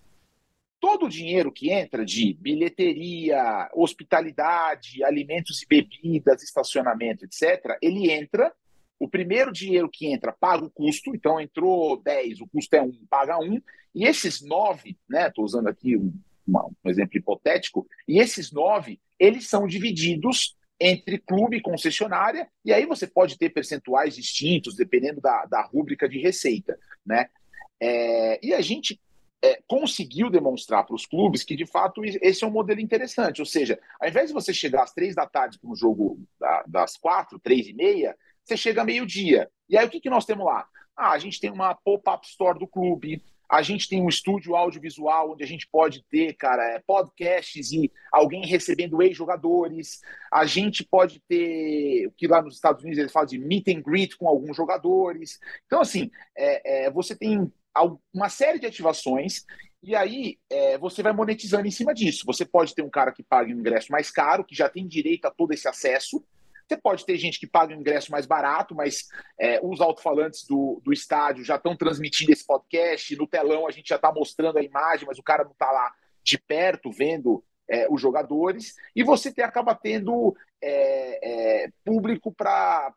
Todo 0.80 1.06
o 1.06 1.08
dinheiro 1.08 1.52
que 1.52 1.70
entra 1.70 2.04
de 2.04 2.32
bilheteria, 2.40 3.68
hospitalidade, 3.74 5.04
alimentos 5.04 5.62
e 5.62 5.66
bebidas, 5.66 6.42
estacionamento, 6.42 7.24
etc., 7.24 7.76
ele 7.82 8.10
entra. 8.10 8.52
O 8.98 9.08
primeiro 9.08 9.52
dinheiro 9.52 9.88
que 9.90 10.06
entra 10.06 10.32
paga 10.32 10.64
o 10.64 10.70
custo, 10.70 11.14
então 11.14 11.40
entrou 11.40 12.00
10, 12.02 12.40
o 12.40 12.46
custo 12.46 12.74
é 12.74 12.82
1, 12.82 12.92
paga 13.08 13.38
1, 13.38 13.60
e 13.94 14.06
esses 14.06 14.42
9, 14.42 14.96
né? 15.08 15.28
Estou 15.28 15.44
usando 15.44 15.68
aqui 15.68 15.96
um, 15.96 16.12
um 16.48 16.90
exemplo 16.90 17.16
hipotético, 17.16 17.86
e 18.06 18.18
esses 18.18 18.52
9, 18.52 19.00
eles 19.18 19.48
são 19.48 19.66
divididos 19.66 20.56
entre 20.80 21.18
clube 21.18 21.58
e 21.58 21.62
concessionária, 21.62 22.48
e 22.64 22.72
aí 22.72 22.86
você 22.86 23.06
pode 23.06 23.36
ter 23.36 23.50
percentuais 23.50 24.16
distintos, 24.16 24.74
dependendo 24.74 25.20
da, 25.20 25.44
da 25.44 25.62
rúbrica 25.62 26.08
de 26.08 26.18
receita. 26.18 26.78
Né? 27.04 27.28
É, 27.78 28.40
e 28.42 28.54
a 28.54 28.62
gente 28.62 28.98
é, 29.42 29.60
conseguiu 29.66 30.28
demonstrar 30.30 30.84
para 30.84 30.94
os 30.94 31.06
clubes 31.06 31.42
que, 31.42 31.56
de 31.56 31.66
fato, 31.66 32.02
esse 32.04 32.44
é 32.44 32.46
um 32.46 32.50
modelo 32.50 32.80
interessante. 32.80 33.40
Ou 33.40 33.46
seja, 33.46 33.78
ao 34.00 34.08
invés 34.08 34.28
de 34.28 34.34
você 34.34 34.52
chegar 34.52 34.82
às 34.82 34.92
três 34.92 35.14
da 35.14 35.26
tarde 35.26 35.58
para 35.58 35.70
um 35.70 35.76
jogo 35.76 36.20
da, 36.38 36.64
das 36.66 36.96
quatro, 36.96 37.38
três 37.38 37.66
e 37.66 37.72
meia, 37.72 38.16
você 38.44 38.56
chega 38.56 38.84
meio-dia. 38.84 39.50
E 39.68 39.78
aí 39.78 39.86
o 39.86 39.90
que, 39.90 40.00
que 40.00 40.10
nós 40.10 40.24
temos 40.24 40.44
lá? 40.44 40.66
Ah, 40.96 41.12
a 41.12 41.18
gente 41.18 41.40
tem 41.40 41.50
uma 41.50 41.74
pop-up 41.74 42.26
store 42.26 42.58
do 42.58 42.66
clube, 42.66 43.22
a 43.50 43.62
gente 43.62 43.88
tem 43.88 44.00
um 44.00 44.08
estúdio 44.08 44.54
audiovisual 44.54 45.32
onde 45.32 45.42
a 45.42 45.46
gente 45.46 45.66
pode 45.66 46.04
ter, 46.08 46.34
cara, 46.34 46.62
é, 46.62 46.78
podcasts 46.78 47.72
e 47.72 47.90
alguém 48.12 48.46
recebendo 48.46 49.02
ex-jogadores. 49.02 50.00
A 50.32 50.46
gente 50.46 50.84
pode 50.84 51.20
ter, 51.26 52.06
o 52.06 52.12
que 52.12 52.28
lá 52.28 52.40
nos 52.40 52.54
Estados 52.54 52.82
Unidos 52.82 53.00
eles 53.00 53.12
falam 53.12 53.26
de 53.26 53.38
meet 53.38 53.66
and 53.68 53.80
greet 53.80 54.16
com 54.16 54.28
alguns 54.28 54.56
jogadores. 54.56 55.40
Então, 55.66 55.80
assim, 55.80 56.12
é, 56.36 56.84
é, 56.86 56.90
você 56.92 57.16
tem 57.16 57.52
uma 58.12 58.28
série 58.28 58.58
de 58.58 58.66
ativações 58.66 59.44
e 59.82 59.96
aí 59.96 60.38
é, 60.50 60.76
você 60.78 61.02
vai 61.02 61.12
monetizando 61.12 61.66
em 61.66 61.70
cima 61.70 61.94
disso. 61.94 62.26
Você 62.26 62.44
pode 62.44 62.74
ter 62.74 62.82
um 62.82 62.90
cara 62.90 63.12
que 63.12 63.22
paga 63.22 63.48
um 63.48 63.58
ingresso 63.58 63.90
mais 63.90 64.10
caro, 64.10 64.44
que 64.44 64.54
já 64.54 64.68
tem 64.68 64.86
direito 64.86 65.24
a 65.26 65.30
todo 65.30 65.52
esse 65.52 65.66
acesso, 65.66 66.22
você 66.70 66.76
pode 66.76 67.04
ter 67.04 67.16
gente 67.16 67.40
que 67.40 67.48
paga 67.48 67.74
um 67.74 67.80
ingresso 67.80 68.12
mais 68.12 68.26
barato, 68.26 68.76
mas 68.76 69.08
é, 69.36 69.58
os 69.60 69.80
alto-falantes 69.80 70.46
do, 70.46 70.80
do 70.84 70.92
estádio 70.92 71.44
já 71.44 71.56
estão 71.56 71.76
transmitindo 71.76 72.30
esse 72.30 72.46
podcast. 72.46 73.16
No 73.16 73.26
telão 73.26 73.66
a 73.66 73.72
gente 73.72 73.88
já 73.88 73.96
está 73.96 74.12
mostrando 74.12 74.56
a 74.56 74.62
imagem, 74.62 75.04
mas 75.04 75.18
o 75.18 75.22
cara 75.22 75.42
não 75.42 75.50
está 75.50 75.72
lá 75.72 75.92
de 76.22 76.38
perto 76.38 76.92
vendo 76.92 77.42
é, 77.68 77.88
os 77.90 78.00
jogadores. 78.00 78.76
E 78.94 79.02
você 79.02 79.32
te, 79.32 79.42
acaba 79.42 79.74
tendo 79.74 80.36
é, 80.62 81.64
é 81.64 81.70
público 81.84 82.32
para 82.32 82.94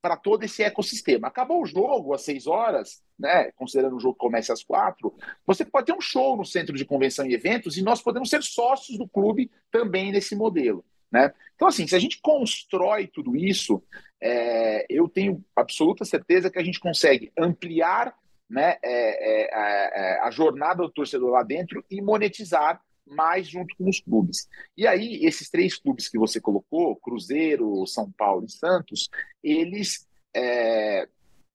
para 0.00 0.16
todo 0.16 0.44
esse 0.44 0.62
ecossistema. 0.62 1.28
Acabou 1.28 1.62
o 1.62 1.66
jogo 1.66 2.14
às 2.14 2.22
seis 2.22 2.46
horas, 2.46 3.02
né? 3.18 3.50
Considerando 3.52 3.96
o 3.96 4.00
jogo 4.00 4.14
que 4.14 4.20
começa 4.20 4.52
às 4.52 4.64
quatro, 4.64 5.14
você 5.46 5.64
pode 5.64 5.86
ter 5.86 5.92
um 5.92 6.00
show 6.00 6.36
no 6.36 6.44
centro 6.44 6.76
de 6.76 6.84
convenção 6.84 7.26
e 7.26 7.34
eventos 7.34 7.76
e 7.76 7.82
nós 7.82 8.00
podemos 8.00 8.30
ser 8.30 8.42
sócios 8.42 8.96
do 8.96 9.08
clube 9.08 9.50
também 9.70 10.10
nesse 10.10 10.34
modelo. 10.34 10.84
Né? 11.10 11.32
Então, 11.56 11.66
assim, 11.68 11.86
se 11.86 11.96
a 11.96 11.98
gente 11.98 12.20
constrói 12.22 13.08
tudo 13.08 13.36
isso, 13.36 13.82
é, 14.20 14.86
eu 14.88 15.08
tenho 15.08 15.44
absoluta 15.56 16.04
certeza 16.04 16.50
que 16.50 16.58
a 16.58 16.64
gente 16.64 16.78
consegue 16.78 17.32
ampliar 17.36 18.14
né, 18.48 18.76
é, 18.82 18.82
é, 18.82 19.42
é, 19.42 20.14
é 20.14 20.20
a 20.20 20.30
jornada 20.30 20.82
do 20.82 20.90
torcedor 20.90 21.30
lá 21.30 21.42
dentro 21.42 21.84
e 21.90 22.00
monetizar 22.00 22.80
mais 23.10 23.48
junto 23.48 23.74
com 23.76 23.88
os 23.88 24.00
clubes. 24.00 24.48
E 24.76 24.86
aí, 24.86 25.24
esses 25.24 25.50
três 25.50 25.76
clubes 25.76 26.08
que 26.08 26.18
você 26.18 26.40
colocou, 26.40 26.96
Cruzeiro, 26.96 27.86
São 27.86 28.10
Paulo 28.12 28.46
e 28.46 28.52
Santos, 28.52 29.08
eles 29.42 30.06
é, 30.34 31.08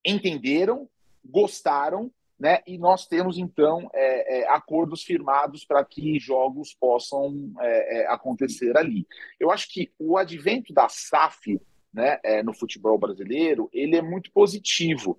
entenderam, 0.06 0.89
gostaram 1.24 2.12
né? 2.39 2.60
E 2.68 2.78
nós 2.78 3.08
temos 3.08 3.38
então 3.38 3.89
é, 3.93 4.39
é, 4.39 4.49
acordos 4.49 5.03
firmados 5.03 5.66
para 5.66 5.84
que 5.86 6.20
jogos 6.20 6.76
possam 6.80 7.53
é, 7.62 8.01
é 8.01 8.08
acontecer 8.08 8.78
ali. 8.78 9.08
Eu 9.39 9.51
acho 9.51 9.72
que 9.72 9.91
o 9.97 10.18
advento 10.18 10.74
da 10.74 10.88
SAF, 10.89 11.60
né, 11.93 12.20
é, 12.24 12.43
no 12.43 12.53
futebol 12.53 12.97
brasileiro, 12.97 13.70
ele 13.72 13.95
é 13.95 14.01
muito 14.01 14.32
positivo, 14.34 15.18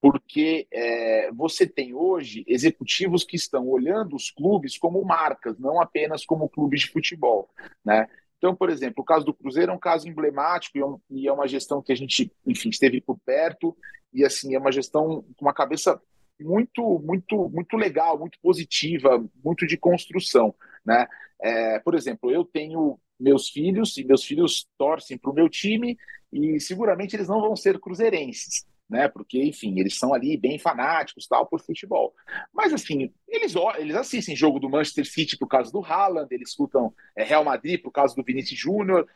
porque 0.00 0.66
é, 0.72 1.30
você 1.32 1.66
tem 1.66 1.94
hoje 1.94 2.44
executivos 2.46 3.24
que 3.24 3.36
estão 3.36 3.66
olhando 3.68 4.14
os 4.14 4.30
clubes 4.30 4.78
como 4.78 5.04
marcas, 5.04 5.58
não 5.58 5.80
apenas 5.80 6.24
como 6.24 6.48
clubes 6.48 6.82
de 6.82 6.90
futebol, 6.90 7.48
né? 7.84 8.08
Então, 8.38 8.54
por 8.54 8.68
exemplo, 8.68 9.02
o 9.02 9.04
caso 9.04 9.24
do 9.24 9.34
Cruzeiro 9.34 9.72
é 9.72 9.74
um 9.74 9.78
caso 9.78 10.08
emblemático 10.08 11.00
e 11.10 11.26
é 11.26 11.32
uma 11.32 11.48
gestão 11.48 11.80
que 11.82 11.90
a 11.90 11.96
gente, 11.96 12.30
enfim, 12.46 12.68
esteve 12.68 13.00
por 13.00 13.18
perto 13.24 13.76
e 14.12 14.24
assim 14.24 14.54
é 14.54 14.58
uma 14.58 14.70
gestão 14.70 15.24
com 15.36 15.44
uma 15.44 15.54
cabeça 15.54 16.00
muito, 16.40 16.98
muito, 17.00 17.48
muito 17.48 17.76
legal, 17.76 18.18
muito 18.18 18.38
positiva, 18.40 19.24
muito 19.42 19.66
de 19.66 19.76
construção, 19.76 20.54
né? 20.84 21.06
É, 21.40 21.78
por 21.80 21.94
exemplo, 21.94 22.30
eu 22.30 22.44
tenho 22.44 22.98
meus 23.18 23.48
filhos 23.48 23.96
e 23.96 24.04
meus 24.04 24.24
filhos 24.24 24.68
torcem 24.78 25.16
para 25.16 25.30
o 25.30 25.34
meu 25.34 25.48
time 25.48 25.96
e 26.32 26.60
seguramente 26.60 27.16
eles 27.16 27.28
não 27.28 27.40
vão 27.40 27.56
ser 27.56 27.78
cruzeirenses, 27.78 28.66
né? 28.88 29.08
Porque, 29.08 29.42
enfim, 29.42 29.78
eles 29.78 29.98
são 29.98 30.14
ali 30.14 30.36
bem 30.36 30.58
fanáticos 30.58 31.26
tal 31.26 31.46
por 31.46 31.60
futebol. 31.60 32.14
Mas 32.52 32.72
assim, 32.72 33.12
eles 33.28 33.54
eles 33.78 33.96
assistem 33.96 34.36
jogo 34.36 34.58
do 34.58 34.70
Manchester 34.70 35.06
City 35.06 35.36
por 35.36 35.48
causa 35.48 35.70
do 35.72 35.84
Haaland, 35.84 36.32
eles 36.32 36.50
escutam 36.50 36.94
é, 37.16 37.24
Real 37.24 37.44
Madrid 37.44 37.80
por 37.82 37.90
causa 37.90 38.14
do 38.14 38.22
Vinícius 38.22 38.58
Júnior. 38.58 39.06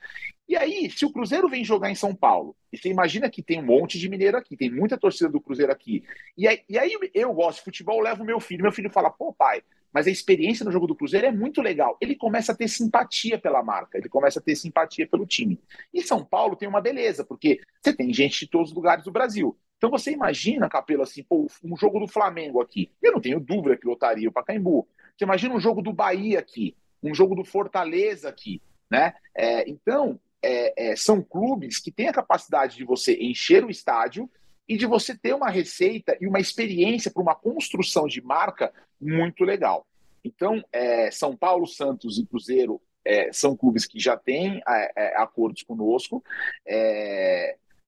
E 0.51 0.57
aí, 0.57 0.91
se 0.91 1.07
o 1.07 1.13
Cruzeiro 1.13 1.49
vem 1.49 1.65
jogar 1.65 1.93
em 1.93 1.95
São 1.95 2.13
Paulo, 2.13 2.57
e 2.73 2.77
você 2.77 2.89
imagina 2.89 3.31
que 3.31 3.41
tem 3.41 3.61
um 3.61 3.65
monte 3.65 4.01
de 4.01 4.09
mineiro 4.09 4.37
aqui, 4.37 4.57
tem 4.57 4.69
muita 4.69 4.99
torcida 4.99 5.31
do 5.31 5.41
Cruzeiro 5.41 5.71
aqui. 5.71 6.03
E 6.37 6.49
aí, 6.49 6.65
e 6.69 6.77
aí 6.77 6.91
eu 7.15 7.33
gosto 7.33 7.59
de 7.59 7.65
futebol, 7.67 8.01
levo 8.01 8.25
meu 8.25 8.41
filho, 8.41 8.65
meu 8.65 8.73
filho 8.73 8.91
fala: 8.91 9.09
"Pô, 9.11 9.33
pai, 9.33 9.63
mas 9.93 10.09
a 10.09 10.11
experiência 10.11 10.65
no 10.65 10.73
jogo 10.73 10.89
do 10.89 10.97
Cruzeiro 10.97 11.29
é 11.29 11.31
muito 11.31 11.63
legal. 11.63 11.97
Ele 12.01 12.17
começa 12.17 12.51
a 12.51 12.55
ter 12.57 12.67
simpatia 12.67 13.39
pela 13.39 13.63
marca, 13.63 13.97
ele 13.97 14.09
começa 14.09 14.41
a 14.41 14.43
ter 14.43 14.57
simpatia 14.57 15.07
pelo 15.07 15.25
time. 15.25 15.57
E 15.95 16.03
São 16.03 16.25
Paulo 16.25 16.57
tem 16.57 16.69
uma 16.69 16.81
beleza, 16.81 17.25
porque 17.25 17.61
você 17.81 17.93
tem 17.93 18.13
gente 18.13 18.41
de 18.41 18.49
todos 18.49 18.71
os 18.71 18.75
lugares 18.75 19.05
do 19.05 19.13
Brasil. 19.13 19.57
Então 19.77 19.89
você 19.89 20.11
imagina, 20.11 20.69
Capelo, 20.69 21.05
assim, 21.05 21.23
pô, 21.23 21.47
um 21.63 21.77
jogo 21.77 22.01
do 22.01 22.09
Flamengo 22.09 22.61
aqui. 22.61 22.91
Eu 23.01 23.13
não 23.13 23.21
tenho 23.21 23.39
dúvida 23.39 23.77
que 23.77 23.87
lotaria 23.87 24.29
o 24.29 24.33
Pacaembu. 24.33 24.89
Você 25.17 25.23
imagina 25.23 25.55
um 25.55 25.61
jogo 25.61 25.81
do 25.81 25.93
Bahia 25.93 26.41
aqui, 26.41 26.77
um 27.01 27.15
jogo 27.15 27.37
do 27.37 27.45
Fortaleza 27.45 28.29
aqui, 28.29 28.61
né? 28.91 29.15
É, 29.33 29.71
então, 29.71 30.19
é, 30.43 30.91
é, 30.91 30.97
são 30.97 31.23
clubes 31.23 31.79
que 31.79 31.91
têm 31.91 32.09
a 32.09 32.13
capacidade 32.13 32.77
de 32.77 32.85
você 32.85 33.17
encher 33.21 33.65
o 33.65 33.71
estádio 33.71 34.29
e 34.69 34.77
de 34.77 34.87
você 34.87 35.17
ter 35.17 35.35
uma 35.35 35.51
receita 35.51 36.17
e 36.21 36.27
uma 36.27 36.41
experiência 36.41 37.11
para 37.11 37.23
uma 37.23 37.35
construção 37.35 38.07
de 38.07 38.21
marca 38.23 38.73
muito 39.01 39.45
legal. 39.45 39.87
Então, 40.25 40.63
é, 40.73 41.11
São 41.11 41.37
Paulo, 41.37 41.67
Santos 41.67 42.19
e 42.19 42.27
Cruzeiro 42.27 42.81
é, 43.05 43.33
são 43.33 43.57
clubes 43.57 43.87
que 43.87 43.99
já 43.99 44.17
têm 44.17 44.63
é, 44.69 44.93
é, 44.97 45.17
acordos 45.17 45.63
conosco. 45.63 46.23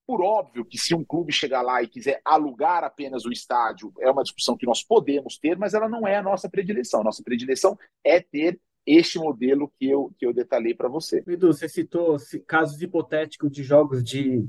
Por 0.04 0.20
óbvio 0.20 0.64
que 0.64 0.76
se 0.76 0.94
um 0.94 1.04
clube 1.04 1.32
chegar 1.32 1.62
lá 1.62 1.82
e 1.82 1.88
quiser 1.88 2.20
alugar 2.24 2.82
apenas 2.82 3.24
o 3.24 3.30
estádio, 3.30 3.92
é 4.00 4.10
uma 4.10 4.24
discussão 4.24 4.56
que 4.56 4.66
nós 4.66 4.82
podemos 4.82 5.38
ter, 5.38 5.56
mas 5.56 5.74
ela 5.74 5.88
não 5.88 6.06
é 6.06 6.16
a 6.16 6.22
nossa 6.22 6.50
predileção. 6.50 7.04
Nossa 7.04 7.22
predileção 7.22 7.78
é 8.02 8.20
ter 8.20 8.58
este 8.86 9.18
modelo 9.18 9.72
que 9.78 9.88
eu, 9.88 10.12
que 10.18 10.26
eu 10.26 10.32
detalhei 10.32 10.74
para 10.74 10.88
você. 10.88 11.22
Edu, 11.26 11.52
você 11.52 11.68
citou 11.68 12.16
casos 12.46 12.80
hipotéticos 12.80 13.50
de 13.50 13.62
jogos 13.62 14.02
de 14.02 14.44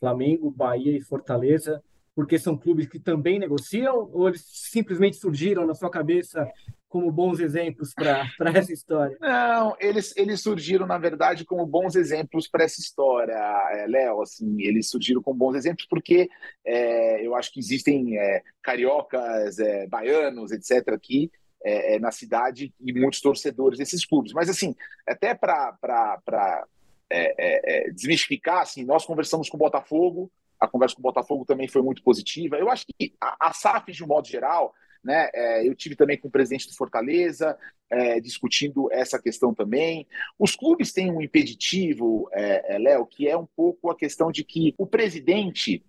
Flamengo, 0.00 0.50
Bahia 0.50 0.96
e 0.96 1.00
Fortaleza, 1.00 1.82
porque 2.14 2.38
são 2.38 2.56
clubes 2.56 2.86
que 2.86 2.98
também 2.98 3.38
negociam 3.38 4.10
ou 4.12 4.28
eles 4.28 4.42
simplesmente 4.46 5.16
surgiram 5.16 5.66
na 5.66 5.74
sua 5.74 5.90
cabeça 5.90 6.50
como 6.88 7.12
bons 7.12 7.40
exemplos 7.40 7.92
para 7.92 8.26
essa 8.54 8.72
história? 8.72 9.16
Não, 9.20 9.76
eles, 9.78 10.16
eles 10.16 10.40
surgiram, 10.40 10.86
na 10.86 10.96
verdade, 10.96 11.44
como 11.44 11.66
bons 11.66 11.94
exemplos 11.94 12.48
para 12.48 12.64
essa 12.64 12.80
história, 12.80 13.34
é, 13.72 13.86
Léo. 13.86 14.22
Assim, 14.22 14.62
eles 14.62 14.88
surgiram 14.88 15.20
como 15.20 15.36
bons 15.36 15.56
exemplos 15.56 15.86
porque 15.88 16.28
é, 16.64 17.26
eu 17.26 17.34
acho 17.34 17.52
que 17.52 17.60
existem 17.60 18.18
é, 18.18 18.42
cariocas, 18.62 19.58
é, 19.58 19.86
baianos, 19.86 20.52
etc., 20.52 20.94
aqui 20.94 21.30
é, 21.66 21.96
é, 21.96 21.98
na 21.98 22.12
cidade 22.12 22.72
e 22.80 22.92
muitos 22.92 23.20
torcedores 23.20 23.76
desses 23.76 24.06
clubes. 24.06 24.32
Mas, 24.32 24.48
assim, 24.48 24.72
até 25.04 25.34
para 25.34 25.76
é, 27.10 27.34
é, 27.36 27.88
é, 27.88 27.90
desmistificar, 27.90 28.60
assim, 28.60 28.84
nós 28.84 29.04
conversamos 29.04 29.50
com 29.50 29.56
o 29.56 29.58
Botafogo, 29.58 30.30
a 30.60 30.68
conversa 30.68 30.94
com 30.94 31.00
o 31.00 31.02
Botafogo 31.02 31.44
também 31.44 31.66
foi 31.66 31.82
muito 31.82 32.04
positiva. 32.04 32.56
Eu 32.56 32.70
acho 32.70 32.86
que 32.86 33.12
a, 33.20 33.48
a 33.48 33.52
SAF, 33.52 33.90
de 33.90 34.04
um 34.04 34.06
modo 34.06 34.28
geral, 34.28 34.72
né, 35.02 35.28
é, 35.34 35.68
eu 35.68 35.74
tive 35.74 35.96
também 35.96 36.16
com 36.16 36.28
o 36.28 36.30
presidente 36.30 36.68
do 36.68 36.74
Fortaleza, 36.76 37.58
é, 37.90 38.20
discutindo 38.20 38.88
essa 38.92 39.20
questão 39.20 39.52
também. 39.52 40.06
Os 40.38 40.54
clubes 40.54 40.92
têm 40.92 41.10
um 41.10 41.20
impeditivo, 41.20 42.28
é, 42.32 42.78
Léo, 42.78 43.04
que 43.06 43.28
é 43.28 43.36
um 43.36 43.46
pouco 43.56 43.90
a 43.90 43.96
questão 43.96 44.30
de 44.30 44.44
que 44.44 44.72
o 44.78 44.86
presidente 44.86 45.84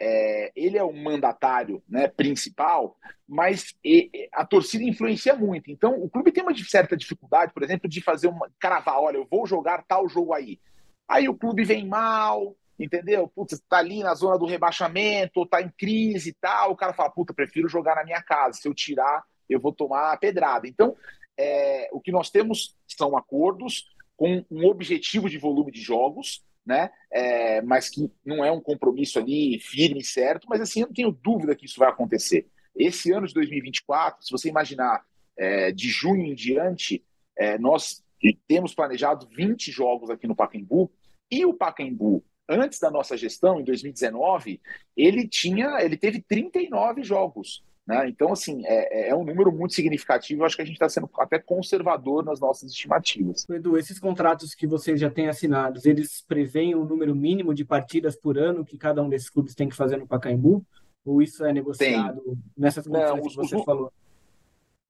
é, 0.00 0.52
ele 0.54 0.78
é 0.78 0.82
o 0.82 0.92
mandatário 0.92 1.82
né, 1.88 2.08
principal, 2.08 2.96
mas 3.26 3.74
e, 3.84 4.28
a 4.32 4.44
torcida 4.44 4.84
influencia 4.84 5.34
muito. 5.34 5.70
Então, 5.70 5.94
o 6.00 6.08
clube 6.08 6.32
tem 6.32 6.42
uma 6.42 6.56
certa 6.56 6.96
dificuldade, 6.96 7.52
por 7.52 7.62
exemplo, 7.62 7.88
de 7.88 8.00
fazer 8.00 8.28
uma 8.28 8.50
cravar: 8.58 9.00
olha, 9.00 9.16
eu 9.16 9.26
vou 9.28 9.46
jogar 9.46 9.84
tal 9.86 10.08
jogo 10.08 10.32
aí. 10.32 10.60
Aí 11.08 11.28
o 11.28 11.34
clube 11.34 11.64
vem 11.64 11.86
mal, 11.86 12.56
entendeu? 12.78 13.26
Putz, 13.28 13.60
tá 13.68 13.78
ali 13.78 14.02
na 14.02 14.14
zona 14.14 14.38
do 14.38 14.46
rebaixamento, 14.46 15.46
tá 15.46 15.60
em 15.60 15.70
crise 15.70 16.30
e 16.30 16.34
tal, 16.34 16.72
o 16.72 16.76
cara 16.76 16.92
fala, 16.92 17.10
puta, 17.10 17.34
prefiro 17.34 17.68
jogar 17.68 17.96
na 17.96 18.04
minha 18.04 18.22
casa, 18.22 18.60
se 18.60 18.68
eu 18.68 18.74
tirar, 18.74 19.24
eu 19.48 19.58
vou 19.58 19.72
tomar 19.72 20.12
a 20.12 20.16
pedrada. 20.16 20.68
Então, 20.68 20.94
é, 21.36 21.88
o 21.92 22.00
que 22.00 22.12
nós 22.12 22.30
temos 22.30 22.76
são 22.86 23.16
acordos 23.16 23.88
com 24.16 24.44
um 24.50 24.66
objetivo 24.66 25.28
de 25.28 25.38
volume 25.38 25.72
de 25.72 25.80
jogos, 25.80 26.44
né? 26.68 26.90
É, 27.10 27.62
mas 27.62 27.88
que 27.88 28.12
não 28.22 28.44
é 28.44 28.52
um 28.52 28.60
compromisso 28.60 29.18
ali 29.18 29.58
firme 29.58 30.04
certo, 30.04 30.46
mas 30.50 30.60
assim, 30.60 30.82
eu 30.82 30.86
não 30.86 30.92
tenho 30.92 31.10
dúvida 31.10 31.56
que 31.56 31.64
isso 31.64 31.80
vai 31.80 31.88
acontecer. 31.88 32.46
Esse 32.76 33.10
ano 33.10 33.26
de 33.26 33.32
2024, 33.32 34.22
se 34.22 34.30
você 34.30 34.50
imaginar 34.50 35.02
é, 35.34 35.72
de 35.72 35.88
junho 35.88 36.26
em 36.26 36.34
diante, 36.34 37.02
é, 37.34 37.58
nós 37.58 38.04
temos 38.46 38.74
planejado 38.74 39.26
20 39.34 39.72
jogos 39.72 40.10
aqui 40.10 40.26
no 40.26 40.36
Pacaembu, 40.36 40.92
e 41.30 41.46
o 41.46 41.54
Pacaembu, 41.54 42.22
antes 42.46 42.78
da 42.78 42.90
nossa 42.90 43.16
gestão, 43.16 43.60
em 43.60 43.64
2019, 43.64 44.60
ele 44.94 45.26
tinha, 45.26 45.78
ele 45.80 45.96
teve 45.96 46.20
39 46.20 47.02
jogos. 47.02 47.64
Né? 47.88 48.06
Então, 48.06 48.30
assim, 48.30 48.60
é, 48.66 49.08
é, 49.08 49.14
um 49.16 49.24
número 49.24 49.50
muito 49.50 49.72
significativo. 49.72 50.42
Eu 50.42 50.46
acho 50.46 50.54
que 50.54 50.60
a 50.60 50.64
gente 50.64 50.74
está 50.74 50.90
sendo 50.90 51.08
até 51.18 51.38
conservador 51.38 52.22
nas 52.22 52.38
nossas 52.38 52.70
estimativas. 52.70 53.48
Edu, 53.48 53.78
esses 53.78 53.98
contratos 53.98 54.54
que 54.54 54.66
vocês 54.66 55.00
já 55.00 55.08
têm 55.10 55.26
assinados, 55.26 55.86
eles 55.86 56.20
preveem 56.20 56.74
um 56.74 56.84
número 56.84 57.16
mínimo 57.16 57.54
de 57.54 57.64
partidas 57.64 58.14
por 58.14 58.36
ano 58.36 58.62
que 58.62 58.76
cada 58.76 59.02
um 59.02 59.08
desses 59.08 59.30
clubes 59.30 59.54
tem 59.54 59.70
que 59.70 59.74
fazer 59.74 59.96
no 59.96 60.06
Pacaembu? 60.06 60.62
Ou 61.02 61.22
isso 61.22 61.42
é 61.46 61.50
negociado 61.50 62.20
tem. 62.20 62.38
nessas 62.54 62.86
condições 62.86 63.16
Não, 63.16 63.22
que 63.22 63.36
você 63.36 63.56
os, 63.56 63.64
falou? 63.64 63.90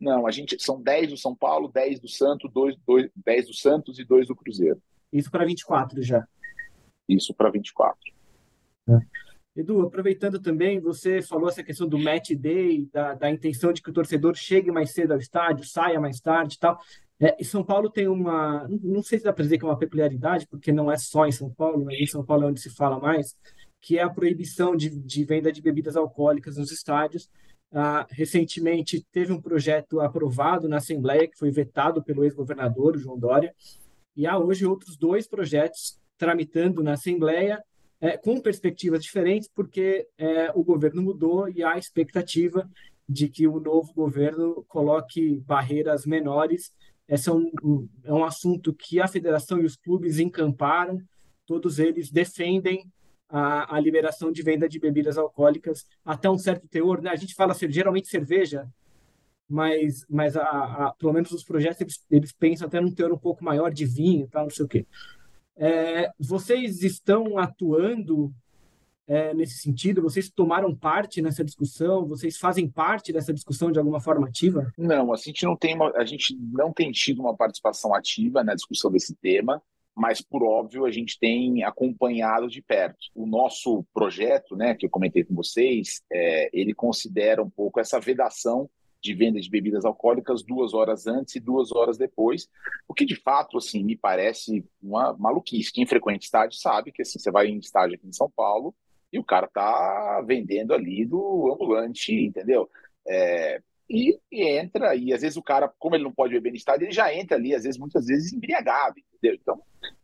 Não, 0.01 0.26
a 0.26 0.32
gente 0.32 0.61
são 0.61 0.82
10 0.82 1.11
do 1.11 1.16
São 1.16 1.36
Paulo, 1.36 1.68
10 1.68 2.01
do 2.01 2.09
Santos, 2.09 2.51
2, 2.53 2.76
2, 2.84 3.11
10 3.14 3.46
do 3.46 3.55
Santos 3.55 4.01
e 4.01 4.05
2 4.05 4.26
do 4.26 4.34
Cruzeiro. 4.34 4.82
Isso 5.12 5.30
para 5.30 5.44
24 5.44 6.03
já. 6.03 6.26
Isso 7.09 7.32
para 7.32 7.49
24. 7.49 7.96
É. 8.88 8.99
Edu, 9.59 9.83
aproveitando 9.83 10.39
também, 10.41 10.79
você 10.79 11.21
falou 11.21 11.49
essa 11.49 11.65
questão 11.65 11.89
do 11.89 11.99
match 11.99 12.31
day, 12.31 12.89
da, 12.93 13.15
da 13.15 13.29
intenção 13.29 13.73
de 13.73 13.83
que 13.83 13.91
o 13.91 13.93
torcedor 13.93 14.37
chegue 14.37 14.71
mais 14.71 14.93
cedo 14.93 15.13
ao 15.13 15.19
estádio, 15.19 15.67
saia 15.67 15.99
mais 15.99 16.21
tarde 16.21 16.55
e 16.55 16.59
tal. 16.61 16.79
É, 17.19 17.37
e 17.41 17.45
São 17.45 17.65
Paulo 17.65 17.91
tem 17.91 18.07
uma, 18.07 18.69
não 18.69 19.03
sei 19.03 19.19
se 19.19 19.25
dá 19.25 19.33
para 19.33 19.43
dizer 19.43 19.59
que 19.59 19.65
é 19.65 19.69
uma 19.69 19.77
peculiaridade, 19.77 20.47
porque 20.47 20.71
não 20.71 20.93
é 20.93 20.97
só 20.97 21.27
em 21.27 21.33
São 21.33 21.51
Paulo, 21.51 21.85
mas 21.85 21.99
em 21.99 22.07
São 22.07 22.25
Paulo 22.25 22.45
é 22.45 22.47
onde 22.47 22.61
se 22.61 22.71
fala 22.71 23.01
mais, 23.01 23.37
que 23.81 23.99
é 23.99 24.03
a 24.03 24.09
proibição 24.09 24.77
de, 24.77 24.91
de 24.91 25.25
venda 25.25 25.51
de 25.51 25.61
bebidas 25.61 25.97
alcoólicas 25.97 26.57
nos 26.57 26.71
estádios. 26.71 27.29
Ah, 27.73 28.07
recentemente 28.11 29.05
teve 29.11 29.33
um 29.33 29.43
projeto 29.43 30.01
aprovado 30.01 30.69
na 30.69 30.77
Assembleia, 30.77 31.27
que 31.27 31.37
foi 31.37 31.51
vetado 31.51 32.01
pelo 32.01 32.23
ex-governador, 32.23 32.97
João 32.97 33.19
Dória, 33.19 33.53
e 34.17 34.25
há 34.25 34.39
hoje 34.39 34.65
outros 34.65 34.97
dois 34.97 35.27
projetos 35.27 35.99
tramitando 36.17 36.81
na 36.81 36.93
Assembleia 36.93 37.61
é, 38.01 38.16
com 38.16 38.40
perspectivas 38.40 39.03
diferentes, 39.03 39.49
porque 39.53 40.07
é, 40.16 40.51
o 40.55 40.62
governo 40.62 41.03
mudou 41.03 41.49
e 41.49 41.62
há 41.62 41.76
expectativa 41.76 42.68
de 43.09 43.28
que 43.28 43.46
o 43.46 43.59
novo 43.59 43.92
governo 43.94 44.64
coloque 44.68 45.40
barreiras 45.40 46.05
menores. 46.05 46.72
Esse 47.09 47.28
é 47.28 47.32
um, 47.32 47.88
é 48.05 48.12
um 48.12 48.24
assunto 48.24 48.72
que 48.72 49.01
a 49.01 49.09
federação 49.09 49.61
e 49.61 49.64
os 49.64 49.76
clubes 49.76 50.18
encamparam, 50.18 51.01
todos 51.46 51.78
eles 51.78 52.11
defendem 52.11 52.84
a, 53.28 53.76
a 53.76 53.80
liberação 53.80 54.30
de 54.30 54.42
venda 54.42 54.68
de 54.68 54.78
bebidas 54.78 55.18
alcoólicas 55.18 55.86
até 56.05 56.28
um 56.30 56.38
certo 56.38 56.68
teor. 56.68 57.01
Né? 57.01 57.11
A 57.11 57.16
gente 57.16 57.34
fala 57.34 57.55
geralmente 57.55 58.09
cerveja, 58.09 58.68
mas, 59.49 60.05
mas 60.09 60.36
a, 60.36 60.42
a, 60.42 60.94
pelo 60.99 61.14
menos 61.14 61.30
os 61.32 61.42
projetos 61.42 61.80
eles, 61.80 62.05
eles 62.11 62.32
pensam 62.32 62.68
até 62.68 62.80
num 62.80 62.94
teor 62.94 63.12
um 63.12 63.18
pouco 63.18 63.42
maior 63.42 63.72
de 63.72 63.86
vinho, 63.86 64.28
tal, 64.28 64.44
não 64.44 64.51
sei 64.51 64.66
o 64.66 64.68
quê. 64.68 64.86
É, 65.59 66.11
vocês 66.19 66.83
estão 66.83 67.37
atuando 67.37 68.33
é, 69.09 69.35
nesse 69.35 69.59
sentido? 69.59 70.03
Vocês 70.03 70.31
tomaram 70.31 70.75
parte 70.75 71.21
nessa 71.21 71.45
discussão? 71.45 72.07
Vocês 72.07 72.39
fazem 72.39 72.69
parte 72.69 73.13
dessa 73.13 73.35
discussão 73.35 73.73
de 73.73 73.79
alguma 73.79 74.01
forma 74.01 74.29
ativa? 74.29 74.73
Não, 74.79 75.13
a 75.13 75.17
gente 75.17 75.45
não 75.45 75.57
tem, 75.57 75.75
uma, 75.75 75.91
a 75.97 76.05
gente 76.05 76.37
não 76.53 76.73
tem 76.73 76.93
tido 76.93 77.21
uma 77.21 77.37
participação 77.37 77.93
ativa 77.93 78.45
na 78.45 78.55
discussão 78.55 78.91
desse 78.91 79.17
tema, 79.17 79.61
mas 79.97 80.21
por 80.21 80.45
óbvio 80.45 80.85
a 80.85 80.93
gente 80.93 81.19
tem 81.19 81.65
acompanhado 81.65 82.49
de 82.49 82.63
perto. 82.63 82.99
O 83.13 83.27
nosso 83.27 83.85
projeto, 83.93 84.55
né, 84.55 84.77
que 84.77 84.87
eu 84.87 84.91
comentei 84.91 85.25
com 85.25 85.35
vocês, 85.35 86.03
é, 86.13 86.51
ele 86.53 86.73
considera 86.73 87.43
um 87.43 87.51
pouco 87.51 87.81
essa 87.81 87.99
vedação 87.99 88.71
de 89.01 89.14
venda 89.14 89.40
de 89.40 89.49
bebidas 89.49 89.84
alcoólicas 89.84 90.42
duas 90.42 90.74
horas 90.74 91.07
antes 91.07 91.36
e 91.36 91.40
duas 91.40 91.72
horas 91.72 91.96
depois, 91.96 92.49
o 92.86 92.94
que 92.94 93.05
de 93.05 93.14
fato 93.14 93.57
assim 93.57 93.84
me 93.84 93.96
parece 93.96 94.64
uma 94.82 95.16
maluquice. 95.16 95.72
Quem 95.72 95.86
frequenta 95.86 96.24
estádio 96.24 96.59
sabe 96.59 96.92
que 96.92 97.03
assim 97.03 97.18
você 97.18 97.30
vai 97.30 97.46
em 97.46 97.59
estádio 97.59 97.96
aqui 97.96 98.07
em 98.07 98.12
São 98.12 98.30
Paulo 98.30 98.74
e 99.12 99.18
o 99.18 99.24
cara 99.24 99.49
tá 99.49 100.22
vendendo 100.26 100.74
ali 100.74 101.05
do 101.07 101.53
ambulante, 101.53 102.12
entendeu? 102.12 102.68
É, 103.07 103.62
e, 103.88 104.18
e, 104.30 104.59
entra 104.59 104.94
e 104.94 105.12
às 105.12 105.22
vezes 105.22 105.36
o 105.36 105.42
cara, 105.42 105.72
como 105.78 105.94
ele 105.94 106.05
não 106.05 106.12
pode 106.12 106.34
beber 106.34 106.51
no 106.51 106.57
estádio, 106.57 106.86
ele 106.86 106.92
já 106.92 107.14
entra 107.14 107.36
ali 107.36 107.55
às 107.55 107.62
vezes 107.62 107.78
muitas 107.78 108.07
vezes 108.07 108.32
embriagado, 108.32 108.96
entendeu? 108.99 109.38
Então 109.40 109.62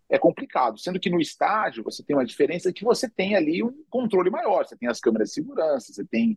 é 0.08 0.18
complicado. 0.18 0.78
Sendo 0.78 1.00
que 1.00 1.10
no 1.10 1.20
estádio 1.20 1.84
você 1.84 2.02
tem 2.02 2.16
uma 2.16 2.24
diferença 2.24 2.72
que 2.72 2.84
você 2.84 3.08
tem 3.08 3.34
ali 3.34 3.62
um 3.62 3.84
controle 3.90 4.30
maior, 4.30 4.64
você 4.64 4.76
tem 4.76 4.88
as 4.88 5.00
câmeras 5.00 5.28
de 5.28 5.34
segurança, 5.34 5.92
você 5.92 6.04
tem 6.04 6.36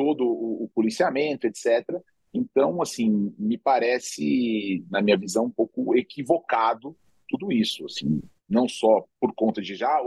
todo 0.00 0.24
o, 0.24 0.64
o 0.64 0.70
policiamento, 0.74 1.46
etc. 1.46 1.86
Então, 2.32 2.80
assim, 2.80 3.34
me 3.38 3.58
parece, 3.58 4.82
na 4.90 5.02
minha 5.02 5.18
visão, 5.18 5.44
um 5.44 5.50
pouco 5.50 5.94
equivocado 5.94 6.96
tudo 7.28 7.52
isso, 7.52 7.84
assim, 7.84 8.22
não 8.48 8.66
só 8.66 9.04
por 9.20 9.34
conta 9.34 9.60
de 9.60 9.74
já 9.74 10.00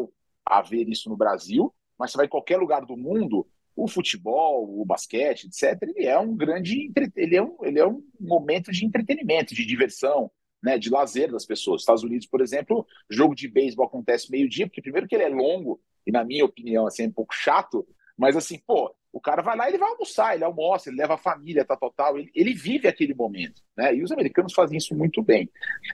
haver 0.44 0.90
isso 0.90 1.10
no 1.10 1.16
Brasil, 1.16 1.72
mas 1.98 2.12
você 2.12 2.18
vai 2.18 2.26
em 2.26 2.30
qualquer 2.30 2.58
lugar 2.58 2.84
do 2.84 2.98
mundo, 2.98 3.48
o 3.76 3.88
futebol, 3.88 4.82
o 4.82 4.84
basquete, 4.84 5.46
etc., 5.46 5.80
ele 5.84 6.08
é 6.08 6.18
um 6.18 6.36
grande, 6.36 6.92
ele 7.16 7.36
é 7.36 7.44
um, 7.44 7.56
ele 7.62 7.80
é 7.80 7.88
um 7.88 8.04
momento 8.20 8.72
de 8.72 8.84
entretenimento, 8.84 9.54
de 9.54 9.64
diversão, 9.64 10.32
né, 10.62 10.80
de 10.80 10.90
lazer 10.90 11.32
das 11.32 11.46
pessoas. 11.46 11.82
Estados 11.82 12.04
Unidos, 12.04 12.26
por 12.26 12.42
exemplo, 12.42 12.86
jogo 13.10 13.36
de 13.36 13.48
beisebol 13.48 13.86
acontece 13.86 14.32
meio-dia, 14.32 14.66
porque 14.66 14.82
primeiro 14.82 15.08
que 15.08 15.14
ele 15.14 15.24
é 15.24 15.30
longo, 15.30 15.80
e 16.06 16.12
na 16.12 16.24
minha 16.24 16.46
opinião, 16.46 16.88
assim, 16.88 17.04
é 17.04 17.08
um 17.08 17.12
pouco 17.12 17.34
chato, 17.34 17.88
mas 18.18 18.36
assim, 18.36 18.60
pô, 18.66 18.94
o 19.14 19.22
cara 19.22 19.44
vai 19.44 19.56
lá, 19.56 19.70
ele 19.70 19.78
vai 19.78 19.90
almoçar, 19.90 20.34
ele 20.34 20.44
almoça, 20.44 20.90
ele 20.90 20.98
leva 20.98 21.14
a 21.14 21.20
família, 21.20 21.64
tá 21.64 21.78
total, 21.78 22.18
ele, 22.18 22.32
ele 22.34 22.54
vive 22.56 22.88
aquele 22.88 23.14
momento, 23.14 23.62
né? 23.78 23.96
E 23.96 24.04
os 24.04 24.12
americanos 24.12 24.54
fazem 24.54 24.76
isso 24.76 24.96
muito 24.96 25.22
bem. 25.22 25.48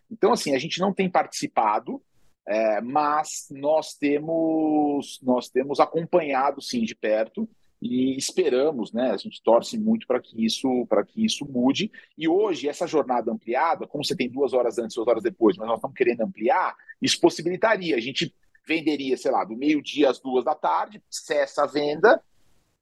Então, 0.09 0.31
assim, 0.31 0.55
a 0.55 0.57
gente 0.57 0.79
não 0.79 0.93
tem 0.93 1.09
participado, 1.09 2.01
é, 2.47 2.79
mas 2.79 3.47
nós 3.51 3.93
temos 3.93 5.19
nós 5.21 5.49
temos 5.49 5.81
acompanhado 5.81 6.61
sim 6.61 6.81
de 6.83 6.95
perto 6.95 7.47
e 7.81 8.15
esperamos, 8.17 8.93
né? 8.93 9.11
A 9.11 9.17
gente 9.17 9.43
torce 9.43 9.77
muito 9.77 10.07
para 10.07 10.21
que 10.21 10.45
isso 10.45 10.85
para 10.87 11.03
que 11.03 11.23
isso 11.23 11.45
mude. 11.45 11.91
E 12.17 12.25
hoje 12.25 12.69
essa 12.69 12.87
jornada 12.87 13.29
ampliada, 13.31 13.85
como 13.85 14.03
você 14.03 14.15
tem 14.15 14.29
duas 14.29 14.53
horas 14.53 14.79
antes, 14.79 14.95
duas 14.95 15.07
horas 15.09 15.23
depois, 15.23 15.57
mas 15.57 15.67
nós 15.67 15.77
estamos 15.77 15.95
querendo 15.95 16.21
ampliar, 16.21 16.73
isso 17.01 17.19
possibilitaria 17.19 17.97
a 17.97 17.99
gente 17.99 18.33
venderia, 18.65 19.17
sei 19.17 19.31
lá, 19.31 19.43
do 19.43 19.57
meio-dia 19.57 20.09
às 20.09 20.19
duas 20.21 20.45
da 20.45 20.55
tarde, 20.55 21.03
cessa 21.09 21.63
a 21.63 21.67
venda, 21.67 22.21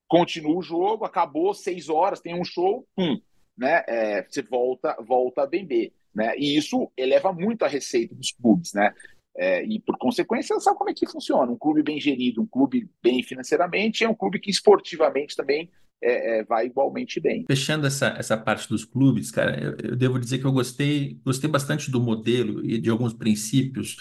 continua 0.08 0.58
o 0.58 0.62
jogo, 0.62 1.06
acabou 1.06 1.54
seis 1.54 1.90
horas, 1.90 2.20
tem 2.20 2.40
um 2.40 2.46
show, 2.46 2.88
pum, 2.96 3.20
né? 3.58 3.84
É, 3.88 4.26
você 4.28 4.42
volta, 4.42 4.96
volta 5.06 5.44
a 5.44 5.46
vender, 5.46 5.92
né? 6.14 6.34
E 6.38 6.58
isso 6.58 6.92
eleva 6.96 7.34
muito 7.34 7.64
a 7.64 7.68
receita 7.68 8.16
dos 8.16 8.32
clubes, 8.32 8.74
né? 8.74 8.94
É, 9.36 9.64
e 9.64 9.80
por 9.80 9.98
consequência, 9.98 10.56
você 10.56 10.62
sabe 10.62 10.78
como 10.78 10.90
é 10.90 10.94
que 10.94 11.08
funciona. 11.08 11.52
Um 11.52 11.58
clube 11.58 11.84
bem 11.84 12.00
gerido, 12.00 12.42
um 12.42 12.48
clube 12.48 12.90
bem 13.04 13.22
financeiramente, 13.22 14.04
é 14.04 14.10
um 14.10 14.16
clube 14.16 14.40
que 14.40 14.50
esportivamente 14.50 15.36
também 15.36 15.70
é, 16.02 16.40
é, 16.40 16.44
vai 16.44 16.66
igualmente 16.66 17.20
bem. 17.20 17.46
Fechando 17.48 17.86
essa, 17.86 18.08
essa 18.18 18.38
parte 18.38 18.68
dos 18.68 18.84
clubes, 18.86 19.32
cara, 19.32 19.60
eu, 19.60 19.92
eu, 19.92 19.96
devo 19.96 20.20
dizer 20.20 20.40
que 20.40 20.46
eu 20.46 20.52
gostei, 20.52 21.20
gostei 21.24 21.50
bastante 21.50 21.92
do 21.92 22.00
modelo 22.00 22.66
e 22.66 22.80
de 22.80 22.90
alguns 22.90 23.14
princípios 23.14 23.98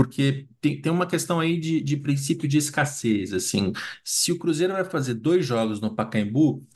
porque 0.00 0.48
tem, 0.62 0.80
tem 0.80 0.90
uma 0.90 1.06
questão 1.06 1.40
aí 1.40 1.60
de, 1.60 1.78
de 1.82 1.94
princípio 1.94 2.48
de 2.48 2.56
escassez, 2.56 3.34
assim, 3.34 3.70
se 4.02 4.32
o 4.32 4.38
Cruzeiro 4.38 4.72
vai 4.72 4.82
fazer 4.82 5.12
dois 5.12 5.44
jogos 5.44 5.78
no 5.78 5.94
Pacaembu, 5.94 6.66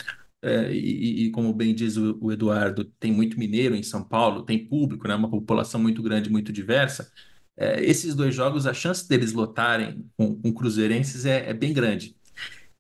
é, 0.43 0.71
e, 0.71 1.25
e, 1.25 1.31
como 1.31 1.55
bem 1.55 1.75
diz 1.75 1.97
o, 1.97 2.19
o, 2.21 2.31
Eduardo, 2.31 2.85
tem 3.01 3.11
muito 3.11 3.39
mineiro 3.39 3.75
em 3.75 3.83
São 3.83 4.05
Paulo, 4.05 4.43
tem 4.43 4.69
público, 4.69 5.09
né, 5.09 5.15
uma 5.15 5.31
população 5.31 5.81
muito 5.81 6.03
grande, 6.03 6.29
muito 6.29 6.53
diversa, 6.53 7.11
é, 7.57 7.83
esses 7.83 8.15
dois 8.15 8.35
jogos, 8.35 8.67
a 8.67 8.75
chance 8.75 9.09
deles 9.09 9.33
lotarem 9.33 10.05
com, 10.19 10.39
com 10.39 10.53
cruzeirenses 10.53 11.25
é, 11.25 11.49
é 11.49 11.55
bem 11.55 11.73
grande. 11.73 12.15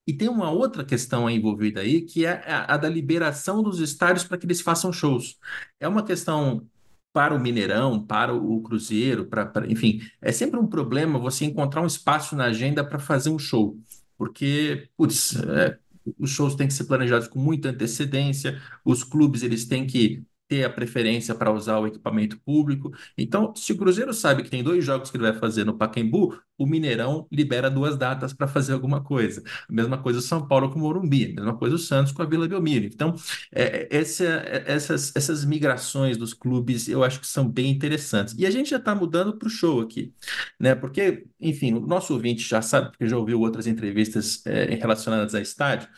E 0.06 0.12
tem 0.12 0.28
uma 0.28 0.50
outra 0.50 0.84
questão 0.84 1.30
envolvida 1.30 1.80
aí, 1.80 2.02
que 2.02 2.26
é 2.26 2.32
a, 2.46 2.74
a 2.74 2.76
da 2.76 2.88
liberação 2.90 3.62
dos 3.62 3.80
estádios 3.80 4.24
para 4.24 4.36
que 4.36 4.44
eles 4.44 4.60
façam 4.60 4.92
shows. 4.92 5.38
É 5.80 5.88
uma 5.88 6.04
questão 6.04 6.68
para 7.14 7.32
o 7.32 7.38
Mineirão, 7.38 8.04
para 8.04 8.34
o 8.34 8.60
Cruzeiro, 8.60 9.26
para, 9.26 9.46
para, 9.46 9.70
enfim, 9.70 10.00
é 10.20 10.32
sempre 10.32 10.58
um 10.58 10.66
problema 10.66 11.16
você 11.16 11.44
encontrar 11.44 11.80
um 11.80 11.86
espaço 11.86 12.34
na 12.34 12.46
agenda 12.46 12.84
para 12.84 12.98
fazer 12.98 13.30
um 13.30 13.38
show, 13.38 13.78
porque, 14.18 14.88
putz, 14.96 15.36
é, 15.36 15.78
os 16.18 16.30
shows 16.30 16.56
têm 16.56 16.66
que 16.66 16.74
ser 16.74 16.84
planejados 16.86 17.28
com 17.28 17.38
muita 17.38 17.70
antecedência, 17.70 18.60
os 18.84 19.04
clubes 19.04 19.44
eles 19.44 19.64
têm 19.64 19.86
que 19.86 20.24
ter 20.48 20.64
a 20.64 20.70
preferência 20.70 21.34
para 21.34 21.52
usar 21.52 21.78
o 21.78 21.86
equipamento 21.86 22.38
público. 22.40 22.92
Então, 23.16 23.54
se 23.54 23.72
o 23.72 23.76
Cruzeiro 23.76 24.12
sabe 24.12 24.42
que 24.42 24.50
tem 24.50 24.62
dois 24.62 24.84
jogos 24.84 25.10
que 25.10 25.16
ele 25.16 25.24
vai 25.24 25.38
fazer 25.38 25.64
no 25.64 25.76
Pacaembu, 25.76 26.38
o 26.56 26.66
Mineirão 26.66 27.26
libera 27.32 27.70
duas 27.70 27.96
datas 27.96 28.32
para 28.32 28.46
fazer 28.46 28.72
alguma 28.72 29.02
coisa. 29.02 29.42
A 29.68 29.72
mesma 29.72 29.98
coisa 29.98 30.18
o 30.18 30.22
São 30.22 30.46
Paulo 30.46 30.70
com 30.70 30.78
o 30.78 30.82
Morumbi, 30.82 31.32
a 31.32 31.40
mesma 31.40 31.56
coisa 31.56 31.76
o 31.76 31.78
Santos 31.78 32.12
com 32.12 32.22
a 32.22 32.26
Vila 32.26 32.46
Belmiro. 32.46 32.86
Então, 32.86 33.14
é, 33.52 33.88
essa, 33.90 34.24
essas, 34.66 35.14
essas 35.16 35.44
migrações 35.44 36.16
dos 36.16 36.32
clubes 36.34 36.88
eu 36.88 37.02
acho 37.02 37.20
que 37.20 37.26
são 37.26 37.48
bem 37.48 37.70
interessantes. 37.70 38.34
E 38.38 38.46
a 38.46 38.50
gente 38.50 38.70
já 38.70 38.76
está 38.76 38.94
mudando 38.94 39.36
para 39.36 39.46
o 39.48 39.50
show 39.50 39.80
aqui, 39.80 40.12
né? 40.60 40.74
Porque, 40.74 41.26
enfim, 41.40 41.74
o 41.74 41.80
nosso 41.80 42.12
ouvinte 42.12 42.46
já 42.48 42.62
sabe, 42.62 42.90
porque 42.90 43.08
já 43.08 43.16
ouviu 43.16 43.40
outras 43.40 43.66
entrevistas 43.66 44.44
é, 44.46 44.74
relacionadas 44.74 45.34
a 45.34 45.40
estádio. 45.40 45.88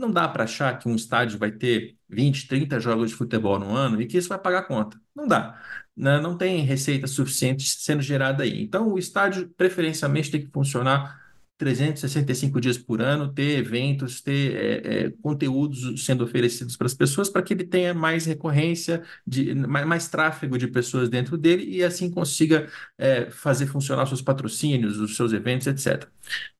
Não 0.00 0.10
dá 0.10 0.26
para 0.28 0.44
achar 0.44 0.78
que 0.78 0.88
um 0.88 0.94
estádio 0.96 1.38
vai 1.38 1.52
ter 1.52 1.96
20, 2.08 2.48
30 2.48 2.80
jogos 2.80 3.10
de 3.10 3.16
futebol 3.16 3.58
no 3.58 3.74
ano 3.74 4.00
e 4.00 4.06
que 4.06 4.16
isso 4.18 4.28
vai 4.28 4.38
pagar 4.38 4.62
conta. 4.62 5.00
Não 5.14 5.26
dá. 5.26 5.60
Né? 5.96 6.20
Não 6.20 6.36
tem 6.36 6.62
receita 6.64 7.06
suficiente 7.06 7.64
sendo 7.64 8.02
gerada 8.02 8.42
aí. 8.42 8.62
Então, 8.62 8.88
o 8.92 8.98
estádio 8.98 9.48
preferencialmente 9.50 10.30
tem 10.30 10.40
que 10.40 10.50
funcionar 10.50 11.19
365 11.60 12.58
dias 12.58 12.78
por 12.78 13.02
ano, 13.02 13.30
ter 13.30 13.58
eventos, 13.58 14.22
ter 14.22 14.56
é, 14.56 15.04
é, 15.04 15.10
conteúdos 15.20 16.02
sendo 16.06 16.24
oferecidos 16.24 16.74
para 16.74 16.86
as 16.86 16.94
pessoas, 16.94 17.28
para 17.28 17.42
que 17.42 17.52
ele 17.52 17.64
tenha 17.64 17.92
mais 17.92 18.24
recorrência, 18.24 19.02
de, 19.26 19.54
mais, 19.54 19.86
mais, 19.86 20.08
tráfego 20.08 20.56
de 20.56 20.66
pessoas 20.66 21.10
dentro 21.10 21.36
dele 21.36 21.64
e 21.64 21.84
assim 21.84 22.10
consiga 22.10 22.66
é, 22.96 23.30
fazer 23.30 23.66
funcionar 23.66 24.06
seus 24.06 24.22
patrocínios, 24.22 24.98
os 24.98 25.14
seus 25.14 25.34
eventos, 25.34 25.66
etc. 25.66 26.08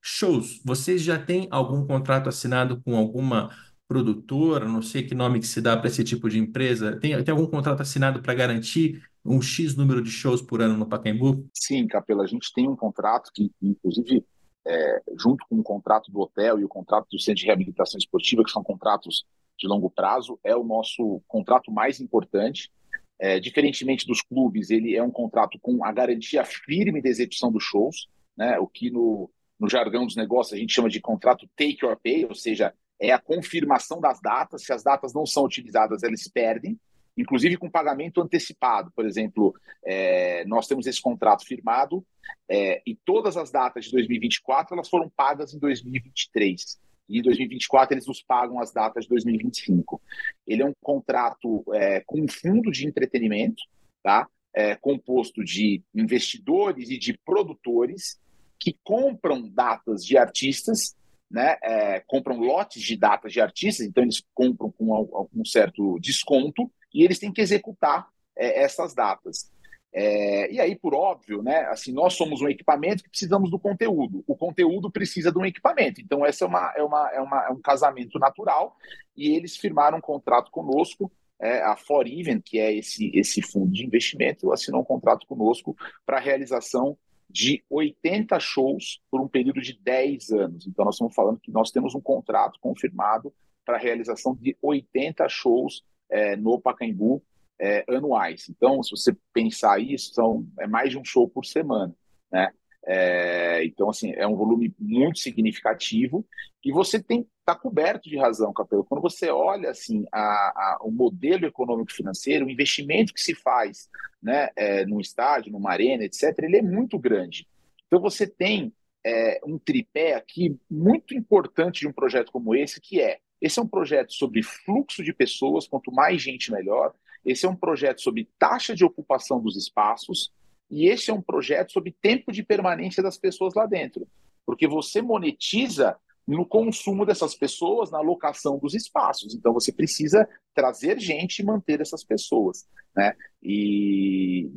Shows, 0.03 0.61
vocês 0.63 1.01
já 1.01 1.19
têm 1.19 1.49
algum 1.51 1.87
contrato 1.87 2.29
assinado 2.29 2.79
com 2.83 2.95
alguma 2.95 3.49
produtora, 3.89 4.67
não 4.67 4.83
sei 4.83 5.03
que 5.03 5.15
nome 5.15 5.41
que 5.41 5.47
se 5.47 5.63
dá 5.63 5.79
para 5.79 5.89
esse 5.89 6.05
tipo 6.05 6.29
de 6.29 6.39
empresa? 6.39 7.01
Tem, 7.01 7.25
tem 7.25 7.33
algum 7.33 7.47
contrato 7.47 7.81
assinado 7.81 8.21
para 8.21 8.35
garantir 8.35 9.03
um 9.25 9.41
X 9.41 9.75
número 9.75 10.03
de 10.03 10.11
shows 10.11 10.43
por 10.43 10.61
ano 10.61 10.77
no 10.77 10.87
Pacaembu? 10.87 11.49
Sim, 11.55 11.87
Capela, 11.87 12.25
a 12.25 12.27
gente 12.27 12.53
tem 12.53 12.69
um 12.69 12.77
contrato 12.77 13.31
que, 13.35 13.51
inclusive, 13.63 14.25
é, 14.67 15.03
junto 15.17 15.45
com 15.49 15.57
o 15.57 15.63
contrato 15.63 16.11
do 16.11 16.21
hotel 16.21 16.59
e 16.59 16.65
o 16.65 16.69
contrato 16.69 17.09
do 17.11 17.19
centro 17.19 17.41
de 17.41 17.47
reabilitação 17.47 17.99
esportiva, 17.99 18.45
que 18.45 18.51
são 18.51 18.63
contratos 18.63 19.25
de 19.59 19.67
longo 19.67 19.91
prazo, 19.91 20.39
é 20.43 20.57
o 20.57 20.65
nosso 20.65 21.23
contrato 21.27 21.71
mais 21.71 22.01
importante. 22.01 22.71
É, 23.19 23.39
diferentemente 23.39 24.07
dos 24.07 24.23
clubes, 24.23 24.71
ele 24.71 24.97
é 24.97 25.03
um 25.03 25.11
contrato 25.11 25.59
com 25.61 25.85
a 25.85 25.93
garantia 25.93 26.45
firme 26.45 27.03
da 27.03 27.09
execução 27.09 27.53
dos 27.53 27.63
shows, 27.63 28.09
né, 28.37 28.59
o 28.59 28.67
que 28.67 28.91
no, 28.91 29.31
no 29.59 29.69
jargão 29.69 30.07
dos 30.07 30.17
negócios 30.17 30.55
a 30.55 30.57
gente 30.57 30.73
chama 30.73 30.89
de 30.89 31.01
contrato 31.01 31.49
take 31.55 31.85
or 31.85 31.99
pay, 32.03 32.25
ou 32.25 32.35
seja, 32.35 32.73
é 32.99 33.13
a 33.13 33.19
confirmação 33.19 34.01
das 34.01 34.21
datas. 34.21 34.65
Se 34.65 34.73
as 34.73 34.83
datas 34.83 35.13
não 35.13 35.27
são 35.27 35.45
utilizadas, 35.45 36.03
eles 36.03 36.29
perdem 36.29 36.79
inclusive 37.21 37.57
com 37.57 37.71
pagamento 37.71 38.21
antecipado. 38.21 38.91
Por 38.95 39.07
exemplo, 39.07 39.55
é, 39.85 40.45
nós 40.47 40.67
temos 40.67 40.87
esse 40.87 41.01
contrato 41.01 41.47
firmado 41.47 42.05
é, 42.49 42.83
e 42.87 42.95
todas 43.05 43.37
as 43.37 43.51
datas 43.51 43.87
de 43.87 43.93
2024 43.93 44.75
elas 44.75 44.89
foram 44.89 45.09
pagas 45.09 45.55
em 45.55 45.59
2023. 45.59 46.81
E 47.09 47.19
em 47.19 47.23
2024 47.23 47.95
eles 47.95 48.07
nos 48.07 48.23
pagam 48.23 48.61
as 48.61 48.73
datas 48.73 49.05
de 49.05 49.11
2025. 49.11 50.01
Ele 50.47 50.63
é 50.63 50.67
um 50.67 50.75
contrato 50.81 51.65
é, 51.75 52.01
com 52.07 52.21
um 52.21 52.29
fundo 52.29 52.71
de 52.71 52.87
entretenimento, 52.87 53.63
tá? 54.03 54.27
É, 54.53 54.75
composto 54.75 55.45
de 55.45 55.81
investidores 55.95 56.91
e 56.91 56.99
de 56.99 57.17
produtores 57.25 58.19
que 58.59 58.77
compram 58.83 59.49
datas 59.49 60.05
de 60.05 60.19
artistas 60.19 60.97
né, 61.31 61.57
é, 61.63 62.01
compram 62.01 62.41
lotes 62.41 62.83
de 62.83 62.97
datas 62.97 63.33
de 63.33 63.41
artistas, 63.41 63.87
então 63.87 64.03
eles 64.03 64.23
compram 64.35 64.71
com 64.73 64.93
algum 64.93 65.45
certo 65.45 65.99
desconto 66.01 66.71
e 66.93 67.05
eles 67.05 67.19
têm 67.19 67.33
que 67.33 67.41
executar 67.41 68.09
é, 68.37 68.63
essas 68.63 68.95
datas. 68.95 69.51
É, 69.93 70.53
e 70.53 70.61
aí, 70.61 70.77
por 70.77 70.95
óbvio, 70.95 71.43
né, 71.43 71.63
assim, 71.67 71.93
nós 71.93 72.15
somos 72.15 72.41
um 72.41 72.49
equipamento 72.49 73.03
que 73.03 73.11
precisamos 73.11 73.51
do 73.51 73.59
conteúdo. 73.59 74.23
O 74.27 74.37
conteúdo 74.37 74.91
precisa 74.91 75.33
de 75.33 75.39
um 75.39 75.45
equipamento. 75.45 76.01
Então, 76.01 76.25
essa 76.25 76.45
é, 76.45 76.49
uma, 76.49 76.73
é, 76.77 76.83
uma, 76.83 77.11
é, 77.11 77.21
uma, 77.21 77.47
é 77.47 77.51
um 77.51 77.61
casamento 77.61 78.19
natural 78.19 78.77
e 79.17 79.35
eles 79.35 79.57
firmaram 79.57 79.99
um 79.99 80.01
contrato 80.01 80.51
conosco. 80.51 81.11
É, 81.43 81.63
a 81.63 81.75
For 81.75 82.07
Even, 82.07 82.41
que 82.41 82.59
é 82.59 82.73
esse, 82.73 83.11
esse 83.15 83.41
fundo 83.41 83.73
de 83.73 83.85
investimento, 83.85 84.53
assinou 84.53 84.83
um 84.83 84.85
contrato 84.85 85.27
conosco 85.27 85.75
para 86.05 86.19
a 86.19 86.21
realização 86.21 86.99
de 87.29 87.65
80 87.71 88.39
shows 88.39 89.01
por 89.11 89.21
um 89.21 89.29
período 89.29 89.61
de 89.61 89.79
10 89.81 90.31
anos. 90.33 90.67
Então, 90.67 90.85
nós 90.85 90.97
estamos 90.97 91.15
falando 91.15 91.41
que 91.41 91.51
nós 91.51 91.71
temos 91.71 91.95
um 91.95 92.01
contrato 92.01 92.61
confirmado 92.61 93.33
para 93.65 93.77
a 93.77 93.81
realização 93.81 94.35
de 94.35 94.57
80 94.61 95.29
shows 95.29 95.83
é, 96.11 96.37
no 96.37 96.61
Pacaembu 96.61 97.23
é, 97.59 97.85
anuais. 97.89 98.49
Então, 98.49 98.83
se 98.83 98.91
você 98.91 99.17
pensar 99.33 99.81
isso, 99.81 100.15
são, 100.15 100.47
é 100.59 100.67
mais 100.67 100.91
de 100.91 100.99
um 100.99 101.05
show 101.05 101.29
por 101.29 101.45
semana, 101.45 101.95
né? 102.33 102.51
É, 102.87 103.63
então, 103.67 103.91
assim, 103.91 104.13
é 104.13 104.27
um 104.27 104.35
volume 104.35 104.75
muito 104.79 105.19
significativo 105.19 106.27
e 106.65 106.73
você 106.73 107.01
tem 107.01 107.29
está 107.51 107.55
coberto 107.55 108.09
de 108.09 108.17
razão, 108.17 108.53
Capelo. 108.53 108.85
Quando 108.85 109.03
você 109.03 109.29
olha 109.29 109.71
assim 109.71 110.05
a, 110.13 110.21
a, 110.21 110.79
o 110.83 110.91
modelo 110.91 111.47
econômico 111.47 111.93
financeiro, 111.93 112.47
o 112.47 112.51
investimento 112.51 113.13
que 113.13 113.21
se 113.21 113.35
faz, 113.35 113.89
né, 114.23 114.51
é, 114.55 114.87
num 114.87 115.01
estádio, 115.01 115.53
numa 115.53 115.71
arena, 115.71 116.05
etc., 116.05 116.33
ele 116.39 116.59
é 116.59 116.63
muito 116.63 116.99
grande. 116.99 117.47
Então, 117.87 118.01
você 118.01 118.27
tem 118.27 118.73
é, 119.05 119.41
um 119.45 119.59
tripé 119.59 120.15
aqui 120.15 120.57
muito 120.71 121.15
importante 121.15 121.81
de 121.81 121.89
um 121.89 121.93
projeto 121.93 122.31
como 122.31 122.55
esse, 122.55 122.81
que 122.81 123.01
é 123.01 123.19
esse 123.41 123.59
é 123.59 123.63
um 123.63 123.69
projeto 123.69 124.13
sobre 124.13 124.43
fluxo 124.43 125.03
de 125.03 125.15
pessoas, 125.15 125.67
quanto 125.67 125.91
mais 125.91 126.21
gente, 126.21 126.53
melhor. 126.53 126.93
Esse 127.25 127.47
é 127.47 127.49
um 127.49 127.57
projeto 127.57 128.03
sobre 128.03 128.29
taxa 128.39 128.75
de 128.75 128.85
ocupação 128.85 129.41
dos 129.41 129.57
espaços. 129.57 130.33
E 130.71 130.89
esse 130.89 131.11
é 131.11 131.15
um 131.15 131.23
projeto 131.23 131.73
sobre 131.73 131.95
tempo 132.01 132.31
de 132.31 132.43
permanência 132.43 133.03
das 133.03 133.17
pessoas 133.17 133.55
lá 133.55 133.67
dentro. 133.67 134.07
Porque 134.45 134.69
você 134.69 135.01
monetiza 135.01 135.97
no 136.27 136.47
consumo 136.47 137.05
dessas 137.05 137.35
pessoas, 137.35 137.91
na 137.91 138.01
locação 138.01 138.59
dos 138.59 138.75
espaços. 138.75 139.35
Então 139.35 139.53
você 139.53 139.73
precisa 139.73 140.29
trazer 140.55 140.99
gente 141.01 141.41
e 141.41 141.45
manter 141.45 141.81
essas 141.81 142.05
pessoas. 142.05 142.69
Né? 142.95 143.15
E, 143.43 144.49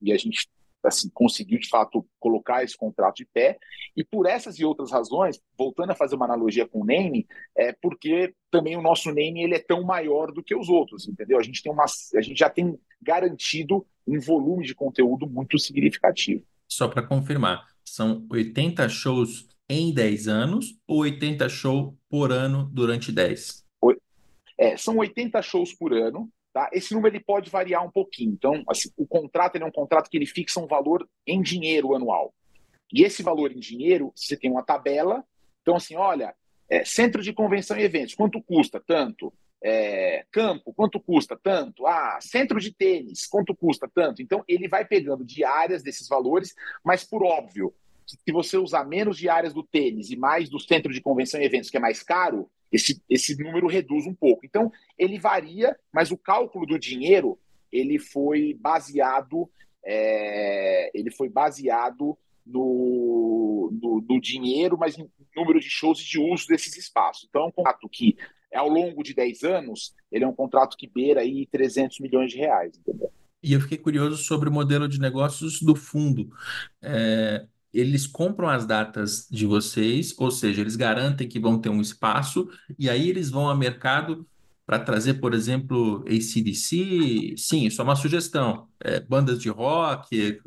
e 0.00 0.12
a 0.12 0.16
gente 0.16 0.48
assim, 0.86 1.10
conseguiu 1.12 1.58
de 1.58 1.68
fato 1.68 2.06
colocar 2.18 2.62
esse 2.62 2.76
contrato 2.76 3.16
de 3.16 3.26
pé. 3.26 3.58
E 3.96 4.04
por 4.04 4.26
essas 4.26 4.58
e 4.58 4.64
outras 4.64 4.90
razões, 4.90 5.40
voltando 5.56 5.90
a 5.90 5.94
fazer 5.94 6.16
uma 6.16 6.24
analogia 6.24 6.66
com 6.66 6.82
o 6.82 6.84
name, 6.84 7.26
é 7.56 7.72
porque 7.72 8.34
também 8.50 8.76
o 8.76 8.82
nosso 8.82 9.12
name 9.12 9.42
ele 9.42 9.54
é 9.54 9.58
tão 9.58 9.82
maior 9.82 10.32
do 10.32 10.42
que 10.42 10.54
os 10.54 10.68
outros, 10.68 11.08
entendeu? 11.08 11.38
A 11.38 11.42
gente 11.42 11.62
tem 11.62 11.72
uma, 11.72 11.84
a 11.84 12.20
gente 12.20 12.38
já 12.38 12.50
tem 12.50 12.78
garantido 13.00 13.86
um 14.06 14.20
volume 14.20 14.64
de 14.64 14.74
conteúdo 14.74 15.26
muito 15.26 15.58
significativo. 15.58 16.44
Só 16.68 16.88
para 16.88 17.02
confirmar, 17.02 17.66
são 17.84 18.26
80 18.30 18.88
shows 18.88 19.48
em 19.68 19.92
10 19.92 20.28
anos 20.28 20.78
ou 20.86 20.98
80 21.00 21.48
shows 21.48 21.94
por 22.08 22.32
ano 22.32 22.68
durante 22.72 23.10
10? 23.10 23.66
É, 24.58 24.76
são 24.76 24.96
80 24.96 25.42
shows 25.42 25.74
por 25.74 25.92
ano, 25.92 26.30
Tá? 26.56 26.70
Esse 26.72 26.94
número 26.94 27.14
ele 27.14 27.22
pode 27.22 27.50
variar 27.50 27.84
um 27.84 27.90
pouquinho. 27.90 28.32
Então, 28.32 28.64
assim, 28.66 28.88
o 28.96 29.06
contrato 29.06 29.56
é 29.56 29.62
um 29.66 29.70
contrato 29.70 30.08
que 30.08 30.16
ele 30.16 30.24
fixa 30.24 30.58
um 30.58 30.66
valor 30.66 31.06
em 31.26 31.42
dinheiro 31.42 31.94
anual. 31.94 32.34
E 32.90 33.02
esse 33.02 33.22
valor 33.22 33.52
em 33.52 33.58
dinheiro, 33.58 34.10
você 34.16 34.38
tem 34.38 34.50
uma 34.50 34.62
tabela. 34.62 35.22
Então, 35.60 35.76
assim, 35.76 35.96
olha, 35.96 36.34
é, 36.66 36.82
centro 36.82 37.22
de 37.22 37.34
convenção 37.34 37.76
e 37.76 37.82
eventos, 37.82 38.14
quanto 38.14 38.42
custa? 38.42 38.80
Tanto. 38.80 39.34
É, 39.62 40.24
campo, 40.32 40.72
quanto 40.72 40.98
custa? 40.98 41.38
Tanto. 41.42 41.86
Ah, 41.86 42.16
centro 42.22 42.58
de 42.58 42.74
tênis, 42.74 43.26
quanto 43.26 43.54
custa? 43.54 43.86
Tanto. 43.94 44.22
Então, 44.22 44.42
ele 44.48 44.66
vai 44.66 44.86
pegando 44.86 45.26
diárias 45.26 45.82
desses 45.82 46.08
valores, 46.08 46.54
mas 46.82 47.04
por 47.04 47.22
óbvio, 47.22 47.74
se 48.06 48.32
você 48.32 48.56
usar 48.56 48.84
menos 48.84 49.18
diárias 49.18 49.52
do 49.52 49.62
tênis 49.62 50.10
e 50.10 50.16
mais 50.16 50.48
do 50.48 50.60
centro 50.60 50.92
de 50.92 51.00
convenção 51.00 51.40
e 51.40 51.44
eventos, 51.44 51.70
que 51.70 51.76
é 51.76 51.80
mais 51.80 52.02
caro, 52.02 52.48
esse, 52.70 53.02
esse 53.08 53.36
número 53.42 53.66
reduz 53.66 54.06
um 54.06 54.14
pouco. 54.14 54.46
Então, 54.46 54.70
ele 54.98 55.18
varia, 55.18 55.76
mas 55.92 56.10
o 56.10 56.16
cálculo 56.16 56.66
do 56.66 56.78
dinheiro 56.78 57.38
ele 57.72 57.98
foi 57.98 58.54
baseado 58.54 59.50
é, 59.86 60.90
ele 60.92 61.12
foi 61.12 61.28
baseado 61.28 62.18
no, 62.44 63.70
no, 63.80 64.04
no, 64.08 64.20
dinheiro, 64.20 64.76
mas 64.76 64.98
em 64.98 65.08
número 65.34 65.60
de 65.60 65.70
shows 65.70 66.00
e 66.00 66.04
de 66.04 66.18
uso 66.18 66.48
desses 66.48 66.76
espaços. 66.76 67.26
Então, 67.28 67.42
é 67.42 67.46
um 67.46 67.52
contrato 67.52 67.88
que, 67.88 68.16
ao 68.52 68.68
longo 68.68 69.02
de 69.04 69.14
10 69.14 69.44
anos, 69.44 69.94
ele 70.10 70.24
é 70.24 70.28
um 70.28 70.34
contrato 70.34 70.76
que 70.76 70.88
beira 70.88 71.20
aí 71.20 71.46
300 71.46 72.00
milhões 72.00 72.32
de 72.32 72.38
reais, 72.38 72.76
entendeu? 72.76 73.12
E 73.42 73.52
eu 73.52 73.60
fiquei 73.60 73.78
curioso 73.78 74.16
sobre 74.16 74.48
o 74.48 74.52
modelo 74.52 74.88
de 74.88 74.98
negócios 74.98 75.60
do 75.60 75.76
fundo. 75.76 76.30
É, 76.82 77.46
eles 77.78 78.06
compram 78.06 78.48
as 78.48 78.66
datas 78.66 79.28
de 79.30 79.46
vocês, 79.46 80.14
ou 80.18 80.30
seja, 80.30 80.60
eles 80.60 80.76
garantem 80.76 81.28
que 81.28 81.38
vão 81.38 81.60
ter 81.60 81.68
um 81.68 81.80
espaço, 81.80 82.48
e 82.78 82.88
aí 82.88 83.08
eles 83.08 83.30
vão 83.30 83.48
ao 83.48 83.56
mercado 83.56 84.26
para 84.64 84.80
trazer, 84.80 85.14
por 85.14 85.32
exemplo, 85.32 86.04
ACDC, 86.08 87.34
sim, 87.36 87.66
isso 87.66 87.80
é 87.80 87.84
uma 87.84 87.94
sugestão. 87.94 88.66
É, 88.80 88.98
bandas 88.98 89.40
de 89.40 89.48
rock, 89.48 90.40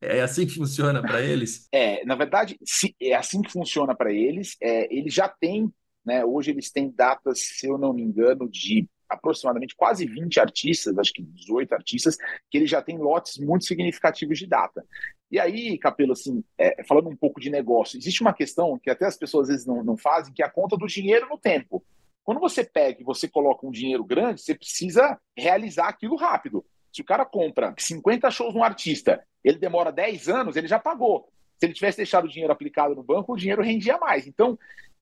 é 0.00 0.22
assim 0.22 0.46
que 0.46 0.54
funciona 0.54 1.02
para 1.02 1.20
eles? 1.20 1.68
É, 1.70 2.02
na 2.06 2.14
verdade, 2.14 2.58
se, 2.64 2.96
é 2.98 3.14
assim 3.14 3.42
que 3.42 3.52
funciona 3.52 3.94
para 3.94 4.10
eles. 4.10 4.56
É, 4.62 4.92
eles 4.94 5.12
já 5.12 5.28
têm, 5.28 5.70
né, 6.06 6.24
hoje 6.24 6.52
eles 6.52 6.70
têm 6.70 6.90
datas, 6.90 7.40
se 7.40 7.66
eu 7.66 7.76
não 7.76 7.92
me 7.92 8.02
engano, 8.02 8.48
de 8.48 8.88
aproximadamente 9.08 9.74
quase 9.76 10.06
20 10.06 10.38
artistas, 10.38 10.98
acho 10.98 11.12
que 11.12 11.22
18 11.22 11.72
artistas, 11.74 12.16
que 12.50 12.58
ele 12.58 12.66
já 12.66 12.82
tem 12.82 12.98
lotes 12.98 13.38
muito 13.38 13.64
significativos 13.64 14.38
de 14.38 14.46
data. 14.46 14.84
E 15.30 15.38
aí, 15.38 15.76
Capelo, 15.78 16.12
assim, 16.12 16.42
é, 16.56 16.82
falando 16.84 17.08
um 17.08 17.16
pouco 17.16 17.40
de 17.40 17.50
negócio, 17.50 17.98
existe 17.98 18.22
uma 18.22 18.32
questão 18.32 18.78
que 18.78 18.90
até 18.90 19.06
as 19.06 19.16
pessoas 19.16 19.48
às 19.48 19.54
vezes 19.54 19.66
não, 19.66 19.84
não 19.84 19.96
fazem, 19.96 20.32
que 20.32 20.42
é 20.42 20.46
a 20.46 20.50
conta 20.50 20.76
do 20.76 20.86
dinheiro 20.86 21.28
no 21.28 21.36
tempo. 21.36 21.84
Quando 22.24 22.40
você 22.40 22.64
pega 22.64 23.00
e 23.00 23.04
você 23.04 23.28
coloca 23.28 23.66
um 23.66 23.70
dinheiro 23.70 24.04
grande, 24.04 24.40
você 24.40 24.54
precisa 24.54 25.18
realizar 25.36 25.88
aquilo 25.88 26.16
rápido. 26.16 26.64
Se 26.92 27.02
o 27.02 27.04
cara 27.04 27.24
compra 27.24 27.74
50 27.78 28.30
shows 28.30 28.54
no 28.54 28.62
artista, 28.62 29.22
ele 29.44 29.58
demora 29.58 29.92
10 29.92 30.28
anos, 30.28 30.56
ele 30.56 30.66
já 30.66 30.78
pagou. 30.78 31.28
Se 31.58 31.66
ele 31.66 31.74
tivesse 31.74 31.98
deixado 31.98 32.24
o 32.24 32.28
dinheiro 32.28 32.52
aplicado 32.52 32.94
no 32.94 33.02
banco, 33.02 33.32
o 33.32 33.36
dinheiro 33.36 33.62
rendia 33.62 33.98
mais. 33.98 34.26
Então, 34.26 34.58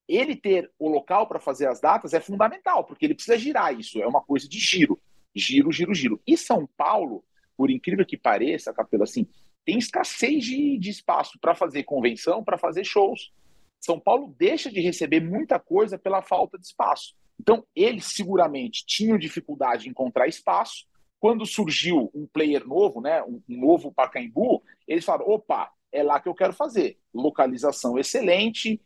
ele 0.09 0.37
ter 0.37 0.70
o 0.79 0.89
local 0.89 1.27
para 1.27 1.41
fazer 1.41 1.68
as 1.68 1.81
datas 1.81 2.14
é 2.14 2.20
fundamental, 2.20 2.85
porque 2.85 3.05
ele 3.05 3.14
precisa 3.14 3.39
girar 3.39 3.79
isso, 3.79 4.01
é 4.01 4.07
uma 4.07 4.22
coisa 4.22 4.49
de 4.49 4.59
giro. 4.59 4.99
Giro, 5.35 5.70
giro, 5.70 5.95
giro. 5.95 6.20
E 6.27 6.37
São 6.37 6.68
Paulo, 6.77 7.24
por 7.57 7.70
incrível 7.70 8.07
que 8.07 8.16
pareça, 8.16 8.72
Capela, 8.72 9.05
assim, 9.05 9.27
tem 9.66 9.76
escassez 9.76 10.44
de, 10.44 10.78
de 10.78 10.90
espaço 10.90 11.38
para 11.40 11.54
fazer 11.54 11.82
convenção, 11.82 12.44
para 12.44 12.56
fazer 12.56 12.84
shows. 12.84 13.32
São 13.80 13.98
Paulo 13.98 14.34
deixa 14.38 14.70
de 14.70 14.80
receber 14.80 15.20
muita 15.20 15.58
coisa 15.58 15.98
pela 15.98 16.22
falta 16.22 16.56
de 16.56 16.64
espaço. 16.64 17.14
Então, 17.38 17.66
eles 17.74 18.06
seguramente 18.06 18.86
tinham 18.86 19.18
dificuldade 19.18 19.86
em 19.86 19.90
encontrar 19.90 20.28
espaço. 20.28 20.86
Quando 21.18 21.44
surgiu 21.44 22.10
um 22.14 22.26
player 22.26 22.66
novo, 22.66 23.00
né, 23.00 23.22
um 23.24 23.42
novo 23.48 23.92
Pacaembu, 23.92 24.62
eles 24.86 25.04
falaram: 25.04 25.28
opa, 25.28 25.72
é 25.90 26.02
lá 26.02 26.20
que 26.20 26.28
eu 26.28 26.34
quero 26.34 26.52
fazer. 26.52 26.98
Localização 27.12 27.98
excelente, 27.98 28.80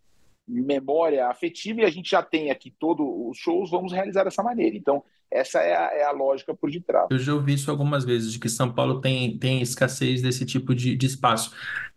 memória 0.49 1.29
afetiva, 1.29 1.83
e 1.83 1.85
a 1.85 1.91
gente 1.91 2.11
já 2.11 2.23
tem 2.23 2.51
aqui 2.51 2.71
todos 2.71 3.07
os 3.07 3.37
shows, 3.37 3.71
vamos 3.71 3.93
realizar 3.93 4.25
dessa 4.25 4.43
maneira. 4.43 4.77
Então, 4.77 5.05
essa 5.31 5.61
é 5.61 5.77
a, 5.77 5.99
é 5.99 6.05
a, 6.05 6.11
lógica 6.11 6.55
por 6.55 6.71
detrás. 6.71 7.07
Eu 7.11 7.19
já 7.19 7.35
ouvi 7.35 7.55
isso 7.55 7.71
algumas 7.71 8.05
vezes, 8.05 8.33
de 8.33 8.39
que 8.39 8.49
São 8.49 8.73
Paulo 8.73 9.01
tem, 9.01 9.39
tem 9.39 9.63
escassez 9.63 10.21
desse 10.21 10.45
tipo 10.45 10.75
de, 10.75 10.97
de 10.97 11.07
espaço. 11.07 11.53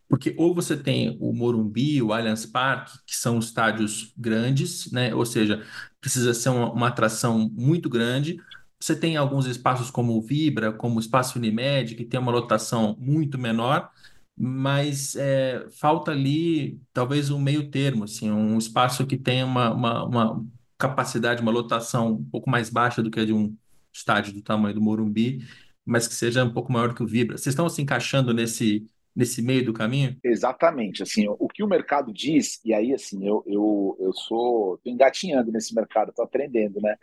Porque 0.07 0.36
ou 0.38 0.53
você 0.53 0.77
tem 0.77 1.17
o 1.19 1.34
Morumbi, 1.34 2.01
o 2.01 2.13
Allianz 2.13 2.45
Parque, 2.45 2.99
que 3.05 3.15
são 3.15 3.39
estádios 3.39 4.13
grandes, 4.15 4.91
né? 4.91 5.15
Ou 5.15 5.25
seja, 5.25 5.65
precisa 5.99 6.34
ser 6.34 6.49
uma, 6.49 6.71
uma 6.71 6.88
atração 6.89 7.49
muito 7.51 7.89
grande. 7.89 8.38
Você 8.79 8.95
tem 8.95 9.17
alguns 9.17 9.47
espaços 9.47 9.89
como 9.89 10.13
o 10.13 10.21
Vibra, 10.21 10.71
como 10.71 10.97
o 10.97 10.99
Espaço 10.99 11.39
Unimed, 11.39 11.95
que 11.95 12.03
tem 12.03 12.19
uma 12.19 12.31
lotação 12.31 12.95
muito 12.99 13.39
menor, 13.39 13.89
mas 14.38 15.15
é, 15.15 15.65
falta 15.79 16.11
ali 16.11 16.79
talvez 16.91 17.29
um 17.31 17.39
meio 17.39 17.71
termo, 17.71 18.03
assim, 18.03 18.29
um 18.29 18.57
espaço 18.57 19.07
que 19.07 19.17
tenha 19.17 19.45
uma, 19.45 19.73
uma, 19.73 20.03
uma 20.05 20.45
capacidade, 20.88 21.41
uma 21.41 21.51
lotação 21.51 22.13
um 22.13 22.25
pouco 22.25 22.49
mais 22.49 22.69
baixa 22.69 23.01
do 23.01 23.09
que 23.09 23.19
a 23.19 23.25
de 23.25 23.34
um 23.34 23.55
estádio 23.91 24.34
do 24.34 24.41
tamanho 24.41 24.75
do 24.75 24.81
Morumbi, 24.81 25.39
mas 25.86 26.07
que 26.07 26.13
seja 26.13 26.43
um 26.43 26.51
pouco 26.51 26.71
maior 26.71 26.93
que 26.93 27.03
o 27.03 27.07
Vibra. 27.07 27.38
Vocês 27.38 27.53
estão 27.53 27.69
se 27.69 27.81
encaixando 27.81 28.34
nesse, 28.34 28.86
nesse 29.15 29.41
meio 29.41 29.65
do 29.65 29.73
caminho? 29.73 30.17
Exatamente, 30.23 31.01
assim, 31.03 31.25
o 31.27 31.47
que 31.47 31.63
o 31.63 31.67
mercado 31.67 32.11
diz, 32.11 32.59
e 32.65 32.73
aí, 32.73 32.93
assim, 32.93 33.25
eu, 33.25 33.43
eu, 33.47 33.97
eu 33.99 34.13
sou, 34.13 34.77
tô 34.84 34.89
engatinhando 34.89 35.51
nesse 35.51 35.73
mercado, 35.73 36.13
tô 36.13 36.21
aprendendo, 36.21 36.81
né, 36.81 36.95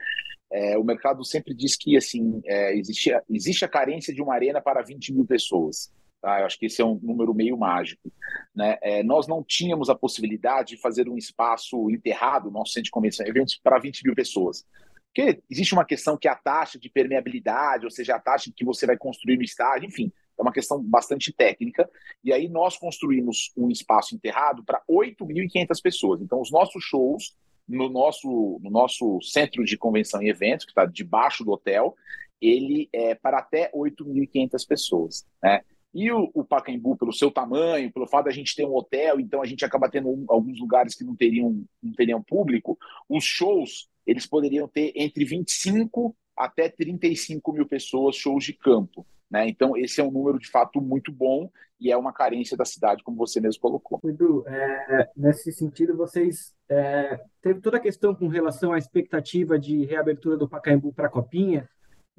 é, 0.52 0.76
o 0.76 0.84
mercado 0.84 1.24
sempre 1.24 1.54
diz 1.54 1.76
que, 1.76 1.96
assim, 1.96 2.42
é, 2.44 2.76
existe, 2.76 3.10
existe 3.30 3.64
a 3.64 3.68
carência 3.68 4.12
de 4.12 4.20
uma 4.20 4.34
arena 4.34 4.60
para 4.60 4.82
20 4.82 5.14
mil 5.14 5.24
pessoas, 5.24 5.92
Tá? 6.20 6.40
Eu 6.40 6.46
acho 6.46 6.58
que 6.58 6.66
esse 6.66 6.82
é 6.82 6.84
um 6.84 6.98
número 7.02 7.32
meio 7.32 7.56
mágico. 7.56 8.12
Né? 8.54 8.78
É, 8.82 9.02
nós 9.02 9.26
não 9.26 9.42
tínhamos 9.42 9.88
a 9.88 9.94
possibilidade 9.94 10.76
de 10.76 10.80
fazer 10.80 11.08
um 11.08 11.16
espaço 11.16 11.90
enterrado, 11.90 12.50
nosso 12.50 12.72
centro 12.72 12.84
de 12.84 12.90
convenção, 12.90 13.26
eventos 13.26 13.58
para 13.62 13.78
20 13.78 14.04
mil 14.04 14.14
pessoas. 14.14 14.66
Porque 15.06 15.42
existe 15.50 15.72
uma 15.72 15.84
questão 15.84 16.16
que 16.16 16.28
é 16.28 16.30
a 16.30 16.36
taxa 16.36 16.78
de 16.78 16.88
permeabilidade, 16.88 17.84
ou 17.84 17.90
seja, 17.90 18.14
a 18.14 18.20
taxa 18.20 18.50
que 18.54 18.64
você 18.64 18.86
vai 18.86 18.96
construir 18.96 19.36
no 19.36 19.42
estádio, 19.42 19.88
enfim, 19.88 20.12
é 20.38 20.42
uma 20.42 20.52
questão 20.52 20.80
bastante 20.82 21.32
técnica. 21.32 21.88
E 22.22 22.32
aí 22.32 22.48
nós 22.48 22.76
construímos 22.76 23.52
um 23.56 23.70
espaço 23.70 24.14
enterrado 24.14 24.62
para 24.64 24.82
8.500 24.88 25.82
pessoas. 25.82 26.22
Então, 26.22 26.40
os 26.40 26.50
nossos 26.50 26.82
shows 26.84 27.34
no 27.68 27.88
nosso, 27.88 28.58
no 28.62 28.70
nosso 28.70 29.20
centro 29.22 29.64
de 29.64 29.76
convenção 29.76 30.22
e 30.22 30.28
eventos, 30.28 30.64
que 30.64 30.72
está 30.72 30.84
debaixo 30.84 31.44
do 31.44 31.52
hotel, 31.52 31.94
ele 32.40 32.88
é 32.92 33.14
para 33.14 33.38
até 33.38 33.70
8.500 33.72 34.66
pessoas. 34.66 35.26
Né? 35.42 35.62
E 35.93 36.11
o, 36.12 36.30
o 36.34 36.45
Pacaembu, 36.45 36.97
pelo 36.97 37.12
seu 37.12 37.30
tamanho, 37.30 37.93
pelo 37.93 38.07
fato 38.07 38.26
da 38.26 38.30
gente 38.30 38.55
ter 38.55 38.64
um 38.64 38.74
hotel, 38.74 39.18
então 39.18 39.43
a 39.43 39.47
gente 39.47 39.64
acaba 39.64 39.91
tendo 39.91 40.09
um, 40.09 40.24
alguns 40.28 40.61
lugares 40.61 40.95
que 40.95 41.05
não 41.05 41.16
teriam, 41.16 41.64
não 41.82 41.93
teriam 41.93 42.22
público, 42.22 42.78
os 43.09 43.24
shows 43.24 43.88
eles 44.07 44.26
poderiam 44.26 44.68
ter 44.68 44.93
entre 44.95 45.24
25 45.24 46.16
até 46.36 46.68
35 46.68 47.53
mil 47.53 47.66
pessoas, 47.66 48.16
shows 48.16 48.45
de 48.45 48.53
campo. 48.53 49.07
Né? 49.30 49.49
Então, 49.49 49.76
esse 49.76 50.01
é 50.01 50.05
um 50.05 50.11
número 50.11 50.38
de 50.38 50.49
fato 50.49 50.80
muito 50.80 51.12
bom 51.12 51.51
e 51.78 51.91
é 51.91 51.97
uma 51.97 52.12
carência 52.12 52.57
da 52.57 52.64
cidade, 52.64 53.03
como 53.03 53.16
você 53.16 53.41
mesmo 53.41 53.61
colocou. 53.61 54.01
Edu, 54.05 54.45
é, 54.47 55.09
nesse 55.16 55.53
sentido, 55.53 55.97
vocês 55.97 56.55
é, 56.68 57.20
teve 57.41 57.61
toda 57.61 57.76
a 57.76 57.80
questão 57.80 58.14
com 58.14 58.26
relação 58.26 58.72
à 58.72 58.78
expectativa 58.78 59.59
de 59.59 59.84
reabertura 59.84 60.36
do 60.36 60.49
Pacaembu 60.49 60.93
para 60.93 61.07
a 61.07 61.11
Copinha 61.11 61.68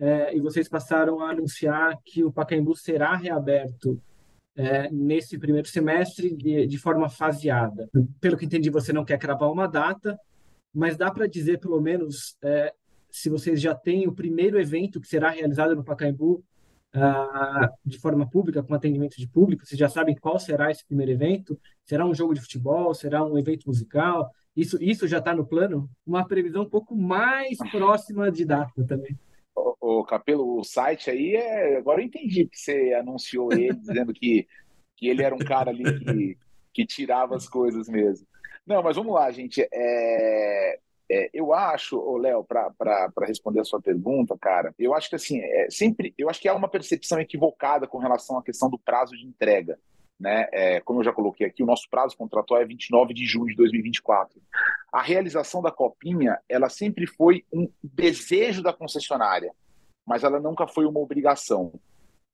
é, 0.02 0.36
e 0.36 0.40
vocês 0.40 0.68
passaram 0.68 1.22
a 1.22 1.30
anunciar 1.30 1.96
que 2.04 2.24
o 2.24 2.32
Pacaembu 2.32 2.76
será 2.76 3.16
reaberto 3.16 4.02
é, 4.56 4.90
nesse 4.90 5.38
primeiro 5.38 5.68
semestre 5.68 6.36
de, 6.36 6.66
de, 6.66 6.78
forma 6.80 7.08
faseada. 7.08 7.88
Pelo 8.20 8.36
que 8.36 8.46
entendi, 8.46 8.72
você 8.72 8.92
não 8.92 9.06
quer 9.06 9.20
cravar 9.20 9.52
uma 9.52 9.68
data, 9.68 10.20
mas 10.74 10.98
dá 10.98 11.12
para 11.12 11.28
dizer, 11.28 11.60
pelo 11.60 11.80
menos, 11.80 12.36
é, 12.44 12.74
se 13.12 13.30
vocês 13.30 13.62
já 13.62 13.76
têm 13.76 14.08
o 14.08 14.12
primeiro 14.12 14.60
evento 14.60 15.00
que 15.00 15.08
será 15.08 15.30
realizado 15.30 15.76
no 15.76 15.84
Pacaembu 15.84 16.44
uh, 16.96 17.70
de 17.86 18.00
forma 18.00 18.28
pública, 18.28 18.64
com 18.64 18.74
atendimento 18.74 19.18
de 19.18 19.28
público, 19.28 19.64
vocês 19.64 19.78
já 19.78 19.88
sabem 19.88 20.16
qual 20.16 20.40
será 20.40 20.72
esse 20.72 20.84
primeiro 20.84 21.12
evento? 21.12 21.60
Será 21.86 22.08
um 22.08 22.16
jogo 22.16 22.34
de 22.34 22.42
futebol? 22.42 22.92
Será 22.96 23.24
um 23.24 23.38
evento 23.38 23.68
musical? 23.68 24.32
Isso, 24.56 24.82
isso 24.82 25.08
já 25.08 25.20
está 25.20 25.36
no 25.36 25.46
plano? 25.46 25.88
Uma 26.04 26.28
previsão 26.28 26.64
um 26.64 26.70
pouco 26.70 26.96
mais 26.96 27.58
próxima 27.72 28.32
de 28.32 28.46
data 28.46 28.84
também. 28.86 29.16
O, 29.82 30.04
Capelo, 30.04 30.60
o 30.60 30.64
site 30.64 31.10
aí 31.10 31.36
é. 31.36 31.78
Agora 31.78 32.00
eu 32.00 32.06
entendi 32.06 32.46
que 32.46 32.58
você 32.58 32.94
anunciou 32.94 33.52
ele 33.52 33.74
dizendo 33.82 34.14
que, 34.14 34.48
que 34.96 35.08
ele 35.08 35.24
era 35.24 35.34
um 35.34 35.40
cara 35.40 35.72
ali 35.72 35.84
que, 36.00 36.38
que 36.74 36.86
tirava 36.86 37.36
as 37.36 37.50
coisas 37.50 37.90
mesmo. 37.90 38.28
Não, 38.66 38.84
mas 38.84 38.96
vamos 38.96 39.14
lá, 39.14 39.32
gente. 39.32 39.68
É, 39.74 40.80
é, 41.12 41.30
eu 41.34 41.54
acho, 41.54 42.18
Léo, 42.18 42.44
para 42.44 43.12
responder 43.26 43.60
a 43.60 43.66
sua 43.66 43.82
pergunta, 43.82 44.38
cara, 44.40 44.74
eu 44.80 44.94
acho 44.94 45.10
que 45.10 45.16
assim, 45.16 45.42
é, 45.42 45.68
sempre, 45.70 46.14
eu 46.18 46.30
acho 46.30 46.40
que 46.40 46.48
há 46.48 46.54
uma 46.54 46.70
percepção 46.70 47.20
equivocada 47.20 47.86
com 47.86 47.98
relação 47.98 48.38
à 48.38 48.44
questão 48.44 48.70
do 48.70 48.80
prazo 48.80 49.18
de 49.18 49.26
entrega. 49.26 49.78
Né? 50.18 50.48
É, 50.54 50.80
como 50.82 51.00
eu 51.00 51.04
já 51.04 51.12
coloquei 51.12 51.48
aqui, 51.48 51.64
o 51.64 51.66
nosso 51.66 51.90
prazo 51.90 52.16
contratual 52.16 52.62
é 52.62 52.66
29 52.66 53.14
de 53.14 53.26
junho 53.26 53.48
de 53.48 53.56
2024. 53.56 54.40
A 54.94 55.02
realização 55.02 55.62
da 55.62 55.72
copinha, 55.72 56.40
ela 56.48 56.70
sempre 56.70 57.08
foi 57.08 57.44
um 57.52 57.68
desejo 57.84 58.62
da 58.62 58.72
concessionária, 58.72 59.52
mas 60.12 60.26
ela 60.26 60.42
nunca 60.42 60.68
foi 60.68 60.86
uma 60.86 61.00
obrigação. 61.00 61.72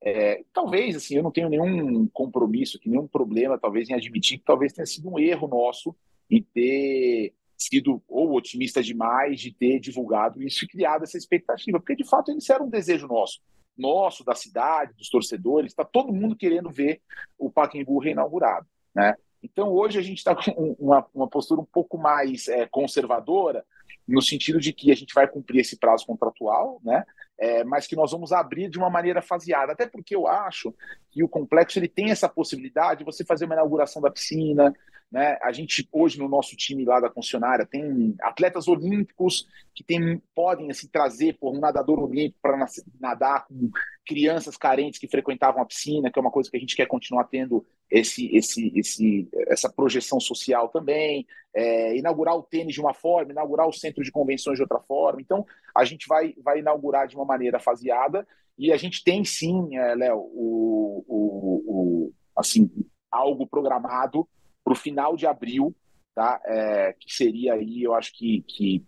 É, 0.02 0.44
talvez, 0.52 0.96
assim, 0.96 1.16
eu 1.16 1.22
não 1.22 1.30
tenho 1.30 1.48
nenhum 1.48 2.08
compromisso, 2.08 2.80
nenhum 2.84 3.06
problema, 3.06 3.60
talvez, 3.60 3.88
em 3.88 3.94
admitir 3.94 4.40
que 4.40 4.46
talvez 4.46 4.74
tenha 4.74 4.88
sido 4.88 5.08
um 5.08 5.20
erro 5.20 5.48
nosso 5.48 5.96
em 6.28 6.42
ter 6.42 7.36
sido 7.56 8.02
ou 8.08 8.34
otimista 8.34 8.82
demais 8.82 9.40
de 9.40 9.52
ter 9.52 9.80
divulgado 9.80 10.42
isso 10.42 10.66
e 10.66 10.68
criado 10.68 11.04
essa 11.04 11.20
expectativa, 11.20 11.80
porque 11.80 11.96
de 11.96 12.04
fato 12.04 12.32
isso 12.32 12.52
era 12.52 12.64
um 12.64 12.70
desejo 12.70 13.08
nosso 13.08 13.42
nosso, 13.78 14.26
da 14.26 14.34
cidade, 14.34 14.96
dos 14.96 15.08
torcedores, 15.08 15.72
está 15.72 15.86
todo 15.86 16.12
mundo 16.12 16.36
querendo 16.36 16.72
ver 16.72 17.00
o 17.38 17.48
Pacaembu 17.48 18.00
reinaugurado, 18.00 18.66
né? 18.96 19.14
Então 19.44 19.70
hoje 19.70 20.00
a 20.00 20.02
gente 20.02 20.18
está 20.18 20.36
com 20.36 20.76
uma, 20.80 21.06
uma, 21.14 21.28
postura 21.28 21.62
um 21.62 21.66
pouco 21.66 21.96
mais 21.96 22.48
é, 22.48 22.66
conservadora, 22.66 23.64
no 24.08 24.22
sentido 24.22 24.60
de 24.60 24.72
que 24.72 24.92
a 24.92 24.96
gente 24.96 25.14
vai 25.14 25.28
cumprir 25.28 25.60
esse 25.60 25.78
prazo 25.78 26.06
contratual, 26.06 26.80
né? 26.84 27.04
É, 27.40 27.64
mas 27.64 27.86
que 27.86 27.96
nós 27.96 28.12
vamos 28.12 28.32
abrir 28.32 28.68
de 28.70 28.80
uma 28.80 28.90
maneira 28.90 29.22
faseada, 29.22 29.74
até 29.74 29.86
porque 29.86 30.16
eu 30.16 30.28
acho 30.28 30.74
que 31.12 31.24
o 31.24 31.30
complexo 31.30 31.78
ele 31.78 31.88
tem 31.88 32.10
essa 32.10 32.28
possibilidade 32.28 33.00
de 33.00 33.06
você 33.06 33.24
fazer 33.24 33.46
uma 33.46 33.54
inauguração 33.54 34.02
da 34.02 34.10
piscina, 34.10 34.74
né? 35.12 35.38
A 35.42 35.52
gente 35.52 35.88
hoje 35.92 36.20
no 36.20 36.28
nosso 36.28 36.56
time 36.56 36.84
lá 36.84 37.00
da 37.00 37.10
concessionária 37.10 37.66
tem 37.66 38.16
atletas 38.22 38.68
olímpicos 38.68 39.48
que 39.74 39.84
tem, 39.84 40.22
podem 40.36 40.70
assim, 40.70 40.88
trazer 40.88 41.38
por 41.40 41.56
um 41.56 41.60
nadador 41.60 42.00
olímpico 42.00 42.40
para 42.42 42.66
nadar 43.00 43.46
com 43.48 43.70
crianças 44.06 44.58
carentes 44.58 45.00
que 45.00 45.08
frequentavam 45.08 45.62
a 45.62 45.66
piscina, 45.66 46.12
que 46.12 46.20
é 46.20 46.22
uma 46.22 46.32
coisa 46.32 46.50
que 46.50 46.58
a 46.58 46.60
gente 46.60 46.76
quer 46.76 46.88
continuar 46.88 47.26
tendo 47.26 47.66
esse, 47.90 48.36
esse, 48.36 48.72
esse, 48.76 49.30
essa 49.48 49.70
projeção 49.70 50.20
social 50.20 50.68
também, 50.70 51.26
é, 51.54 51.96
inaugurar 51.96 52.36
o 52.36 52.44
tênis 52.44 52.74
de 52.74 52.82
uma 52.82 52.94
forma, 52.94 53.32
inaugurar 53.32 53.68
o 53.68 53.74
centro 53.74 54.04
de 54.04 54.12
convenções 54.12 54.58
de 54.58 54.62
outra 54.62 54.80
forma. 54.80 55.22
Então, 55.22 55.46
a 55.76 55.86
gente 55.86 56.06
vai, 56.08 56.34
vai 56.44 56.60
inaugurar 56.60 57.08
de 57.08 57.16
uma 57.16 57.26
maneira 57.26 57.60
faseada 57.60 58.28
e 58.58 58.74
a 58.74 58.78
gente 58.78 59.04
tem 59.04 59.24
sim, 59.24 59.78
é, 59.78 59.96
Léo, 59.96 60.18
o, 60.18 61.06
o, 61.08 61.64
o, 61.68 62.14
assim, 62.36 62.70
algo 63.12 63.48
programado 63.48 64.28
para 64.68 64.74
o 64.74 64.76
final 64.76 65.16
de 65.16 65.26
abril, 65.26 65.74
tá? 66.14 66.42
É, 66.46 66.94
que 67.00 67.14
seria 67.14 67.54
aí, 67.54 67.84
eu 67.84 67.94
acho 67.94 68.12
que, 68.14 68.44
que 68.46 68.84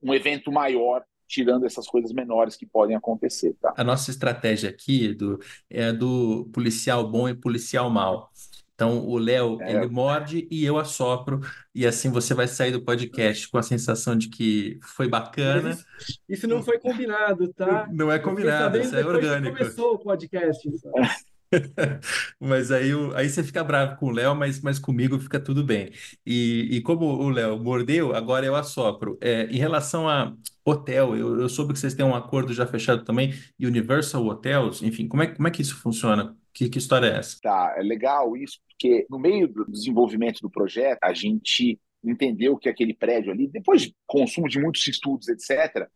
um 0.00 0.14
evento 0.14 0.52
maior 0.52 1.02
tirando 1.26 1.66
essas 1.66 1.88
coisas 1.88 2.12
menores 2.12 2.54
que 2.54 2.64
podem 2.64 2.94
acontecer, 2.94 3.56
tá? 3.60 3.74
A 3.76 3.82
nossa 3.82 4.12
estratégia 4.12 4.70
aqui, 4.70 5.06
Edu, 5.06 5.40
é 5.68 5.92
do 5.92 6.48
policial 6.52 7.10
bom 7.10 7.28
e 7.28 7.34
policial 7.34 7.90
mal. 7.90 8.30
Então, 8.76 9.04
o 9.04 9.18
Léo, 9.18 9.60
É, 9.60 9.72
ele 9.72 9.88
morde 9.88 10.46
e 10.50 10.64
eu 10.64 10.78
assopro, 10.78 11.40
e 11.74 11.84
assim 11.84 12.10
você 12.10 12.32
vai 12.32 12.46
sair 12.46 12.70
do 12.70 12.82
podcast 12.82 13.48
com 13.48 13.58
a 13.58 13.62
sensação 13.62 14.16
de 14.16 14.28
que 14.28 14.78
foi 14.82 15.08
bacana. 15.08 15.70
isso, 15.70 15.84
isso 16.28 16.46
não 16.46 16.62
foi 16.62 16.78
combinado, 16.78 17.52
tá? 17.54 17.88
Não 17.92 18.10
é 18.10 18.20
combinado, 18.20 18.64
sabendo 18.64 18.84
isso 18.84 18.96
é 18.96 19.04
orgânico. 19.04 19.56
começou 19.56 19.94
o 19.94 19.98
podcast. 19.98 20.68
Mas 22.40 22.70
aí, 22.70 22.90
aí 23.14 23.28
você 23.28 23.42
fica 23.42 23.62
bravo 23.62 23.96
com 23.96 24.06
o 24.06 24.10
Léo, 24.10 24.34
mas, 24.34 24.60
mas 24.60 24.78
comigo 24.78 25.18
fica 25.18 25.40
tudo 25.40 25.64
bem. 25.64 25.90
E, 26.24 26.68
e 26.76 26.80
como 26.82 27.04
o 27.06 27.28
Léo 27.28 27.58
mordeu, 27.62 28.14
agora 28.14 28.44
eu 28.46 28.54
assopro. 28.54 29.18
É, 29.20 29.44
em 29.44 29.56
relação 29.56 30.08
a 30.08 30.34
hotel, 30.64 31.16
eu, 31.16 31.40
eu 31.40 31.48
soube 31.48 31.72
que 31.72 31.78
vocês 31.78 31.94
têm 31.94 32.04
um 32.04 32.14
acordo 32.14 32.52
já 32.52 32.66
fechado 32.66 33.04
também, 33.04 33.34
Universal 33.60 34.24
Hotels, 34.26 34.82
enfim, 34.82 35.06
como 35.06 35.22
é, 35.22 35.26
como 35.26 35.46
é 35.46 35.50
que 35.50 35.62
isso 35.62 35.76
funciona? 35.76 36.36
Que, 36.52 36.68
que 36.68 36.78
história 36.78 37.08
é 37.08 37.18
essa? 37.18 37.38
Tá, 37.42 37.74
é 37.76 37.82
legal 37.82 38.36
isso, 38.36 38.60
porque 38.68 39.06
no 39.10 39.18
meio 39.18 39.48
do 39.48 39.64
desenvolvimento 39.70 40.40
do 40.40 40.50
projeto, 40.50 40.98
a 41.02 41.12
gente 41.12 41.78
entendeu 42.02 42.56
que 42.56 42.68
aquele 42.68 42.94
prédio 42.94 43.32
ali, 43.32 43.48
depois 43.48 43.82
de 43.82 43.96
consumo 44.06 44.48
de 44.48 44.60
muitos 44.60 44.86
estudos, 44.86 45.28
etc., 45.28 45.88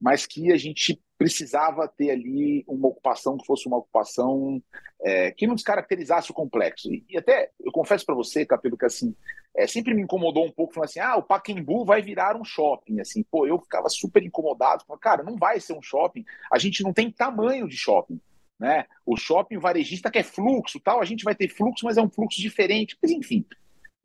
mas 0.00 0.26
que 0.26 0.50
a 0.50 0.56
gente 0.56 0.98
precisava 1.20 1.86
ter 1.86 2.12
ali 2.12 2.64
uma 2.66 2.88
ocupação 2.88 3.36
que 3.36 3.44
fosse 3.44 3.68
uma 3.68 3.76
ocupação 3.76 4.62
é, 5.02 5.30
que 5.30 5.46
não 5.46 5.54
descaracterizasse 5.54 6.30
o 6.30 6.34
complexo. 6.34 6.90
E, 6.90 7.04
e 7.10 7.18
até, 7.18 7.50
eu 7.60 7.70
confesso 7.70 8.06
para 8.06 8.14
você, 8.14 8.46
Capelo, 8.46 8.78
que 8.78 8.86
assim, 8.86 9.14
é, 9.54 9.66
sempre 9.66 9.92
me 9.92 10.00
incomodou 10.00 10.46
um 10.46 10.50
pouco, 10.50 10.72
falando 10.72 10.88
assim, 10.88 10.98
ah, 10.98 11.16
o 11.16 11.22
Pacaembu 11.22 11.84
vai 11.84 12.00
virar 12.00 12.40
um 12.40 12.44
shopping, 12.44 13.00
assim, 13.00 13.22
pô, 13.22 13.46
eu 13.46 13.58
ficava 13.58 13.90
super 13.90 14.22
incomodado, 14.22 14.82
falando, 14.86 15.00
cara, 15.00 15.22
não 15.22 15.36
vai 15.36 15.60
ser 15.60 15.74
um 15.74 15.82
shopping, 15.82 16.24
a 16.50 16.58
gente 16.58 16.82
não 16.82 16.90
tem 16.90 17.12
tamanho 17.12 17.68
de 17.68 17.76
shopping, 17.76 18.18
né? 18.58 18.86
O 19.04 19.14
shopping 19.14 19.58
varejista 19.58 20.10
quer 20.10 20.22
fluxo, 20.22 20.80
tal, 20.80 21.02
a 21.02 21.04
gente 21.04 21.22
vai 21.22 21.34
ter 21.34 21.48
fluxo, 21.48 21.84
mas 21.84 21.98
é 21.98 22.02
um 22.02 22.08
fluxo 22.08 22.40
diferente, 22.40 22.96
mas 23.02 23.10
enfim. 23.10 23.44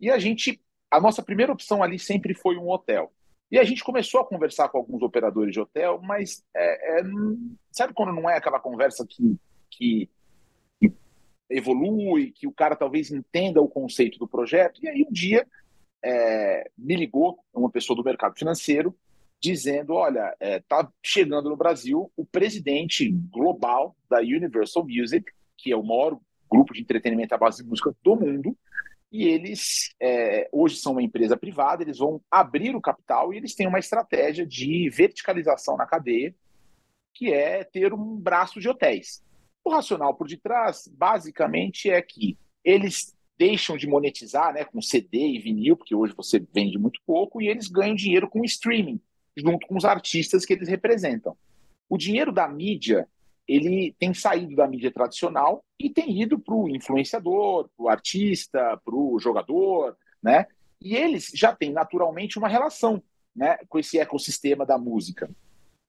E 0.01 0.11
a 0.11 0.20
gente, 0.20 0.59
a 0.91 0.99
nossa 0.99 1.24
primeira 1.24 1.53
opção 1.53 1.82
ali 1.82 1.97
sempre 1.97 2.34
foi 2.34 2.57
um 2.57 2.70
hotel. 2.70 3.09
E 3.56 3.58
a 3.58 3.64
gente 3.64 3.86
começou 3.86 4.20
a 4.20 4.26
conversar 4.26 4.68
com 4.68 4.78
alguns 4.78 5.01
operadores 5.01 5.53
de 5.53 5.62
hotel, 5.62 6.01
mas 6.03 6.43
é, 6.53 6.99
é, 6.99 7.03
sabe 7.72 7.93
quando 7.93 8.12
não 8.12 8.30
é 8.30 8.36
aquela 8.36 8.60
conversa 8.60 9.08
que, 9.08 9.39
que, 9.72 10.10
evolui, 11.49 12.34
que 12.34 12.47
o 12.47 12.51
cara 12.51 12.76
talvez 12.76 13.12
entenda 13.12 13.62
o 13.62 13.70
conceito 13.70 14.20
do 14.20 14.28
projeto? 14.28 14.84
E 14.84 14.89
aí 14.89 15.06
um 15.10 15.14
dia 15.14 15.47
é, 16.03 16.70
me 16.78 16.97
ligou 16.97 17.39
uma 17.53 17.70
pessoa 17.70 17.95
do 17.95 18.03
mercado 18.03 18.38
financeiro 18.38 18.93
dizendo, 19.41 19.93
olha, 19.93 20.36
está 20.41 20.82
é, 20.82 20.88
chegando 21.01 21.49
no 21.49 21.56
Brasil 21.56 22.12
o 22.18 22.26
presidente 22.26 23.10
global 23.32 23.95
da 24.10 24.20
Universal 24.20 24.86
Music, 24.86 25.32
que 25.58 25.72
é 25.72 25.78
o 25.78 25.82
maior 25.82 26.20
grupo 26.51 26.74
de 26.74 26.82
entretenimento 26.82 27.34
à 27.34 27.38
base 27.38 27.64
de 27.64 27.70
música 27.70 27.95
do 28.03 28.18
mundo, 28.18 28.58
e 29.16 29.30
eles 29.30 29.95
é, 29.97 30.49
hoje 30.51 30.76
são 30.76 30.91
uma 30.91 31.01
empresa 31.01 31.38
privada, 31.38 31.82
eles 31.82 31.99
vão 31.99 32.22
abrir 32.30 32.76
o 32.76 32.82
capital 32.82 33.34
e 33.34 33.38
eles 33.38 33.55
têm 33.55 33.66
uma 33.66 33.80
estratégia 33.80 34.45
de 34.45 34.89
verticalização 34.89 35.78
na 35.78 35.86
cadeia, 35.86 36.36
que 37.13 37.32
é 37.32 37.63
ter 37.63 37.93
um 37.93 38.18
braço 38.18 38.59
de 38.59 38.68
hotéis. 38.68 39.24
O 39.63 39.70
racional 39.70 40.13
por 40.13 40.28
detrás, 40.28 40.89
basicamente, 40.91 41.89
é 41.89 42.01
que 42.01 42.38
eles 42.61 43.16
deixam 43.38 43.78
de 43.78 43.88
monetizar 43.88 44.53
né, 44.53 44.66
com 44.66 44.82
CD 44.82 45.18
e 45.18 45.39
vinil, 45.39 45.78
porque 45.78 45.95
hoje 45.95 46.13
você 46.13 46.45
vende 46.53 46.78
muito 46.78 46.99
pouco, 47.05 47.41
e 47.41 47.47
eles 47.47 47.70
ganham 47.70 47.95
dinheiro 47.95 48.30
com 48.30 48.43
streaming, 48.43 48.99
junto 49.38 49.66
com 49.66 49.78
os 49.78 49.86
artistas 49.86 50.45
que 50.45 50.51
eles 50.51 50.68
representam. 50.68 51.38
O 51.88 51.97
dinheiro 51.97 52.34
da 52.34 52.49
mídia 52.49 53.07
ele 53.47 53.95
tem 53.99 54.13
saído 54.13 54.55
da 54.55 54.67
mídia 54.67 54.91
tradicional 54.91 55.63
e 55.79 55.89
tem 55.89 56.21
ido 56.21 56.39
para 56.39 56.55
o 56.55 56.69
influenciador, 56.69 57.69
para 57.75 57.85
o 57.85 57.89
artista, 57.89 58.79
para 58.83 58.95
o 58.95 59.19
jogador, 59.19 59.95
né? 60.21 60.47
E 60.81 60.95
eles 60.95 61.31
já 61.33 61.55
têm 61.55 61.71
naturalmente 61.71 62.37
uma 62.37 62.47
relação, 62.47 63.01
né, 63.35 63.57
com 63.69 63.79
esse 63.79 63.99
ecossistema 63.99 64.65
da 64.65 64.77
música. 64.77 65.29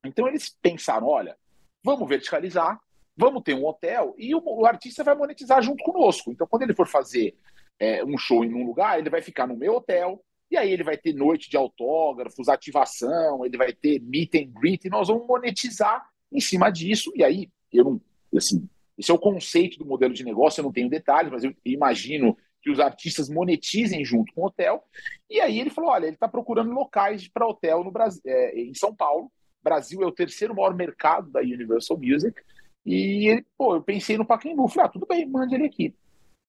Então 0.04 0.28
eles 0.28 0.56
pensaram, 0.60 1.06
olha, 1.06 1.36
vamos 1.82 2.08
verticalizar, 2.08 2.80
vamos 3.16 3.42
ter 3.42 3.54
um 3.54 3.64
hotel 3.66 4.14
e 4.18 4.34
o, 4.34 4.42
o 4.44 4.66
artista 4.66 5.02
vai 5.02 5.14
monetizar 5.14 5.62
junto 5.62 5.82
conosco. 5.82 6.30
Então 6.30 6.46
quando 6.46 6.62
ele 6.62 6.74
for 6.74 6.86
fazer 6.86 7.36
é, 7.78 8.04
um 8.04 8.16
show 8.16 8.44
em 8.44 8.54
um 8.54 8.64
lugar, 8.64 8.98
ele 8.98 9.10
vai 9.10 9.22
ficar 9.22 9.46
no 9.46 9.56
meu 9.56 9.76
hotel, 9.76 10.22
e 10.50 10.56
aí 10.56 10.70
ele 10.70 10.84
vai 10.84 10.96
ter 10.96 11.12
noite 11.12 11.50
de 11.50 11.56
autógrafos, 11.56 12.48
ativação, 12.48 13.44
ele 13.44 13.56
vai 13.56 13.72
ter 13.72 14.00
meet 14.00 14.34
and 14.36 14.52
greet, 14.52 14.84
e 14.84 14.90
nós 14.90 15.08
vamos 15.08 15.26
monetizar 15.26 16.08
em 16.32 16.40
cima 16.40 16.70
disso, 16.70 17.12
e 17.14 17.22
aí 17.22 17.48
eu 17.72 17.84
não, 17.84 18.00
assim, 18.36 18.68
esse 18.98 19.10
é 19.10 19.14
o 19.14 19.18
conceito 19.18 19.78
do 19.78 19.86
modelo 19.86 20.14
de 20.14 20.24
negócio, 20.24 20.60
eu 20.60 20.64
não 20.64 20.72
tenho 20.72 20.88
detalhes, 20.88 21.30
mas 21.30 21.44
eu 21.44 21.54
imagino 21.64 22.36
que 22.62 22.70
os 22.70 22.80
artistas 22.80 23.28
monetizem 23.28 24.04
junto 24.04 24.32
com 24.34 24.42
o 24.42 24.46
hotel. 24.46 24.84
E 25.30 25.40
aí 25.40 25.60
ele 25.60 25.70
falou: 25.70 25.90
olha, 25.90 26.06
ele 26.06 26.14
está 26.14 26.26
procurando 26.26 26.72
locais 26.72 27.28
para 27.28 27.46
hotel 27.46 27.84
no 27.84 27.92
Brasil, 27.92 28.20
é, 28.26 28.58
em 28.58 28.74
São 28.74 28.94
Paulo. 28.94 29.30
Brasil 29.62 30.02
é 30.02 30.06
o 30.06 30.12
terceiro 30.12 30.54
maior 30.54 30.74
mercado 30.74 31.30
da 31.30 31.40
Universal 31.40 31.98
Music. 31.98 32.40
E 32.84 33.28
ele, 33.28 33.46
pô, 33.56 33.76
eu 33.76 33.82
pensei 33.82 34.16
no 34.16 34.24
Pacaembu. 34.24 34.68
Falei, 34.68 34.86
ah, 34.86 34.92
tudo 34.92 35.06
bem, 35.06 35.26
mande 35.26 35.54
ele 35.54 35.66
aqui. 35.66 35.94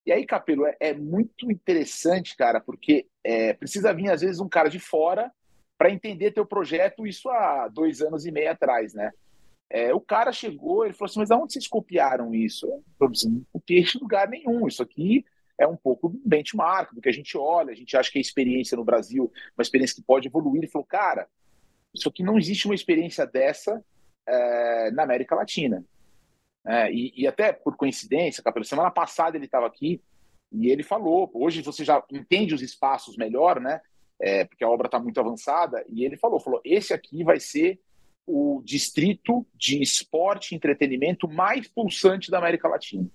E 0.06 0.12
aí, 0.12 0.26
Capelo, 0.26 0.66
é, 0.66 0.76
é 0.80 0.94
muito 0.94 1.52
interessante, 1.52 2.36
cara, 2.36 2.62
porque 2.62 3.08
é, 3.24 3.54
precisa 3.54 3.94
vir, 3.94 4.10
às 4.10 4.22
vezes, 4.22 4.40
um 4.40 4.48
cara 4.48 4.70
de 4.70 4.80
fora 4.80 5.32
para 5.78 5.92
entender 5.92 6.32
teu 6.32 6.46
projeto, 6.46 7.06
isso 7.06 7.30
há 7.30 7.68
dois 7.68 8.02
anos 8.02 8.26
e 8.26 8.32
meio 8.32 8.50
atrás, 8.50 8.94
né? 8.94 9.12
É, 9.70 9.94
o 9.94 10.00
cara 10.00 10.32
chegou, 10.32 10.86
ele 10.86 10.94
falou 10.94 11.10
assim, 11.10 11.20
mas 11.20 11.32
aonde 11.32 11.54
vocês 11.54 11.68
copiaram 11.68 12.34
isso? 12.34 12.66
Eu 13.00 13.08
assim, 13.08 13.30
não 13.30 13.46
copiei 13.52 13.86
lugar 14.02 14.28
nenhum, 14.28 14.68
isso 14.68 14.82
aqui 14.82 15.26
é 15.60 15.68
um 15.68 15.76
pouco 15.76 16.10
do 16.10 16.22
benchmark, 16.24 16.94
do 16.94 17.02
que 17.02 17.10
a 17.10 17.14
gente 17.14 17.38
olha, 17.38 17.72
a 17.72 17.76
gente 17.76 17.98
acha 17.98 18.12
que 18.12 18.18
a 18.18 18.22
experiência 18.22 18.78
no 18.78 18.84
Brasil, 18.84 19.32
uma 19.58 19.62
experiência 19.62 19.96
que 19.96 20.04
pode 20.04 20.28
evoluir, 20.28 20.62
ele 20.62 20.72
falou, 20.72 20.86
cara, 20.86 21.28
isso 21.94 22.08
aqui 22.08 22.22
não 22.22 22.38
existe 22.38 22.68
uma 22.68 22.76
experiência 22.76 23.26
dessa 23.26 23.84
é, 24.26 24.92
na 24.92 25.04
América 25.04 25.36
Latina. 25.36 25.84
É, 26.66 26.92
e, 26.92 27.14
e, 27.16 27.28
até 27.28 27.52
por 27.52 27.76
coincidência, 27.76 28.44
pela 28.44 28.66
semana 28.66 28.92
passada 28.92 29.38
ele 29.38 29.46
estava 29.46 29.66
aqui 29.66 30.02
e 30.52 30.68
ele 30.68 30.84
falou, 30.84 31.32
hoje 31.34 31.62
você 31.62 31.84
já 31.84 32.04
entende 32.12 32.54
os 32.54 32.62
espaços 32.62 33.18
melhor, 33.18 33.60
né? 33.60 33.82
É, 34.20 34.46
porque 34.46 34.64
a 34.64 34.70
obra 34.70 34.88
está 34.88 35.00
muito 35.00 35.20
avançada, 35.20 35.86
e 35.88 36.04
ele 36.04 36.18
falou, 36.18 36.40
falou, 36.40 36.60
esse 36.66 36.94
aqui 36.94 37.24
vai 37.24 37.40
ser 37.40 37.80
o 38.28 38.62
distrito 38.64 39.48
de 39.56 39.82
esporte 39.82 40.52
e 40.52 40.56
entretenimento 40.56 41.30
mais 41.30 41.68
pulsante 41.68 42.30
da 42.30 42.38
América 42.38 42.68
Latina. 42.68 43.10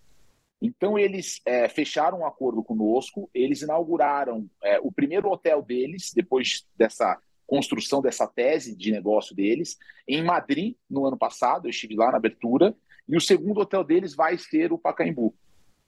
Então, 0.61 0.99
eles 0.99 1.41
é, 1.45 1.69
fecharam 1.69 2.21
um 2.21 2.27
acordo 2.27 2.63
conosco, 2.63 3.29
eles 3.35 3.63
inauguraram 3.63 4.49
é, 4.63 4.81
o 4.81 4.91
primeiro 4.91 5.29
hotel 5.29 5.61
deles, 5.61 6.13
depois 6.15 6.67
dessa 6.77 7.21
construção 7.47 8.01
dessa 8.01 8.27
tese 8.27 8.75
de 8.75 8.91
negócio 8.91 9.37
deles, 9.37 9.77
em 10.09 10.23
Madrid, 10.23 10.75
no 10.89 11.05
ano 11.05 11.19
passado, 11.19 11.67
eu 11.67 11.71
estive 11.71 11.95
lá 11.95 12.11
na 12.11 12.17
abertura, 12.17 12.75
e 13.07 13.17
o 13.17 13.21
segundo 13.21 13.61
hotel 13.61 13.85
deles 13.85 14.15
vai 14.15 14.39
ser 14.39 14.73
o 14.73 14.79
Pacaembu. 14.79 15.35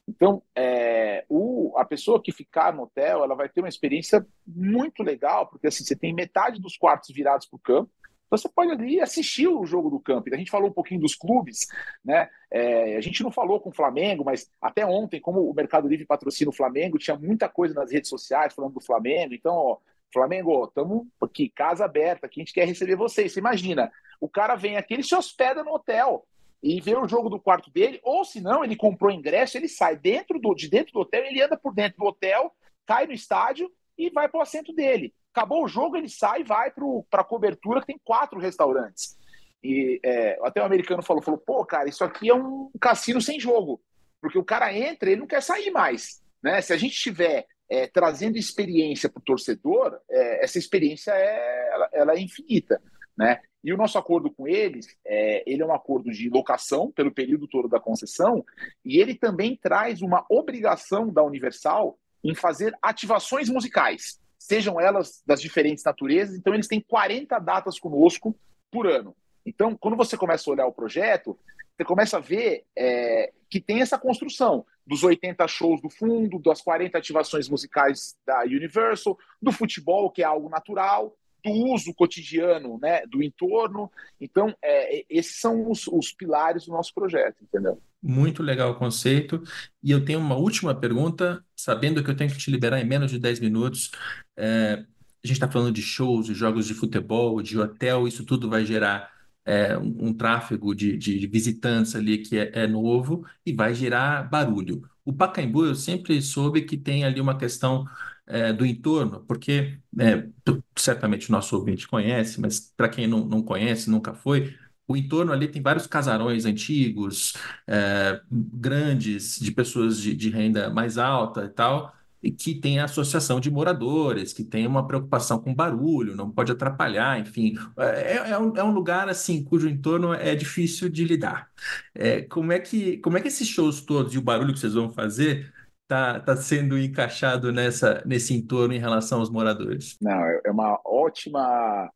Então, 0.06 0.42
é, 0.54 1.24
o, 1.28 1.72
a 1.78 1.84
pessoa 1.84 2.20
que 2.22 2.32
ficar 2.32 2.74
no 2.74 2.82
hotel, 2.82 3.24
ela 3.24 3.34
vai 3.34 3.48
ter 3.48 3.60
uma 3.60 3.68
experiência 3.68 4.26
muito 4.46 5.02
legal, 5.02 5.46
porque 5.46 5.68
assim, 5.68 5.84
você 5.84 5.96
tem 5.96 6.12
metade 6.12 6.60
dos 6.60 6.76
quartos 6.76 7.14
virados 7.14 7.46
para 7.46 7.56
o 7.56 7.60
campo, 7.60 7.90
você 8.36 8.48
pode 8.48 8.70
ali 8.72 9.00
assistir 9.00 9.48
o 9.48 9.64
jogo 9.64 9.90
do 9.90 10.00
campo. 10.00 10.28
A 10.32 10.36
gente 10.36 10.50
falou 10.50 10.68
um 10.68 10.72
pouquinho 10.72 11.00
dos 11.00 11.14
clubes, 11.14 11.66
né? 12.04 12.28
É, 12.50 12.96
a 12.96 13.00
gente 13.00 13.22
não 13.22 13.30
falou 13.30 13.60
com 13.60 13.70
o 13.70 13.74
Flamengo, 13.74 14.24
mas 14.24 14.50
até 14.60 14.86
ontem, 14.86 15.20
como 15.20 15.48
o 15.48 15.54
Mercado 15.54 15.88
Livre 15.88 16.06
patrocina 16.06 16.50
o 16.50 16.54
Flamengo, 16.54 16.98
tinha 16.98 17.16
muita 17.16 17.48
coisa 17.48 17.74
nas 17.74 17.90
redes 17.90 18.08
sociais 18.08 18.54
falando 18.54 18.74
do 18.74 18.80
Flamengo. 18.80 19.34
Então, 19.34 19.54
ó, 19.54 19.78
Flamengo, 20.12 20.64
estamos 20.64 21.06
aqui, 21.20 21.48
casa 21.48 21.84
aberta, 21.84 22.26
aqui 22.26 22.40
a 22.40 22.44
gente 22.44 22.54
quer 22.54 22.66
receber 22.66 22.94
vocês. 22.94 23.32
Você 23.32 23.40
imagina, 23.40 23.90
o 24.20 24.28
cara 24.28 24.54
vem 24.54 24.76
aqui, 24.76 24.94
ele 24.94 25.02
se 25.02 25.14
hospeda 25.14 25.64
no 25.64 25.72
hotel 25.72 26.24
e 26.62 26.80
vê 26.80 26.96
o 26.96 27.08
jogo 27.08 27.28
do 27.28 27.40
quarto 27.40 27.70
dele, 27.70 28.00
ou 28.02 28.24
se 28.24 28.40
não, 28.40 28.64
ele 28.64 28.76
comprou 28.76 29.10
ingresso, 29.10 29.58
ele 29.58 29.68
sai 29.68 29.96
dentro 29.96 30.38
do, 30.38 30.54
de 30.54 30.68
dentro 30.68 30.92
do 30.92 31.00
hotel, 31.00 31.24
ele 31.24 31.42
anda 31.42 31.58
por 31.58 31.74
dentro 31.74 31.98
do 31.98 32.06
hotel, 32.06 32.54
cai 32.86 33.06
no 33.06 33.12
estádio 33.12 33.70
e 33.98 34.08
vai 34.08 34.28
para 34.28 34.38
o 34.38 34.42
assento 34.42 34.72
dele. 34.72 35.12
Acabou 35.34 35.64
o 35.64 35.68
jogo, 35.68 35.96
ele 35.96 36.08
sai 36.08 36.42
e 36.42 36.44
vai 36.44 36.72
para 37.10 37.22
a 37.22 37.24
cobertura, 37.24 37.80
que 37.80 37.88
tem 37.88 38.00
quatro 38.04 38.38
restaurantes. 38.38 39.18
E 39.60 39.98
é, 40.04 40.38
até 40.44 40.62
o 40.62 40.64
americano 40.64 41.02
falou, 41.02 41.20
falou, 41.20 41.40
pô, 41.40 41.64
cara, 41.66 41.88
isso 41.88 42.04
aqui 42.04 42.30
é 42.30 42.34
um 42.34 42.70
cassino 42.80 43.20
sem 43.20 43.40
jogo. 43.40 43.82
Porque 44.20 44.38
o 44.38 44.44
cara 44.44 44.72
entra, 44.72 45.10
ele 45.10 45.20
não 45.20 45.26
quer 45.26 45.42
sair 45.42 45.72
mais. 45.72 46.22
Né? 46.40 46.60
Se 46.60 46.72
a 46.72 46.76
gente 46.76 46.92
estiver 46.92 47.46
é, 47.68 47.88
trazendo 47.88 48.38
experiência 48.38 49.08
para 49.08 49.18
o 49.18 49.24
torcedor, 49.24 49.98
é, 50.08 50.44
essa 50.44 50.56
experiência 50.56 51.10
é, 51.10 51.70
ela, 51.72 51.88
ela, 51.92 52.12
é 52.12 52.20
infinita. 52.20 52.80
Né? 53.18 53.40
E 53.64 53.72
o 53.72 53.76
nosso 53.76 53.98
acordo 53.98 54.30
com 54.30 54.46
eles, 54.46 54.86
é, 55.04 55.42
ele 55.50 55.64
é 55.64 55.66
um 55.66 55.74
acordo 55.74 56.12
de 56.12 56.30
locação 56.30 56.92
pelo 56.92 57.10
período 57.10 57.48
todo 57.48 57.66
da 57.66 57.80
concessão, 57.80 58.44
e 58.84 59.00
ele 59.00 59.16
também 59.16 59.56
traz 59.60 60.00
uma 60.00 60.24
obrigação 60.30 61.12
da 61.12 61.24
Universal 61.24 61.98
em 62.22 62.36
fazer 62.36 62.72
ativações 62.80 63.48
musicais 63.48 64.22
sejam 64.46 64.78
elas 64.78 65.22
das 65.26 65.40
diferentes 65.40 65.82
naturezas. 65.82 66.36
Então, 66.36 66.52
eles 66.52 66.68
têm 66.68 66.80
40 66.80 67.38
datas 67.38 67.78
conosco 67.78 68.38
por 68.70 68.86
ano. 68.86 69.16
Então, 69.44 69.74
quando 69.74 69.96
você 69.96 70.16
começa 70.18 70.48
a 70.48 70.52
olhar 70.52 70.66
o 70.66 70.72
projeto, 70.72 71.38
você 71.74 71.84
começa 71.84 72.18
a 72.18 72.20
ver 72.20 72.64
é, 72.76 73.32
que 73.48 73.58
tem 73.58 73.80
essa 73.80 73.98
construção 73.98 74.66
dos 74.86 75.02
80 75.02 75.48
shows 75.48 75.80
do 75.80 75.88
fundo, 75.88 76.38
das 76.38 76.60
40 76.60 76.98
ativações 76.98 77.48
musicais 77.48 78.16
da 78.26 78.42
Universal, 78.42 79.18
do 79.40 79.50
futebol, 79.50 80.10
que 80.10 80.22
é 80.22 80.26
algo 80.26 80.50
natural, 80.50 81.16
do 81.42 81.50
uso 81.50 81.94
cotidiano 81.94 82.78
né, 82.80 83.06
do 83.06 83.22
entorno. 83.22 83.90
Então, 84.20 84.54
é, 84.62 85.04
esses 85.08 85.40
são 85.40 85.70
os, 85.70 85.86
os, 85.86 86.12
pilares 86.12 86.66
do 86.66 86.72
nosso 86.72 86.92
projeto, 86.92 87.42
entendeu? 87.42 87.80
Muito 88.06 88.42
legal 88.42 88.72
o 88.72 88.74
conceito. 88.74 89.42
E 89.82 89.90
eu 89.90 90.04
tenho 90.04 90.18
uma 90.20 90.36
última 90.36 90.74
pergunta, 90.74 91.42
sabendo 91.56 92.04
que 92.04 92.10
eu 92.10 92.16
tenho 92.16 92.30
que 92.30 92.36
te 92.36 92.50
liberar 92.50 92.78
em 92.78 92.84
menos 92.84 93.10
de 93.10 93.18
10 93.18 93.40
minutos. 93.40 93.90
É, 94.36 94.84
a 95.24 95.26
gente 95.26 95.36
está 95.36 95.50
falando 95.50 95.72
de 95.74 95.80
shows, 95.80 96.26
de 96.26 96.34
jogos 96.34 96.66
de 96.66 96.74
futebol, 96.74 97.40
de 97.40 97.58
hotel, 97.58 98.06
isso 98.06 98.22
tudo 98.24 98.50
vai 98.50 98.66
gerar 98.66 99.10
é, 99.44 99.76
um, 99.78 100.08
um, 100.08 100.14
tráfego 100.14 100.74
de, 100.74 100.96
de, 100.98 101.26
visitantes 101.26 101.94
ali 101.94 102.18
que 102.18 102.36
é, 102.38 102.50
é, 102.54 102.66
novo 102.66 103.24
e 103.44 103.52
vai 103.52 103.74
gerar 103.74 104.28
barulho. 104.28 104.82
O 105.04 105.12
Pacaembu 105.12 105.64
eu 105.64 105.74
sempre 105.74 106.20
soube 106.20 106.62
que 106.62 106.76
tem 106.76 107.04
ali 107.04 107.20
uma 107.20 107.38
questão 107.38 107.86
é, 108.26 108.52
do 108.52 108.64
entorno, 108.66 109.24
porque 109.26 109.78
é, 109.98 110.28
certamente 110.76 111.28
o 111.28 111.32
nosso 111.32 111.56
ouvinte 111.56 111.88
conhece, 111.88 112.40
mas 112.40 112.72
para 112.76 112.88
quem 112.88 113.06
não, 113.06 113.24
não 113.24 113.42
conhece, 113.42 113.90
nunca 113.90 114.14
foi, 114.14 114.54
o 114.86 114.96
entorno 114.96 115.32
ali 115.32 115.48
tem 115.48 115.62
vários 115.62 115.86
casarões 115.86 116.44
antigos, 116.44 117.34
é, 117.66 118.20
grandes, 118.30 119.38
de 119.38 119.50
pessoas 119.52 119.98
de, 120.00 120.14
de 120.14 120.30
renda 120.30 120.70
mais 120.70 120.98
alta 120.98 121.44
e 121.44 121.48
tal, 121.48 121.94
e 122.22 122.30
que 122.30 122.54
tem 122.54 122.78
a 122.78 122.84
associação 122.84 123.38
de 123.38 123.50
moradores, 123.50 124.32
que 124.32 124.42
tem 124.42 124.66
uma 124.66 124.86
preocupação 124.86 125.38
com 125.38 125.54
barulho, 125.54 126.16
não 126.16 126.30
pode 126.30 126.50
atrapalhar, 126.50 127.20
enfim. 127.20 127.54
É, 127.76 128.30
é, 128.30 128.38
um, 128.38 128.56
é 128.56 128.64
um, 128.64 128.72
lugar 128.72 129.08
assim 129.10 129.44
cujo 129.44 129.68
entorno 129.68 130.14
é 130.14 130.34
difícil 130.34 130.88
de 130.88 131.04
lidar. 131.04 131.50
É, 131.94 132.22
como, 132.22 132.50
é 132.50 132.58
que, 132.58 132.96
como 132.98 133.18
é 133.18 133.20
que 133.20 133.28
esses 133.28 133.46
shows 133.46 133.82
todos 133.82 134.14
e 134.14 134.18
o 134.18 134.22
barulho 134.22 134.54
que 134.54 134.58
vocês 134.58 134.72
vão 134.72 134.90
fazer 134.90 135.52
está 135.82 136.18
tá 136.18 136.34
sendo 136.34 136.78
encaixado 136.78 137.52
nessa, 137.52 138.02
nesse 138.06 138.32
entorno 138.32 138.72
em 138.74 138.78
relação 138.78 139.20
aos 139.20 139.28
moradores? 139.28 139.98
Não, 140.00 140.24
é, 140.24 140.40
é 140.46 140.50
uma 140.50 140.80
ótima 140.84 141.90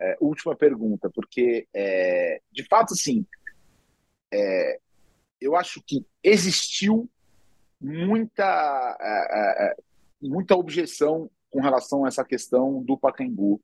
é, 0.00 0.16
última 0.20 0.56
pergunta, 0.56 1.10
porque 1.10 1.68
é, 1.74 2.40
de 2.50 2.64
fato, 2.64 2.94
sim, 2.96 3.26
é, 4.32 4.80
eu 5.40 5.56
acho 5.56 5.82
que 5.82 6.04
existiu 6.22 7.08
muita, 7.80 8.96
é, 9.00 9.08
é, 9.08 9.70
é, 9.70 9.76
muita 10.22 10.54
objeção 10.54 11.30
com 11.50 11.60
relação 11.60 12.04
a 12.04 12.08
essa 12.08 12.24
questão 12.24 12.82
do 12.82 12.96
Pacaembu, 12.96 13.60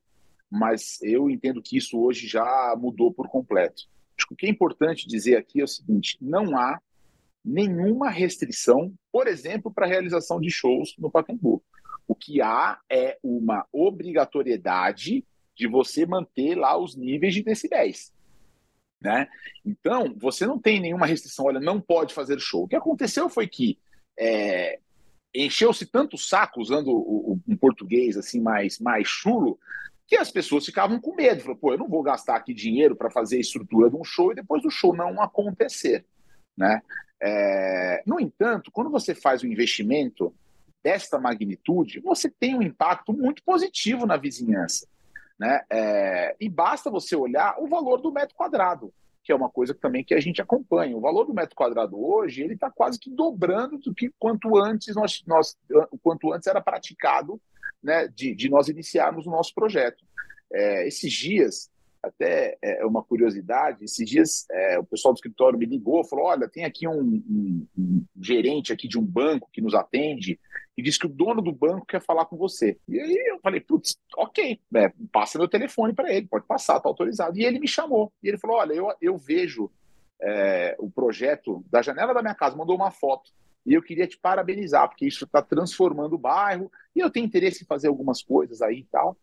mas 0.50 1.00
eu 1.02 1.30
entendo 1.30 1.62
que 1.62 1.76
isso 1.76 1.98
hoje 1.98 2.26
já 2.26 2.74
mudou 2.78 3.12
por 3.12 3.28
completo. 3.28 3.84
Acho 4.16 4.28
que 4.28 4.34
o 4.34 4.36
que 4.36 4.46
é 4.46 4.50
importante 4.50 5.06
dizer 5.06 5.36
aqui 5.36 5.60
é 5.60 5.64
o 5.64 5.68
seguinte: 5.68 6.16
não 6.20 6.56
há 6.56 6.80
nenhuma 7.44 8.10
restrição, 8.10 8.92
por 9.12 9.26
exemplo, 9.26 9.72
para 9.72 9.86
a 9.86 9.88
realização 9.88 10.40
de 10.40 10.50
shows 10.50 10.94
no 10.98 11.10
Pacaembu. 11.10 11.62
O 12.08 12.14
que 12.14 12.40
há 12.40 12.80
é 12.90 13.18
uma 13.22 13.66
obrigatoriedade 13.72 15.24
de 15.56 15.66
você 15.66 16.04
manter 16.04 16.54
lá 16.54 16.76
os 16.76 16.94
níveis 16.94 17.34
de 17.34 17.42
decibéis. 17.42 18.12
Né? 19.00 19.28
Então, 19.64 20.14
você 20.16 20.46
não 20.46 20.58
tem 20.58 20.80
nenhuma 20.80 21.06
restrição, 21.06 21.46
olha, 21.46 21.60
não 21.60 21.80
pode 21.80 22.14
fazer 22.14 22.38
show. 22.40 22.64
O 22.64 22.68
que 22.68 22.76
aconteceu 22.76 23.28
foi 23.28 23.46
que 23.46 23.78
é, 24.18 24.78
encheu-se 25.34 25.86
tanto 25.86 26.16
o 26.16 26.18
saco, 26.18 26.60
usando 26.60 26.88
o, 26.88 27.32
o, 27.32 27.40
um 27.46 27.56
português 27.56 28.16
assim 28.16 28.40
mais, 28.40 28.78
mais 28.78 29.06
chulo, 29.06 29.58
que 30.06 30.16
as 30.16 30.30
pessoas 30.30 30.64
ficavam 30.64 31.00
com 31.00 31.14
medo. 31.14 31.40
Falaram, 31.40 31.60
pô, 31.60 31.72
eu 31.72 31.78
não 31.78 31.88
vou 31.88 32.02
gastar 32.02 32.36
aqui 32.36 32.54
dinheiro 32.54 32.94
para 32.94 33.10
fazer 33.10 33.36
a 33.36 33.40
estrutura 33.40 33.90
de 33.90 33.96
um 33.96 34.04
show 34.04 34.32
e 34.32 34.36
depois 34.36 34.62
do 34.62 34.70
show 34.70 34.94
não 34.94 35.20
acontecer. 35.20 36.04
Né? 36.56 36.80
É, 37.20 38.02
no 38.06 38.20
entanto, 38.20 38.70
quando 38.70 38.90
você 38.90 39.14
faz 39.14 39.42
um 39.42 39.46
investimento 39.46 40.34
desta 40.82 41.18
magnitude, 41.18 42.00
você 42.00 42.30
tem 42.30 42.54
um 42.54 42.62
impacto 42.62 43.12
muito 43.12 43.42
positivo 43.42 44.06
na 44.06 44.16
vizinhança. 44.16 44.86
Né? 45.38 45.62
É, 45.70 46.36
e 46.40 46.48
basta 46.48 46.90
você 46.90 47.14
olhar 47.14 47.56
o 47.58 47.68
valor 47.68 48.00
do 48.00 48.12
metro 48.12 48.34
quadrado 48.34 48.92
que 49.26 49.32
é 49.32 49.34
uma 49.34 49.50
coisa 49.50 49.74
também 49.74 50.04
que 50.04 50.14
a 50.14 50.20
gente 50.20 50.40
acompanha. 50.40 50.96
O 50.96 51.00
valor 51.00 51.24
do 51.24 51.34
metro 51.34 51.56
quadrado 51.56 52.00
hoje 52.00 52.42
ele 52.42 52.54
está 52.54 52.70
quase 52.70 52.96
que 52.96 53.10
dobrando 53.10 53.76
do 53.76 53.92
que 53.92 54.08
quanto 54.20 54.56
antes 54.56 54.94
nós, 54.94 55.20
nós 55.26 55.58
quanto 56.00 56.32
antes 56.32 56.46
era 56.46 56.60
praticado, 56.60 57.40
né, 57.82 58.06
de, 58.06 58.36
de 58.36 58.48
nós 58.48 58.68
iniciarmos 58.68 59.26
o 59.26 59.30
nosso 59.30 59.52
projeto. 59.52 60.04
É, 60.52 60.86
esses 60.86 61.12
dias 61.12 61.68
até 62.06 62.56
é 62.62 62.84
uma 62.84 63.02
curiosidade, 63.02 63.84
esses 63.84 64.08
dias 64.08 64.46
é, 64.50 64.78
o 64.78 64.84
pessoal 64.84 65.12
do 65.12 65.16
escritório 65.16 65.58
me 65.58 65.66
ligou, 65.66 66.04
falou, 66.04 66.26
olha, 66.26 66.48
tem 66.48 66.64
aqui 66.64 66.86
um, 66.86 67.00
um, 67.00 67.66
um, 67.76 68.04
gerente 68.20 68.72
aqui 68.72 68.88
de 68.88 68.98
um 68.98 69.04
banco 69.04 69.48
que 69.52 69.60
nos 69.60 69.74
atende 69.74 70.38
e 70.76 70.82
disse 70.82 70.98
que 70.98 71.06
o 71.06 71.10
dono 71.10 71.42
do 71.42 71.52
banco 71.52 71.86
quer 71.86 72.02
falar 72.02 72.26
com 72.26 72.36
você. 72.36 72.78
E 72.88 73.00
aí 73.00 73.24
eu 73.28 73.38
falei, 73.40 73.60
putz, 73.60 73.96
ok, 74.16 74.60
né, 74.70 74.92
passa 75.12 75.38
meu 75.38 75.48
telefone 75.48 75.94
para 75.94 76.12
ele, 76.12 76.26
pode 76.26 76.46
passar, 76.46 76.80
tá 76.80 76.88
autorizado. 76.88 77.38
E 77.38 77.44
ele 77.44 77.58
me 77.58 77.68
chamou, 77.68 78.12
e 78.22 78.28
ele 78.28 78.38
falou, 78.38 78.58
olha, 78.58 78.72
eu, 78.72 78.92
eu 79.00 79.16
vejo 79.16 79.70
é, 80.20 80.76
o 80.78 80.90
projeto 80.90 81.64
da 81.70 81.82
janela 81.82 82.14
da 82.14 82.22
minha 82.22 82.34
casa, 82.34 82.56
mandou 82.56 82.76
uma 82.76 82.90
foto, 82.90 83.30
e 83.66 83.74
eu 83.74 83.82
queria 83.82 84.06
te 84.06 84.16
parabenizar, 84.16 84.88
porque 84.88 85.06
isso 85.06 85.24
está 85.24 85.42
transformando 85.42 86.14
o 86.14 86.18
bairro, 86.18 86.70
e 86.94 87.00
eu 87.00 87.10
tenho 87.10 87.26
interesse 87.26 87.64
em 87.64 87.66
fazer 87.66 87.88
algumas 87.88 88.22
coisas 88.22 88.62
aí 88.62 88.78
e 88.78 88.84
tal. 88.84 89.16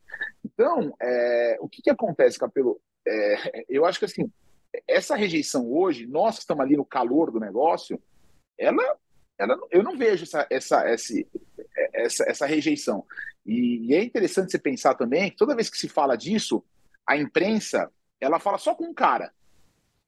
Então, 0.43 0.93
é, 1.01 1.57
o 1.61 1.69
que, 1.69 1.81
que 1.81 1.89
acontece, 1.89 2.37
Capelo? 2.37 2.79
É, 3.07 3.65
eu 3.69 3.85
acho 3.85 3.99
que 3.99 4.05
assim, 4.05 4.29
essa 4.87 5.15
rejeição 5.15 5.71
hoje, 5.71 6.05
nós 6.05 6.35
que 6.35 6.41
estamos 6.41 6.63
ali 6.63 6.75
no 6.75 6.85
calor 6.85 7.31
do 7.31 7.39
negócio, 7.39 8.01
ela, 8.57 8.97
ela 9.37 9.57
eu 9.71 9.81
não 9.81 9.97
vejo 9.97 10.23
essa, 10.23 10.45
essa, 10.49 10.83
essa, 10.87 12.23
essa, 12.27 12.45
rejeição. 12.45 13.05
E, 13.45 13.87
e 13.87 13.95
é 13.95 14.03
interessante 14.03 14.51
você 14.51 14.59
pensar 14.59 14.95
também 14.95 15.29
que 15.29 15.37
toda 15.37 15.55
vez 15.55 15.69
que 15.69 15.77
se 15.77 15.87
fala 15.87 16.17
disso, 16.17 16.63
a 17.07 17.15
imprensa 17.15 17.89
ela 18.19 18.39
fala 18.39 18.57
só 18.57 18.75
com 18.75 18.85
um 18.85 18.93
cara. 18.93 19.33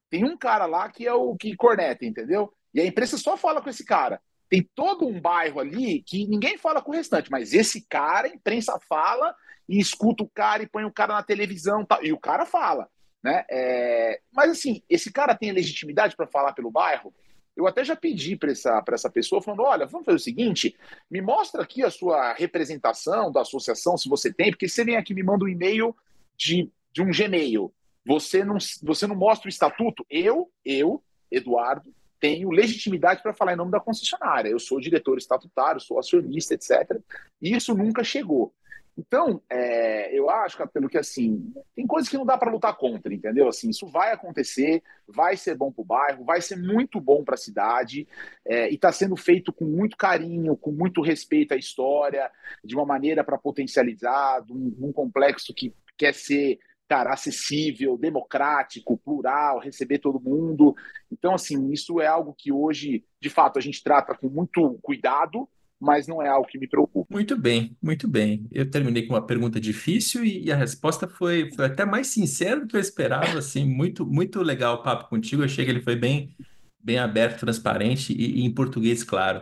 Tem 0.10 0.24
um 0.24 0.38
cara 0.38 0.66
lá 0.66 0.90
que 0.90 1.06
é 1.06 1.14
o 1.14 1.36
que 1.36 1.56
corneta, 1.56 2.06
entendeu? 2.06 2.54
E 2.76 2.82
a 2.82 2.86
imprensa 2.86 3.18
só 3.18 3.38
fala 3.38 3.62
com 3.62 3.70
esse 3.70 3.86
cara. 3.86 4.22
Tem 4.50 4.62
todo 4.76 5.08
um 5.08 5.20
bairro 5.20 5.62
ali 5.62 6.04
que 6.04 6.28
ninguém 6.28 6.58
fala 6.58 6.82
com 6.82 6.92
o 6.92 6.94
restante, 6.94 7.32
mas 7.32 7.54
esse 7.54 7.82
cara, 7.88 8.28
a 8.28 8.30
imprensa 8.30 8.78
fala 8.88 9.34
e 9.68 9.80
escuta 9.80 10.24
o 10.24 10.30
cara 10.30 10.62
e 10.62 10.68
põe 10.68 10.84
o 10.84 10.92
cara 10.92 11.14
na 11.14 11.24
televisão 11.24 11.88
e 12.04 12.12
o 12.12 12.20
cara 12.20 12.46
fala. 12.46 12.90
Né? 13.24 13.46
É... 13.50 14.20
Mas 14.32 14.52
assim, 14.52 14.84
esse 14.90 15.10
cara 15.10 15.34
tem 15.34 15.54
legitimidade 15.54 16.18
para 16.18 16.28
falar 16.28 16.52
pelo 16.52 16.70
bairro? 16.70 17.14
Eu 17.56 17.66
até 17.66 17.82
já 17.86 17.96
pedi 17.96 18.36
para 18.36 18.52
essa, 18.52 18.84
essa 18.90 19.10
pessoa, 19.10 19.42
falando: 19.42 19.64
olha, 19.64 19.86
vamos 19.86 20.06
fazer 20.06 20.18
o 20.18 20.20
seguinte: 20.20 20.76
me 21.10 21.22
mostra 21.22 21.64
aqui 21.64 21.82
a 21.82 21.90
sua 21.90 22.34
representação 22.34 23.32
da 23.32 23.42
associação, 23.42 23.98
se 23.98 24.10
você 24.10 24.34
tem, 24.34 24.52
porque 24.52 24.68
você 24.68 24.84
vem 24.84 24.98
aqui 24.98 25.14
me 25.14 25.24
manda 25.24 25.46
um 25.46 25.48
e-mail 25.48 25.96
de, 26.36 26.70
de 26.92 27.02
um 27.02 27.10
Gmail. 27.10 27.74
Você 28.06 28.44
não, 28.44 28.58
você 28.84 29.08
não 29.08 29.16
mostra 29.16 29.48
o 29.48 29.50
estatuto? 29.50 30.06
Eu, 30.10 30.52
eu, 30.64 31.02
Eduardo, 31.32 31.96
tenho 32.20 32.50
legitimidade 32.50 33.22
para 33.22 33.34
falar 33.34 33.54
em 33.54 33.58
nome 33.58 33.72
da 33.72 33.80
concessionária. 33.80 34.50
Eu 34.50 34.60
sou 34.60 34.80
diretor 34.80 35.18
estatutário, 35.18 35.82
sou 35.82 36.00
acionista, 36.00 36.54
etc. 36.54 37.00
E 37.42 37.56
isso 37.56 37.76
nunca 37.76 38.04
chegou. 38.04 38.54
Então, 38.98 39.42
é, 39.50 40.18
eu 40.18 40.30
acho, 40.30 40.66
pelo 40.70 40.88
que 40.88 40.98
assim, 40.98 41.54
tem 41.76 41.86
coisas 41.86 42.10
que 42.10 42.18
não 42.18 42.26
dá 42.26 42.38
para 42.38 42.52
lutar 42.52 42.76
contra, 42.78 43.14
entendeu? 43.14 43.50
Assim, 43.50 43.70
isso 43.70 43.86
vai 43.88 44.14
acontecer, 44.14 44.82
vai 45.06 45.36
ser 45.36 45.56
bom 45.56 45.70
para 45.70 45.82
o 45.82 45.86
bairro, 45.86 46.24
vai 46.24 46.42
ser 46.42 46.56
muito 46.56 47.02
bom 47.02 47.22
para 47.22 47.36
a 47.36 47.38
cidade, 47.38 48.08
é, 48.46 48.70
e 48.72 48.76
está 48.76 48.94
sendo 48.94 49.18
feito 49.18 49.52
com 49.52 49.66
muito 49.66 49.98
carinho, 49.98 50.56
com 50.56 50.72
muito 50.72 51.02
respeito 51.02 51.54
à 51.54 51.58
história, 51.58 52.32
de 52.64 52.74
uma 52.74 52.86
maneira 52.86 53.22
para 53.22 53.38
potencializar, 53.38 54.46
um, 54.50 54.74
um 54.80 54.94
complexo 54.94 55.54
que 55.54 55.74
quer 55.98 56.14
ser 56.14 56.60
cara, 56.88 57.14
acessível, 57.14 57.98
democrático, 57.98 58.98
plural, 58.98 59.60
receber 59.60 60.00
todo 60.00 60.20
mundo. 60.20 60.76
Então, 61.12 61.34
assim, 61.34 61.72
isso 61.72 62.00
é 62.00 62.08
algo 62.08 62.36
que 62.38 62.52
hoje, 62.52 63.04
de 63.20 63.30
fato, 63.30 63.58
a 63.58 63.62
gente 63.62 63.84
trata 63.84 64.16
com 64.16 64.30
muito 64.30 64.78
cuidado, 64.82 65.50
mas 65.80 66.08
não 66.08 66.22
é 66.22 66.28
algo 66.28 66.48
que 66.48 66.58
me 66.58 66.68
preocupa. 66.68 67.14
Muito 67.14 67.38
bem, 67.38 67.76
muito 67.82 68.08
bem. 68.08 68.48
Eu 68.52 68.70
terminei 68.70 69.06
com 69.06 69.14
uma 69.14 69.26
pergunta 69.26 69.60
difícil 69.60 70.24
e, 70.24 70.46
e 70.46 70.52
a 70.52 70.56
resposta 70.56 71.08
foi, 71.08 71.52
foi, 71.54 71.66
até 71.66 71.86
mais 71.86 72.08
sincera 72.08 72.60
do 72.60 72.68
que 72.68 72.76
eu 72.76 72.82
esperava, 72.82 73.40
assim, 73.40 73.66
muito, 73.66 74.06
muito 74.06 74.42
legal 74.42 74.76
o 74.76 74.84
papo 74.84 75.10
contigo. 75.10 75.42
Eu 75.42 75.46
achei 75.46 75.66
que 75.66 75.72
ele 75.72 75.82
foi 75.82 75.96
bem, 75.96 76.36
bem 76.82 77.00
aberto, 77.00 77.40
transparente 77.40 78.14
e, 78.14 78.42
e 78.42 78.46
em 78.46 78.54
português, 78.54 79.04
claro. 79.04 79.42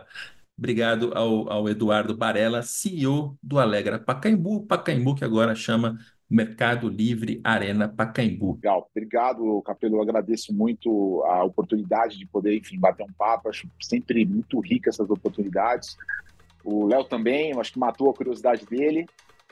Obrigado 0.56 1.12
ao, 1.14 1.50
ao 1.50 1.68
Eduardo 1.68 2.16
Barella, 2.16 2.62
CEO 2.62 3.36
do 3.42 3.58
Alegra 3.58 3.98
Pacaembu, 3.98 4.64
Pacaembu 4.66 5.14
que 5.14 5.24
agora 5.24 5.54
chama 5.54 5.98
Mercado 6.28 6.88
Livre 6.88 7.40
Arena 7.44 7.88
Pacaembu. 7.88 8.54
Legal, 8.54 8.88
obrigado, 8.90 9.62
Capelo. 9.62 9.96
Eu 9.96 10.02
agradeço 10.02 10.52
muito 10.52 11.22
a 11.26 11.44
oportunidade 11.44 12.18
de 12.18 12.26
poder, 12.26 12.56
enfim, 12.56 12.78
bater 12.78 13.04
um 13.04 13.12
papo. 13.12 13.48
Acho 13.48 13.68
sempre 13.80 14.24
muito 14.24 14.58
rica 14.60 14.90
essas 14.90 15.08
oportunidades. 15.10 15.96
O 16.64 16.86
Léo 16.86 17.04
também, 17.04 17.52
acho 17.58 17.72
que 17.72 17.78
matou 17.78 18.10
a 18.10 18.14
curiosidade 18.14 18.64
dele. 18.66 19.06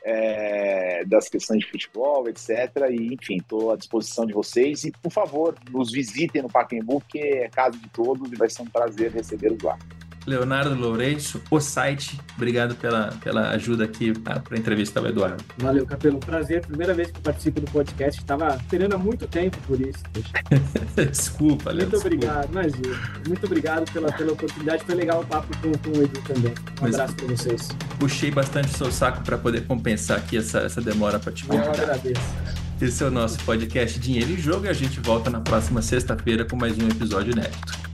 é, 0.05 1.05
das 1.05 1.29
questões 1.29 1.61
de 1.61 1.71
futebol, 1.71 2.29
etc. 2.29 2.51
E, 2.91 3.15
enfim, 3.15 3.37
estou 3.37 3.71
à 3.71 3.77
disposição 3.77 4.27
de 4.27 4.33
vocês. 4.33 4.85
E, 4.85 4.91
por 4.91 5.13
favor, 5.13 5.55
nos 5.71 5.93
visitem 5.93 6.43
no 6.43 6.49
Pacaembu, 6.49 7.01
que 7.09 7.19
é 7.19 7.49
casa 7.49 7.79
de 7.79 7.89
todos 7.91 8.31
e 8.33 8.37
vai 8.37 8.51
ser 8.51 8.63
um 8.63 8.67
prazer 8.67 9.13
recebê-los 9.13 9.63
lá. 9.63 9.79
Leonardo 10.27 10.75
Lourenço, 10.75 11.43
o 11.51 11.61
site. 11.61 12.19
Obrigado 12.37 12.75
pela, 12.77 13.13
pela 13.23 13.51
ajuda 13.51 13.85
aqui 13.85 14.13
para 14.13 14.43
entrevistar 14.57 15.03
o 15.03 15.07
Eduardo. 15.07 15.43
Valeu, 15.59 15.87
Capelo. 15.87 16.19
Prazer. 16.19 16.65
Primeira 16.67 16.95
vez 16.95 17.11
que 17.11 17.21
participo 17.21 17.61
do 17.61 17.71
podcast. 17.71 18.21
Estava 18.21 18.57
esperando 18.57 18.95
há 18.95 18.99
muito 18.99 19.27
tempo 19.27 19.57
por 19.67 19.81
isso. 19.81 20.03
desculpa, 20.95 21.71
Léo. 21.71 21.89
Muito 21.89 21.91
desculpa. 21.91 22.07
obrigado, 22.07 22.51
imagina. 22.51 23.21
Muito 23.27 23.47
obrigado 23.47 23.93
pela, 23.93 24.13
pela 24.13 24.33
oportunidade. 24.33 24.85
Foi 24.85 24.95
legal 24.95 25.21
o 25.23 25.27
papo 25.27 25.49
com, 25.59 25.73
com 25.73 25.99
o 25.99 26.03
Edu 26.03 26.21
também. 26.23 26.53
Um 26.53 26.83
Mas 26.83 26.95
abraço 26.95 27.15
para 27.17 27.27
vocês. 27.27 27.69
Puxei 27.99 28.31
bastante 28.31 28.69
o 28.69 28.77
seu 28.77 28.93
saco 28.93 29.23
para 29.23 29.37
poder 29.39 29.67
compensar 29.67 30.19
aqui 30.19 30.37
essa, 30.37 30.61
essa 30.61 30.81
demora 30.81 31.19
para 31.19 31.33
te 31.33 31.45
convidar. 31.45 31.77
Eu 31.77 31.83
agradeço. 31.83 32.21
Esse 32.81 33.05
é 33.05 33.07
o 33.07 33.11
nosso 33.11 33.39
podcast 33.45 33.99
Dinheiro 34.01 34.33
em 34.33 34.37
Jogo 34.37 34.67
e 34.67 34.69
a 34.69 34.73
gente 34.73 34.99
volta 34.99 35.31
na 35.31 35.41
próxima 35.41 35.81
sexta-feira 35.81 36.45
com 36.45 36.57
mais 36.57 36.77
um 36.79 36.89
episódio 36.89 37.33
inédito. 37.33 37.92